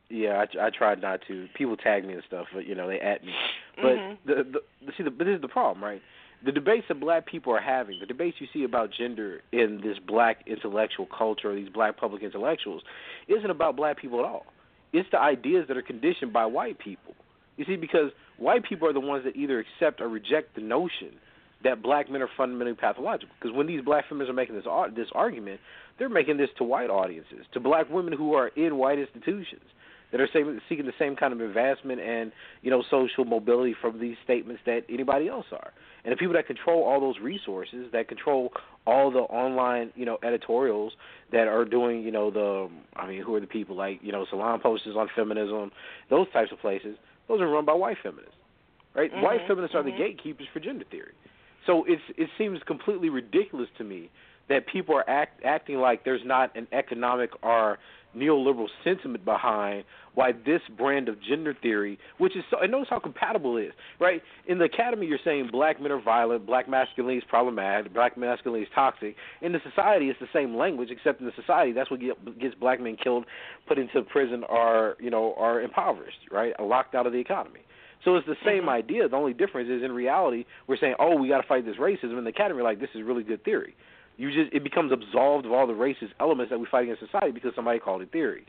Yeah, 0.08 0.44
I, 0.44 0.66
I 0.66 0.70
tried 0.70 1.00
not 1.00 1.20
to. 1.28 1.46
People 1.54 1.76
tag 1.76 2.04
me 2.04 2.14
and 2.14 2.22
stuff, 2.26 2.46
but 2.52 2.66
you 2.66 2.74
know 2.74 2.88
they 2.88 3.00
at 3.00 3.24
me. 3.24 3.32
But 3.76 3.96
Mhm. 3.96 4.18
the, 4.26 4.60
the 4.84 4.92
see, 4.96 5.04
the, 5.04 5.10
but 5.10 5.24
this 5.24 5.36
is 5.36 5.40
the 5.40 5.48
problem, 5.48 5.82
right? 5.82 6.02
The 6.44 6.52
debates 6.52 6.86
that 6.88 6.98
black 7.00 7.24
people 7.24 7.54
are 7.54 7.60
having, 7.60 8.00
the 8.00 8.06
debates 8.06 8.36
you 8.40 8.48
see 8.52 8.64
about 8.64 8.90
gender 8.90 9.42
in 9.52 9.80
this 9.82 9.98
black 10.06 10.42
intellectual 10.46 11.06
culture, 11.06 11.52
or 11.52 11.54
these 11.54 11.68
black 11.68 11.96
public 11.96 12.22
intellectuals, 12.22 12.82
isn't 13.28 13.48
about 13.50 13.76
black 13.76 13.96
people 13.96 14.18
at 14.18 14.24
all. 14.24 14.46
It's 14.92 15.08
the 15.12 15.20
ideas 15.20 15.66
that 15.68 15.76
are 15.76 15.82
conditioned 15.82 16.32
by 16.32 16.44
white 16.46 16.78
people. 16.78 17.14
You 17.56 17.64
see, 17.64 17.76
because 17.76 18.10
white 18.38 18.64
people 18.64 18.88
are 18.88 18.92
the 18.92 19.00
ones 19.00 19.24
that 19.24 19.36
either 19.36 19.60
accept 19.60 20.00
or 20.00 20.08
reject 20.08 20.56
the 20.56 20.60
notion 20.60 21.12
that 21.64 21.82
black 21.82 22.10
men 22.10 22.22
are 22.22 22.28
fundamentally 22.36 22.76
pathological. 22.76 23.34
Because 23.40 23.56
when 23.56 23.66
these 23.66 23.82
black 23.82 24.08
feminists 24.08 24.30
are 24.30 24.34
making 24.34 24.54
this 24.56 24.64
this 24.94 25.08
argument, 25.12 25.60
they're 25.98 26.08
making 26.08 26.36
this 26.36 26.50
to 26.58 26.64
white 26.64 26.90
audiences, 26.90 27.46
to 27.52 27.60
black 27.60 27.88
women 27.90 28.12
who 28.12 28.34
are 28.34 28.48
in 28.48 28.76
white 28.76 28.98
institutions 28.98 29.62
that 30.12 30.20
are 30.20 30.28
seeking 30.68 30.86
the 30.86 30.92
same 30.98 31.16
kind 31.16 31.32
of 31.32 31.40
advancement 31.40 32.00
and 32.00 32.32
you 32.60 32.70
know 32.70 32.84
social 32.90 33.24
mobility 33.24 33.74
from 33.80 33.98
these 33.98 34.16
statements 34.22 34.62
that 34.66 34.84
anybody 34.88 35.28
else 35.28 35.46
are. 35.52 35.72
And 36.04 36.12
the 36.12 36.16
people 36.16 36.34
that 36.34 36.46
control 36.46 36.82
all 36.82 37.00
those 37.00 37.18
resources, 37.20 37.86
that 37.92 38.08
control 38.08 38.52
all 38.86 39.10
the 39.10 39.20
online 39.20 39.90
you 39.96 40.04
know 40.04 40.18
editorials 40.22 40.92
that 41.32 41.48
are 41.48 41.64
doing 41.64 42.02
you 42.02 42.10
know 42.10 42.30
the 42.30 42.68
I 42.94 43.06
mean 43.08 43.22
who 43.22 43.34
are 43.34 43.40
the 43.40 43.46
people 43.46 43.74
like 43.74 44.00
you 44.02 44.12
know 44.12 44.26
salon 44.28 44.60
posters 44.60 44.96
on 44.96 45.08
feminism, 45.16 45.72
those 46.10 46.26
types 46.32 46.52
of 46.52 46.60
places. 46.60 46.96
Those 47.28 47.40
are 47.40 47.48
run 47.48 47.64
by 47.64 47.72
white 47.72 47.96
feminists, 48.02 48.34
right? 48.94 49.10
White 49.22 49.40
Mhm, 49.42 49.46
feminists 49.46 49.74
are 49.74 49.82
the 49.82 49.92
mhm. 49.92 49.98
gatekeepers 49.98 50.48
for 50.52 50.60
gender 50.60 50.84
theory. 50.90 51.12
So 51.66 51.84
it's 51.86 52.02
it 52.16 52.28
seems 52.38 52.60
completely 52.66 53.08
ridiculous 53.08 53.68
to 53.78 53.84
me 53.84 54.10
that 54.48 54.66
people 54.66 54.94
are 54.94 55.08
act, 55.08 55.42
acting 55.44 55.76
like 55.76 56.04
there's 56.04 56.24
not 56.24 56.54
an 56.56 56.66
economic 56.72 57.30
or 57.42 57.78
neoliberal 58.16 58.68
sentiment 58.84 59.24
behind 59.24 59.84
why 60.14 60.32
this 60.32 60.60
brand 60.76 61.08
of 61.08 61.16
gender 61.22 61.56
theory, 61.62 61.98
which 62.18 62.36
is 62.36 62.44
so, 62.50 62.58
and 62.60 62.70
notice 62.70 62.88
how 62.90 62.98
compatible 62.98 63.56
it 63.56 63.62
is, 63.62 63.72
right? 63.98 64.20
In 64.46 64.58
the 64.58 64.64
academy, 64.64 65.06
you're 65.06 65.18
saying 65.24 65.48
black 65.50 65.80
men 65.80 65.90
are 65.90 66.02
violent, 66.02 66.44
black 66.46 66.68
masculinity 66.68 67.18
is 67.18 67.24
problematic, 67.30 67.94
black 67.94 68.18
masculinity 68.18 68.64
is 68.64 68.72
toxic. 68.74 69.16
In 69.40 69.52
the 69.52 69.60
society, 69.66 70.10
it's 70.10 70.20
the 70.20 70.28
same 70.34 70.54
language, 70.54 70.90
except 70.90 71.20
in 71.20 71.26
the 71.26 71.32
society, 71.34 71.72
that's 71.72 71.90
what 71.90 72.00
get, 72.00 72.38
gets 72.38 72.54
black 72.54 72.78
men 72.80 72.96
killed, 73.02 73.24
put 73.66 73.78
into 73.78 74.02
prison, 74.02 74.44
or 74.46 74.96
you 75.00 75.08
know, 75.08 75.34
are 75.38 75.62
impoverished, 75.62 76.18
right? 76.30 76.52
Locked 76.60 76.94
out 76.94 77.06
of 77.06 77.14
the 77.14 77.18
economy. 77.18 77.60
So 78.04 78.16
it's 78.16 78.26
the 78.26 78.36
same 78.44 78.68
idea. 78.68 79.08
The 79.08 79.16
only 79.16 79.32
difference 79.32 79.68
is 79.70 79.82
in 79.82 79.92
reality, 79.92 80.44
we're 80.66 80.76
saying, 80.76 80.94
oh, 80.98 81.16
we 81.16 81.28
got 81.28 81.40
to 81.40 81.46
fight 81.46 81.64
this 81.64 81.76
racism. 81.76 82.18
In 82.18 82.24
the 82.24 82.30
academy, 82.30 82.62
like, 82.62 82.80
this 82.80 82.90
is 82.94 83.02
really 83.02 83.22
good 83.22 83.44
theory. 83.44 83.76
You 84.16 84.30
just 84.30 84.52
it 84.52 84.62
becomes 84.62 84.92
absolved 84.92 85.46
of 85.46 85.52
all 85.52 85.66
the 85.66 85.72
racist 85.72 86.10
elements 86.20 86.50
that 86.50 86.58
we 86.58 86.66
fight 86.70 86.84
against 86.84 87.00
society 87.00 87.32
because 87.32 87.52
somebody 87.54 87.78
called 87.78 88.02
it 88.02 88.12
theory. 88.12 88.44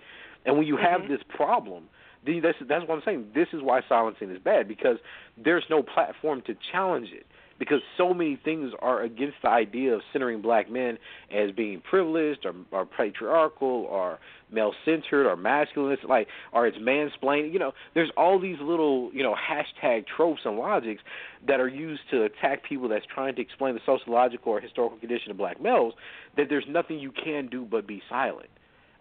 And 0.45 0.57
when 0.57 0.67
you 0.67 0.75
have 0.77 1.01
Mhm. 1.01 1.07
this 1.07 1.23
problem, 1.23 1.87
then 2.25 2.41
that's 2.41 2.57
that's 2.59 2.85
what 2.87 2.95
I'm 2.95 3.03
saying. 3.03 3.31
This 3.33 3.47
is 3.53 3.61
why 3.61 3.81
silencing 3.87 4.29
is 4.29 4.39
bad 4.39 4.67
because 4.67 4.97
there's 5.37 5.63
no 5.69 5.81
platform 5.81 6.41
to 6.41 6.55
challenge 6.71 7.11
it. 7.11 7.25
Because 7.67 7.81
so 7.97 8.13
many 8.13 8.39
things 8.43 8.71
are 8.79 9.01
against 9.01 9.35
the 9.43 9.49
idea 9.49 9.93
of 9.93 10.01
centering 10.11 10.41
black 10.41 10.69
men 10.69 10.97
as 11.31 11.51
being 11.51 11.81
privileged 11.89 12.45
or, 12.45 12.53
or 12.71 12.85
patriarchal 12.85 13.87
or 13.89 14.19
male 14.51 14.73
centered 14.85 15.27
or 15.27 15.35
masculine. 15.35 15.97
Like 16.07 16.27
or 16.51 16.67
it's 16.67 16.77
mansplaining. 16.77 17.53
You 17.53 17.59
know, 17.59 17.71
there's 17.93 18.11
all 18.17 18.39
these 18.39 18.57
little 18.61 19.09
you 19.13 19.23
know 19.23 19.35
hashtag 19.35 20.05
tropes 20.15 20.41
and 20.45 20.57
logics 20.57 21.01
that 21.47 21.59
are 21.59 21.67
used 21.67 22.01
to 22.11 22.23
attack 22.23 22.63
people 22.67 22.87
that's 22.87 23.05
trying 23.13 23.35
to 23.35 23.41
explain 23.41 23.73
the 23.75 23.81
sociological 23.85 24.51
or 24.51 24.61
historical 24.61 24.97
condition 24.97 25.31
of 25.31 25.37
black 25.37 25.61
males. 25.61 25.93
That 26.37 26.47
there's 26.49 26.65
nothing 26.67 26.99
you 26.99 27.11
can 27.11 27.47
do 27.47 27.65
but 27.69 27.87
be 27.87 28.01
silent. 28.09 28.49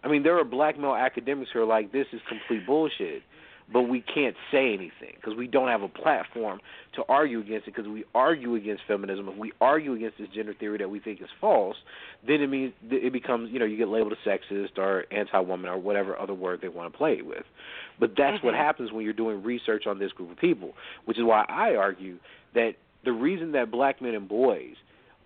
I 0.03 0.09
mean, 0.09 0.23
there 0.23 0.37
are 0.37 0.43
black 0.43 0.77
male 0.77 0.95
academics 0.95 1.51
who 1.53 1.61
are 1.61 1.65
like, 1.65 1.91
this 1.91 2.07
is 2.11 2.19
complete 2.27 2.65
bullshit, 2.65 3.23
but 3.71 3.83
we 3.83 4.01
can't 4.01 4.35
say 4.51 4.73
anything 4.73 5.15
because 5.15 5.35
we 5.35 5.47
don't 5.47 5.69
have 5.69 5.81
a 5.81 5.87
platform 5.87 6.59
to 6.95 7.03
argue 7.07 7.39
against 7.39 7.67
it 7.67 7.75
because 7.75 7.89
we 7.89 8.03
argue 8.13 8.55
against 8.55 8.83
feminism. 8.87 9.29
If 9.29 9.37
we 9.37 9.51
argue 9.61 9.93
against 9.93 10.17
this 10.17 10.27
gender 10.29 10.53
theory 10.53 10.77
that 10.79 10.89
we 10.89 10.99
think 10.99 11.21
is 11.21 11.29
false, 11.39 11.77
then 12.25 12.41
it 12.41 12.47
means 12.47 12.73
it 12.89 13.13
becomes, 13.13 13.51
you 13.51 13.59
know, 13.59 13.65
you 13.65 13.77
get 13.77 13.87
labeled 13.87 14.13
a 14.13 14.29
sexist 14.29 14.77
or 14.77 15.05
anti-woman 15.11 15.69
or 15.69 15.77
whatever 15.77 16.17
other 16.17 16.33
word 16.33 16.59
they 16.61 16.67
want 16.67 16.91
to 16.91 16.97
play 16.97 17.13
it 17.13 17.25
with. 17.25 17.43
But 17.99 18.15
that's 18.17 18.43
what 18.43 18.53
Mhm. 18.53 18.57
happens 18.57 18.91
when 18.91 19.05
you're 19.05 19.13
doing 19.13 19.43
research 19.43 19.87
on 19.87 19.99
this 19.99 20.11
group 20.11 20.31
of 20.31 20.37
people, 20.37 20.75
which 21.05 21.17
is 21.17 21.23
why 21.23 21.45
I 21.47 21.75
argue 21.75 22.17
that 22.53 22.75
the 23.03 23.13
reason 23.13 23.51
that 23.53 23.71
black 23.71 24.01
men 24.01 24.13
and 24.13 24.27
boys, 24.27 24.75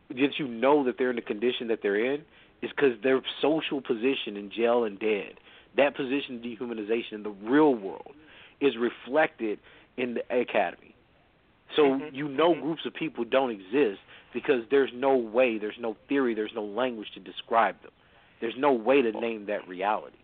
that 0.09 0.39
you 0.39 0.47
know 0.47 0.83
that 0.83 0.97
they're 0.97 1.09
in 1.09 1.15
the 1.15 1.21
condition 1.21 1.67
that 1.67 1.81
they're 1.81 2.13
in, 2.13 2.25
is 2.61 2.71
because 2.71 2.99
their 3.01 3.21
social 3.41 3.81
position 3.81 4.35
in 4.35 4.49
jail 4.49 4.83
and 4.83 4.99
dead, 4.99 5.33
that 5.75 5.95
position 5.95 6.37
of 6.37 6.41
dehumanization 6.41 7.13
in 7.13 7.23
the 7.23 7.29
real 7.29 7.75
world, 7.75 8.15
is 8.59 8.73
reflected 8.77 9.59
in 9.97 10.15
the 10.15 10.21
academy. 10.35 10.93
So 11.75 11.83
Mhm, 11.83 12.13
you 12.13 12.27
know 12.27 12.53
groups 12.53 12.85
of 12.85 12.93
people 12.93 13.23
don't 13.25 13.51
exist 13.51 13.99
because 14.33 14.63
there's 14.69 14.91
no 14.93 15.15
way, 15.17 15.57
there's 15.57 15.77
no 15.79 15.95
theory, 16.07 16.33
there's 16.33 16.53
no 16.53 16.63
language 16.63 17.11
to 17.13 17.19
describe 17.19 17.81
them. 17.81 17.91
There's 18.39 18.55
no 18.57 18.71
way 18.73 19.01
to 19.01 19.11
name 19.11 19.45
that 19.47 19.67
reality. 19.67 20.17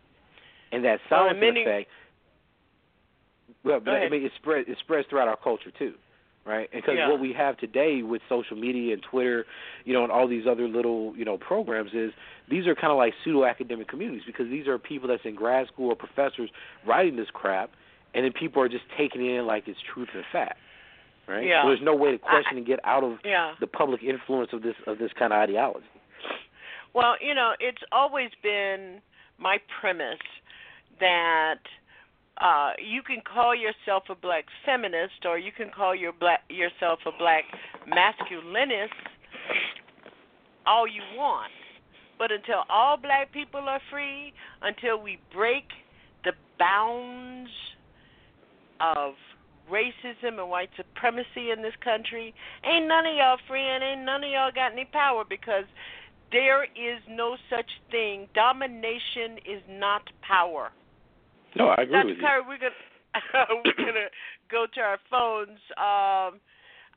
And 0.72 0.84
that 0.86 1.00
Well, 1.10 1.20
silencing 1.22 1.40
many- 1.42 1.62
effect 1.62 1.90
well, 3.64 3.80
but 3.80 3.94
I 3.96 4.10
mean 4.10 4.26
it 4.26 4.32
spread 4.36 4.68
it 4.68 4.78
spreads 4.80 5.08
throughout 5.08 5.28
our 5.28 5.38
culture 5.38 5.72
too. 5.72 5.94
Right? 6.46 6.70
Because 6.72 6.98
Yeah. 6.98 7.08
what 7.08 7.22
we 7.22 7.32
have 7.32 7.56
today 7.56 8.02
with 8.02 8.22
social 8.28 8.58
media 8.58 8.94
and 8.96 9.02
Twitter, 9.02 9.46
you 9.86 9.94
know, 9.94 10.04
and 10.04 10.12
all 10.12 10.28
these 10.28 10.46
other 10.46 10.68
little, 10.68 11.14
you 11.16 11.24
know, 11.24 11.38
programs 11.38 11.94
is 11.94 12.12
these 12.50 12.68
are 12.68 12.76
kind 12.76 12.92
of 12.92 12.98
like 12.98 13.14
pseudo 13.24 13.46
academic 13.46 13.88
communities 13.88 14.24
because 14.26 14.50
these 14.50 14.68
are 14.68 14.78
people 14.78 15.08
that's 15.08 15.24
in 15.24 15.36
grad 15.36 15.68
school 15.68 15.90
or 15.92 15.96
professors 15.96 16.50
writing 16.86 17.16
this 17.16 17.30
crap 17.32 17.72
and 18.14 18.24
then 18.26 18.32
people 18.34 18.62
are 18.62 18.70
just 18.70 18.84
taking 18.98 19.26
it 19.26 19.40
in 19.40 19.48
like 19.48 19.68
it's 19.68 19.80
truth 19.94 20.10
and 20.14 20.24
fact. 20.32 20.58
Right? 21.28 21.46
Yeah. 21.46 21.64
So 21.64 21.70
there's 21.70 21.82
no 21.82 21.96
way 21.96 22.12
to 22.12 22.18
question 22.18 22.58
and 22.58 22.66
get 22.66 22.80
out 22.84 23.04
of 23.04 23.18
Yeah. 23.24 23.54
the 23.60 23.68
public 23.68 24.04
influence 24.04 24.52
of 24.54 24.62
this 24.62 24.76
of 24.88 24.98
this 24.98 25.12
kind 25.18 25.32
of 25.32 25.40
ideology. 25.40 25.86
Well, 26.94 27.16
you 27.22 27.34
know, 27.34 27.54
it's 27.60 27.82
always 27.92 28.30
been 28.42 29.02
my 29.40 29.58
premise 29.80 30.20
that 31.00 31.60
uh, 32.40 32.72
you 32.78 33.02
can 33.02 33.22
call 33.22 33.56
yourself 33.56 34.04
a 34.10 34.16
black 34.16 34.46
feminist 34.66 35.26
or 35.26 35.38
you 35.38 35.52
can 35.52 35.70
call 35.70 35.96
your 35.96 36.12
black 36.12 36.44
yourself 36.50 37.00
a 37.06 37.12
black 37.18 37.46
masculinist 37.88 38.90
all 40.66 40.88
you 40.88 41.02
want. 41.16 41.52
But 42.18 42.32
until 42.32 42.64
all 42.70 42.98
black 42.98 43.34
people 43.34 43.62
are 43.62 43.82
free, 43.92 44.34
until 44.62 45.02
we 45.02 45.20
break 45.34 45.66
the 46.24 46.32
bounds 46.60 47.50
of 48.84 49.14
racism 49.72 50.40
and 50.40 50.50
white 50.50 50.70
supremacy 50.76 51.52
in 51.56 51.62
this 51.62 51.76
country, 51.84 52.34
ain't 52.66 52.88
none 52.88 53.06
of 53.06 53.16
y'all 53.16 53.38
free 53.48 53.64
and 53.64 53.84
ain't 53.84 54.06
none 54.06 54.24
of 54.24 54.30
y'all 54.30 54.52
got 54.54 54.74
any 54.74 54.86
power 54.86 55.24
because 55.28 55.66
there 56.32 56.64
is 56.64 57.00
no 57.10 57.38
such 57.50 57.70
thing. 57.92 58.28
Domination 58.34 59.38
is 59.46 59.62
not 59.70 60.02
power. 60.28 60.72
No, 61.56 61.68
I 61.68 61.84
agree 61.84 61.94
Dr. 61.94 62.08
with 62.08 62.18
you. 62.18 62.24
Curry, 62.24 62.42
we're 62.48 62.58
gonna 62.58 62.74
we're 63.64 63.86
gonna 63.86 64.10
go 64.50 64.66
to 64.74 64.82
our 64.82 64.98
phones. 65.10 65.60
Um, 65.78 66.42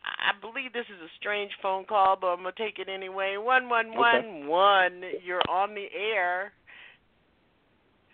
I 0.06 0.32
believe 0.40 0.72
this 0.72 0.86
is 0.86 1.00
a 1.02 1.10
strange 1.20 1.50
phone 1.60 1.84
call, 1.84 2.16
but 2.18 2.28
I'm 2.28 2.38
gonna 2.38 2.52
take 2.56 2.78
it 2.78 2.88
anyway. 2.88 3.36
One 3.36 3.68
one 3.68 3.96
one 3.96 4.46
one. 4.46 5.02
You're 5.24 5.42
on 5.48 5.74
the 5.74 5.86
air. 5.94 6.52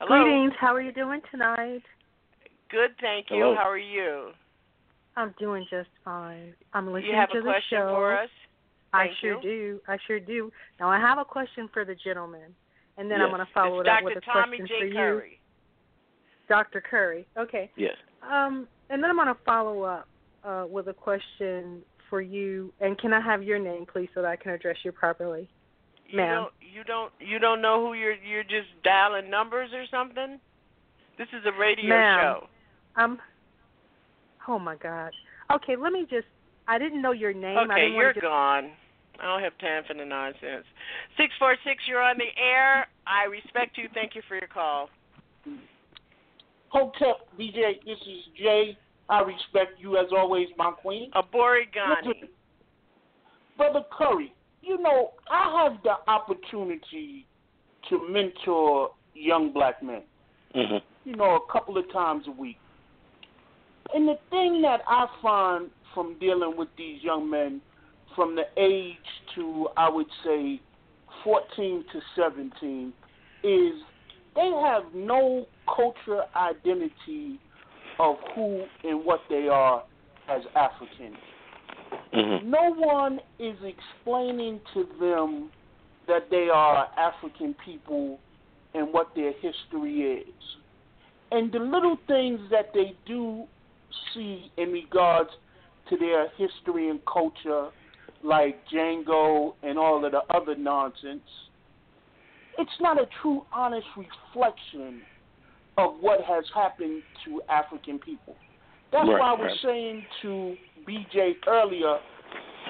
Hello. 0.00 0.24
Greetings. 0.24 0.54
How 0.60 0.74
are 0.74 0.80
you 0.80 0.92
doing 0.92 1.20
tonight? 1.30 1.82
Good, 2.72 2.90
thank 3.00 3.26
you. 3.30 3.36
Hello. 3.36 3.54
How 3.54 3.68
are 3.68 3.78
you? 3.78 4.30
I'm 5.16 5.34
doing 5.38 5.66
just 5.70 5.90
fine. 6.04 6.54
I'm 6.72 6.86
listening 6.92 7.10
You 7.12 7.16
have 7.16 7.30
to 7.30 7.38
a 7.38 7.42
the 7.42 7.44
question 7.50 7.78
show. 7.78 7.88
for 7.94 8.16
us? 8.18 8.30
I 8.94 9.06
sure 9.20 9.36
you. 9.36 9.42
do. 9.42 9.80
I 9.86 9.98
sure 10.06 10.18
do. 10.18 10.50
Now 10.80 10.88
I 10.88 10.98
have 10.98 11.18
a 11.18 11.24
question 11.24 11.68
for 11.72 11.84
the 11.84 11.94
gentleman, 12.02 12.54
and 12.98 13.10
then 13.10 13.20
I'm 13.20 13.28
going 13.30 13.40
to 13.40 13.52
follow 13.54 13.80
it's 13.80 13.88
it 13.88 13.92
up 13.92 14.04
with 14.04 14.16
a 14.16 14.20
Tommy 14.22 14.56
question 14.58 14.66
J. 14.66 14.78
for 14.80 14.86
you, 14.86 14.94
Curry. 14.94 15.40
Dr. 16.48 16.80
Curry. 16.82 17.26
Okay. 17.38 17.70
Yes. 17.76 17.94
Um, 18.22 18.66
and 18.90 19.02
then 19.02 19.10
I'm 19.10 19.16
going 19.16 19.28
to 19.28 19.36
follow 19.46 19.82
up 19.82 20.08
uh, 20.44 20.64
with 20.68 20.88
a 20.88 20.92
question 20.94 21.82
for 22.10 22.20
you. 22.20 22.72
And 22.80 22.98
can 22.98 23.12
I 23.12 23.20
have 23.20 23.42
your 23.42 23.58
name, 23.58 23.86
please, 23.90 24.08
so 24.14 24.20
that 24.22 24.28
I 24.28 24.36
can 24.36 24.50
address 24.52 24.76
you 24.84 24.92
properly, 24.92 25.48
You 26.08 26.18
ma'am? 26.18 26.34
don't 26.42 26.52
you 26.74 26.84
don't 26.84 27.12
you 27.20 27.38
don't 27.38 27.62
know 27.62 27.86
who 27.86 27.94
you're 27.94 28.14
you're 28.16 28.44
just 28.44 28.68
dialing 28.84 29.30
numbers 29.30 29.70
or 29.74 29.84
something? 29.90 30.38
This 31.18 31.28
is 31.28 31.44
a 31.46 31.58
radio 31.58 31.88
Ma'am. 31.88 32.20
show. 32.20 32.46
Um. 32.96 33.18
Oh 34.48 34.58
my 34.58 34.76
God. 34.76 35.12
Okay, 35.54 35.76
let 35.76 35.92
me 35.92 36.06
just. 36.08 36.26
I 36.68 36.78
didn't 36.78 37.02
know 37.02 37.12
your 37.12 37.32
name. 37.32 37.58
I 37.58 37.64
Okay, 37.64 37.80
didn't 37.82 37.96
you're 37.96 38.12
just, 38.12 38.22
gone. 38.24 38.70
I 39.20 39.24
don't 39.26 39.42
have 39.42 39.56
time 39.58 39.82
for 39.86 39.94
the 39.94 40.04
nonsense. 40.04 40.64
Six 41.16 41.32
four 41.38 41.56
six, 41.64 41.82
you're 41.86 42.02
on 42.02 42.16
the 42.18 42.30
air. 42.40 42.86
I 43.06 43.24
respect 43.30 43.76
you. 43.76 43.88
Thank 43.94 44.14
you 44.14 44.22
for 44.28 44.36
your 44.36 44.48
call. 44.48 44.88
Hotep 46.68 47.28
DJ, 47.38 47.84
this 47.84 47.98
is 48.00 48.24
Jay. 48.38 48.76
I 49.08 49.20
respect 49.20 49.78
you 49.78 49.98
as 49.98 50.06
always, 50.16 50.48
my 50.56 50.70
queen. 50.70 51.10
Aborigani. 51.14 52.06
Listen, 52.06 52.28
Brother 53.58 53.82
Curry, 53.96 54.32
you 54.62 54.80
know, 54.80 55.10
I 55.30 55.64
have 55.64 55.82
the 55.82 55.96
opportunity 56.10 57.26
to 57.90 58.08
mentor 58.08 58.90
young 59.14 59.52
black 59.52 59.82
men, 59.82 60.02
hmm 60.54 60.76
you 61.04 61.16
know, 61.16 61.36
a 61.36 61.52
couple 61.52 61.76
of 61.76 61.92
times 61.92 62.24
a 62.28 62.30
week. 62.30 62.56
And 63.94 64.08
the 64.08 64.18
thing 64.30 64.62
that 64.62 64.80
I 64.86 65.06
find 65.20 65.70
from 65.94 66.18
dealing 66.18 66.56
with 66.56 66.68
these 66.76 67.02
young 67.02 67.28
men 67.28 67.60
from 68.16 68.34
the 68.36 68.44
age 68.56 68.96
to, 69.34 69.68
I 69.76 69.88
would 69.88 70.06
say, 70.24 70.60
14 71.24 71.84
to 71.92 72.00
17 72.16 72.92
is 73.44 73.72
they 74.34 74.50
have 74.62 74.84
no 74.94 75.46
culture 75.74 76.22
identity 76.34 77.38
of 77.98 78.16
who 78.34 78.64
and 78.84 79.04
what 79.04 79.20
they 79.28 79.48
are 79.48 79.84
as 80.28 80.42
Africans. 80.54 81.16
hmm 82.12 82.50
No 82.50 82.74
one 82.74 83.20
is 83.38 83.56
explaining 83.62 84.60
to 84.74 84.86
them 85.00 85.50
that 86.08 86.30
they 86.30 86.48
are 86.52 86.88
African 86.96 87.54
people 87.64 88.18
and 88.74 88.92
what 88.92 89.14
their 89.14 89.32
history 89.32 90.22
is. 90.22 90.34
And 91.30 91.52
the 91.52 91.58
little 91.58 91.98
things 92.06 92.40
that 92.50 92.72
they 92.74 92.94
do 93.06 93.44
see 94.14 94.50
in 94.56 94.70
regards 94.72 95.30
to 95.90 95.96
their 95.96 96.28
history 96.36 96.88
and 96.88 97.00
culture, 97.06 97.68
like 98.22 98.58
Django 98.72 99.54
and 99.62 99.78
all 99.78 100.04
of 100.04 100.12
the 100.12 100.22
other 100.34 100.54
nonsense, 100.54 101.22
it's 102.58 102.70
not 102.80 103.00
a 103.00 103.06
true, 103.20 103.44
honest 103.52 103.86
reflection 103.96 105.00
of 105.78 105.94
what 106.00 106.20
has 106.22 106.44
happened 106.54 107.02
to 107.24 107.40
African 107.48 107.98
people. 107.98 108.36
That's 108.92 109.08
Right, 109.08 109.20
why 109.20 109.30
I 109.30 109.32
was 109.32 109.40
right. 109.40 109.58
saying 109.62 110.06
to 110.22 110.56
BJ 110.86 111.32
earlier, 111.46 111.98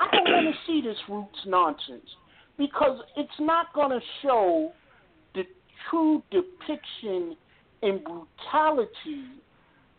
I 0.01 0.09
don't 0.13 0.31
want 0.31 0.55
to 0.55 0.61
see 0.67 0.81
this 0.81 0.97
roots 1.09 1.39
nonsense 1.47 2.09
because 2.57 3.01
it's 3.17 3.41
not 3.41 3.73
going 3.75 3.91
to 3.91 4.01
show 4.23 4.73
the 5.35 5.43
true 5.91 6.23
depiction 6.31 7.37
and 7.83 8.01
brutality 8.05 9.25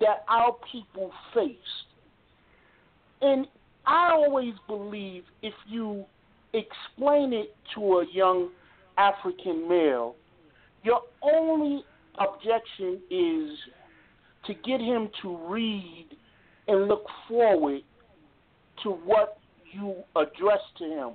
that 0.04 0.26
our 0.28 0.56
people 0.70 1.12
faced. 1.34 1.58
And 3.22 3.48
I 3.86 4.12
always 4.12 4.54
believe 4.68 5.24
if 5.42 5.54
you 5.68 6.06
explain 6.54 7.32
it 7.34 7.56
to 7.74 7.82
a 8.00 8.06
young 8.12 8.50
African 8.98 9.68
male, 9.68 10.16
your 10.84 11.02
only 11.22 11.84
objection 12.20 13.00
is 13.10 13.58
to 14.46 14.54
get 14.54 14.82
him 14.82 15.10
to 15.22 15.38
read 15.48 16.08
and 16.68 16.88
look 16.88 17.06
forward 17.30 17.82
to 18.84 18.90
what 18.90 19.38
you 19.72 19.96
address 20.18 20.60
to 20.80 20.84
him. 20.84 21.12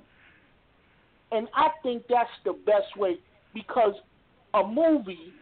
And 1.31 1.47
I 1.55 1.69
think 1.83 2.05
that's 2.09 2.31
the 2.47 2.55
best 2.65 2.97
way 2.97 3.19
because 3.53 3.95
a 4.55 4.67
movie, 4.67 5.33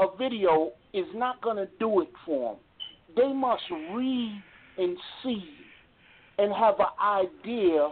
a 0.00 0.06
video, 0.16 0.72
is 0.94 1.06
not 1.14 1.42
going 1.42 1.56
to 1.56 1.68
do 1.78 2.00
it 2.00 2.08
for 2.24 2.54
them. 2.54 2.60
They 3.16 3.32
must 3.32 3.62
read 3.92 4.42
and 4.78 4.96
see 5.22 5.44
and 6.38 6.52
have 6.52 6.76
an 6.78 6.86
idea 7.02 7.90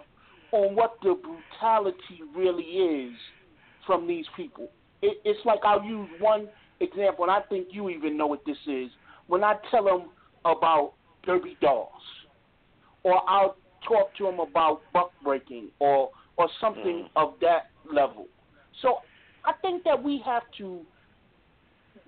on 0.53 0.74
what 0.74 0.97
the 1.03 1.15
brutality 1.15 2.23
really 2.35 2.62
is 2.62 3.15
from 3.87 4.07
these 4.07 4.27
people. 4.37 4.69
It, 5.03 5.19
it's 5.24 5.41
like 5.45 5.61
I'll 5.65 5.85
use 5.85 6.09
one 6.20 6.49
example, 6.81 7.24
and 7.24 7.31
I 7.31 7.41
think 7.49 7.69
you 7.70 7.91
even 7.91 8.16
know 8.16 8.27
what 8.27 8.45
this 8.47 8.57
is. 8.66 8.91
When 9.27 9.43
I 9.43 9.55
tell 9.70 9.85
them 9.85 10.11
about 10.45 10.93
Derby 11.24 11.57
Dolls, 11.61 11.89
or 13.03 13.29
I'll 13.29 13.57
talk 13.87 14.15
to 14.19 14.24
them 14.24 14.41
about 14.41 14.83
buck 14.93 15.12
breaking, 15.24 15.69
or 15.79 16.11
or 16.37 16.49
something 16.61 17.09
mm. 17.09 17.09
of 17.16 17.35
that 17.41 17.70
level. 17.93 18.27
So 18.81 18.99
I 19.45 19.53
think 19.61 19.85
that 19.85 20.03
we 20.03 20.23
have 20.24 20.43
to 20.59 20.81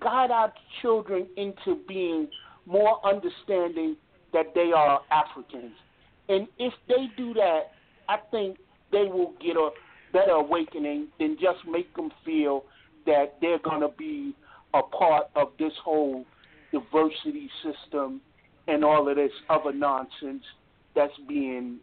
guide 0.01 0.31
our 0.31 0.53
children 0.81 1.27
into 1.37 1.79
being 1.87 2.27
more 2.65 2.99
understanding 3.05 3.95
that 4.33 4.53
they 4.53 4.71
are 4.75 5.01
Africans. 5.11 5.73
And 6.27 6.47
if 6.57 6.73
they 6.87 7.07
do 7.15 7.33
that, 7.35 7.71
I 8.09 8.17
think 8.31 8.57
they 8.91 9.03
will 9.03 9.33
get 9.41 9.55
a 9.55 9.69
better 10.11 10.31
awakening 10.31 11.07
than 11.19 11.37
just 11.39 11.59
make 11.67 11.93
them 11.95 12.11
feel 12.23 12.63
that 13.05 13.35
they're 13.41 13.59
going 13.59 13.81
to 13.81 13.89
be 13.97 14.35
a 14.73 14.81
part 14.81 15.25
of 15.35 15.49
this 15.59 15.73
whole 15.83 16.25
diversity 16.71 17.49
system 17.63 18.21
and 18.67 18.83
all 18.83 19.07
of 19.07 19.15
this 19.15 19.31
other 19.49 19.71
nonsense 19.71 20.43
that's 20.95 21.13
being, 21.27 21.77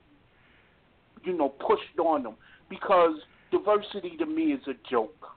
you 1.25 1.37
know, 1.37 1.49
pushed 1.49 1.99
on 1.99 2.23
them. 2.23 2.35
Because 2.69 3.15
diversity 3.51 4.17
to 4.19 4.27
me 4.27 4.53
is 4.53 4.61
a 4.67 4.75
joke. 4.91 5.29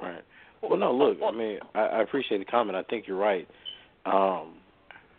Right. 0.00 0.22
Well, 0.62 0.78
no, 0.78 0.92
look, 0.94 1.18
I 1.22 1.32
mean, 1.36 1.58
I, 1.74 1.80
I 1.80 2.02
appreciate 2.02 2.38
the 2.38 2.44
comment. 2.44 2.76
I 2.76 2.82
think 2.84 3.06
you're 3.06 3.16
right. 3.16 3.48
Um, 4.06 4.54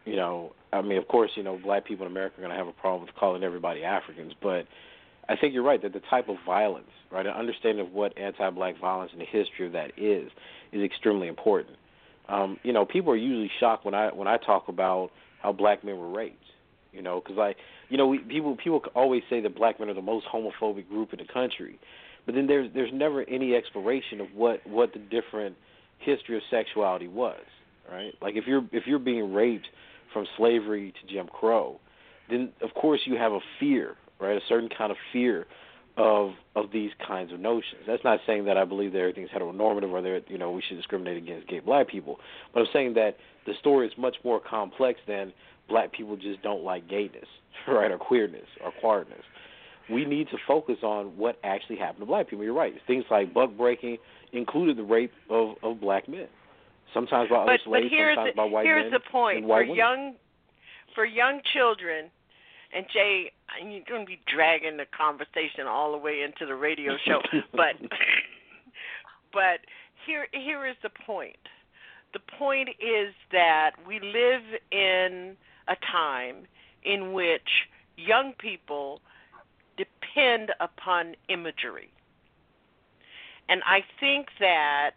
you 0.06 0.16
know, 0.16 0.54
I 0.72 0.82
mean, 0.82 0.98
of 0.98 1.08
course, 1.08 1.32
you 1.36 1.44
know, 1.44 1.60
black 1.62 1.86
people 1.86 2.06
in 2.06 2.12
America 2.12 2.38
are 2.38 2.42
going 2.42 2.52
to 2.52 2.58
have 2.58 2.68
a 2.68 2.74
problem 2.74 3.06
with 3.06 3.16
calling 3.16 3.44
everybody 3.44 3.84
Africans, 3.84 4.34
but 4.42 4.66
I 5.30 5.36
think 5.36 5.54
you're 5.54 5.64
right 5.64 5.82
that 5.82 5.94
the 5.94 6.02
type 6.10 6.28
of 6.30 6.38
violence, 6.46 6.90
right, 7.12 7.26
an 7.26 7.34
understanding 7.34 7.86
of 7.86 7.94
what 7.94 8.18
anti-black 8.18 8.80
violence 8.80 9.12
and 9.14 9.22
the 9.22 9.26
history 9.26 9.68
of 9.68 9.74
that 9.74 9.92
is, 9.98 10.30
is 10.72 10.82
extremely 10.84 11.28
important. 11.28 11.78
Um, 12.28 12.58
you 12.64 12.74
know, 12.74 12.86
people 12.86 13.12
are 13.12 13.18
usually 13.18 13.52
shocked 13.60 13.86
when 13.86 13.94
I 13.94 14.08
when 14.14 14.28
I 14.28 14.38
talk 14.38 14.70
about 14.70 15.12
how 15.42 15.52
black 15.52 15.84
men 15.84 15.98
were 15.98 16.10
raped. 16.10 16.38
You 16.92 17.02
know, 17.02 17.22
because 17.22 17.40
I, 17.40 17.56
you 17.90 17.98
know, 17.98 18.08
we, 18.08 18.20
people 18.20 18.56
people 18.56 18.82
always 18.96 19.24
say 19.30 19.42
that 19.42 19.56
black 19.56 19.80
men 19.80 19.90
are 19.90 19.94
the 19.94 20.02
most 20.02 20.26
homophobic 20.34 20.88
group 20.88 21.12
in 21.12 21.20
the 21.20 21.32
country, 21.32 21.80
but 22.26 22.36
then 22.36 22.48
there's 22.48 22.70
there's 22.74 22.92
never 22.94 23.24
any 23.24 23.56
exploration 23.56 24.22
of 24.22 24.28
what 24.34 24.66
what 24.66 24.94
the 24.94 25.00
different 25.00 25.56
history 26.00 26.38
of 26.38 26.44
sexuality 26.50 27.08
was, 27.08 27.42
right? 27.92 28.14
Like 28.22 28.36
if 28.36 28.46
you're 28.48 28.66
if 28.72 28.88
you're 28.88 29.00
being 29.00 29.34
raped 29.34 29.68
from 30.12 30.26
slavery 30.38 30.94
to 31.02 31.14
Jim 31.14 31.28
Crow, 31.28 31.80
then 32.30 32.52
of 32.62 32.74
course 32.74 33.02
you 33.06 33.16
have 33.18 33.32
a 33.32 33.40
fear, 33.60 33.96
right? 34.20 34.38
A 34.38 34.42
certain 34.48 34.70
kind 34.70 34.92
of 34.92 34.98
fear 35.12 35.46
of 35.98 36.32
of 36.56 36.72
these 36.72 36.92
kinds 37.06 37.32
of 37.32 37.40
notions. 37.40 37.84
That's 37.88 38.04
not 38.04 38.20
saying 38.26 38.46
that 38.46 38.58
I 38.58 38.66
believe 38.66 38.94
that 38.94 39.00
everything's 39.00 39.30
heteronormative 39.30 39.92
or 39.92 40.02
that 40.02 40.24
you 40.28 40.38
know 40.38 40.52
we 40.52 40.62
should 40.68 40.78
discriminate 40.78 41.18
against 41.18 41.48
gay 41.48 41.60
black 41.60 41.88
people, 41.88 42.20
but 42.54 42.62
I'm 42.62 42.68
saying 42.74 42.94
that 42.96 43.18
the 43.46 43.54
story 43.60 43.88
is 43.88 43.94
much 43.98 44.16
more 44.24 44.40
complex 44.40 45.00
than 45.08 45.34
black 45.68 45.92
people 45.92 46.16
just 46.16 46.42
don't 46.42 46.64
like 46.64 46.88
gayness, 46.90 47.28
right, 47.68 47.92
or 47.92 47.98
queerness 47.98 48.48
or 48.64 48.72
queerness. 48.80 49.24
We 49.90 50.06
need 50.06 50.30
to 50.30 50.38
focus 50.48 50.78
on 50.84 51.18
what 51.18 51.38
actually 51.44 51.78
happened 51.78 52.00
to 52.02 52.06
black 52.06 52.30
people. 52.30 52.46
You're 52.46 52.54
right. 52.54 52.74
Things 52.88 53.06
like 53.12 53.34
buck 53.34 53.52
breaking 53.58 53.98
included 54.32 54.78
the 54.78 54.84
rape 54.84 55.12
of 55.30 55.56
of 55.62 55.82
black 55.82 56.08
men, 56.08 56.28
sometimes 56.94 57.30
by 57.30 57.36
other 57.38 57.46
But 57.46 57.60
but 57.66 57.70
slaves, 57.70 57.88
here's 57.90 58.16
sometimes 58.16 58.34
the, 58.34 58.38
by 58.38 58.46
white 58.46 58.66
here's 58.66 58.92
men 58.92 59.02
the 59.02 59.10
point 59.12 59.46
for 59.46 59.60
women. 59.60 59.76
young 59.76 60.16
for 60.96 61.06
young 61.06 61.42
children. 61.54 62.10
And 62.76 62.88
Jay, 62.92 63.32
you're 63.62 63.84
going 63.88 64.02
to 64.02 64.08
be 64.08 64.20
dragging 64.26 64.78
the 64.78 64.88
conversation 64.98 65.68
all 65.68 65.92
the 65.92 65.98
way 65.98 66.24
into 66.24 66.48
the 66.48 66.56
radio 66.56 66.98
show, 67.06 67.22
but 67.52 67.76
but 69.32 69.60
here 70.08 70.28
here 70.32 70.66
is 70.66 70.76
the 70.82 70.90
point. 71.06 71.38
the 72.14 72.20
point 72.40 72.70
is 72.70 73.14
that 73.32 73.72
we 73.88 74.00
live 74.00 74.42
in 74.72 75.36
a 75.68 75.76
time 75.92 76.48
in 76.84 77.14
which 77.14 77.68
young 77.96 78.34
people 78.40 79.02
depend 79.78 80.52
upon 80.60 81.16
imagery. 81.30 81.92
And 83.50 83.62
I 83.66 83.84
think 84.00 84.28
that 84.40 84.96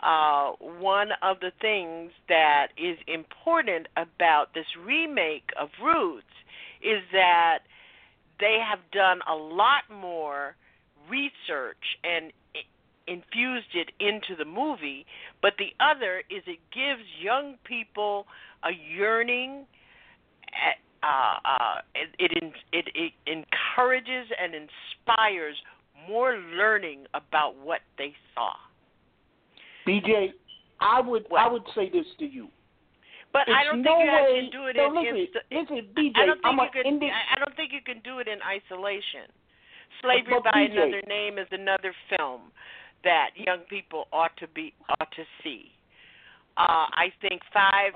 uh, 0.00 0.52
one 0.58 1.08
of 1.22 1.40
the 1.40 1.52
things 1.60 2.12
that 2.28 2.68
is 2.76 2.98
important 3.06 3.88
about 3.96 4.52
this 4.54 4.66
remake 4.84 5.50
of 5.58 5.70
Roots 5.82 6.26
is 6.82 7.02
that 7.12 7.60
they 8.38 8.58
have 8.62 8.80
done 8.92 9.20
a 9.26 9.34
lot 9.34 9.84
more 9.90 10.54
research 11.08 11.96
and 12.04 12.32
infused 13.06 13.74
it 13.74 13.90
into 14.00 14.36
the 14.36 14.44
movie. 14.44 15.06
But 15.40 15.54
the 15.58 15.72
other 15.80 16.22
is 16.30 16.42
it 16.46 16.58
gives 16.72 17.02
young 17.20 17.54
people 17.64 18.26
a 18.62 18.70
yearning. 18.72 19.66
Uh, 21.06 21.38
uh, 21.46 21.78
it, 21.94 22.08
it 22.18 22.52
it 22.72 22.86
it 22.94 23.12
encourages 23.26 24.26
and 24.42 24.54
inspires 24.54 25.54
more 26.08 26.36
learning 26.56 27.06
about 27.14 27.54
what 27.62 27.80
they 27.96 28.12
saw. 28.34 28.50
BJ, 29.86 30.32
I 30.80 31.00
would 31.00 31.24
what? 31.28 31.42
I 31.42 31.48
would 31.48 31.62
say 31.76 31.88
this 31.90 32.06
to 32.18 32.26
you. 32.26 32.48
But 33.32 33.42
it's 33.46 33.54
I 33.54 33.64
don't 33.64 33.82
no 33.82 33.98
think 33.98 34.10
you 34.10 34.16
way, 34.16 34.40
can 34.40 34.50
do 34.50 34.66
it 34.66 34.76
no, 34.76 34.86
in, 34.86 34.94
listen, 34.94 35.42
in 35.50 35.58
listen, 35.60 35.76
BJ, 35.94 36.12
I 36.16 36.26
don't 36.26 36.42
think 36.42 36.46
I'm 36.46 36.58
you 36.58 36.98
can. 36.98 37.10
I 37.10 37.38
don't 37.38 37.54
think 37.54 37.72
you 37.72 37.82
can 37.84 38.00
do 38.02 38.18
it 38.18 38.26
in 38.26 38.38
isolation. 38.42 39.30
Slavery 40.02 40.34
but 40.42 40.44
by 40.44 40.66
BJ, 40.66 40.72
Another 40.72 41.02
Name 41.06 41.38
is 41.38 41.46
another 41.52 41.94
film 42.16 42.50
that 43.04 43.30
young 43.36 43.60
people 43.70 44.08
ought 44.12 44.36
to 44.38 44.48
be 44.48 44.74
ought 44.98 45.10
to 45.14 45.22
see. 45.44 45.70
Uh, 46.56 46.88
I 46.96 47.12
think 47.20 47.42
500 47.52 47.92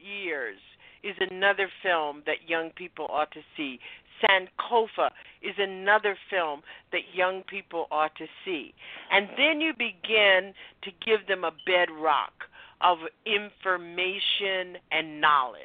Years 0.00 0.56
is 1.04 1.14
another 1.30 1.68
film 1.82 2.22
that 2.26 2.48
young 2.48 2.70
people 2.70 3.06
ought 3.10 3.30
to 3.32 3.40
see. 3.56 3.78
Sankofa 4.22 5.10
is 5.42 5.54
another 5.58 6.16
film 6.30 6.62
that 6.92 7.02
young 7.12 7.42
people 7.42 7.86
ought 7.90 8.14
to 8.16 8.26
see. 8.44 8.72
And 9.10 9.28
then 9.36 9.60
you 9.60 9.72
begin 9.72 10.54
to 10.82 10.90
give 11.04 11.26
them 11.28 11.44
a 11.44 11.50
bedrock 11.66 12.32
of 12.80 12.98
information 13.26 14.80
and 14.90 15.20
knowledge. 15.20 15.60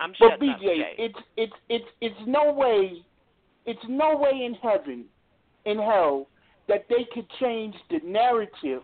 I'm 0.00 0.14
But 0.18 0.32
up, 0.32 0.40
BJ, 0.40 0.94
it's 0.98 1.18
it's 1.36 1.52
it's 1.68 1.84
it's 2.00 2.16
no 2.26 2.52
way, 2.52 3.04
it's 3.66 3.80
no 3.86 4.16
way 4.16 4.44
in 4.46 4.54
heaven, 4.54 5.04
in 5.66 5.76
hell, 5.78 6.26
that 6.68 6.86
they 6.88 7.06
could 7.12 7.26
change 7.38 7.74
the 7.90 8.00
narrative 8.02 8.82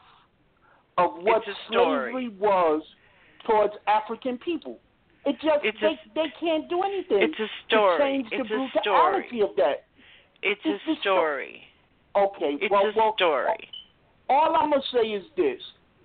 of 0.98 1.12
what 1.22 1.42
slavery 1.70 2.28
was 2.38 2.82
towards 3.46 3.74
African 3.86 4.38
people. 4.38 4.78
It 5.24 5.36
just 5.40 5.64
It's 5.64 5.80
they 5.80 5.86
a- 5.94 6.00
they 6.14 6.32
can't 6.38 6.68
do 6.68 6.82
anything 6.82 7.22
It's 7.22 7.38
a 7.38 7.48
story. 7.66 7.96
to 7.98 8.02
change 8.04 8.30
the 8.30 8.36
It's 8.36 8.50
a 8.50 8.54
brutality 8.54 9.28
story. 9.28 9.40
of 9.42 9.56
that. 9.56 9.84
It's 10.42 10.60
It's 10.64 10.86
a 10.86 10.90
a 10.90 10.94
sto- 10.96 11.00
story. 11.00 11.64
Okay, 12.14 12.54
It's 12.60 12.70
well, 12.70 12.86
a 12.86 12.92
well, 12.96 13.14
story. 13.16 13.68
all 14.28 14.54
I'm 14.56 14.70
gonna 14.70 14.82
say 14.92 15.12
is 15.12 15.24
this: 15.36 15.60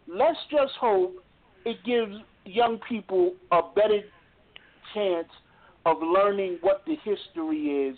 let's 0.08 0.40
just 0.50 0.74
hope 0.78 1.24
it 1.66 1.78
gives 1.84 2.18
young 2.46 2.80
people 2.80 3.36
a 3.52 3.62
better 3.62 4.02
chance 4.94 5.30
of 5.86 6.02
learning 6.02 6.58
what 6.62 6.84
the 6.86 6.96
history 6.96 7.88
is 7.88 7.98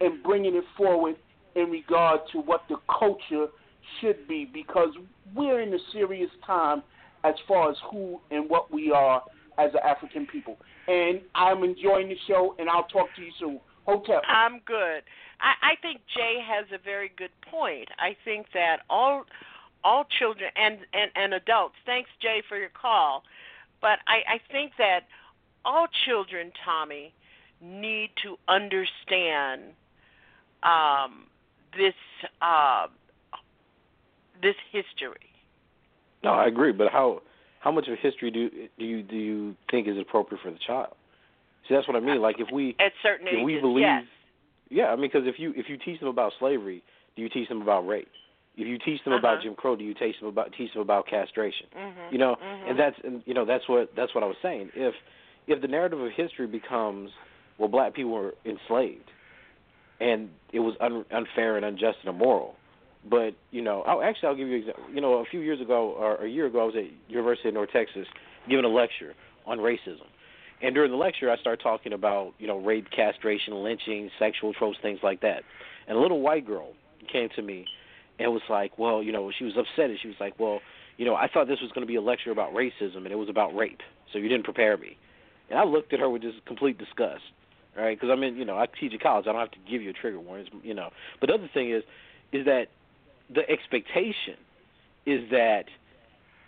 and 0.00 0.22
bringing 0.22 0.54
it 0.56 0.64
forward 0.76 1.16
in 1.54 1.70
regard 1.70 2.20
to 2.32 2.38
what 2.40 2.66
the 2.68 2.76
culture 2.88 3.48
should 4.00 4.26
be, 4.26 4.44
because 4.46 4.96
we're 5.34 5.60
in 5.60 5.72
a 5.74 5.78
serious 5.92 6.30
time 6.46 6.82
as 7.24 7.34
far 7.46 7.70
as 7.70 7.76
who 7.90 8.20
and 8.30 8.48
what 8.48 8.72
we 8.72 8.90
are 8.90 9.22
as 9.58 9.70
an 9.74 9.80
African 9.84 10.26
people. 10.26 10.56
And 10.88 11.20
I'm 11.34 11.62
enjoying 11.62 12.08
the 12.08 12.16
show, 12.26 12.54
and 12.58 12.68
I'll 12.68 12.84
talk 12.84 13.08
to 13.16 13.22
you 13.22 13.30
soon. 13.38 13.60
Hotel. 13.84 14.20
I'm 14.28 14.60
good. 14.64 15.02
I, 15.40 15.72
I 15.72 15.74
think 15.82 16.00
Jay 16.14 16.38
has 16.46 16.66
a 16.72 16.82
very 16.82 17.10
good 17.16 17.32
point. 17.50 17.88
I 17.98 18.16
think 18.24 18.46
that 18.54 18.78
all 18.88 19.24
all 19.84 20.06
children 20.20 20.48
and, 20.54 20.78
and, 20.92 21.10
and 21.16 21.34
adults, 21.34 21.74
thanks 21.84 22.08
Jay 22.20 22.40
for 22.48 22.56
your 22.56 22.70
call, 22.70 23.24
but 23.80 23.98
I, 24.06 24.34
I 24.34 24.52
think 24.52 24.70
that 24.78 25.00
all 25.64 25.88
children, 26.06 26.52
Tommy, 26.64 27.12
need 27.60 28.10
to 28.22 28.36
understand 28.48 29.74
um, 30.62 31.26
this 31.76 31.94
uh, 32.40 32.86
this 34.40 34.54
history. 34.70 35.31
No, 36.24 36.30
I 36.30 36.46
agree, 36.46 36.72
but 36.72 36.90
how 36.92 37.20
how 37.60 37.70
much 37.72 37.88
of 37.88 37.98
history 37.98 38.30
do 38.30 38.50
do 38.78 38.84
you 38.84 39.02
do 39.02 39.16
you 39.16 39.56
think 39.70 39.88
is 39.88 39.96
appropriate 39.98 40.40
for 40.42 40.50
the 40.50 40.58
child? 40.66 40.94
See, 41.68 41.74
that's 41.74 41.86
what 41.86 41.96
I 41.96 42.00
mean. 42.00 42.20
Like 42.20 42.36
if 42.38 42.48
we 42.52 42.76
At 42.80 42.92
certain 43.02 43.26
if 43.28 43.44
we 43.44 43.60
believe, 43.60 43.82
yes. 43.82 44.04
yeah, 44.70 44.86
I 44.86 44.96
mean, 44.96 45.10
because 45.12 45.26
if 45.26 45.38
you 45.38 45.52
if 45.56 45.66
you 45.68 45.76
teach 45.78 46.00
them 46.00 46.08
about 46.08 46.32
slavery, 46.38 46.82
do 47.16 47.22
you 47.22 47.28
teach 47.28 47.48
them 47.48 47.62
about 47.62 47.86
rape? 47.86 48.08
If 48.56 48.66
you 48.66 48.78
teach 48.78 49.02
them 49.04 49.14
about 49.14 49.34
Uh-huh. 49.34 49.42
Jim 49.44 49.54
Crow, 49.54 49.76
do 49.76 49.84
you 49.84 49.94
teach 49.94 50.18
them 50.20 50.28
about 50.28 50.52
teach 50.58 50.72
them 50.74 50.82
about 50.82 51.06
castration? 51.06 51.66
Mhm, 51.74 52.12
You 52.12 52.18
know, 52.18 52.36
mhm. 52.36 52.70
and 52.70 52.78
that's 52.78 52.96
and 53.04 53.22
you 53.26 53.34
know 53.34 53.44
that's 53.44 53.68
what 53.68 53.94
that's 53.96 54.14
what 54.14 54.22
I 54.22 54.26
was 54.26 54.36
saying. 54.42 54.70
If 54.74 54.94
if 55.46 55.60
the 55.60 55.68
narrative 55.68 56.00
of 56.00 56.10
history 56.12 56.46
becomes 56.46 57.10
well, 57.58 57.68
black 57.68 57.94
people 57.94 58.12
were 58.12 58.34
enslaved, 58.44 59.10
and 60.00 60.30
it 60.52 60.60
was 60.60 60.74
un, 60.80 61.04
unfair 61.12 61.56
and 61.56 61.64
unjust 61.64 61.98
and 62.04 62.14
immoral. 62.14 62.56
But 63.08 63.34
you 63.50 63.62
know, 63.62 63.82
I'll, 63.82 64.02
actually, 64.02 64.28
I'll 64.28 64.36
give 64.36 64.48
you. 64.48 64.54
an 64.54 64.60
example. 64.60 64.84
You 64.92 65.00
know, 65.00 65.14
a 65.14 65.24
few 65.24 65.40
years 65.40 65.60
ago 65.60 65.94
or 65.98 66.16
a 66.16 66.28
year 66.28 66.46
ago, 66.46 66.62
I 66.62 66.64
was 66.64 66.74
at 66.76 66.84
University 67.10 67.48
of 67.48 67.54
North 67.54 67.70
Texas 67.72 68.06
giving 68.48 68.64
a 68.64 68.68
lecture 68.68 69.14
on 69.46 69.58
racism, 69.58 70.06
and 70.62 70.74
during 70.74 70.90
the 70.90 70.96
lecture, 70.96 71.30
I 71.30 71.36
started 71.36 71.62
talking 71.62 71.92
about 71.92 72.34
you 72.38 72.46
know 72.46 72.58
rape, 72.58 72.90
castration, 72.94 73.54
lynching, 73.62 74.10
sexual 74.18 74.52
tropes, 74.54 74.78
things 74.82 75.00
like 75.02 75.20
that. 75.22 75.42
And 75.88 75.98
a 75.98 76.00
little 76.00 76.20
white 76.20 76.46
girl 76.46 76.72
came 77.12 77.28
to 77.34 77.42
me 77.42 77.66
and 78.18 78.32
was 78.32 78.42
like, 78.48 78.78
well, 78.78 79.02
you 79.02 79.10
know, 79.10 79.32
she 79.36 79.44
was 79.44 79.54
upset, 79.56 79.90
and 79.90 79.98
she 80.00 80.08
was 80.08 80.16
like, 80.20 80.38
well, 80.38 80.60
you 80.96 81.04
know, 81.04 81.16
I 81.16 81.28
thought 81.28 81.48
this 81.48 81.60
was 81.60 81.72
going 81.72 81.86
to 81.86 81.90
be 81.90 81.96
a 81.96 82.00
lecture 82.00 82.30
about 82.30 82.52
racism, 82.52 82.98
and 82.98 83.08
it 83.08 83.18
was 83.18 83.28
about 83.28 83.54
rape, 83.56 83.80
so 84.12 84.18
you 84.18 84.28
didn't 84.28 84.44
prepare 84.44 84.76
me. 84.76 84.96
And 85.50 85.58
I 85.58 85.64
looked 85.64 85.92
at 85.92 86.00
her 86.00 86.08
with 86.08 86.22
just 86.22 86.44
complete 86.46 86.78
disgust, 86.78 87.22
right? 87.76 87.98
Because 87.98 88.12
I 88.12 88.20
mean, 88.20 88.36
you 88.36 88.44
know, 88.44 88.56
I 88.56 88.66
teach 88.66 88.94
at 88.94 89.00
college, 89.00 89.26
I 89.26 89.32
don't 89.32 89.40
have 89.40 89.50
to 89.50 89.70
give 89.70 89.82
you 89.82 89.90
a 89.90 89.92
trigger 89.92 90.20
warning, 90.20 90.46
you 90.62 90.74
know. 90.74 90.90
But 91.20 91.28
the 91.28 91.34
other 91.34 91.50
thing 91.52 91.72
is, 91.72 91.82
is 92.32 92.44
that 92.44 92.66
the 93.34 93.48
expectation 93.50 94.36
is 95.06 95.28
that 95.30 95.64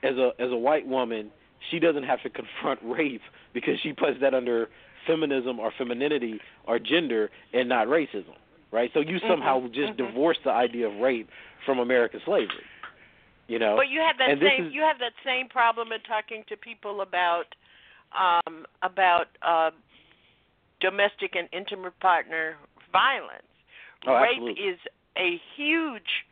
as 0.02 0.16
a 0.16 0.30
as 0.38 0.50
a 0.50 0.56
white 0.56 0.86
woman, 0.86 1.30
she 1.70 1.78
doesn't 1.78 2.04
have 2.04 2.22
to 2.22 2.30
confront 2.30 2.80
rape 2.84 3.22
because 3.52 3.74
she 3.82 3.92
puts 3.92 4.20
that 4.20 4.34
under 4.34 4.68
feminism 5.06 5.60
or 5.60 5.72
femininity 5.76 6.40
or 6.66 6.78
gender 6.78 7.30
and 7.52 7.68
not 7.68 7.86
racism, 7.86 8.34
right? 8.72 8.90
So 8.94 9.00
you 9.00 9.18
somehow 9.28 9.60
Mhm, 9.60 9.74
just 9.74 9.92
mhm. 9.92 9.96
divorce 9.96 10.38
the 10.44 10.50
idea 10.50 10.88
of 10.88 10.96
rape 11.00 11.28
from 11.66 11.78
American 11.78 12.20
slavery. 12.24 12.64
You 13.48 13.58
know, 13.58 13.76
But 13.76 13.88
you 13.90 14.00
have 14.00 14.16
that 14.18 14.30
and 14.30 14.40
same 14.40 14.66
is- 14.68 14.72
you 14.72 14.80
have 14.82 14.98
that 15.00 15.12
same 15.24 15.48
problem 15.48 15.92
in 15.92 16.00
talking 16.00 16.44
to 16.48 16.56
people 16.56 17.02
about 17.02 17.54
um, 18.16 18.64
about 18.82 19.26
uh, 19.42 19.70
domestic 20.80 21.34
and 21.34 21.48
intimate 21.52 21.98
partner 22.00 22.56
violence. 22.92 23.42
Oh, 24.06 24.14
Rape 24.14 24.38
absolutely. 24.38 24.62
is 24.64 24.78
a 25.16 25.40
huge 25.56 26.24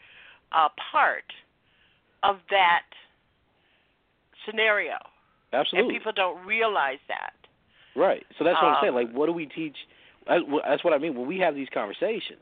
uh, 0.55 0.69
part 0.91 1.24
of 2.23 2.37
that 2.51 2.83
scenario, 4.47 4.95
absolutely 5.53 5.95
and 5.95 6.01
people 6.01 6.12
don't 6.12 6.45
realize 6.47 6.99
that. 7.09 7.33
Right. 7.95 8.24
So 8.39 8.45
that's 8.45 8.57
what 8.57 8.69
I'm 8.69 8.77
saying. 8.83 8.97
Um, 8.97 9.05
Like, 9.05 9.12
what 9.12 9.27
do 9.27 9.33
we 9.33 9.47
teach? 9.47 9.77
That's 10.27 10.85
what- 10.85 10.93
I 10.93 10.99
mean. 10.99 11.15
When 11.15 11.27
we 11.27 11.39
have 11.41 11.55
these 11.55 11.69
conversations, 11.69 12.41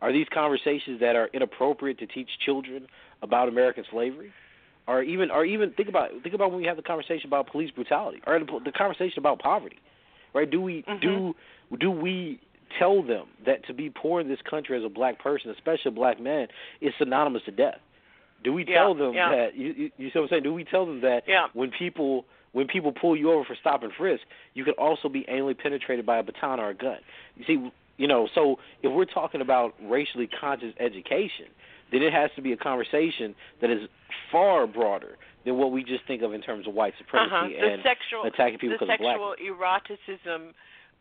are 0.00 0.12
these 0.12 0.28
conversations 0.28 1.00
that 1.00 1.16
are 1.16 1.28
inappropriate 1.32 1.98
to 1.98 2.06
teach 2.06 2.28
children 2.44 2.86
about 3.22 3.48
American 3.48 3.84
slavery, 3.90 4.32
or 4.86 5.02
even, 5.02 5.30
or 5.30 5.44
even 5.44 5.72
think 5.72 5.88
about 5.88 6.10
think 6.22 6.34
about 6.34 6.50
when 6.50 6.60
we 6.60 6.66
have 6.66 6.76
the 6.76 6.82
conversation 6.82 7.26
about 7.28 7.46
police 7.46 7.70
brutality, 7.70 8.22
or 8.26 8.38
the, 8.38 8.60
the 8.64 8.72
conversation 8.72 9.18
about 9.18 9.38
poverty, 9.38 9.78
right? 10.34 10.50
Do 10.50 10.60
we 10.60 10.84
do 11.00 11.34
do 11.78 11.90
we 11.90 12.40
tell 12.78 13.02
them 13.02 13.26
that 13.46 13.66
to 13.66 13.74
be 13.74 13.90
poor 13.90 14.20
in 14.20 14.28
this 14.28 14.40
country 14.48 14.76
as 14.78 14.84
a 14.84 14.88
black 14.88 15.18
person, 15.18 15.50
especially 15.50 15.88
a 15.88 15.92
black 15.92 16.20
man, 16.20 16.48
is 16.80 16.92
synonymous 16.98 17.42
to 17.44 17.50
death? 17.52 17.78
Do 18.44 18.52
we 18.52 18.64
Yeah, 18.66 18.78
tell 18.78 18.94
them 18.94 19.14
yeah. 19.14 19.30
that 19.30 19.56
you, 19.56 19.72
you 19.76 19.90
you 19.98 20.10
see 20.10 20.18
what 20.18 20.24
I'm 20.24 20.28
saying? 20.28 20.42
Do 20.44 20.54
we 20.54 20.64
tell 20.64 20.86
them 20.86 21.00
that 21.00 21.24
Yeah. 21.26 21.48
when 21.52 21.70
people 21.70 22.24
when 22.52 22.66
people 22.66 22.92
pull 22.92 23.16
you 23.16 23.30
over 23.30 23.44
for 23.44 23.54
stop 23.60 23.82
and 23.82 23.92
frisk, 23.92 24.22
you 24.54 24.64
could 24.64 24.74
also 24.74 25.08
be 25.08 25.24
anally 25.30 25.56
penetrated 25.56 26.06
by 26.06 26.18
a 26.18 26.22
baton 26.22 26.58
or 26.58 26.70
a 26.70 26.74
gun. 26.74 26.98
You 27.36 27.44
see, 27.44 27.72
you 27.98 28.06
know, 28.06 28.28
so 28.34 28.58
if 28.82 28.90
we're 28.92 29.04
talking 29.04 29.40
about 29.40 29.74
racially 29.82 30.28
conscious 30.40 30.72
education, 30.80 31.46
then 31.92 32.02
it 32.02 32.12
has 32.12 32.30
to 32.36 32.42
be 32.42 32.52
a 32.52 32.56
conversation 32.56 33.34
that 33.60 33.70
is 33.70 33.88
far 34.32 34.66
broader 34.66 35.16
than 35.44 35.56
what 35.56 35.72
we 35.72 35.84
just 35.84 36.04
think 36.06 36.22
of 36.22 36.32
in 36.32 36.40
terms 36.40 36.66
of 36.66 36.74
white 36.74 36.94
supremacy 36.98 37.56
uh-huh. 37.56 37.66
and 37.66 37.82
sexual 37.82 38.24
attacking 38.24 38.58
people 38.58 38.76
because 38.78 38.94
of 38.94 38.98
black. 38.98 39.16
The 39.18 39.34
sexual 39.34 39.34
eroticism 39.40 40.54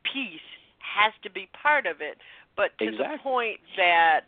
piece 0.04 0.40
has 0.96 1.14
to 1.24 1.30
be 1.30 1.50
part 1.62 1.86
of 1.86 1.98
it, 2.02 2.18
but 2.56 2.72
to 2.80 2.92
the 2.92 3.18
point 3.22 3.60
that 3.78 4.22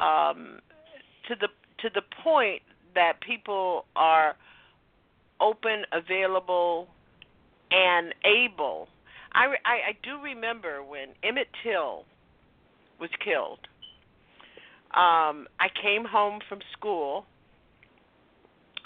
um, 0.00 0.58
to 1.28 1.34
the 1.34 1.48
to 1.80 1.90
the 1.94 2.02
point 2.22 2.62
that 2.94 3.20
people 3.20 3.84
are 3.96 4.36
open, 5.40 5.84
available, 5.92 6.88
and 7.70 8.14
able. 8.24 8.88
I, 9.32 9.46
I, 9.64 9.74
I 9.88 9.96
do 10.02 10.20
remember 10.22 10.82
when 10.82 11.08
Emmett 11.22 11.48
Till 11.62 12.04
was 13.00 13.10
killed. 13.24 13.60
Um, 14.92 15.48
I 15.58 15.68
came 15.80 16.04
home 16.04 16.40
from 16.48 16.60
school. 16.72 17.24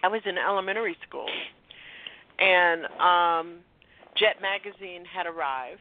I 0.02 0.08
was 0.08 0.22
in 0.24 0.38
elementary 0.38 0.96
school, 1.06 1.28
and 2.38 2.84
um, 3.00 3.58
Jet 4.16 4.36
magazine 4.40 5.04
had 5.04 5.26
arrived, 5.26 5.80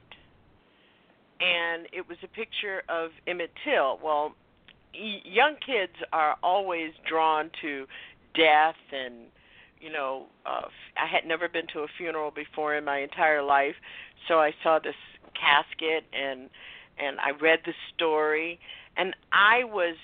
and 1.40 1.88
it 1.92 2.08
was 2.08 2.18
a 2.24 2.28
picture 2.28 2.84
of 2.90 3.12
Emmett 3.28 3.52
Till. 3.64 4.00
Well, 4.04 4.36
y- 4.94 5.22
young 5.24 5.56
kids 5.66 5.94
are 6.14 6.38
always 6.44 6.92
drawn 7.08 7.52
to 7.62 7.86
death 8.36 8.76
and 8.92 9.28
you 9.80 9.92
know 9.92 10.26
uh 10.46 10.68
I 10.98 11.08
had 11.08 11.26
never 11.26 11.48
been 11.48 11.68
to 11.74 11.80
a 11.80 11.88
funeral 11.98 12.32
before 12.32 12.76
in 12.76 12.84
my 12.84 13.00
entire 13.00 13.42
life 13.42 13.76
so 14.28 14.40
I 14.40 14.52
saw 14.64 14.80
this 14.80 14.96
casket 15.40 16.04
and 16.14 16.50
and 16.98 17.20
I 17.20 17.32
read 17.32 17.60
the 17.66 17.74
story 17.94 18.60
and 18.98 19.16
I 19.32 19.64
was 19.64 19.96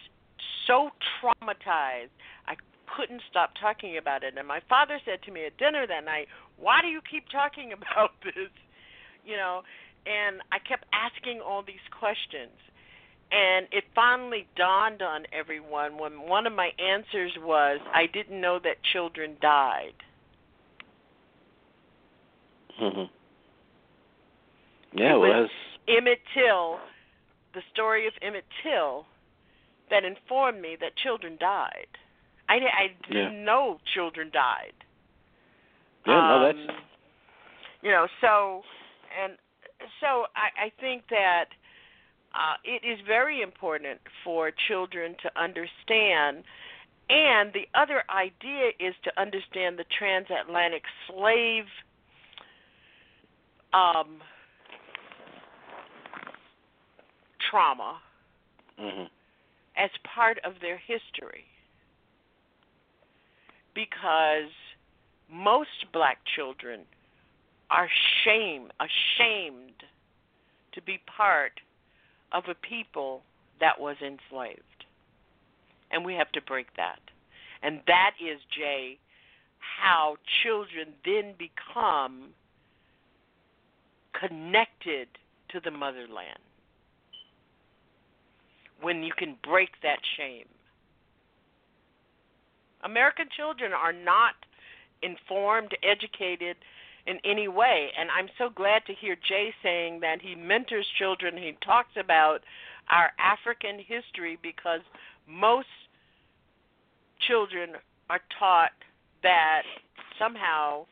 so 0.68 0.90
traumatized 1.22 2.12
I 2.48 2.56
couldn't 2.96 3.22
stop 3.30 3.52
talking 3.60 3.98
about 3.98 4.24
it 4.24 4.34
and 4.38 4.48
my 4.48 4.62
father 4.70 5.00
said 5.06 5.22
to 5.24 5.32
me 5.32 5.46
at 5.46 5.58
dinner 5.58 5.86
that 5.88 6.06
night 6.06 6.28
why 6.58 6.82
do 6.82 6.88
you 6.88 7.02
keep 7.10 7.26
talking 7.30 7.74
about 7.78 8.12
this 8.24 8.50
you 9.26 9.36
know 9.36 9.62
and 10.06 10.42
I 10.52 10.60
kept 10.60 10.86
asking 10.94 11.42
all 11.42 11.64
these 11.64 11.84
questions 11.98 12.52
and 13.32 13.68
it 13.72 13.86
finally 13.96 14.46
dawned 14.58 15.02
on 15.02 15.24
everyone 15.32 15.98
when 15.98 16.28
one 16.28 16.46
of 16.46 16.54
my 16.54 16.70
answers 16.80 17.32
was, 17.40 17.80
I 17.94 18.06
didn't 18.08 18.42
know 18.42 18.60
that 18.64 18.76
children 18.92 19.38
died. 19.42 19.94
hmm 22.78 23.04
Yeah, 24.94 25.16
it 25.16 25.20
was 25.20 25.50
Emmett 25.88 26.20
Till, 26.34 26.80
the 27.54 27.62
story 27.74 28.08
of 28.08 28.14
Emmett 28.22 28.46
Till, 28.64 29.06
that 29.90 30.04
informed 30.04 30.62
me 30.62 30.76
that 30.82 30.96
children 30.98 31.38
died. 31.40 31.88
I, 32.50 32.56
I 32.56 32.88
didn't 33.08 33.16
Yeah. 33.38 33.44
know 33.46 33.80
children 33.94 34.30
died. 34.34 34.74
yeah, 36.06 36.14
no, 36.16 36.36
Um, 36.36 36.42
that's 36.44 36.78
you 37.82 37.92
know 37.92 38.08
so 38.20 38.64
and 39.24 39.38
so 40.00 40.26
i 40.36 40.66
i 40.66 40.72
think 40.80 41.04
that 41.10 41.46
uh 42.34 42.56
it 42.64 42.86
is 42.86 43.00
very 43.08 43.42
important 43.42 44.00
for 44.24 44.52
children 44.68 45.16
to 45.22 45.30
understand 45.42 46.44
and 47.10 47.52
the 47.54 47.68
other 47.74 48.04
idea 48.10 48.72
is 48.80 48.96
to 49.04 49.12
understand 49.20 49.78
the 49.78 49.86
transatlantic 49.98 50.84
slave 51.08 51.66
um 53.74 54.22
trauma 57.50 58.00
hmm 58.78 59.04
as 59.78 59.90
part 60.04 60.38
of 60.44 60.54
their 60.62 60.78
history. 60.78 61.46
Because 63.74 64.52
most 65.32 65.70
black 65.94 66.20
children 66.36 66.82
are 67.72 67.90
shame 68.24 68.68
ashamed 68.80 69.84
to 70.74 70.82
be 70.82 71.00
part 71.18 71.54
of 72.32 72.44
a 72.50 72.56
people 72.56 73.22
that 73.60 73.80
was 73.80 73.96
enslaved. 74.02 74.62
And 75.92 76.06
we 76.06 76.14
have 76.16 76.32
to 76.34 76.42
break 76.42 76.68
that. 76.78 77.00
And 77.64 77.82
that 77.88 78.12
is 78.20 78.40
jay 78.56 78.98
how 79.60 80.18
children 80.44 80.88
then 81.06 81.34
become 81.38 82.30
connected 84.20 85.08
to 85.50 85.60
the 85.64 85.72
motherland. 85.72 86.40
When 88.82 89.04
you 89.04 89.14
can 89.16 89.36
break 89.44 89.70
that 89.84 90.00
shame. 90.18 90.48
American 92.84 93.28
children 93.36 93.74
are 93.74 93.94
not 93.94 94.34
informed, 95.04 95.76
educated 95.84 96.58
in 97.08 97.18
any 97.24 97.48
way. 97.48 97.90
And 97.98 98.10
I'm 98.12 98.30
so 98.38 98.50
glad 98.50 98.86
to 98.88 98.94
hear 98.94 99.16
Jay 99.16 99.54
saying 99.64 100.00
that 100.02 100.22
he 100.22 100.36
mentors 100.36 100.88
children. 100.98 101.38
He 101.38 101.58
talks 101.66 101.92
about 101.98 102.42
our 102.90 103.12
African 103.20 103.80
history 103.80 104.38
because 104.42 104.82
most 105.28 105.68
children 107.28 107.72
are 108.10 108.22
taught 108.38 108.72
that 109.24 109.64
somehow 110.20 110.86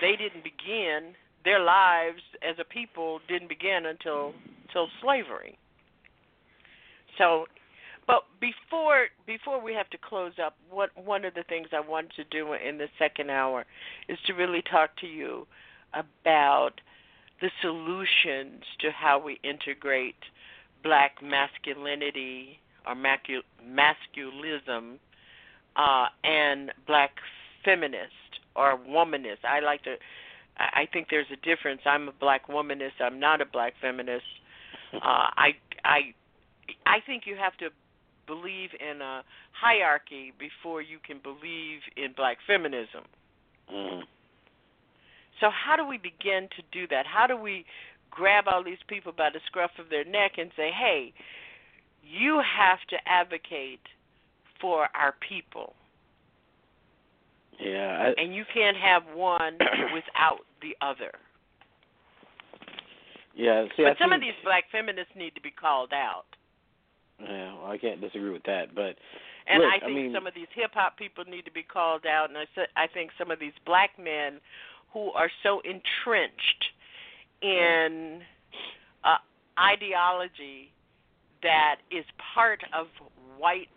they 0.00 0.16
didn't 0.16 0.44
begin 0.44 1.14
their 1.44 1.60
lives 1.60 2.22
as 2.42 2.56
a 2.58 2.64
people 2.64 3.20
didn't 3.28 3.48
begin 3.48 3.86
until 3.86 4.34
until 4.66 4.88
slavery. 5.00 5.56
So 7.18 7.46
but 8.06 8.22
before 8.40 9.06
before 9.26 9.60
we 9.60 9.74
have 9.74 9.90
to 9.90 9.98
close 9.98 10.32
up, 10.44 10.56
what 10.70 10.90
one 10.96 11.24
of 11.24 11.34
the 11.34 11.42
things 11.44 11.68
I 11.72 11.80
wanted 11.80 12.12
to 12.16 12.24
do 12.24 12.52
in 12.52 12.78
the 12.78 12.88
second 12.98 13.30
hour 13.30 13.64
is 14.08 14.18
to 14.26 14.32
really 14.32 14.62
talk 14.62 14.96
to 14.98 15.06
you 15.06 15.46
about 15.92 16.80
the 17.40 17.50
solutions 17.60 18.62
to 18.80 18.90
how 18.90 19.18
we 19.18 19.40
integrate 19.42 20.16
black 20.82 21.16
masculinity 21.22 22.60
or 22.86 22.94
macu- 22.94 23.42
masculism 23.64 24.98
uh, 25.76 26.06
and 26.24 26.72
black 26.86 27.10
feminist 27.64 28.12
or 28.54 28.78
womanist. 28.78 29.44
I 29.44 29.60
like 29.60 29.82
to. 29.84 29.96
I 30.58 30.82
I 30.82 30.88
think 30.92 31.08
there's 31.10 31.26
a 31.32 31.44
difference. 31.44 31.82
I'm 31.84 32.08
a 32.08 32.12
black 32.12 32.46
womanist. 32.48 33.00
I'm 33.00 33.18
not 33.18 33.40
a 33.40 33.46
black 33.46 33.74
feminist. 33.80 34.24
Uh, 34.94 35.28
I 35.36 35.50
I 35.84 36.14
I 36.86 37.00
think 37.04 37.24
you 37.26 37.34
have 37.36 37.56
to 37.58 37.70
believe 38.26 38.70
in 38.78 39.00
a 39.00 39.22
hierarchy 39.52 40.32
before 40.38 40.82
you 40.82 40.98
can 41.04 41.18
believe 41.22 41.80
in 41.96 42.12
black 42.16 42.38
feminism. 42.46 43.04
hmm 43.68 44.00
So 45.40 45.50
how 45.50 45.76
do 45.76 45.86
we 45.86 45.98
begin 45.98 46.48
to 46.56 46.62
do 46.72 46.86
that? 46.88 47.06
How 47.06 47.26
do 47.26 47.36
we 47.36 47.64
grab 48.10 48.44
all 48.48 48.64
these 48.64 48.82
people 48.88 49.12
by 49.12 49.30
the 49.30 49.40
scruff 49.46 49.70
of 49.78 49.90
their 49.90 50.04
neck 50.04 50.32
and 50.38 50.50
say, 50.56 50.70
"Hey, 50.70 51.12
you 52.02 52.40
have 52.40 52.80
to 52.88 52.96
advocate 53.06 53.82
for 54.60 54.88
our 54.94 55.14
people, 55.28 55.74
yeah. 57.60 58.12
I, 58.16 58.20
and 58.20 58.34
you 58.34 58.44
can't 58.52 58.76
have 58.76 59.02
one 59.14 59.58
without 59.94 60.40
the 60.62 60.76
other." 60.80 61.12
yeah. 63.34 63.66
See, 63.76 63.84
but 63.84 63.96
I 63.96 63.98
some 63.98 64.12
of 64.12 64.20
these 64.20 64.36
black 64.42 64.64
feminists 64.72 65.12
need 65.14 65.34
to 65.34 65.42
be 65.42 65.50
called 65.50 65.92
out. 65.92 66.24
Yeah, 67.20 67.54
well, 67.54 67.70
I 67.70 67.78
can't 67.78 68.00
disagree 68.00 68.30
with 68.30 68.44
that, 68.44 68.74
but 68.74 68.96
And 69.46 69.62
look, 69.62 69.72
I 69.72 69.80
think 69.80 69.92
mean, 69.94 70.12
some 70.14 70.26
of 70.26 70.34
these 70.34 70.48
hip 70.54 70.72
hop 70.74 70.98
people 70.98 71.24
need 71.24 71.44
to 71.46 71.50
be 71.52 71.62
called 71.62 72.04
out, 72.06 72.28
and 72.28 72.38
I 72.38 72.44
said 72.54 72.66
I 72.76 72.86
think 72.86 73.10
some 73.18 73.30
of 73.30 73.38
these 73.38 73.54
black 73.64 73.90
men 73.98 74.40
who 74.92 75.10
are 75.12 75.30
so 75.42 75.60
entrenched 75.60 76.64
in 77.42 78.20
uh, 79.04 79.16
ideology 79.58 80.72
that 81.42 81.76
is 81.90 82.04
part 82.34 82.60
of 82.74 82.86
white 83.38 83.68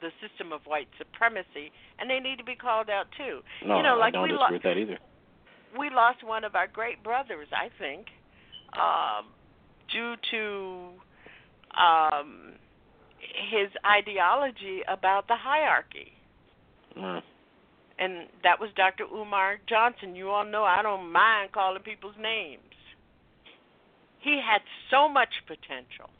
the 0.00 0.10
system 0.22 0.52
of 0.52 0.60
white 0.64 0.88
supremacy, 0.96 1.72
and 1.98 2.08
they 2.08 2.20
need 2.20 2.38
to 2.38 2.44
be 2.44 2.54
called 2.54 2.88
out 2.88 3.06
too. 3.16 3.40
no, 3.66 3.76
you 3.78 3.82
know, 3.82 3.96
like 3.98 4.08
I 4.08 4.10
don't 4.12 4.22
we 4.22 4.28
disagree 4.28 4.46
lo- 4.46 4.52
with 4.52 4.62
that 4.62 4.78
either. 4.78 4.98
we 5.76 5.90
lost 5.90 6.22
one 6.22 6.44
of 6.44 6.54
our 6.54 6.68
great 6.68 7.02
brothers, 7.02 7.48
I 7.52 7.68
think, 7.80 8.06
um, 8.78 9.26
due 9.92 10.14
to 10.30 10.90
um, 11.76 12.52
his 13.50 13.68
ideology 13.84 14.80
about 14.88 15.28
the 15.28 15.36
hierarchy. 15.36 16.12
Mm. 16.96 17.22
And 17.98 18.28
that 18.44 18.60
was 18.60 18.70
Dr. 18.76 19.04
Umar 19.04 19.58
Johnson. 19.68 20.14
You 20.14 20.30
all 20.30 20.44
know 20.44 20.64
I 20.64 20.82
don't 20.82 21.10
mind 21.10 21.52
calling 21.52 21.82
people's 21.82 22.14
names. 22.20 22.62
He 24.20 24.40
had 24.44 24.60
so 24.90 25.08
much 25.08 25.30
potential, 25.46 26.10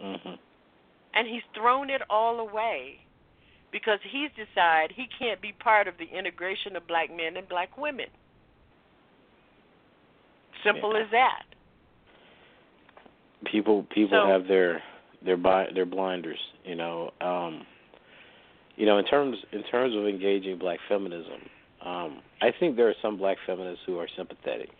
hmm 0.00 0.34
and 1.14 1.26
he's 1.26 1.42
thrown 1.54 1.88
it 1.88 2.02
all 2.10 2.40
away 2.40 2.98
because 3.72 3.98
he's 4.04 4.28
decided 4.36 4.92
he 4.94 5.06
can't 5.18 5.40
be 5.40 5.52
part 5.52 5.88
of 5.88 5.94
the 5.98 6.04
integration 6.04 6.76
of 6.76 6.86
black 6.86 7.08
men 7.08 7.38
and 7.38 7.48
black 7.48 7.78
women. 7.78 8.06
Simple 10.62 10.92
Yeah. 10.94 11.04
as 11.04 11.10
that. 11.10 11.46
People 13.44 13.86
people 13.94 14.18
So- 14.22 14.26
have 14.26 14.46
their 14.48 14.82
their 15.24 15.36
bi- 15.36 15.70
their 15.74 15.86
blinders 15.86 16.38
you 16.64 16.74
know 16.74 17.10
um 17.20 17.66
you 18.76 18.86
know 18.86 18.98
in 18.98 19.04
terms 19.04 19.38
in 19.52 19.62
terms 19.64 19.94
of 19.96 20.06
engaging 20.06 20.58
black 20.58 20.78
feminism 20.88 21.40
um 21.84 22.20
i 22.42 22.50
think 22.58 22.76
there 22.76 22.88
are 22.88 22.94
some 23.02 23.16
black 23.16 23.38
feminists 23.46 23.82
who 23.86 23.98
are 23.98 24.08
sympathetic. 24.16 24.70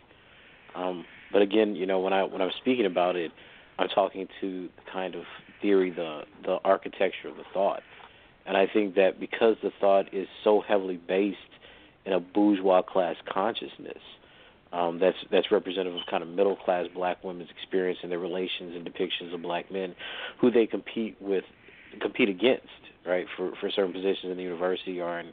Um 0.75 1.05
but 1.31 1.41
again 1.41 1.75
you 1.75 1.85
know 1.85 1.99
when 1.99 2.13
i 2.13 2.23
when 2.23 2.41
i'm 2.41 2.51
speaking 2.61 2.85
about 2.85 3.15
it 3.15 3.31
i'm 3.79 3.87
talking 3.89 4.27
to 4.41 4.69
the 4.75 4.91
kind 4.91 5.15
of 5.15 5.23
theory 5.61 5.89
the 5.91 6.21
the 6.43 6.57
architecture 6.63 7.27
of 7.29 7.35
the 7.37 7.43
thought. 7.53 7.81
And 8.45 8.55
I 8.55 8.65
think 8.65 8.95
that 8.95 9.19
because 9.19 9.57
the 9.61 9.71
thought 9.81 10.13
is 10.13 10.27
so 10.43 10.61
heavily 10.61 10.95
based 10.95 11.37
in 12.05 12.13
a 12.13 12.19
bourgeois 12.19 12.81
class 12.81 13.15
consciousness, 13.27 13.97
um, 14.73 14.99
that's 14.99 15.17
that's 15.31 15.51
representative 15.51 15.95
of 15.95 16.01
kind 16.09 16.23
of 16.23 16.29
middle 16.29 16.55
class 16.55 16.85
black 16.93 17.23
women's 17.23 17.49
experience 17.49 17.99
and 18.03 18.11
their 18.11 18.19
relations 18.19 18.75
and 18.75 18.85
depictions 18.85 19.33
of 19.33 19.41
black 19.41 19.71
men 19.71 19.95
who 20.39 20.51
they 20.51 20.65
compete 20.65 21.15
with 21.19 21.43
compete 22.01 22.29
against, 22.29 22.67
right, 23.05 23.25
for, 23.35 23.53
for 23.59 23.69
certain 23.71 23.93
positions 23.93 24.31
in 24.31 24.37
the 24.37 24.43
university 24.43 24.99
or 24.99 25.19
in 25.19 25.31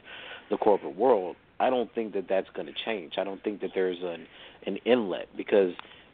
the 0.49 0.57
corporate 0.57 0.95
world. 0.95 1.35
I 1.59 1.69
don't 1.69 1.93
think 1.93 2.13
that 2.13 2.27
that's 2.27 2.47
going 2.55 2.67
to 2.67 2.73
change. 2.85 3.13
I 3.17 3.23
don't 3.23 3.43
think 3.43 3.61
that 3.61 3.71
there's 3.73 4.01
an 4.01 4.27
an 4.65 4.77
inlet 4.85 5.27
because 5.37 5.73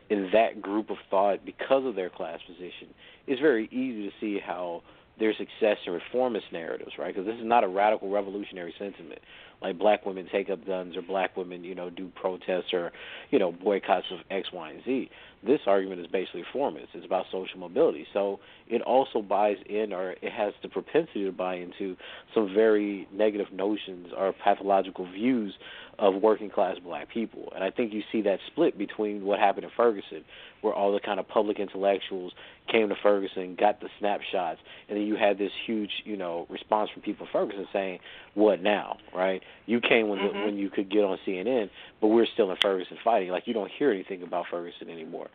in 0.10 0.30
that 0.34 0.62
group 0.62 0.90
of 0.90 0.98
thought, 1.10 1.46
because 1.46 1.86
of 1.86 1.96
their 1.96 2.10
class 2.10 2.40
position, 2.46 2.90
it's 3.28 3.40
very 3.40 3.66
easy 3.72 4.10
to 4.10 4.12
see 4.20 4.40
how 4.46 4.84
their 5.20 5.34
success 5.34 5.78
in 5.86 5.94
reformist 5.94 6.46
narratives, 6.52 6.92
right? 6.98 7.14
Because 7.14 7.26
this 7.28 7.40
is 7.40 7.46
not 7.46 7.64
a 7.64 7.68
radical 7.68 8.10
revolutionary 8.10 8.74
sentiment 8.78 9.20
like 9.62 9.78
black 9.78 10.06
women 10.06 10.28
take 10.32 10.50
up 10.50 10.66
guns 10.66 10.98
or 10.98 11.02
black 11.02 11.38
women, 11.38 11.64
you 11.64 11.76
know, 11.76 11.90
do 11.90 12.10
protests 12.16 12.74
or, 12.74 12.92
you 13.30 13.38
know, 13.38 13.52
boycotts 13.52 14.08
of 14.12 14.20
X, 14.32 14.52
Y, 14.52 14.70
and 14.72 14.84
Z. 14.84 15.10
This 15.46 15.62
argument 15.68 16.02
is 16.02 16.08
basically 16.08 16.42
reformist. 16.42 16.88
It's 16.94 17.06
about 17.06 17.26
social 17.32 17.60
mobility. 17.60 18.06
So 18.14 18.40
it 18.68 18.82
also 18.82 19.22
buys 19.22 19.58
in 19.68 19.94
or 19.94 20.12
it 20.12 20.32
has 20.32 20.54
the 20.64 20.70
propensity 20.70 21.26
to 21.26 21.32
buy 21.32 21.56
into 21.56 21.96
some 22.34 22.54
very 22.54 23.08
negative 23.14 23.52
notions 23.52 24.08
or 24.18 24.34
pathological 24.34 25.10
views 25.12 25.54
of 26.00 26.16
working 26.22 26.50
class 26.50 26.78
black 26.80 27.10
people. 27.10 27.52
And 27.54 27.64
I 27.64 27.72
think 27.72 27.94
you 27.94 28.02
see 28.12 28.22
that 28.22 28.40
split 28.48 28.78
between 28.78 29.26
what 29.26 29.40
happened 29.40 29.66
in 29.66 29.72
Ferguson, 29.76 30.24
where 30.62 30.74
all 30.74 30.94
the 30.94 31.00
kind 31.00 31.20
of 31.20 31.28
public 31.28 31.60
intellectuals 31.60 32.34
came 32.72 32.90
to 32.90 32.96
Ferguson, 33.02 33.56
got 33.60 33.82
the 33.82 33.90
snapshots, 34.00 34.60
and 34.88 34.98
then 34.98 35.06
you 35.06 35.16
had 35.16 35.38
this 35.38 35.52
huge, 35.66 35.92
you 36.06 36.16
know, 36.16 36.48
response 36.50 36.90
from 36.92 37.02
people 37.02 37.26
in 37.26 37.32
Ferguson 37.32 37.68
saying, 37.74 38.00
"What 38.34 38.62
now?" 38.62 38.98
Right? 39.14 39.42
You 39.66 39.82
came 39.82 40.08
when 40.08 40.22
Mm-hmm. 40.22 40.38
the, 40.40 40.46
when 40.46 40.58
you 40.58 40.70
could 40.70 40.90
get 40.90 41.04
on 41.04 41.18
CNN, 41.26 41.70
but 42.00 42.08
we're 42.08 42.28
still 42.28 42.52
in 42.52 42.58
Ferguson 42.62 42.98
fighting. 43.04 43.30
Like 43.30 43.48
you 43.48 43.54
don't 43.54 43.72
hear 43.72 43.92
anything 43.92 44.24
about 44.24 44.46
Ferguson 44.52 44.90
anymore. 44.90 45.30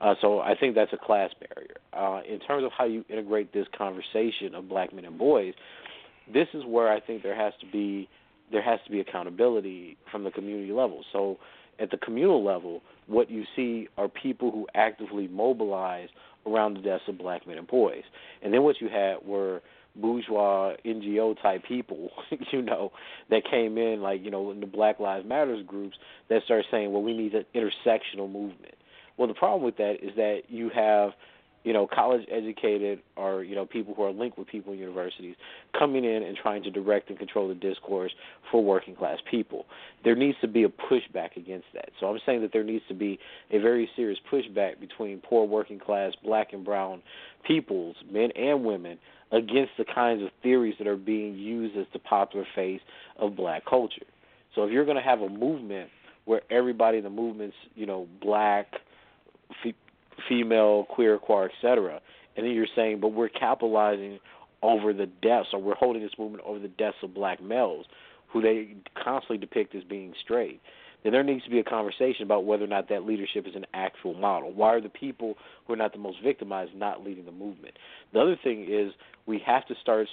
Uh, 0.00 0.14
so 0.20 0.38
I 0.38 0.54
think 0.54 0.74
that's 0.76 0.92
a 0.92 0.96
class 0.96 1.30
barrier. 1.40 1.76
Uh, 1.92 2.22
in 2.28 2.38
terms 2.38 2.64
of 2.64 2.70
how 2.70 2.84
you 2.84 3.04
integrate 3.08 3.52
this 3.52 3.66
conversation 3.76 4.54
of 4.54 4.68
black 4.68 4.92
men 4.94 5.04
and 5.04 5.18
boys, 5.18 5.54
this 6.32 6.46
is 6.54 6.64
where 6.64 6.88
I 6.92 7.00
think 7.00 7.22
there 7.22 7.34
has 7.34 7.52
to 7.60 7.66
be 7.66 8.08
there 8.52 8.62
has 8.62 8.80
to 8.86 8.90
be 8.90 9.00
accountability 9.00 9.96
from 10.10 10.24
the 10.24 10.30
community 10.30 10.72
level. 10.72 11.04
So 11.12 11.38
at 11.78 11.90
the 11.90 11.96
communal 11.96 12.44
level, 12.44 12.82
what 13.06 13.30
you 13.30 13.44
see 13.54 13.88
are 13.96 14.08
people 14.08 14.50
who 14.50 14.66
actively 14.74 15.28
mobilize 15.28 16.08
around 16.46 16.74
the 16.74 16.80
deaths 16.80 17.04
of 17.08 17.18
black 17.18 17.46
men 17.46 17.58
and 17.58 17.66
boys. 17.66 18.02
And 18.42 18.52
then 18.52 18.62
what 18.62 18.80
you 18.80 18.88
had 18.88 19.16
were 19.24 19.60
bourgeois 19.96 20.74
NGO 20.84 21.40
type 21.40 21.64
people, 21.66 22.10
you 22.52 22.62
know, 22.62 22.92
that 23.30 23.42
came 23.50 23.78
in 23.78 24.00
like, 24.00 24.24
you 24.24 24.30
know, 24.30 24.50
in 24.50 24.60
the 24.60 24.66
Black 24.66 25.00
Lives 25.00 25.26
Matters 25.26 25.64
groups 25.66 25.96
that 26.28 26.42
started 26.44 26.66
saying, 26.70 26.92
Well, 26.92 27.02
we 27.02 27.16
need 27.16 27.34
an 27.34 27.44
intersectional 27.54 28.30
movement. 28.30 28.74
Well 29.16 29.28
the 29.28 29.34
problem 29.34 29.62
with 29.62 29.76
that 29.78 29.96
is 30.02 30.14
that 30.16 30.42
you 30.48 30.70
have 30.74 31.10
you 31.64 31.72
know, 31.72 31.86
college 31.86 32.22
educated 32.30 33.00
or, 33.16 33.42
you 33.42 33.54
know, 33.54 33.66
people 33.66 33.94
who 33.94 34.02
are 34.02 34.12
linked 34.12 34.38
with 34.38 34.48
people 34.48 34.72
in 34.72 34.78
universities 34.78 35.34
coming 35.78 36.04
in 36.04 36.22
and 36.22 36.36
trying 36.36 36.62
to 36.62 36.70
direct 36.70 37.10
and 37.10 37.18
control 37.18 37.48
the 37.48 37.54
discourse 37.54 38.12
for 38.50 38.62
working 38.62 38.94
class 38.94 39.18
people. 39.30 39.66
There 40.04 40.14
needs 40.14 40.38
to 40.40 40.48
be 40.48 40.64
a 40.64 40.68
pushback 40.68 41.36
against 41.36 41.66
that. 41.74 41.90
So 42.00 42.06
I'm 42.06 42.18
saying 42.24 42.42
that 42.42 42.52
there 42.52 42.64
needs 42.64 42.84
to 42.88 42.94
be 42.94 43.18
a 43.50 43.58
very 43.58 43.88
serious 43.96 44.18
pushback 44.32 44.80
between 44.80 45.20
poor 45.20 45.46
working 45.46 45.78
class 45.78 46.12
black 46.24 46.52
and 46.52 46.64
brown 46.64 47.02
peoples, 47.46 47.96
men 48.10 48.30
and 48.36 48.64
women, 48.64 48.98
against 49.30 49.72
the 49.76 49.84
kinds 49.84 50.22
of 50.22 50.30
theories 50.42 50.74
that 50.78 50.86
are 50.86 50.96
being 50.96 51.34
used 51.34 51.76
as 51.76 51.86
the 51.92 51.98
popular 51.98 52.46
face 52.54 52.80
of 53.18 53.36
black 53.36 53.64
culture. 53.66 54.06
So 54.54 54.64
if 54.64 54.72
you're 54.72 54.84
going 54.84 54.96
to 54.96 55.02
have 55.02 55.20
a 55.20 55.28
movement 55.28 55.90
where 56.24 56.40
everybody 56.50 56.98
in 56.98 57.04
the 57.04 57.10
movement's, 57.10 57.56
you 57.74 57.86
know, 57.86 58.06
black, 58.22 58.66
female, 60.28 60.84
queer, 60.88 61.18
queer, 61.18 61.50
etc. 61.50 62.00
And 62.36 62.46
then 62.46 62.54
you're 62.54 62.66
saying, 62.74 63.00
but 63.00 63.08
we're 63.08 63.28
capitalizing 63.28 64.18
over 64.62 64.92
the 64.92 65.06
deaths, 65.06 65.48
or 65.52 65.60
we're 65.60 65.74
holding 65.74 66.02
this 66.02 66.12
movement 66.18 66.42
over 66.46 66.58
the 66.58 66.68
deaths 66.68 66.96
of 67.02 67.14
black 67.14 67.42
males, 67.42 67.86
who 68.28 68.42
they 68.42 68.74
constantly 69.02 69.38
depict 69.38 69.74
as 69.74 69.84
being 69.84 70.14
straight. 70.22 70.60
Then 71.02 71.12
there 71.12 71.22
needs 71.22 71.44
to 71.44 71.50
be 71.50 71.60
a 71.60 71.64
conversation 71.64 72.22
about 72.22 72.44
whether 72.44 72.64
or 72.64 72.68
not 72.68 72.88
that 72.88 73.04
leadership 73.04 73.46
is 73.46 73.54
an 73.54 73.66
actual 73.72 74.14
model. 74.14 74.52
Why 74.52 74.74
are 74.74 74.80
the 74.80 74.88
people 74.88 75.36
who 75.66 75.72
are 75.72 75.76
not 75.76 75.92
the 75.92 75.98
most 75.98 76.18
victimized 76.22 76.74
not 76.74 77.04
leading 77.04 77.24
the 77.24 77.32
movement? 77.32 77.74
The 78.12 78.20
other 78.20 78.36
thing 78.42 78.66
is 78.68 78.92
we 79.26 79.40
have 79.46 79.66
to 79.66 79.74
start 79.80 80.08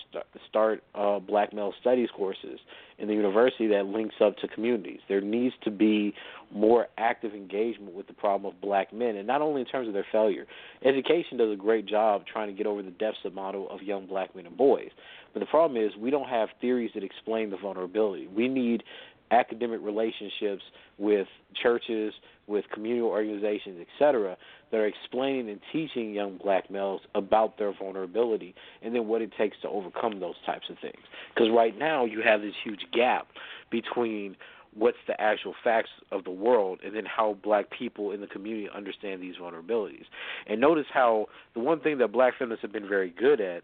start 0.47 0.83
uh, 0.93 1.19
black 1.19 1.53
male 1.53 1.73
studies 1.79 2.09
courses 2.15 2.59
in 2.99 3.07
the 3.07 3.13
university 3.13 3.67
that 3.67 3.85
links 3.85 4.15
up 4.23 4.37
to 4.37 4.47
communities. 4.47 4.99
There 5.07 5.21
needs 5.21 5.55
to 5.63 5.71
be 5.71 6.13
more 6.53 6.87
active 6.97 7.33
engagement 7.33 7.95
with 7.95 8.07
the 8.07 8.13
problem 8.13 8.53
of 8.53 8.61
black 8.61 8.93
men, 8.93 9.15
and 9.15 9.25
not 9.25 9.41
only 9.41 9.61
in 9.61 9.67
terms 9.67 9.87
of 9.87 9.93
their 9.93 10.05
failure. 10.11 10.45
Education 10.83 11.37
does 11.37 11.51
a 11.51 11.55
great 11.55 11.85
job 11.85 12.23
trying 12.31 12.47
to 12.47 12.53
get 12.53 12.67
over 12.67 12.83
the 12.83 12.91
deficit 12.91 13.33
model 13.33 13.69
of 13.69 13.81
young 13.81 14.05
black 14.05 14.35
men 14.35 14.45
and 14.45 14.57
boys. 14.57 14.89
But 15.33 15.39
the 15.39 15.45
problem 15.47 15.81
is 15.81 15.91
we 15.97 16.11
don't 16.11 16.29
have 16.29 16.49
theories 16.61 16.91
that 16.93 17.03
explain 17.03 17.49
the 17.49 17.57
vulnerability. 17.57 18.27
We 18.27 18.47
need 18.47 18.83
academic 19.31 19.79
relationships 19.81 20.63
with 20.97 21.27
churches, 21.61 22.13
with 22.47 22.65
communal 22.73 23.07
organizations, 23.07 23.79
etc., 23.81 24.37
that 24.71 24.77
are 24.77 24.85
explaining 24.85 25.49
and 25.49 25.59
teaching 25.71 26.13
young 26.13 26.37
black 26.37 26.69
males 26.69 27.01
about 27.15 27.57
their 27.57 27.73
vulnerability 27.73 28.53
and 28.81 28.93
then 28.93 29.07
what 29.07 29.21
it 29.21 29.31
takes 29.37 29.57
to 29.61 29.69
overcome 29.69 30.19
those 30.19 30.35
types 30.45 30.69
of 30.69 30.77
things. 30.79 31.01
Because 31.33 31.49
right 31.55 31.77
now 31.77 32.05
you 32.05 32.21
have 32.21 32.41
this 32.41 32.53
huge 32.63 32.85
gap 32.93 33.27
between 33.71 34.35
what's 34.75 34.97
the 35.07 35.19
actual 35.19 35.55
facts 35.63 35.89
of 36.11 36.23
the 36.25 36.31
world 36.31 36.79
and 36.85 36.95
then 36.95 37.05
how 37.05 37.37
black 37.43 37.65
people 37.71 38.11
in 38.11 38.21
the 38.21 38.27
community 38.27 38.67
understand 38.75 39.21
these 39.21 39.35
vulnerabilities. 39.41 40.03
And 40.47 40.59
notice 40.59 40.85
how 40.93 41.27
the 41.53 41.61
one 41.61 41.79
thing 41.79 41.97
that 41.99 42.11
black 42.11 42.33
feminists 42.37 42.61
have 42.61 42.73
been 42.73 42.87
very 42.87 43.09
good 43.09 43.39
at 43.39 43.63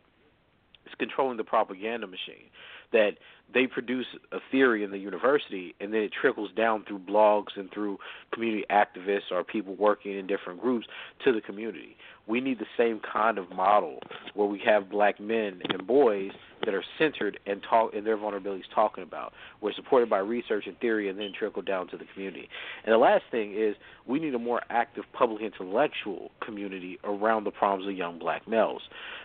is 0.85 0.93
controlling 0.97 1.38
the 1.38 1.43
propaganda 1.43 2.07
machine. 2.07 2.49
That 2.91 3.11
they 3.53 3.68
produce 3.68 4.05
a 4.31 4.38
theory 4.49 4.84
in 4.84 4.91
the 4.91 4.97
university 4.97 5.76
and 5.80 5.93
then 5.93 6.01
it 6.01 6.11
trickles 6.19 6.51
down 6.55 6.85
through 6.88 6.99
blogs 6.99 7.57
and 7.57 7.72
through 7.72 7.97
community 8.34 8.65
activists 8.69 9.31
or 9.31 9.43
people 9.43 9.76
working 9.76 10.18
in 10.18 10.27
different 10.27 10.61
groups 10.61 10.88
to 11.26 11.34
the 11.34 11.41
community. 11.41 11.95
We 12.27 12.39
need 12.39 12.59
the 12.59 12.65
same 12.77 12.99
kind 12.99 13.38
of 13.38 13.49
model 13.49 13.99
where 14.34 14.47
we 14.47 14.61
have 14.65 14.89
black 14.89 15.19
men 15.19 15.61
and 15.69 15.85
boys 15.85 16.31
that 16.65 16.73
are 16.73 16.83
centered 16.97 17.39
and 17.45 17.61
talk 17.67 17.93
and 17.93 18.05
their 18.05 18.17
vulnerabilities 18.17 18.63
talking 18.73 19.03
about. 19.03 19.33
We're 19.61 19.73
supported 19.73 20.09
by 20.09 20.19
research 20.19 20.65
and 20.67 20.77
theory 20.79 21.09
and 21.09 21.19
then 21.19 21.31
trickle 21.38 21.61
down 21.61 21.88
to 21.89 21.97
the 21.97 22.05
community. 22.13 22.49
And 22.85 22.93
the 22.93 22.97
last 22.97 23.23
thing 23.31 23.53
is 23.55 23.75
we 24.07 24.19
need 24.19 24.33
a 24.35 24.39
more 24.39 24.61
active 24.69 25.03
public 25.13 25.41
intellectual 25.41 26.31
community 26.43 26.99
around 27.03 27.43
the 27.43 27.51
problems 27.51 27.88
of 27.88 27.95
young 27.95 28.19
black 28.19 28.47
males. 28.47 28.81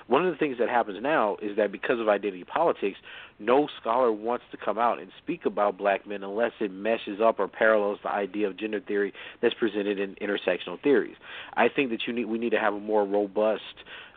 One 0.06 0.24
of 0.24 0.32
the 0.32 0.38
things 0.38 0.58
that 0.58 0.68
happens 0.68 0.98
now 1.02 1.36
is 1.42 1.56
that 1.56 1.72
because 1.72 1.98
of 1.98 2.08
identity 2.08 2.44
politics, 2.44 2.98
no 3.38 3.68
scholar 3.80 4.12
wants 4.12 4.44
to 4.52 4.56
come 4.56 4.78
out 4.78 5.00
and 5.00 5.10
speak 5.22 5.46
about 5.46 5.76
black 5.76 6.06
men 6.06 6.22
unless 6.22 6.52
it 6.60 6.70
meshes 6.70 7.20
up 7.22 7.38
or 7.40 7.48
parallels 7.48 7.98
the 8.02 8.10
idea 8.10 8.48
of 8.48 8.56
gender 8.56 8.80
theory 8.80 9.12
that's 9.42 9.54
presented 9.54 9.98
in 9.98 10.14
intersectional 10.16 10.80
theories. 10.82 11.16
I 11.54 11.68
think 11.68 11.90
that 11.90 12.00
you 12.06 12.12
need 12.12 12.26
we 12.26 12.38
need 12.38 12.50
to 12.50 12.58
have 12.58 12.74
a 12.74 12.80
more 12.80 13.04
robust 13.04 13.62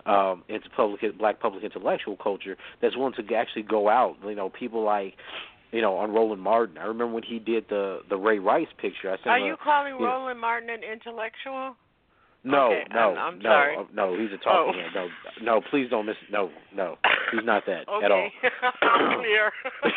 um, 0.10 0.44
into 0.50 0.70
public 0.76 1.02
black 1.18 1.40
public 1.40 1.64
intellectual 1.64 2.18
culture 2.18 2.58
that's 2.82 2.96
willing 2.98 3.14
to 3.14 3.36
actually 3.36 3.64
go 3.64 3.88
out. 3.90 4.16
You 4.26 4.36
know, 4.36 4.50
people 4.50 4.84
like 4.84 5.14
you 5.72 5.82
know, 5.84 5.98
on 5.98 6.12
Roland 6.12 6.42
Martin. 6.42 6.80
I 6.80 6.86
remember 6.86 7.14
when 7.14 7.24
he 7.24 7.38
did 7.38 7.66
the 7.70 8.00
the 8.10 8.18
Ray 8.18 8.40
Rice 8.40 8.68
picture. 8.82 9.10
I 9.12 9.18
sent 9.18 9.28
Are 9.28 9.38
a- 9.38 9.46
you 9.46 9.56
calling 9.64 9.94
you 9.94 10.00
know- 10.00 10.06
Roland 10.08 10.40
Martin 10.40 10.70
an 10.72 10.82
intellectual? 10.84 11.76
No, 12.42 12.68
Okay, 12.72 12.84
no, 12.94 13.00
I'm- 13.14 13.18
I'm 13.18 13.40
no, 13.40 13.50
sorry. 13.50 13.78
no. 13.94 14.18
He's 14.18 14.32
a 14.32 14.38
talking 14.38 14.74
Oh. 14.74 14.78
man. 14.78 14.92
No, 14.96 15.10
no. 15.42 15.62
Please 15.70 15.90
don't 15.90 16.06
miss. 16.06 16.16
No, 16.32 16.50
no. 16.74 16.98
He's 17.34 17.44
not 17.44 17.66
that 17.66 17.86
Okay. 17.90 18.06
at 18.06 18.12
all. 18.12 18.30
I'm 18.82 19.20
clear. 19.20 19.52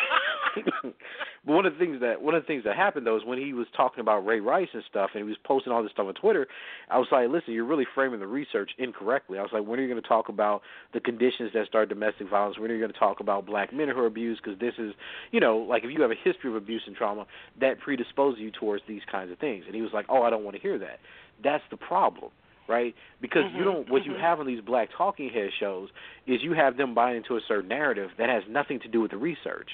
but 0.55 0.93
one 1.45 1.65
of 1.65 1.73
the 1.73 1.79
things 1.79 1.99
that 2.01 2.21
one 2.21 2.35
of 2.35 2.43
the 2.43 2.47
things 2.47 2.63
that 2.63 2.75
happened 2.75 3.05
though 3.05 3.17
is 3.17 3.23
when 3.25 3.37
he 3.37 3.53
was 3.53 3.67
talking 3.75 4.01
about 4.01 4.25
Ray 4.25 4.39
Rice 4.39 4.69
and 4.73 4.83
stuff, 4.89 5.11
and 5.13 5.23
he 5.23 5.27
was 5.27 5.37
posting 5.43 5.71
all 5.73 5.83
this 5.83 5.91
stuff 5.91 6.07
on 6.07 6.13
Twitter. 6.13 6.47
I 6.89 6.97
was 6.97 7.07
like, 7.11 7.29
listen, 7.29 7.53
you're 7.53 7.65
really 7.65 7.87
framing 7.93 8.19
the 8.19 8.27
research 8.27 8.71
incorrectly. 8.77 9.39
I 9.39 9.41
was 9.41 9.51
like, 9.53 9.65
when 9.65 9.79
are 9.79 9.83
you 9.83 9.89
going 9.89 10.01
to 10.01 10.07
talk 10.07 10.29
about 10.29 10.61
the 10.93 10.99
conditions 10.99 11.51
that 11.53 11.67
start 11.67 11.89
domestic 11.89 12.29
violence? 12.29 12.57
When 12.59 12.71
are 12.71 12.73
you 12.73 12.79
going 12.79 12.93
to 12.93 12.99
talk 12.99 13.19
about 13.19 13.45
black 13.45 13.73
men 13.73 13.89
who 13.89 13.99
are 13.99 14.05
abused? 14.05 14.41
Because 14.43 14.59
this 14.59 14.73
is, 14.77 14.93
you 15.31 15.39
know, 15.39 15.57
like 15.57 15.83
if 15.83 15.91
you 15.91 16.01
have 16.01 16.11
a 16.11 16.15
history 16.23 16.49
of 16.49 16.55
abuse 16.55 16.83
and 16.87 16.95
trauma, 16.95 17.25
that 17.59 17.79
predisposes 17.79 18.39
you 18.39 18.51
towards 18.51 18.83
these 18.87 19.01
kinds 19.11 19.31
of 19.31 19.39
things. 19.39 19.63
And 19.65 19.75
he 19.75 19.81
was 19.81 19.91
like, 19.93 20.05
oh, 20.09 20.23
I 20.23 20.29
don't 20.29 20.43
want 20.43 20.55
to 20.55 20.61
hear 20.61 20.77
that. 20.79 20.99
That's 21.43 21.63
the 21.71 21.77
problem 21.77 22.31
right? 22.67 22.95
Because 23.21 23.43
you 23.51 23.63
mm-hmm, 23.63 23.73
don't 23.73 23.89
what 23.89 24.05
you 24.05 24.13
mm-hmm. 24.13 24.21
have 24.21 24.39
on 24.39 24.47
these 24.47 24.61
black 24.61 24.89
talking 24.97 25.29
head 25.29 25.49
shows 25.59 25.89
is 26.27 26.41
you 26.41 26.53
have 26.53 26.77
them 26.77 26.93
buying 26.93 27.17
into 27.17 27.35
a 27.35 27.41
certain 27.47 27.69
narrative 27.69 28.09
that 28.17 28.29
has 28.29 28.43
nothing 28.49 28.79
to 28.81 28.87
do 28.87 29.01
with 29.01 29.11
the 29.11 29.17
research. 29.17 29.69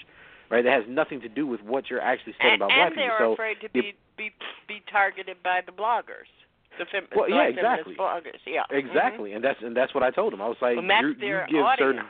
Right? 0.50 0.64
That 0.64 0.74
has 0.74 0.84
nothing 0.90 1.22
to 1.22 1.30
do 1.30 1.46
with 1.46 1.62
what 1.62 1.90
you're 1.90 2.02
actually 2.02 2.34
saying 2.42 2.54
and, 2.54 2.62
about 2.62 2.70
black 2.70 2.88
and 2.88 2.96
people. 2.96 3.08
they're 3.08 3.28
So 3.28 3.34
afraid 3.34 3.60
to 3.62 3.66
it- 3.68 3.74
be 3.74 3.94
be 4.18 4.32
be 4.68 4.82
targeted 4.92 5.38
by 5.44 5.62
the 5.66 5.72
bloggers. 5.72 6.28
The 6.78 6.86
fem- 6.92 7.08
Well, 7.16 7.30
yeah, 7.30 7.50
feminist 7.50 7.58
exactly. 7.60 7.96
bloggers. 7.96 8.40
Yeah. 8.46 8.62
Mm-hmm. 8.72 8.88
Exactly. 8.88 9.34
And 9.34 9.44
that's 9.44 9.60
and 9.62 9.76
that's 9.76 9.94
what 9.94 10.04
I 10.04 10.12
told 10.12 10.34
him. 10.34 10.42
I 10.42 10.48
was 10.48 10.58
like 10.62 10.76
Well, 10.78 10.86
you 10.86 11.10
you 11.20 11.40
give 11.50 11.66
certain. 11.78 12.04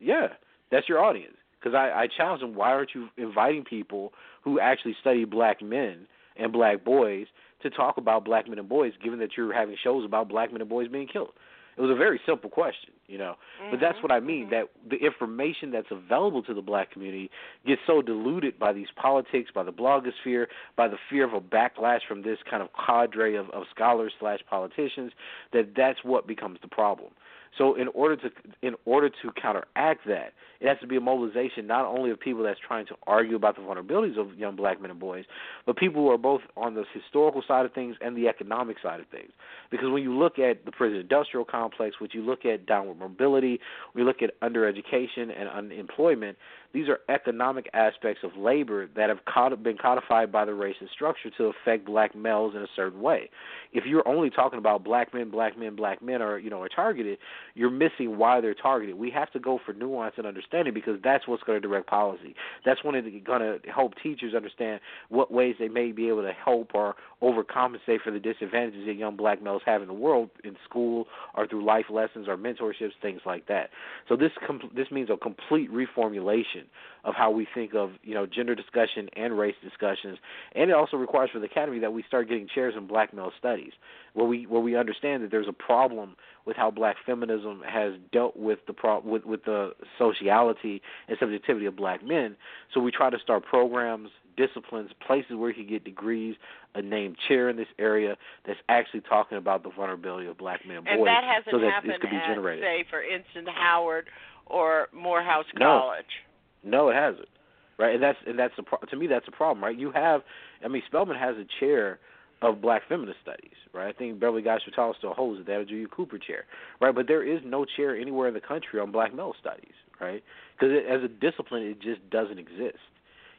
Yeah. 0.00 0.28
That's 0.70 0.88
your 0.88 1.02
audience. 1.02 1.36
Because 1.58 1.74
I, 1.74 2.02
I 2.02 2.06
challenged 2.14 2.42
them, 2.42 2.54
why 2.54 2.70
aren't 2.72 2.94
you 2.94 3.08
inviting 3.16 3.64
people 3.64 4.12
who 4.42 4.60
actually 4.60 4.94
study 5.00 5.24
black 5.24 5.62
men 5.62 6.06
and 6.36 6.52
black 6.52 6.84
boys 6.84 7.26
to 7.62 7.70
talk 7.70 7.96
about 7.96 8.24
black 8.24 8.46
men 8.48 8.58
and 8.58 8.68
boys, 8.68 8.92
given 9.02 9.18
that 9.20 9.30
you're 9.36 9.52
having 9.54 9.74
shows 9.82 10.04
about 10.04 10.28
black 10.28 10.52
men 10.52 10.60
and 10.60 10.68
boys 10.68 10.88
being 10.88 11.06
killed? 11.08 11.30
It 11.76 11.80
was 11.80 11.90
a 11.90 11.94
very 11.94 12.20
simple 12.26 12.50
question, 12.50 12.90
you 13.06 13.18
know. 13.18 13.34
Mm-hmm. 13.60 13.70
But 13.72 13.80
that's 13.80 14.02
what 14.02 14.12
I 14.12 14.20
mean 14.20 14.50
that 14.50 14.64
the 14.88 14.96
information 14.96 15.70
that's 15.70 15.90
available 15.90 16.42
to 16.44 16.54
the 16.54 16.62
black 16.62 16.92
community 16.92 17.30
gets 17.66 17.80
so 17.86 18.02
diluted 18.02 18.58
by 18.58 18.72
these 18.72 18.88
politics, 18.96 19.50
by 19.54 19.64
the 19.64 19.72
blogosphere, 19.72 20.46
by 20.76 20.88
the 20.88 20.96
fear 21.10 21.24
of 21.24 21.32
a 21.32 21.40
backlash 21.40 22.00
from 22.06 22.22
this 22.22 22.38
kind 22.48 22.62
of 22.62 22.68
cadre 22.86 23.34
of, 23.36 23.50
of 23.50 23.64
scholars 23.74 24.12
slash 24.20 24.40
politicians 24.48 25.12
that 25.52 25.72
that's 25.76 25.98
what 26.02 26.26
becomes 26.26 26.58
the 26.62 26.68
problem. 26.68 27.10
So 27.58 27.74
in 27.74 27.88
order 27.88 28.16
to 28.16 28.30
in 28.62 28.74
order 28.84 29.08
to 29.08 29.32
counteract 29.40 30.06
that, 30.06 30.32
it 30.60 30.68
has 30.68 30.78
to 30.80 30.86
be 30.86 30.96
a 30.96 31.00
mobilization 31.00 31.66
not 31.66 31.84
only 31.86 32.10
of 32.10 32.18
people 32.18 32.42
that's 32.42 32.58
trying 32.66 32.86
to 32.86 32.94
argue 33.06 33.36
about 33.36 33.56
the 33.56 33.62
vulnerabilities 33.62 34.18
of 34.18 34.36
young 34.38 34.56
black 34.56 34.80
men 34.80 34.90
and 34.90 34.98
boys, 34.98 35.24
but 35.66 35.76
people 35.76 36.02
who 36.02 36.10
are 36.10 36.18
both 36.18 36.40
on 36.56 36.74
the 36.74 36.84
historical 36.92 37.42
side 37.46 37.64
of 37.64 37.72
things 37.72 37.96
and 38.00 38.16
the 38.16 38.28
economic 38.28 38.76
side 38.82 39.00
of 39.00 39.06
things. 39.08 39.30
Because 39.70 39.90
when 39.90 40.02
you 40.02 40.16
look 40.16 40.38
at 40.38 40.64
the 40.64 40.72
prison 40.72 40.98
industrial 40.98 41.44
complex, 41.44 42.00
when 42.00 42.10
you 42.12 42.22
look 42.22 42.44
at 42.44 42.66
downward 42.66 42.98
mobility, 42.98 43.60
when 43.92 44.04
you 44.04 44.08
look 44.08 44.22
at 44.22 44.38
undereducation 44.40 45.30
and 45.38 45.48
unemployment, 45.48 46.36
these 46.74 46.88
are 46.88 46.98
economic 47.08 47.70
aspects 47.72 48.22
of 48.24 48.36
labor 48.36 48.88
that 48.96 49.08
have 49.08 49.62
been 49.62 49.78
codified 49.78 50.32
by 50.32 50.44
the 50.44 50.50
racist 50.50 50.90
structure 50.92 51.30
to 51.38 51.44
affect 51.44 51.86
black 51.86 52.16
males 52.16 52.54
in 52.56 52.62
a 52.62 52.66
certain 52.74 53.00
way. 53.00 53.30
If 53.72 53.84
you're 53.86 54.06
only 54.06 54.28
talking 54.28 54.58
about 54.58 54.82
black 54.82 55.14
men, 55.14 55.30
black 55.30 55.56
men, 55.56 55.76
black 55.76 56.02
men 56.02 56.20
are 56.20 56.36
you 56.36 56.50
know 56.50 56.60
are 56.60 56.68
targeted, 56.68 57.18
you're 57.54 57.70
missing 57.70 58.18
why 58.18 58.40
they're 58.40 58.54
targeted. 58.54 58.96
We 58.96 59.10
have 59.10 59.30
to 59.32 59.38
go 59.38 59.60
for 59.64 59.72
nuance 59.72 60.14
and 60.18 60.26
understanding 60.26 60.74
because 60.74 60.98
that's 61.04 61.28
what's 61.28 61.44
going 61.44 61.62
to 61.62 61.66
direct 61.66 61.86
policy. 61.86 62.34
That's 62.66 62.80
going 62.82 63.02
to 63.04 63.58
help 63.72 63.92
teachers 64.02 64.34
understand 64.34 64.80
what 65.10 65.32
ways 65.32 65.54
they 65.60 65.68
may 65.68 65.92
be 65.92 66.08
able 66.08 66.22
to 66.22 66.32
help 66.32 66.72
or 66.74 66.96
overcompensate 67.22 68.02
for 68.02 68.10
the 68.10 68.18
disadvantages 68.18 68.84
that 68.86 68.94
young 68.94 69.16
black 69.16 69.40
males 69.40 69.62
have 69.64 69.80
in 69.80 69.86
the 69.86 69.94
world 69.94 70.30
in 70.42 70.56
school 70.68 71.06
or 71.34 71.46
through 71.46 71.64
life 71.64 71.86
lessons 71.88 72.26
or 72.26 72.36
mentorships, 72.36 72.92
things 73.00 73.20
like 73.24 73.46
that. 73.46 73.70
So 74.08 74.16
this 74.16 74.32
com- 74.44 74.70
this 74.74 74.90
means 74.90 75.08
a 75.08 75.16
complete 75.16 75.70
reformulation 75.72 76.63
of 77.04 77.14
how 77.14 77.30
we 77.30 77.46
think 77.54 77.74
of 77.74 77.90
you 78.02 78.14
know 78.14 78.26
gender 78.26 78.54
discussion 78.54 79.08
and 79.16 79.38
race 79.38 79.54
discussions, 79.62 80.18
and 80.54 80.70
it 80.70 80.74
also 80.74 80.96
requires 80.96 81.30
for 81.32 81.38
the 81.38 81.46
academy 81.46 81.78
that 81.78 81.92
we 81.92 82.02
start 82.06 82.28
getting 82.28 82.48
chairs 82.52 82.74
in 82.76 82.86
black 82.86 83.12
male 83.14 83.32
studies, 83.38 83.72
where 84.14 84.26
we 84.26 84.46
where 84.46 84.60
we 84.60 84.76
understand 84.76 85.22
that 85.22 85.30
there's 85.30 85.48
a 85.48 85.52
problem 85.52 86.16
with 86.46 86.56
how 86.56 86.70
black 86.70 86.96
feminism 87.04 87.62
has 87.66 87.94
dealt 88.12 88.36
with 88.36 88.58
the 88.66 88.72
pro- 88.72 89.00
with 89.00 89.24
with 89.24 89.44
the 89.44 89.72
sociality 89.98 90.82
and 91.08 91.16
subjectivity 91.18 91.66
of 91.66 91.76
black 91.76 92.04
men. 92.04 92.36
So 92.72 92.80
we 92.80 92.90
try 92.90 93.10
to 93.10 93.18
start 93.18 93.44
programs, 93.44 94.10
disciplines, 94.36 94.90
places 95.06 95.32
where 95.36 95.50
you 95.50 95.54
can 95.54 95.66
get 95.66 95.84
degrees, 95.84 96.36
a 96.74 96.82
named 96.82 97.16
chair 97.28 97.48
in 97.48 97.56
this 97.56 97.68
area 97.78 98.16
that's 98.46 98.58
actually 98.68 99.00
talking 99.02 99.38
about 99.38 99.62
the 99.62 99.70
vulnerability 99.70 100.26
of 100.26 100.38
black 100.38 100.60
men 100.66 100.78
and, 100.78 100.88
and 100.88 100.98
boys, 101.00 101.06
that 101.06 101.24
hasn't 101.24 101.52
so 101.52 101.58
that 101.58 101.70
happened 101.70 101.92
this 101.92 101.98
could 102.00 102.10
be 102.10 102.16
at, 102.16 102.28
generated. 102.28 102.64
say, 102.64 102.84
for 102.90 103.02
instance, 103.02 103.48
Howard 103.54 104.06
or 104.46 104.88
Morehouse 104.92 105.46
College. 105.56 106.04
No, 106.04 106.33
it 106.64 106.94
hasn't. 106.94 107.28
Right, 107.76 107.94
and 107.94 108.02
that's 108.02 108.18
and 108.24 108.38
that's 108.38 108.54
a 108.56 108.62
pro- 108.62 108.78
to 108.78 108.96
me 108.96 109.08
that's 109.08 109.26
a 109.26 109.32
problem, 109.32 109.64
right? 109.64 109.76
You 109.76 109.90
have, 109.90 110.22
I 110.64 110.68
mean, 110.68 110.82
Spelman 110.86 111.16
has 111.16 111.34
a 111.36 111.44
chair 111.58 111.98
of 112.40 112.60
Black 112.60 112.82
feminist 112.88 113.18
studies, 113.20 113.56
right? 113.72 113.88
I 113.88 113.92
think 113.98 114.20
Beverly 114.20 114.42
Guy 114.42 114.58
Sheftall 114.58 114.94
still 114.96 115.12
holds 115.12 115.40
it. 115.40 115.46
They 115.46 115.54
have 115.54 115.62
a 115.62 115.64
Julia 115.64 115.88
Cooper 115.88 116.16
chair, 116.18 116.44
right? 116.80 116.94
But 116.94 117.08
there 117.08 117.24
is 117.24 117.40
no 117.44 117.64
chair 117.64 117.96
anywhere 117.96 118.28
in 118.28 118.34
the 118.34 118.40
country 118.40 118.78
on 118.78 118.92
Black 118.92 119.12
male 119.12 119.34
studies, 119.40 119.74
right? 120.00 120.22
Because 120.56 120.76
as 120.88 121.02
a 121.02 121.08
discipline, 121.08 121.64
it 121.64 121.80
just 121.80 122.08
doesn't 122.10 122.38
exist. 122.38 122.78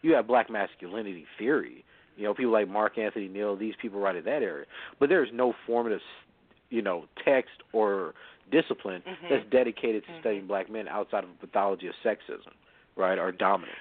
You 0.01 0.13
have 0.15 0.27
Black 0.27 0.49
masculinity 0.49 1.25
theory, 1.39 1.85
you 2.17 2.25
know, 2.25 2.33
people 2.33 2.51
like 2.51 2.67
Mark 2.67 2.97
Anthony 2.97 3.29
Neal. 3.29 3.55
These 3.55 3.75
people 3.81 4.01
write 4.01 4.17
in 4.17 4.25
that 4.25 4.43
area, 4.43 4.65
but 4.99 5.07
there 5.07 5.23
is 5.23 5.29
no 5.33 5.53
formative, 5.65 6.01
you 6.71 6.81
know, 6.81 7.05
text 7.23 7.53
or 7.71 8.13
discipline 8.51 9.01
Mhm. 9.07 9.29
that's 9.29 9.45
dedicated 9.49 10.05
to 10.07 10.19
studying 10.19 10.45
black 10.45 10.69
men 10.69 10.89
outside 10.89 11.23
of 11.23 11.29
the 11.39 11.47
pathology 11.47 11.87
of 11.87 11.95
sexism, 12.03 12.51
right, 12.95 13.17
or 13.19 13.31
dominance. 13.31 13.77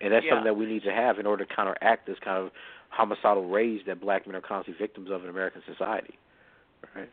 And 0.00 0.12
that's 0.12 0.24
Yeah. 0.24 0.32
something 0.32 0.44
that 0.44 0.54
we 0.54 0.66
need 0.66 0.82
to 0.84 0.92
have 0.92 1.18
in 1.18 1.26
order 1.26 1.44
to 1.44 1.54
counteract 1.54 2.06
this 2.06 2.18
kind 2.18 2.38
of 2.38 2.50
homicidal 2.90 3.44
rage 3.48 3.84
that 3.86 4.00
black 4.00 4.26
men 4.26 4.36
are 4.36 4.40
constantly 4.40 4.78
victims 4.78 5.10
of 5.10 5.24
in 5.24 5.30
American 5.30 5.62
society. 5.66 6.18
Right? 6.94 7.10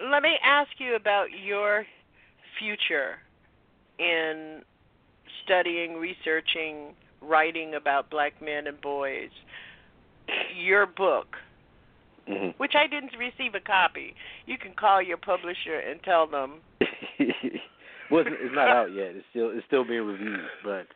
Let 0.00 0.22
me 0.22 0.38
ask 0.42 0.70
you 0.78 0.94
about 0.94 1.32
your 1.32 1.86
future 2.58 3.18
in 3.98 4.62
studying, 5.44 5.96
researching, 5.96 6.94
writing 7.20 7.74
about 7.74 8.10
black 8.10 8.40
men 8.40 8.66
and 8.66 8.80
boys. 8.80 9.30
Your 10.54 10.86
book, 10.86 11.36
Mm-hmm. 12.28 12.56
which 12.56 12.74
I 12.74 12.86
didn't 12.86 13.14
receive 13.18 13.54
a 13.54 13.60
copy. 13.60 14.14
You 14.46 14.56
can 14.56 14.72
call 14.72 15.02
your 15.02 15.18
publisher 15.18 15.78
and 15.78 16.02
tell 16.02 16.26
them. 16.26 16.54
it's, 18.18 18.54
not 18.54 18.68
out 18.68 18.92
yet. 18.92 19.16
It's 19.16 19.24
still 19.30 19.50
it's 19.50 19.66
still 19.66 19.84
being 19.84 20.02
reviewed, 20.02 20.40
but 20.62 20.86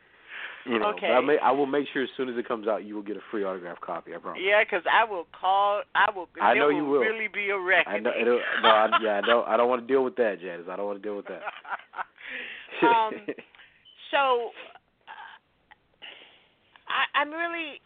you 0.65 0.77
know, 0.77 0.89
Okay. 0.89 1.07
I, 1.07 1.21
may, 1.21 1.37
I 1.39 1.51
will 1.51 1.65
make 1.65 1.87
sure 1.93 2.03
as 2.03 2.09
soon 2.17 2.29
as 2.29 2.37
it 2.37 2.47
comes 2.47 2.67
out, 2.67 2.83
you 2.83 2.93
will 2.95 3.01
get 3.01 3.17
a 3.17 3.21
free 3.31 3.43
autograph 3.43 3.79
copy. 3.81 4.13
I 4.13 4.17
promise. 4.17 4.41
Yeah, 4.43 4.63
because 4.63 4.83
I 4.91 5.03
will 5.03 5.25
call. 5.39 5.81
I 5.95 6.11
will. 6.13 6.27
I 6.41 6.53
know 6.53 6.69
you 6.69 6.85
will. 6.85 6.99
really 6.99 7.27
be 7.27 7.49
a 7.49 7.59
reckoning. 7.59 8.05
I 8.05 8.23
know. 8.23 8.39
No, 8.61 8.69
I, 8.69 8.89
yeah, 9.01 9.21
I 9.23 9.25
don't. 9.25 9.47
I 9.47 9.57
don't 9.57 9.69
want 9.69 9.81
to 9.81 9.87
deal 9.87 10.03
with 10.03 10.15
that, 10.17 10.39
Janice. 10.41 10.67
I 10.69 10.75
don't 10.75 10.85
want 10.85 11.01
to 11.01 11.07
deal 11.07 11.15
with 11.15 11.27
that. 11.27 11.41
um, 12.87 13.13
so 14.11 14.51
I, 16.87 17.19
I'm 17.19 17.31
really 17.31 17.81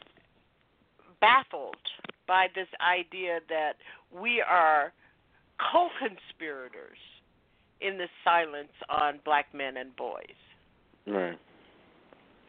baffled 1.22 1.76
by 2.28 2.48
this 2.56 2.68
idea 2.82 3.40
that 3.50 3.74
we 4.12 4.42
are 4.42 4.94
co-conspirators 5.72 6.98
in 7.86 7.98
the 7.98 8.08
silence 8.24 8.72
on 8.90 9.20
black 9.26 9.48
men 9.54 9.78
and 9.78 9.96
boys 9.96 10.24
right. 11.08 11.38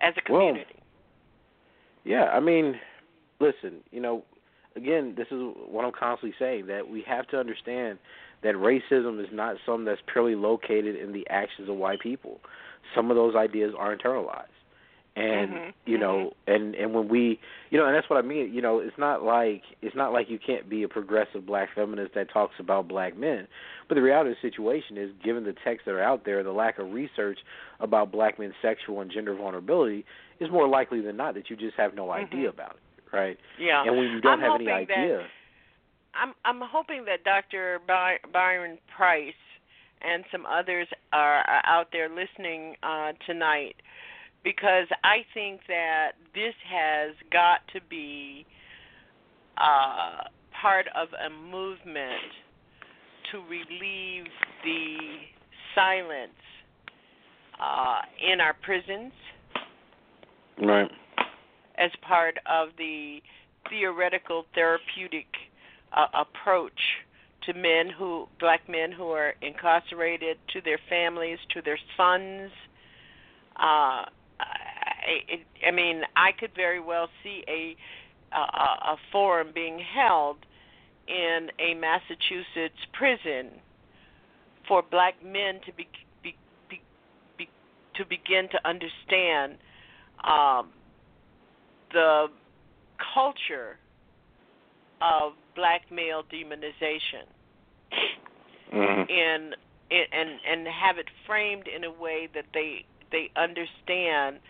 as 0.00 0.14
a 0.16 0.20
community. 0.20 0.66
Well. 0.74 0.80
Yeah, 2.04 2.24
I 2.24 2.40
mean, 2.40 2.74
listen, 3.40 3.80
you 3.90 4.00
know, 4.00 4.24
again, 4.76 5.14
this 5.16 5.26
is 5.30 5.40
what 5.68 5.84
I'm 5.84 5.92
constantly 5.98 6.34
saying 6.38 6.66
that 6.66 6.88
we 6.88 7.02
have 7.06 7.26
to 7.28 7.38
understand 7.38 7.98
that 8.42 8.54
racism 8.54 9.20
is 9.20 9.28
not 9.32 9.56
something 9.64 9.86
that's 9.86 10.02
purely 10.12 10.34
located 10.34 10.96
in 10.96 11.12
the 11.12 11.26
actions 11.30 11.68
of 11.68 11.76
white 11.76 12.00
people. 12.00 12.40
Some 12.94 13.10
of 13.10 13.16
those 13.16 13.34
ideas 13.34 13.72
are 13.78 13.96
internalized. 13.96 14.53
And 15.16 15.52
Mhm, 15.52 15.72
you 15.86 15.96
know, 15.96 16.32
and 16.48 16.74
and 16.74 16.92
when 16.92 17.06
we, 17.08 17.38
you 17.70 17.78
know, 17.78 17.86
and 17.86 17.94
that's 17.94 18.10
what 18.10 18.18
I 18.18 18.22
mean. 18.26 18.52
You 18.52 18.60
know, 18.60 18.80
it's 18.80 18.98
not 18.98 19.22
like 19.22 19.62
it's 19.80 19.94
not 19.94 20.12
like 20.12 20.28
you 20.28 20.40
can't 20.44 20.68
be 20.68 20.82
a 20.82 20.88
progressive 20.88 21.46
black 21.46 21.68
feminist 21.72 22.14
that 22.14 22.30
talks 22.32 22.54
about 22.58 22.88
black 22.88 23.16
men. 23.16 23.46
But 23.88 23.94
the 23.94 24.02
reality 24.02 24.30
of 24.30 24.36
the 24.42 24.48
situation 24.50 24.98
is, 24.98 25.10
given 25.22 25.44
the 25.44 25.52
texts 25.64 25.84
that 25.86 25.92
are 25.92 26.02
out 26.02 26.24
there, 26.24 26.42
the 26.42 26.50
lack 26.50 26.80
of 26.80 26.92
research 26.92 27.38
about 27.78 28.10
black 28.10 28.40
men's 28.40 28.54
sexual 28.60 29.00
and 29.02 29.10
gender 29.10 29.36
vulnerability 29.36 30.04
is 30.40 30.50
more 30.50 30.66
likely 30.66 31.00
than 31.00 31.16
not 31.16 31.34
that 31.34 31.48
you 31.48 31.54
just 31.54 31.76
have 31.76 31.94
no 31.94 32.10
idea 32.10 32.48
about 32.48 32.72
it, 32.76 33.16
right? 33.16 33.38
Yeah. 33.56 33.84
And 33.86 33.96
when 33.96 34.06
you 34.10 34.20
don't 34.20 34.32
I'm 34.32 34.40
have 34.40 34.60
any 34.60 34.64
hoping 34.64 34.86
that- 34.88 34.98
idea, 34.98 35.26
I'm 36.14 36.34
I'm 36.44 36.60
hoping 36.60 37.04
that 37.04 37.22
Dr. 37.22 37.78
By- 37.86 38.18
Byron 38.32 38.78
Price 38.96 39.32
and 40.02 40.24
some 40.32 40.44
others 40.44 40.88
are, 41.12 41.38
are 41.48 41.62
out 41.64 41.88
there 41.92 42.08
listening 42.08 42.74
uh, 42.82 43.12
tonight 43.26 43.76
because 44.44 44.86
I 45.02 45.24
think 45.32 45.62
that 45.68 46.12
this 46.34 46.54
has 46.70 47.14
got 47.32 47.60
to 47.72 47.80
be 47.88 48.46
uh, 49.56 50.24
part 50.60 50.86
of 50.94 51.08
a 51.14 51.30
movement 51.30 52.30
to 53.32 53.38
relieve 53.48 54.26
the 54.62 54.96
silence 55.74 56.30
uh, 57.60 58.00
in 58.30 58.40
our 58.40 58.54
prisons 58.62 59.12
right? 60.62 60.90
as 61.78 61.90
part 62.06 62.36
of 62.46 62.68
the 62.76 63.20
theoretical 63.70 64.44
therapeutic 64.54 65.26
uh, 65.96 66.06
approach 66.12 66.80
to 67.46 67.54
men 67.54 67.88
who 67.88 68.26
black 68.40 68.68
men 68.68 68.92
who 68.92 69.08
are 69.08 69.34
incarcerated 69.42 70.36
to 70.52 70.60
their 70.60 70.78
families 70.88 71.38
to 71.52 71.62
their 71.62 71.78
sons 71.96 72.50
uh 73.56 74.04
it, 75.06 75.40
I 75.66 75.70
mean 75.70 76.02
I 76.16 76.30
could 76.38 76.50
very 76.54 76.80
well 76.80 77.08
see 77.22 77.44
a 77.48 77.76
a, 78.34 78.38
a 78.92 78.96
forum 79.12 79.48
being 79.54 79.78
held 79.78 80.38
in 81.06 81.50
a 81.58 81.74
Massachusetts 81.74 82.80
prison 82.92 83.60
for 84.66 84.82
black 84.82 85.14
men 85.22 85.60
to 85.66 85.72
be, 85.74 85.86
be, 86.22 86.34
be, 86.70 86.80
be 87.36 87.48
to 87.96 88.04
begin 88.06 88.48
to 88.50 88.58
understand 88.66 89.58
um, 90.26 90.70
the 91.92 92.26
culture 93.14 93.76
of 95.02 95.34
black 95.54 95.82
male 95.92 96.22
demonization 96.32 97.28
Mm-hmm. 98.74 99.02
and 99.08 99.56
and 99.90 100.30
and 100.50 100.66
have 100.66 100.98
it 100.98 101.06
framed 101.26 101.68
in 101.68 101.84
a 101.84 101.92
way 101.92 102.28
that 102.34 102.46
they 102.52 102.84
they 103.12 103.30
understand 103.36 104.40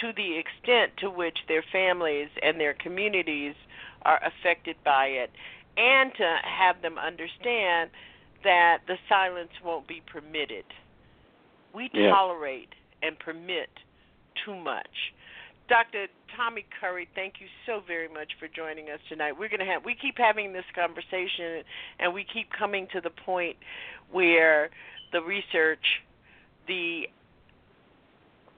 to 0.00 0.12
the 0.16 0.38
extent 0.38 0.92
to 0.98 1.10
which 1.10 1.38
their 1.48 1.62
families 1.72 2.28
and 2.42 2.58
their 2.58 2.74
communities 2.74 3.54
are 4.02 4.20
affected 4.24 4.76
by 4.84 5.06
it, 5.06 5.30
and 5.76 6.12
to 6.14 6.36
have 6.42 6.82
them 6.82 6.98
understand 6.98 7.90
that 8.44 8.78
the 8.86 8.96
silence 9.08 9.52
won't 9.64 9.86
be 9.86 10.02
permitted. 10.06 10.64
We 11.72 11.90
Yeah. 11.92 12.10
tolerate 12.10 12.72
and 13.02 13.18
permit 13.18 13.70
too 14.44 14.54
much. 14.54 15.12
Dr. 15.68 16.08
Tommy 16.36 16.66
Curry, 16.80 17.08
thank 17.14 17.40
you 17.40 17.48
so 17.66 17.80
very 17.80 18.08
much 18.08 18.34
for 18.34 18.48
joining 18.48 18.90
us 18.90 19.00
tonight. 19.08 19.32
We're 19.32 19.48
going 19.48 19.60
to 19.60 19.66
have 19.66 19.84
we 19.84 19.94
keep 19.94 20.18
having 20.18 20.52
this 20.52 20.64
conversation 20.74 21.64
and 21.98 22.12
we 22.12 22.24
keep 22.24 22.50
coming 22.50 22.88
to 22.88 23.00
the 23.00 23.10
point 23.10 23.56
where 24.10 24.70
the 25.12 25.22
research, 25.22 26.02
the 26.66 27.08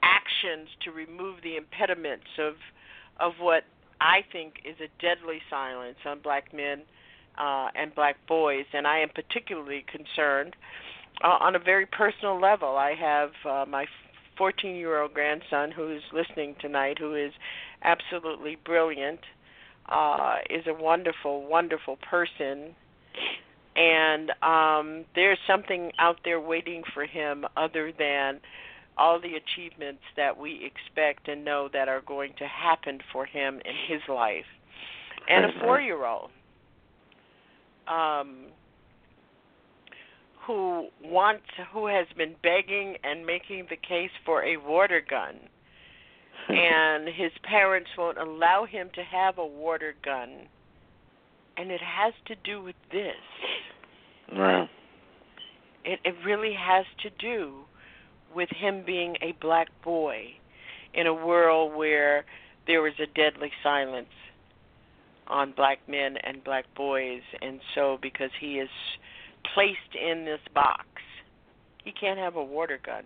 actions 0.05 0.68
to 0.85 0.90
remove 0.90 1.36
the 1.43 1.56
impediments 1.56 2.26
of 2.39 2.55
of 3.20 3.32
what 3.39 3.64
I 4.01 4.20
think 4.32 4.55
is 4.64 4.76
a 4.81 4.89
deadly 5.01 5.40
silence 5.48 5.98
on 6.05 6.20
black 6.20 6.52
men 6.52 6.82
uh, 7.39 7.68
and 7.74 7.94
black 7.94 8.16
boys, 8.26 8.66
and 8.72 8.86
I 8.86 8.98
am 8.98 9.09
particularly 9.09 9.85
concerned 9.90 10.56
uh, 11.22 11.39
on 11.40 11.55
a 11.56 11.59
very 11.59 11.86
personal 11.86 12.40
level. 12.40 12.76
I 12.76 12.94
have 12.94 13.31
uh, 13.48 13.64
my 13.68 13.86
14 14.36 14.74
year 14.74 15.01
old 15.01 15.14
grandson 15.14 15.70
who 15.70 15.94
is 15.94 16.02
listening 16.12 16.56
tonight, 16.60 16.98
who 16.98 17.14
is 17.14 17.32
absolutely 17.82 18.56
brilliant, 18.64 19.20
uh, 19.89 20.36
is 20.51 20.66
a 20.66 20.74
wonderful, 20.74 21.47
wonderful 21.47 21.97
person. 22.09 22.74
And 23.76 24.31
um, 24.43 25.05
there's 25.14 25.39
something 25.47 25.90
out 25.98 26.18
there 26.24 26.40
waiting 26.40 26.82
for 26.93 27.05
him 27.05 27.44
other 27.56 27.93
than 27.97 28.40
all 28.96 29.20
the 29.20 29.34
achievements 29.34 30.02
that 30.16 30.36
we 30.36 30.64
expect 30.64 31.28
and 31.28 31.44
know 31.44 31.68
that 31.72 31.88
are 31.88 32.02
going 32.02 32.32
to 32.38 32.46
happen 32.46 33.00
for 33.12 33.26
him 33.26 33.60
in 33.64 33.74
his 33.88 34.02
life. 34.08 34.44
And 35.28 35.46
a 35.46 35.48
four 35.60 35.80
year 35.80 36.04
old 36.04 36.30
um, 37.88 38.46
who 40.46 40.88
wants 41.02 41.44
who 41.72 41.86
has 41.86 42.06
been 42.16 42.34
begging 42.42 42.96
and 43.04 43.24
making 43.24 43.66
the 43.70 43.76
case 43.76 44.10
for 44.24 44.44
a 44.44 44.56
water 44.56 45.02
gun 45.08 45.36
and 46.48 47.08
his 47.08 47.32
parents 47.42 47.90
won't 47.96 48.18
allow 48.18 48.64
him 48.64 48.90
to 48.94 49.02
have 49.02 49.38
a 49.38 49.46
water 49.46 49.94
gun 50.04 50.30
and 51.56 51.70
it 51.70 51.80
has 51.80 52.12
to 52.26 52.34
do 52.44 52.62
with 52.62 52.76
this 52.92 53.14
Right. 54.36 54.68
it 55.84 56.00
it 56.04 56.14
really 56.24 56.54
has 56.54 56.84
to 57.02 57.10
do 57.18 57.60
with 58.35 58.48
him 58.51 58.82
being 58.85 59.16
a 59.23 59.32
black 59.40 59.69
boy 59.82 60.35
in 60.93 61.06
a 61.06 61.15
world 61.15 61.74
where 61.74 62.24
there 62.66 62.86
is 62.86 62.94
a 62.98 63.06
deadly 63.06 63.51
silence 63.62 64.09
on 65.27 65.52
black 65.52 65.78
men 65.89 66.16
and 66.23 66.44
black 66.44 66.65
boys. 66.77 67.23
And 67.40 67.61
so 67.74 67.98
because 68.01 68.31
he 68.40 68.59
is 68.59 68.69
placed 69.55 69.94
in 70.01 70.24
this 70.24 70.40
box 70.55 70.86
he 71.85 71.93
can't 71.93 72.19
have 72.19 72.36
a 72.36 72.43
water 72.43 72.81
gun. 72.85 73.05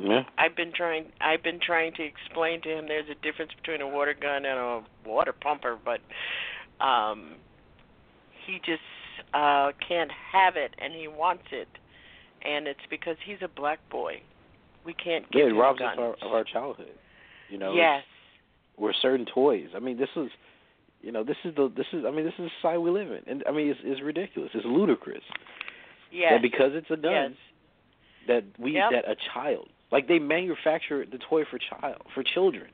Yeah. 0.00 0.22
I've 0.36 0.56
been 0.56 0.72
trying 0.74 1.12
I've 1.20 1.42
been 1.42 1.60
trying 1.64 1.92
to 1.94 2.02
explain 2.02 2.60
to 2.62 2.68
him 2.78 2.88
there's 2.88 3.08
a 3.08 3.22
difference 3.22 3.52
between 3.54 3.80
a 3.80 3.88
water 3.88 4.14
gun 4.20 4.44
and 4.44 4.58
a 4.58 4.82
water 5.06 5.32
pumper 5.32 5.78
but 5.84 6.00
um 6.84 7.34
he 8.44 8.58
just 8.66 8.80
uh 9.32 9.70
can't 9.86 10.10
have 10.32 10.56
it 10.56 10.74
and 10.78 10.94
he 10.94 11.06
wants 11.06 11.44
it 11.52 11.68
and 12.44 12.66
it's 12.66 12.80
because 12.90 13.16
he's 13.24 13.38
a 13.42 13.48
black 13.48 13.78
boy. 13.90 14.20
We 14.84 14.94
can't 14.94 15.30
get 15.30 15.38
Yeah, 15.38 15.44
give 15.44 15.48
it 15.48 15.54
him 15.54 15.58
robs 15.60 15.80
us 15.80 15.94
of 15.96 16.04
our, 16.04 16.14
of 16.22 16.32
our 16.32 16.44
childhood. 16.44 16.92
You 17.50 17.58
know. 17.58 17.74
Yes. 17.74 18.02
We're 18.76 18.92
certain 18.92 19.26
toys. 19.26 19.68
I 19.74 19.78
mean, 19.78 19.98
this 19.98 20.08
is, 20.16 20.30
you 21.00 21.12
know, 21.12 21.22
this 21.22 21.36
is 21.44 21.54
the 21.54 21.70
this 21.74 21.86
is. 21.92 22.04
I 22.06 22.10
mean, 22.10 22.24
this 22.24 22.34
is 22.38 22.46
the 22.46 22.50
society 22.60 22.78
we 22.78 22.90
live 22.90 23.10
in, 23.12 23.20
and 23.26 23.44
I 23.48 23.52
mean, 23.52 23.68
it's, 23.68 23.80
it's 23.84 24.02
ridiculous. 24.02 24.50
It's 24.52 24.66
ludicrous. 24.66 25.22
Yes. 26.10 26.32
That 26.32 26.42
because 26.42 26.72
it's 26.74 26.90
a 26.90 26.96
gun, 26.96 27.12
Yes. 27.12 27.32
that 28.28 28.44
we 28.58 28.72
Yep. 28.72 28.90
that 28.92 29.08
a 29.10 29.16
child 29.32 29.68
like 29.92 30.08
they 30.08 30.18
manufacture 30.18 31.04
the 31.06 31.18
toy 31.18 31.44
for 31.44 31.58
child 31.58 32.02
for 32.14 32.22
children. 32.22 32.68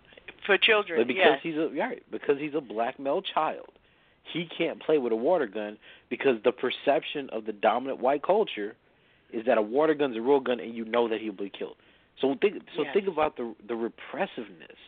For 0.47 0.57
children, 0.57 1.01
But 1.01 1.07
because 1.07 1.33
yes. 1.35 1.41
he's 1.43 1.57
a 1.57 1.69
right, 1.79 2.03
because 2.11 2.39
he's 2.39 2.55
a 2.55 2.63
black 2.63 2.99
male 2.99 3.21
child, 3.23 3.67
he 4.33 4.47
can't 4.47 4.81
play 4.81 4.97
with 4.97 5.13
a 5.13 5.17
water 5.17 5.47
gun 5.47 5.77
because 6.09 6.37
the 6.45 6.53
perception 6.53 7.29
of 7.31 7.45
the 7.45 7.53
dominant 7.53 8.01
white 8.01 8.23
culture 8.23 8.75
is 9.33 9.47
that 9.47 9.59
a 9.59 9.63
water 9.63 9.95
gun's 9.95 10.17
a 10.17 10.21
real 10.21 10.41
gun 10.41 10.61
and 10.61 10.75
you 10.75 10.85
know 10.85 11.09
that 11.09 11.21
he'll 11.21 11.33
be 11.33 11.51
killed. 11.51 11.77
So 12.21 12.35
think 12.41 12.55
so 12.77 12.83
Yes. 12.83 12.93
think 12.95 13.09
about 13.09 13.37
the 13.37 13.55
the 13.67 13.75
repressiveness. 13.75 14.79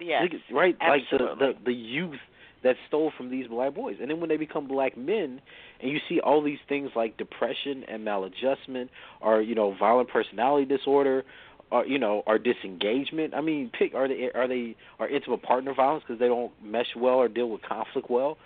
yes. 0.00 0.22
Think, 0.30 0.42
right? 0.52 0.76
Like 0.80 1.02
the, 1.10 1.18
the 1.38 1.52
the 1.64 1.72
youth 1.74 2.18
that 2.62 2.76
stole 2.88 3.12
from 3.16 3.30
these 3.30 3.46
black 3.46 3.74
boys. 3.74 3.96
And 4.00 4.10
then 4.10 4.18
when 4.20 4.28
they 4.28 4.36
become 4.36 4.66
black 4.66 4.96
men 4.96 5.40
and 5.80 5.90
you 5.90 5.98
see 6.08 6.20
all 6.20 6.42
these 6.42 6.58
things 6.68 6.90
like 6.96 7.16
depression 7.16 7.84
and 7.86 8.04
maladjustment 8.04 8.88
or, 9.20 9.40
you 9.40 9.54
know, 9.54 9.74
violent 9.78 10.08
personality 10.08 10.64
disorder 10.66 11.24
or 11.70 11.86
you 11.86 11.98
know, 11.98 12.22
or 12.26 12.38
disengagement. 12.38 13.34
I 13.34 13.40
mean, 13.40 13.70
pick 13.76 13.94
are 13.94 14.08
they 14.08 14.30
are 14.34 14.48
they 14.48 14.74
are 14.98 15.08
intimate 15.08 15.42
partner 15.42 15.74
violence 15.74 16.04
because 16.06 16.18
they 16.18 16.28
don't 16.28 16.52
mesh 16.64 16.94
well 16.96 17.14
or 17.16 17.28
deal 17.28 17.50
with 17.50 17.62
conflict 17.62 18.10
well? 18.10 18.38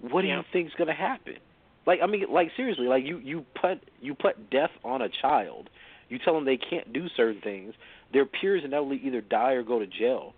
What 0.00 0.22
do 0.22 0.28
Yeah. 0.28 0.38
you 0.38 0.42
think's 0.52 0.74
going 0.74 0.88
to 0.88 0.94
happen? 0.94 1.34
Like 1.88 2.00
I 2.02 2.06
mean, 2.06 2.26
like 2.30 2.50
seriously, 2.54 2.86
like 2.86 3.04
you 3.04 3.16
you 3.18 3.46
put 3.60 3.78
you 4.02 4.14
put 4.14 4.50
death 4.50 4.70
on 4.84 5.00
a 5.00 5.08
child. 5.08 5.70
You 6.10 6.18
tell 6.18 6.34
them 6.34 6.44
they 6.44 6.58
can't 6.58 6.92
do 6.92 7.08
certain 7.16 7.40
things. 7.40 7.74
Their 8.12 8.26
peers 8.26 8.62
inevitably 8.64 9.00
either 9.04 9.22
die 9.22 9.52
or 9.52 9.62
go 9.62 9.78
to 9.78 9.86
jail. 9.86 10.34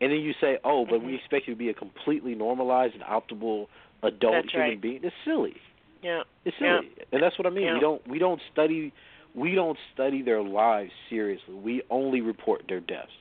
And 0.00 0.10
then 0.10 0.20
you 0.20 0.32
say, 0.40 0.58
"Oh, 0.64 0.84
but 0.86 0.96
Mm-hmm. 0.96 1.06
we 1.06 1.14
expect 1.16 1.46
you 1.48 1.54
to 1.54 1.58
be 1.58 1.68
a 1.68 1.74
completely 1.74 2.34
normalized 2.34 2.94
and 2.94 3.02
optimal 3.02 3.66
adult 4.02 4.34
That's 4.34 4.52
human 4.52 4.68
right. 4.70 4.80
being." 4.80 5.00
It's 5.02 5.14
silly. 5.24 5.56
Yeah. 6.02 6.22
It's 6.46 6.56
Yeah. 6.60 6.80
silly, 6.80 6.92
and 7.12 7.22
that's 7.22 7.38
what 7.38 7.46
I 7.46 7.50
mean. 7.50 7.66
Yeah. 7.66 7.74
We 7.74 7.80
don't 7.80 8.06
we 8.08 8.18
don't 8.18 8.40
study 8.52 8.92
we 9.34 9.54
don't 9.54 9.78
study 9.92 10.22
their 10.22 10.42
lives 10.42 10.92
seriously. 11.10 11.54
We 11.54 11.82
only 11.90 12.22
report 12.22 12.62
their 12.68 12.80
deaths, 12.80 13.12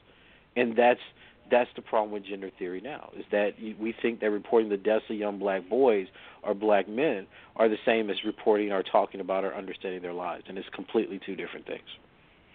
and 0.56 0.78
that's 0.78 1.02
that's 1.50 1.70
the 1.76 1.82
problem 1.82 2.12
with 2.12 2.26
gender 2.26 2.50
theory 2.58 2.82
now. 2.82 3.12
Is 3.18 3.26
that 3.32 3.54
we 3.80 3.94
think 4.02 4.20
that 4.22 4.32
reporting 4.32 4.70
the 4.70 4.78
deaths 4.78 5.06
of 5.10 5.16
young 5.16 5.38
black 5.38 5.68
boys 5.70 6.08
or 6.44 6.54
black 6.54 6.88
men 6.88 7.28
are 7.56 7.70
the 7.70 7.78
same 7.86 8.10
as 8.10 8.18
reporting 8.26 8.72
or 8.72 8.84
talking 8.84 9.20
about 9.22 9.44
or 9.44 9.54
understanding 9.54 10.02
their 10.02 10.14
lives, 10.14 10.46
and 10.48 10.58
it's 10.58 10.70
completely 10.70 11.20
two 11.26 11.36
different 11.36 11.66
things. 11.66 11.88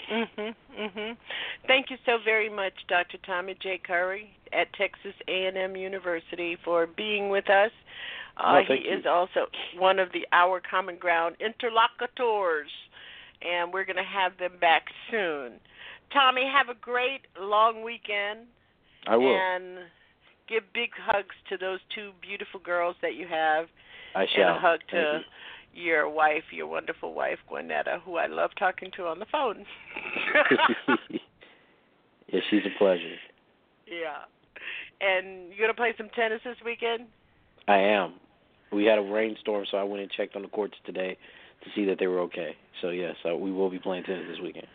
Mhm. 0.08 0.54
Mhm. 0.76 1.16
Thank 1.66 1.90
you 1.90 1.98
so 2.04 2.18
very 2.18 2.48
much, 2.48 2.86
Dr. 2.88 3.18
Tommy 3.18 3.54
J. 3.54 3.78
Curry 3.78 4.30
at 4.52 4.72
Texas 4.72 5.14
A&M 5.28 5.76
University 5.76 6.56
for 6.56 6.86
being 6.86 7.28
with 7.28 7.48
us. 7.48 7.70
Uh, 8.36 8.54
No, 8.54 8.74
he 8.74 8.88
you. 8.88 8.96
is 8.96 9.06
also 9.06 9.48
one 9.76 9.98
of 9.98 10.10
the 10.12 10.26
Our 10.32 10.60
Common 10.60 10.96
Ground 10.96 11.36
interlocutors, 11.38 12.70
and 13.42 13.72
we're 13.72 13.84
going 13.84 13.96
to 13.96 14.02
have 14.02 14.36
them 14.38 14.56
back 14.58 14.90
soon. 15.10 15.60
Tommy, 16.10 16.46
have 16.46 16.68
a 16.68 16.74
great 16.74 17.26
long 17.38 17.82
weekend. 17.82 18.48
I 19.06 19.16
will. 19.16 19.36
And 19.36 19.78
give 20.48 20.64
big 20.74 20.90
hugs 21.00 21.34
to 21.48 21.56
those 21.56 21.78
two 21.94 22.10
beautiful 22.20 22.60
girls 22.60 22.96
that 23.02 23.14
you 23.14 23.26
have. 23.28 23.66
I 24.14 24.26
shall. 24.34 24.48
And 24.48 24.56
a 24.56 24.60
hug 24.60 24.80
to 24.90 25.20
your 25.72 26.08
wife, 26.08 26.44
your 26.50 26.66
wonderful 26.66 27.14
wife, 27.14 27.38
Gwinnetta, 27.50 28.02
who 28.04 28.16
I 28.16 28.26
love 28.26 28.50
talking 28.58 28.90
to 28.96 29.06
on 29.06 29.18
the 29.20 29.26
phone. 29.30 29.64
yeah, 32.28 32.40
she's 32.50 32.62
a 32.66 32.78
pleasure. 32.78 33.16
yeah. 33.86 34.24
And 35.00 35.50
you 35.50 35.60
gonna 35.60 35.72
play 35.72 35.94
some 35.96 36.10
tennis 36.14 36.40
this 36.44 36.56
weekend? 36.64 37.06
I 37.68 37.78
am. 37.78 38.14
We 38.72 38.84
had 38.84 38.98
a 38.98 39.02
rainstorm, 39.02 39.64
so 39.70 39.78
I 39.78 39.84
went 39.84 40.02
and 40.02 40.10
checked 40.10 40.36
on 40.36 40.42
the 40.42 40.48
courts 40.48 40.74
today 40.84 41.16
to 41.64 41.70
see 41.74 41.84
that 41.86 41.98
they 41.98 42.06
were 42.06 42.20
okay. 42.20 42.56
So 42.82 42.90
yes, 42.90 43.14
uh, 43.28 43.36
we 43.36 43.50
will 43.50 43.70
be 43.70 43.78
playing 43.78 44.04
tennis 44.04 44.26
this 44.28 44.40
weekend. 44.42 44.66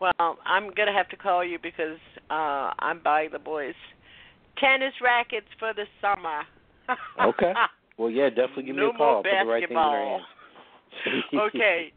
Well, 0.00 0.38
I'm 0.44 0.70
gonna 0.74 0.92
have 0.92 1.08
to 1.10 1.16
call 1.16 1.44
you 1.44 1.58
because 1.62 1.98
uh 2.30 2.72
I'm 2.78 3.00
buying 3.02 3.30
the 3.32 3.38
boys 3.38 3.74
tennis 4.58 4.94
rackets 5.02 5.46
for 5.58 5.72
the 5.74 5.84
summer. 6.00 6.42
Okay. 7.20 7.52
Well, 7.96 8.10
yeah, 8.10 8.28
definitely 8.28 8.64
give 8.64 8.76
me 8.76 8.82
no 8.82 8.90
a 8.90 8.92
call. 8.92 8.98
more 8.98 9.22
Put 9.22 9.30
the 9.30 9.50
right 9.50 9.66
thing 9.66 9.76
in 9.76 9.82
their 9.82 10.20
basketball. 10.20 10.20
hands. 10.20 11.24
okay. 11.34 11.92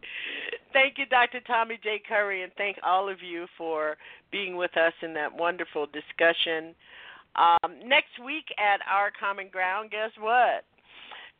Thank 0.71 0.97
you, 0.97 1.05
Dr. 1.07 1.41
Tommy 1.41 1.79
J. 1.83 2.01
Curry, 2.07 2.43
and 2.43 2.51
thank 2.55 2.77
all 2.83 3.09
of 3.09 3.17
you 3.21 3.47
for 3.57 3.97
being 4.31 4.55
with 4.55 4.77
us 4.77 4.93
in 5.01 5.13
that 5.15 5.35
wonderful 5.35 5.87
discussion. 5.87 6.73
Um, 7.35 7.79
next 7.85 8.15
week 8.23 8.45
at 8.57 8.79
Our 8.89 9.11
Common 9.19 9.49
Ground, 9.51 9.91
guess 9.91 10.11
what? 10.19 10.63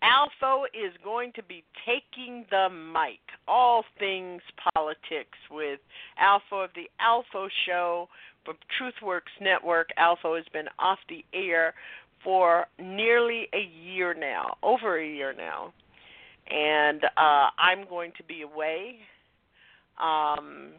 Alpha 0.02 0.64
is 0.74 0.94
going 1.04 1.32
to 1.34 1.44
be 1.44 1.64
taking 1.86 2.46
the 2.52 2.70
mic, 2.70 3.20
all 3.48 3.84
things 3.98 4.42
politics, 4.74 5.38
with 5.50 5.80
Alpha 6.20 6.56
of 6.56 6.70
the 6.76 6.90
Alpha 7.00 7.48
Show 7.66 8.08
from 8.46 8.56
TruthWorks 8.80 9.42
Network. 9.42 9.90
Alpha 9.98 10.34
has 10.36 10.46
been 10.54 10.68
off 10.80 11.00
the 11.10 11.26
air 11.34 11.74
for 12.24 12.68
nearly 12.80 13.48
a 13.54 13.70
year 13.84 14.14
now, 14.14 14.58
over 14.64 15.00
a 15.00 15.08
year 15.08 15.34
now. 15.36 15.74
And 16.50 17.04
uh, 17.04 17.50
I'm 17.58 17.88
going 17.90 18.12
to 18.18 18.24
be 18.24 18.44
away. 18.44 19.00
Um, 20.00 20.74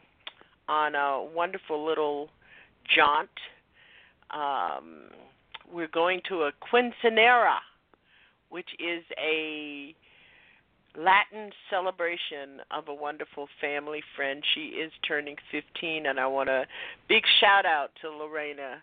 on 0.69 0.95
a 0.95 1.25
wonderful 1.35 1.85
little 1.85 2.29
jaunt. 2.95 3.29
Um, 4.31 5.11
we're 5.73 5.89
going 5.89 6.21
to 6.29 6.43
a 6.43 6.53
quinceanera, 6.53 7.57
which 8.51 8.69
is 8.79 9.05
a 9.19 9.95
Latin 10.97 11.51
celebration 11.71 12.61
of 12.71 12.89
a 12.89 12.95
wonderful 12.95 13.49
family 13.61 14.03
friend. 14.17 14.43
She 14.55 14.69
is 14.69 14.91
turning 15.07 15.37
15, 15.53 16.07
and 16.07 16.19
I 16.19 16.27
want 16.27 16.49
a 16.49 16.65
big 17.09 17.23
shout 17.41 17.67
out 17.67 17.91
to 18.03 18.11
Lorena 18.11 18.83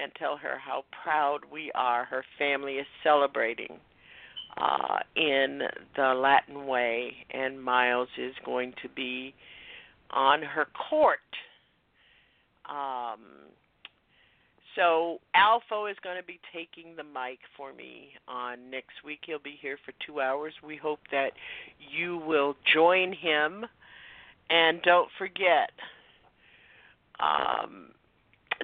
and 0.00 0.12
tell 0.16 0.36
her 0.36 0.58
how 0.58 0.84
proud 1.02 1.40
we 1.50 1.72
are. 1.74 2.04
Her 2.04 2.24
family 2.38 2.74
is 2.74 2.86
celebrating 3.02 3.80
uh, 4.56 4.98
in 5.16 5.62
the 5.96 6.14
Latin 6.14 6.66
way, 6.66 7.12
and 7.30 7.62
Miles 7.62 8.08
is 8.18 8.34
going 8.44 8.72
to 8.82 8.88
be 8.88 9.34
on 10.10 10.42
her 10.42 10.66
court. 10.88 11.18
Um, 12.68 13.49
so 14.76 15.18
Alpha 15.34 15.86
is 15.86 15.96
going 16.02 16.16
to 16.16 16.22
be 16.22 16.40
taking 16.52 16.96
the 16.96 17.02
mic 17.02 17.40
for 17.56 17.72
me 17.72 18.10
on 18.28 18.70
next 18.70 19.04
week. 19.04 19.20
He'll 19.26 19.38
be 19.38 19.58
here 19.60 19.78
for 19.84 19.92
two 20.06 20.20
hours. 20.20 20.54
We 20.64 20.76
hope 20.76 21.00
that 21.10 21.32
you 21.78 22.18
will 22.18 22.56
join 22.72 23.12
him. 23.12 23.66
And 24.48 24.82
don't 24.82 25.08
forget, 25.18 25.70
um, 27.20 27.92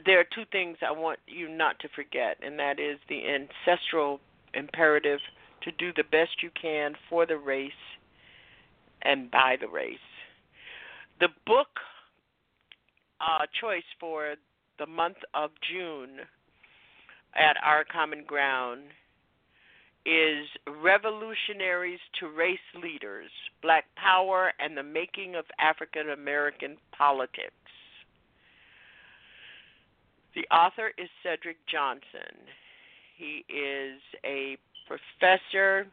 there 0.04 0.18
are 0.20 0.26
two 0.34 0.44
things 0.52 0.76
I 0.86 0.92
want 0.92 1.18
you 1.26 1.48
not 1.48 1.78
to 1.80 1.88
forget, 1.94 2.36
and 2.42 2.58
that 2.58 2.78
is 2.78 2.98
the 3.08 3.22
ancestral 3.28 4.20
imperative 4.54 5.20
to 5.62 5.72
do 5.72 5.92
the 5.96 6.04
best 6.10 6.42
you 6.42 6.50
can 6.60 6.94
for 7.08 7.26
the 7.26 7.36
race 7.36 7.72
and 9.02 9.30
by 9.30 9.56
the 9.60 9.68
race. 9.68 9.98
The 11.20 11.28
book 11.46 11.68
uh, 13.20 13.46
choice 13.60 13.84
for 13.98 14.34
the 14.78 14.86
month 14.86 15.16
of 15.34 15.50
June 15.70 16.20
at 17.34 17.56
Our 17.62 17.84
Common 17.84 18.24
Ground 18.24 18.82
is 20.04 20.46
Revolutionaries 20.82 21.98
to 22.20 22.28
Race 22.28 22.58
Leaders 22.80 23.30
Black 23.62 23.84
Power 23.96 24.52
and 24.60 24.76
the 24.76 24.82
Making 24.82 25.34
of 25.34 25.44
African 25.58 26.10
American 26.10 26.76
Politics. 26.96 27.52
The 30.34 30.46
author 30.54 30.92
is 30.98 31.08
Cedric 31.22 31.56
Johnson. 31.66 32.36
He 33.16 33.44
is 33.48 34.00
a 34.24 34.58
professor 34.86 35.86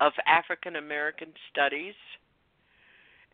of 0.00 0.12
African 0.26 0.76
American 0.76 1.28
Studies 1.50 1.94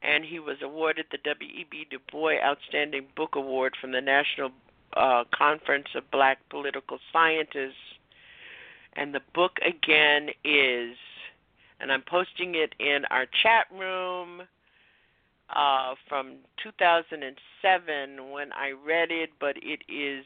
and 0.02 0.24
he 0.24 0.39
was 0.39 0.56
awarded 0.62 1.06
the 1.10 1.18
W.E.B. 1.24 1.86
Du 1.90 1.98
Bois 2.10 2.40
Outstanding 2.43 3.06
Book 3.16 3.36
Award 3.36 3.74
from 3.81 3.93
the 3.93 4.01
National 4.01 4.51
uh, 4.97 5.24
Conference 5.35 5.89
of 5.94 6.10
Black 6.10 6.39
Political 6.48 6.98
Scientists. 7.12 7.74
And 8.94 9.14
the 9.14 9.20
book 9.35 9.59
again 9.66 10.31
is, 10.44 10.97
and 11.81 11.93
I'm 11.93 12.02
posting 12.02 12.55
it 12.55 12.74
in 12.81 13.05
our 13.10 13.27
chat 13.43 13.66
room 13.72 14.43
uh, 15.55 15.94
from 16.09 16.36
2007 16.62 18.31
when 18.31 18.52
I 18.52 18.72
read 18.85 19.10
it, 19.10 19.31
but 19.39 19.56
it 19.62 19.81
is 19.89 20.24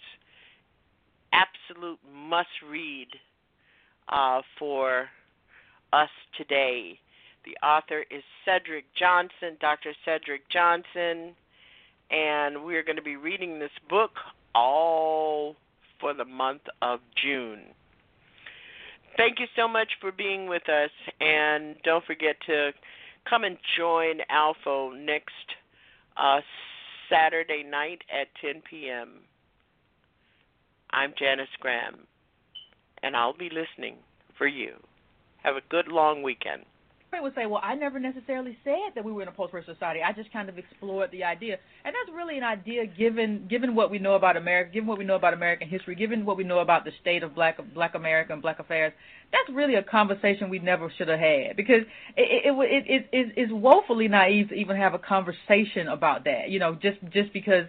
absolute 1.33 1.99
must 2.13 2.49
read 2.69 3.09
uh, 4.09 4.43
for 4.59 5.09
us 5.93 6.11
today. 6.37 6.99
The 7.45 7.57
author 7.67 8.05
is 8.11 8.23
Cedric 8.45 8.87
Johnson, 8.95 9.59
Dr. 9.61 9.93
Cedric 10.05 10.49
Johnson, 10.49 11.35
and 12.11 12.65
we're 12.65 12.83
going 12.83 12.97
to 12.97 13.03
be 13.03 13.17
reading 13.17 13.59
this 13.59 13.71
book 13.89 14.13
all 14.55 15.57
for 16.01 16.15
the 16.15 16.25
month 16.25 16.63
of 16.81 17.01
June. 17.23 17.61
Thank 19.19 19.41
you 19.41 19.47
so 19.55 19.69
much 19.69 19.89
for 20.01 20.11
being 20.11 20.49
with 20.49 20.69
us, 20.71 20.91
and 21.21 21.77
don't 21.85 22.05
forget 22.05 22.37
to 22.47 22.73
come 23.29 23.45
and 23.45 23.59
join 23.77 24.21
Alpha 24.31 24.91
next 24.97 25.33
uh, 26.17 26.41
Saturday 27.11 27.63
night 27.63 28.03
at 28.11 28.29
10 28.41 28.63
p.m. 28.69 29.21
I'm 30.91 31.13
Janice 31.19 31.49
Graham, 31.61 32.07
and 33.03 33.15
I'll 33.15 33.37
be 33.37 33.51
listening 33.51 33.97
for 34.39 34.47
you. 34.47 34.75
Have 35.43 35.57
a 35.57 35.63
good 35.69 35.89
long 35.89 36.23
weekend 36.23 36.65
would 37.23 37.35
say, 37.35 37.47
well, 37.47 37.61
I 37.63 37.75
never 37.75 37.99
necessarily 37.99 38.57
said 38.65 38.95
that 38.95 39.05
we 39.05 39.13
were 39.13 39.23
in 39.23 39.29
a 39.29 39.33
post-racial 39.33 39.75
society. 39.75 40.01
I 40.03 40.13
just 40.13 40.33
kind 40.33 40.49
of 40.49 40.59
explored 40.59 41.11
the 41.11 41.25
idea, 41.25 41.59
and 41.85 41.95
that's 41.95 42.17
really 42.17 42.37
an 42.39 42.45
idea 42.45 42.87
given 42.87 43.47
given 43.49 43.75
what 43.75 43.91
we 43.91 43.99
know 43.99 44.15
about 44.15 44.37
America, 44.37 44.73
given 44.73 44.87
what 44.87 44.99
we 44.99 45.05
know 45.05 45.17
about 45.17 45.35
American 45.35 45.69
history, 45.69 45.95
given 45.95 46.25
what 46.25 46.37
we 46.37 46.45
know 46.45 46.61
about 46.61 46.85
the 46.85 46.93
state 47.01 47.23
of 47.23 47.35
Black 47.35 47.59
Black 47.75 47.95
America 47.95 48.33
and 48.33 48.43
Black 48.43 48.59
affairs. 48.59 48.93
That's 49.33 49.57
really 49.57 49.75
a 49.75 49.83
conversation 49.83 50.49
we 50.49 50.59
never 50.61 50.93
should 50.97 51.09
have 51.09 51.19
had 51.19 51.57
because 51.57 51.83
it 52.17 52.47
it 52.47 52.55
it, 52.55 52.85
it, 52.87 53.09
it 53.13 53.41
is 53.41 53.53
woefully 53.53 54.09
naive 54.09 54.51
to 54.51 54.55
even 54.55 54.77
have 54.77 54.95
a 54.95 54.99
conversation 54.99 55.89
about 55.89 56.25
that. 56.25 56.51
You 56.51 56.59
know, 56.59 56.75
just 56.75 56.99
just 57.11 57.33
because 57.33 57.67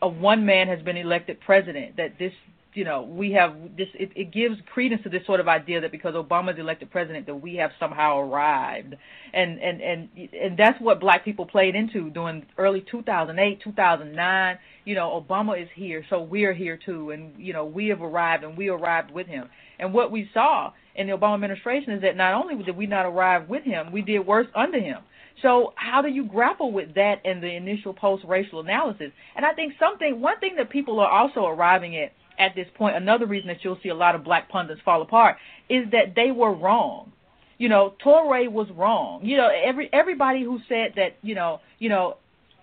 a 0.00 0.08
one 0.08 0.46
man 0.46 0.68
has 0.68 0.80
been 0.82 0.96
elected 0.96 1.40
president, 1.40 1.96
that 1.96 2.18
this 2.18 2.32
you 2.74 2.84
know, 2.84 3.02
we 3.02 3.32
have 3.32 3.54
this. 3.76 3.88
It, 3.94 4.12
it 4.16 4.32
gives 4.32 4.56
credence 4.72 5.02
to 5.02 5.08
this 5.08 5.24
sort 5.26 5.40
of 5.40 5.48
idea 5.48 5.80
that 5.80 5.92
because 5.92 6.14
Obama 6.14 6.52
is 6.52 6.58
elected 6.58 6.90
president, 6.90 7.26
that 7.26 7.34
we 7.34 7.56
have 7.56 7.70
somehow 7.78 8.18
arrived, 8.18 8.94
and 9.32 9.58
and 9.60 9.80
and 9.80 10.08
and 10.16 10.58
that's 10.58 10.80
what 10.80 11.00
black 11.00 11.24
people 11.24 11.44
played 11.44 11.74
into 11.74 12.10
during 12.10 12.46
early 12.58 12.84
2008, 12.90 13.60
2009. 13.62 14.58
You 14.84 14.94
know, 14.94 15.24
Obama 15.28 15.60
is 15.60 15.68
here, 15.74 16.04
so 16.08 16.22
we're 16.22 16.54
here 16.54 16.78
too, 16.82 17.10
and 17.10 17.32
you 17.38 17.52
know, 17.52 17.64
we 17.64 17.88
have 17.88 18.00
arrived, 18.00 18.44
and 18.44 18.56
we 18.56 18.68
arrived 18.68 19.10
with 19.10 19.26
him. 19.26 19.48
And 19.78 19.92
what 19.92 20.10
we 20.10 20.30
saw 20.32 20.72
in 20.94 21.08
the 21.08 21.12
Obama 21.12 21.34
administration 21.34 21.92
is 21.92 22.02
that 22.02 22.16
not 22.16 22.34
only 22.34 22.62
did 22.62 22.76
we 22.76 22.86
not 22.86 23.06
arrive 23.06 23.48
with 23.48 23.64
him, 23.64 23.92
we 23.92 24.02
did 24.02 24.20
worse 24.20 24.46
under 24.54 24.80
him. 24.80 24.98
So 25.40 25.72
how 25.76 26.02
do 26.02 26.08
you 26.08 26.24
grapple 26.24 26.72
with 26.72 26.94
that 26.94 27.24
in 27.24 27.40
the 27.40 27.48
initial 27.48 27.92
post-racial 27.92 28.60
analysis? 28.60 29.10
And 29.34 29.44
I 29.44 29.52
think 29.52 29.74
something, 29.78 30.20
one 30.20 30.38
thing 30.38 30.56
that 30.56 30.70
people 30.70 31.00
are 31.00 31.10
also 31.10 31.46
arriving 31.46 31.96
at 31.96 32.12
at 32.38 32.54
this 32.54 32.66
point, 32.76 32.96
another 32.96 33.26
reason 33.26 33.48
that 33.48 33.58
you'll 33.62 33.78
see 33.82 33.88
a 33.88 33.94
lot 33.94 34.14
of 34.14 34.24
black 34.24 34.48
pundits 34.48 34.80
fall 34.84 35.02
apart 35.02 35.36
is 35.68 35.90
that 35.92 36.14
they 36.14 36.30
were 36.30 36.52
wrong. 36.52 37.12
You 37.58 37.68
know, 37.68 37.94
Toure 38.04 38.50
was 38.50 38.68
wrong. 38.74 39.24
You 39.24 39.36
know, 39.36 39.48
every 39.48 39.88
everybody 39.92 40.42
who 40.42 40.58
said 40.68 40.94
that, 40.96 41.16
you 41.22 41.34
know, 41.34 41.60
you 41.78 41.88
know, 41.88 42.16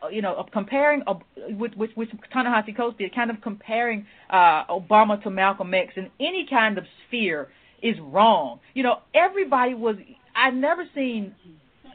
uh, 0.04 0.10
you 0.10 0.22
know, 0.22 0.46
comparing 0.52 1.04
uh, 1.08 1.16
with 1.52 1.74
with 1.76 1.92
with 1.96 2.10
Ta-Nehisi 2.34 3.14
kind 3.14 3.30
of 3.30 3.42
comparing 3.42 4.06
uh, 4.30 4.66
Obama 4.66 5.22
to 5.24 5.30
Malcolm 5.30 5.74
X 5.74 5.94
in 5.96 6.10
any 6.20 6.48
kind 6.50 6.78
of 6.78 6.86
sphere 7.08 7.50
is 7.82 7.96
wrong. 8.00 8.60
You 8.74 8.84
know, 8.84 9.00
everybody 9.14 9.74
was. 9.74 9.96
I've 10.36 10.54
never 10.54 10.84
seen 10.96 11.36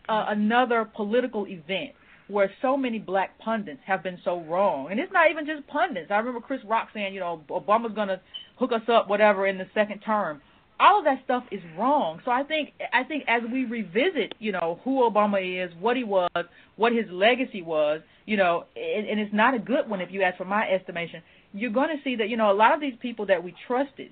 uh, 0.08 0.26
another 0.28 0.88
political 0.94 1.46
event 1.46 1.92
where 2.28 2.50
so 2.62 2.76
many 2.76 2.98
black 2.98 3.38
pundits 3.38 3.80
have 3.86 4.02
been 4.02 4.18
so 4.24 4.40
wrong. 4.42 4.88
And 4.90 4.98
it's 4.98 5.12
not 5.12 5.30
even 5.30 5.46
just 5.46 5.66
pundits. 5.66 6.10
I 6.10 6.16
remember 6.16 6.40
Chris 6.40 6.60
Rock 6.64 6.88
saying, 6.94 7.14
you 7.14 7.20
know, 7.20 7.42
Obama's 7.50 7.94
going 7.94 8.08
to 8.08 8.20
hook 8.56 8.72
us 8.72 8.88
up, 8.88 9.08
whatever, 9.08 9.46
in 9.46 9.58
the 9.58 9.66
second 9.74 10.00
term. 10.00 10.40
All 10.80 10.98
of 10.98 11.04
that 11.04 11.22
stuff 11.24 11.44
is 11.52 11.60
wrong. 11.78 12.20
So 12.24 12.32
I 12.32 12.42
think 12.42 12.72
I 12.92 13.04
think 13.04 13.24
as 13.28 13.42
we 13.52 13.64
revisit, 13.64 14.34
you 14.40 14.50
know, 14.50 14.80
who 14.82 15.08
Obama 15.08 15.38
is, 15.40 15.72
what 15.78 15.96
he 15.96 16.02
was, 16.02 16.28
what 16.76 16.92
his 16.92 17.06
legacy 17.10 17.62
was, 17.62 18.00
you 18.26 18.36
know, 18.36 18.64
and, 18.74 19.06
and 19.06 19.20
it's 19.20 19.32
not 19.32 19.54
a 19.54 19.58
good 19.60 19.88
one 19.88 20.00
if 20.00 20.10
you 20.10 20.22
ask 20.22 20.36
for 20.36 20.44
my 20.44 20.68
estimation. 20.68 21.22
You're 21.52 21.70
going 21.70 21.96
to 21.96 22.02
see 22.02 22.16
that 22.16 22.28
you 22.28 22.36
know 22.36 22.50
a 22.50 22.54
lot 22.54 22.74
of 22.74 22.80
these 22.80 22.96
people 23.00 23.26
that 23.26 23.44
we 23.44 23.54
trusted 23.68 24.10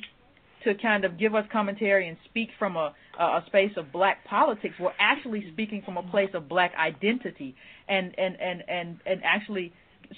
to 0.65 0.75
kind 0.75 1.05
of 1.05 1.19
give 1.19 1.35
us 1.35 1.45
commentary 1.53 2.09
and 2.09 2.17
speak 2.25 2.51
from 2.59 2.77
a, 2.77 2.95
a 3.19 3.43
space 3.47 3.73
of 3.77 3.93
black 3.93 4.25
politics. 4.25 4.75
We're 4.79 4.93
actually 4.99 5.47
speaking 5.53 5.83
from 5.85 5.97
a 5.97 6.03
place 6.03 6.31
of 6.35 6.49
black 6.49 6.73
identity 6.79 7.55
and, 7.89 8.15
and, 8.19 8.41
and, 8.41 8.63
and, 8.69 9.01
and 9.07 9.21
actually 9.25 9.73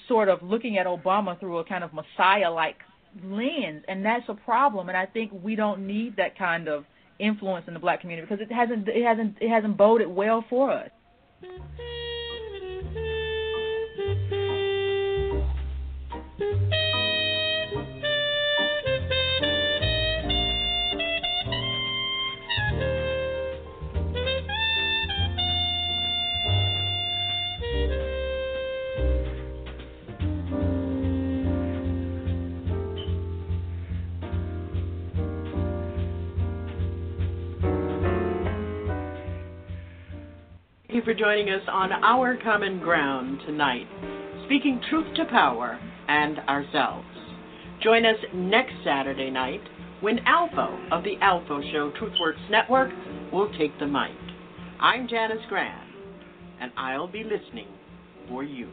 sort 0.07 0.29
of 0.29 0.41
looking 0.43 0.77
at 0.77 0.85
Obama 0.85 1.39
through 1.39 1.59
a 1.59 1.65
kind 1.65 1.83
of 1.83 1.91
Messiah-like 1.93 2.77
lens, 3.23 3.83
and 3.87 4.05
that's 4.05 4.27
a 4.27 4.33
problem. 4.33 4.89
And 4.89 4.97
I 4.97 5.05
think 5.05 5.31
we 5.43 5.55
don't 5.55 5.87
need 5.87 6.17
that 6.17 6.37
kind 6.37 6.67
of 6.67 6.85
influence 7.19 7.65
in 7.67 7.73
the 7.73 7.79
black 7.79 8.01
community 8.01 8.27
because 8.29 8.45
it 8.45 8.53
hasn't 8.53 8.87
it 8.89 9.05
hasn't 9.05 9.37
it 9.39 9.49
hasn't 9.49 9.77
boded 9.77 10.07
well 10.07 10.43
for 10.49 10.71
us. 10.71 10.89
You 40.95 41.01
for 41.01 41.13
joining 41.13 41.49
us 41.49 41.61
on 41.67 41.91
Our 41.91 42.37
Common 42.37 42.79
Ground 42.79 43.41
tonight, 43.45 43.85
speaking 44.45 44.79
truth 44.89 45.13
to 45.17 45.25
power 45.25 45.77
and 46.07 46.39
ourselves. 46.47 47.05
Join 47.83 48.05
us 48.05 48.15
next 48.33 48.75
Saturday 48.85 49.29
night 49.29 49.59
when 49.99 50.19
Alpha 50.19 50.87
of 50.93 51.03
the 51.03 51.17
Alpha 51.19 51.59
Show 51.73 51.91
TruthWorks 51.99 52.49
Network 52.49 52.91
will 53.33 53.51
take 53.57 53.77
the 53.77 53.85
mic. 53.85 54.15
I'm 54.79 55.09
Janice 55.09 55.43
Graham, 55.49 55.85
and 56.61 56.71
I'll 56.77 57.11
be 57.11 57.25
listening 57.25 57.67
for 58.29 58.45
you. 58.45 58.69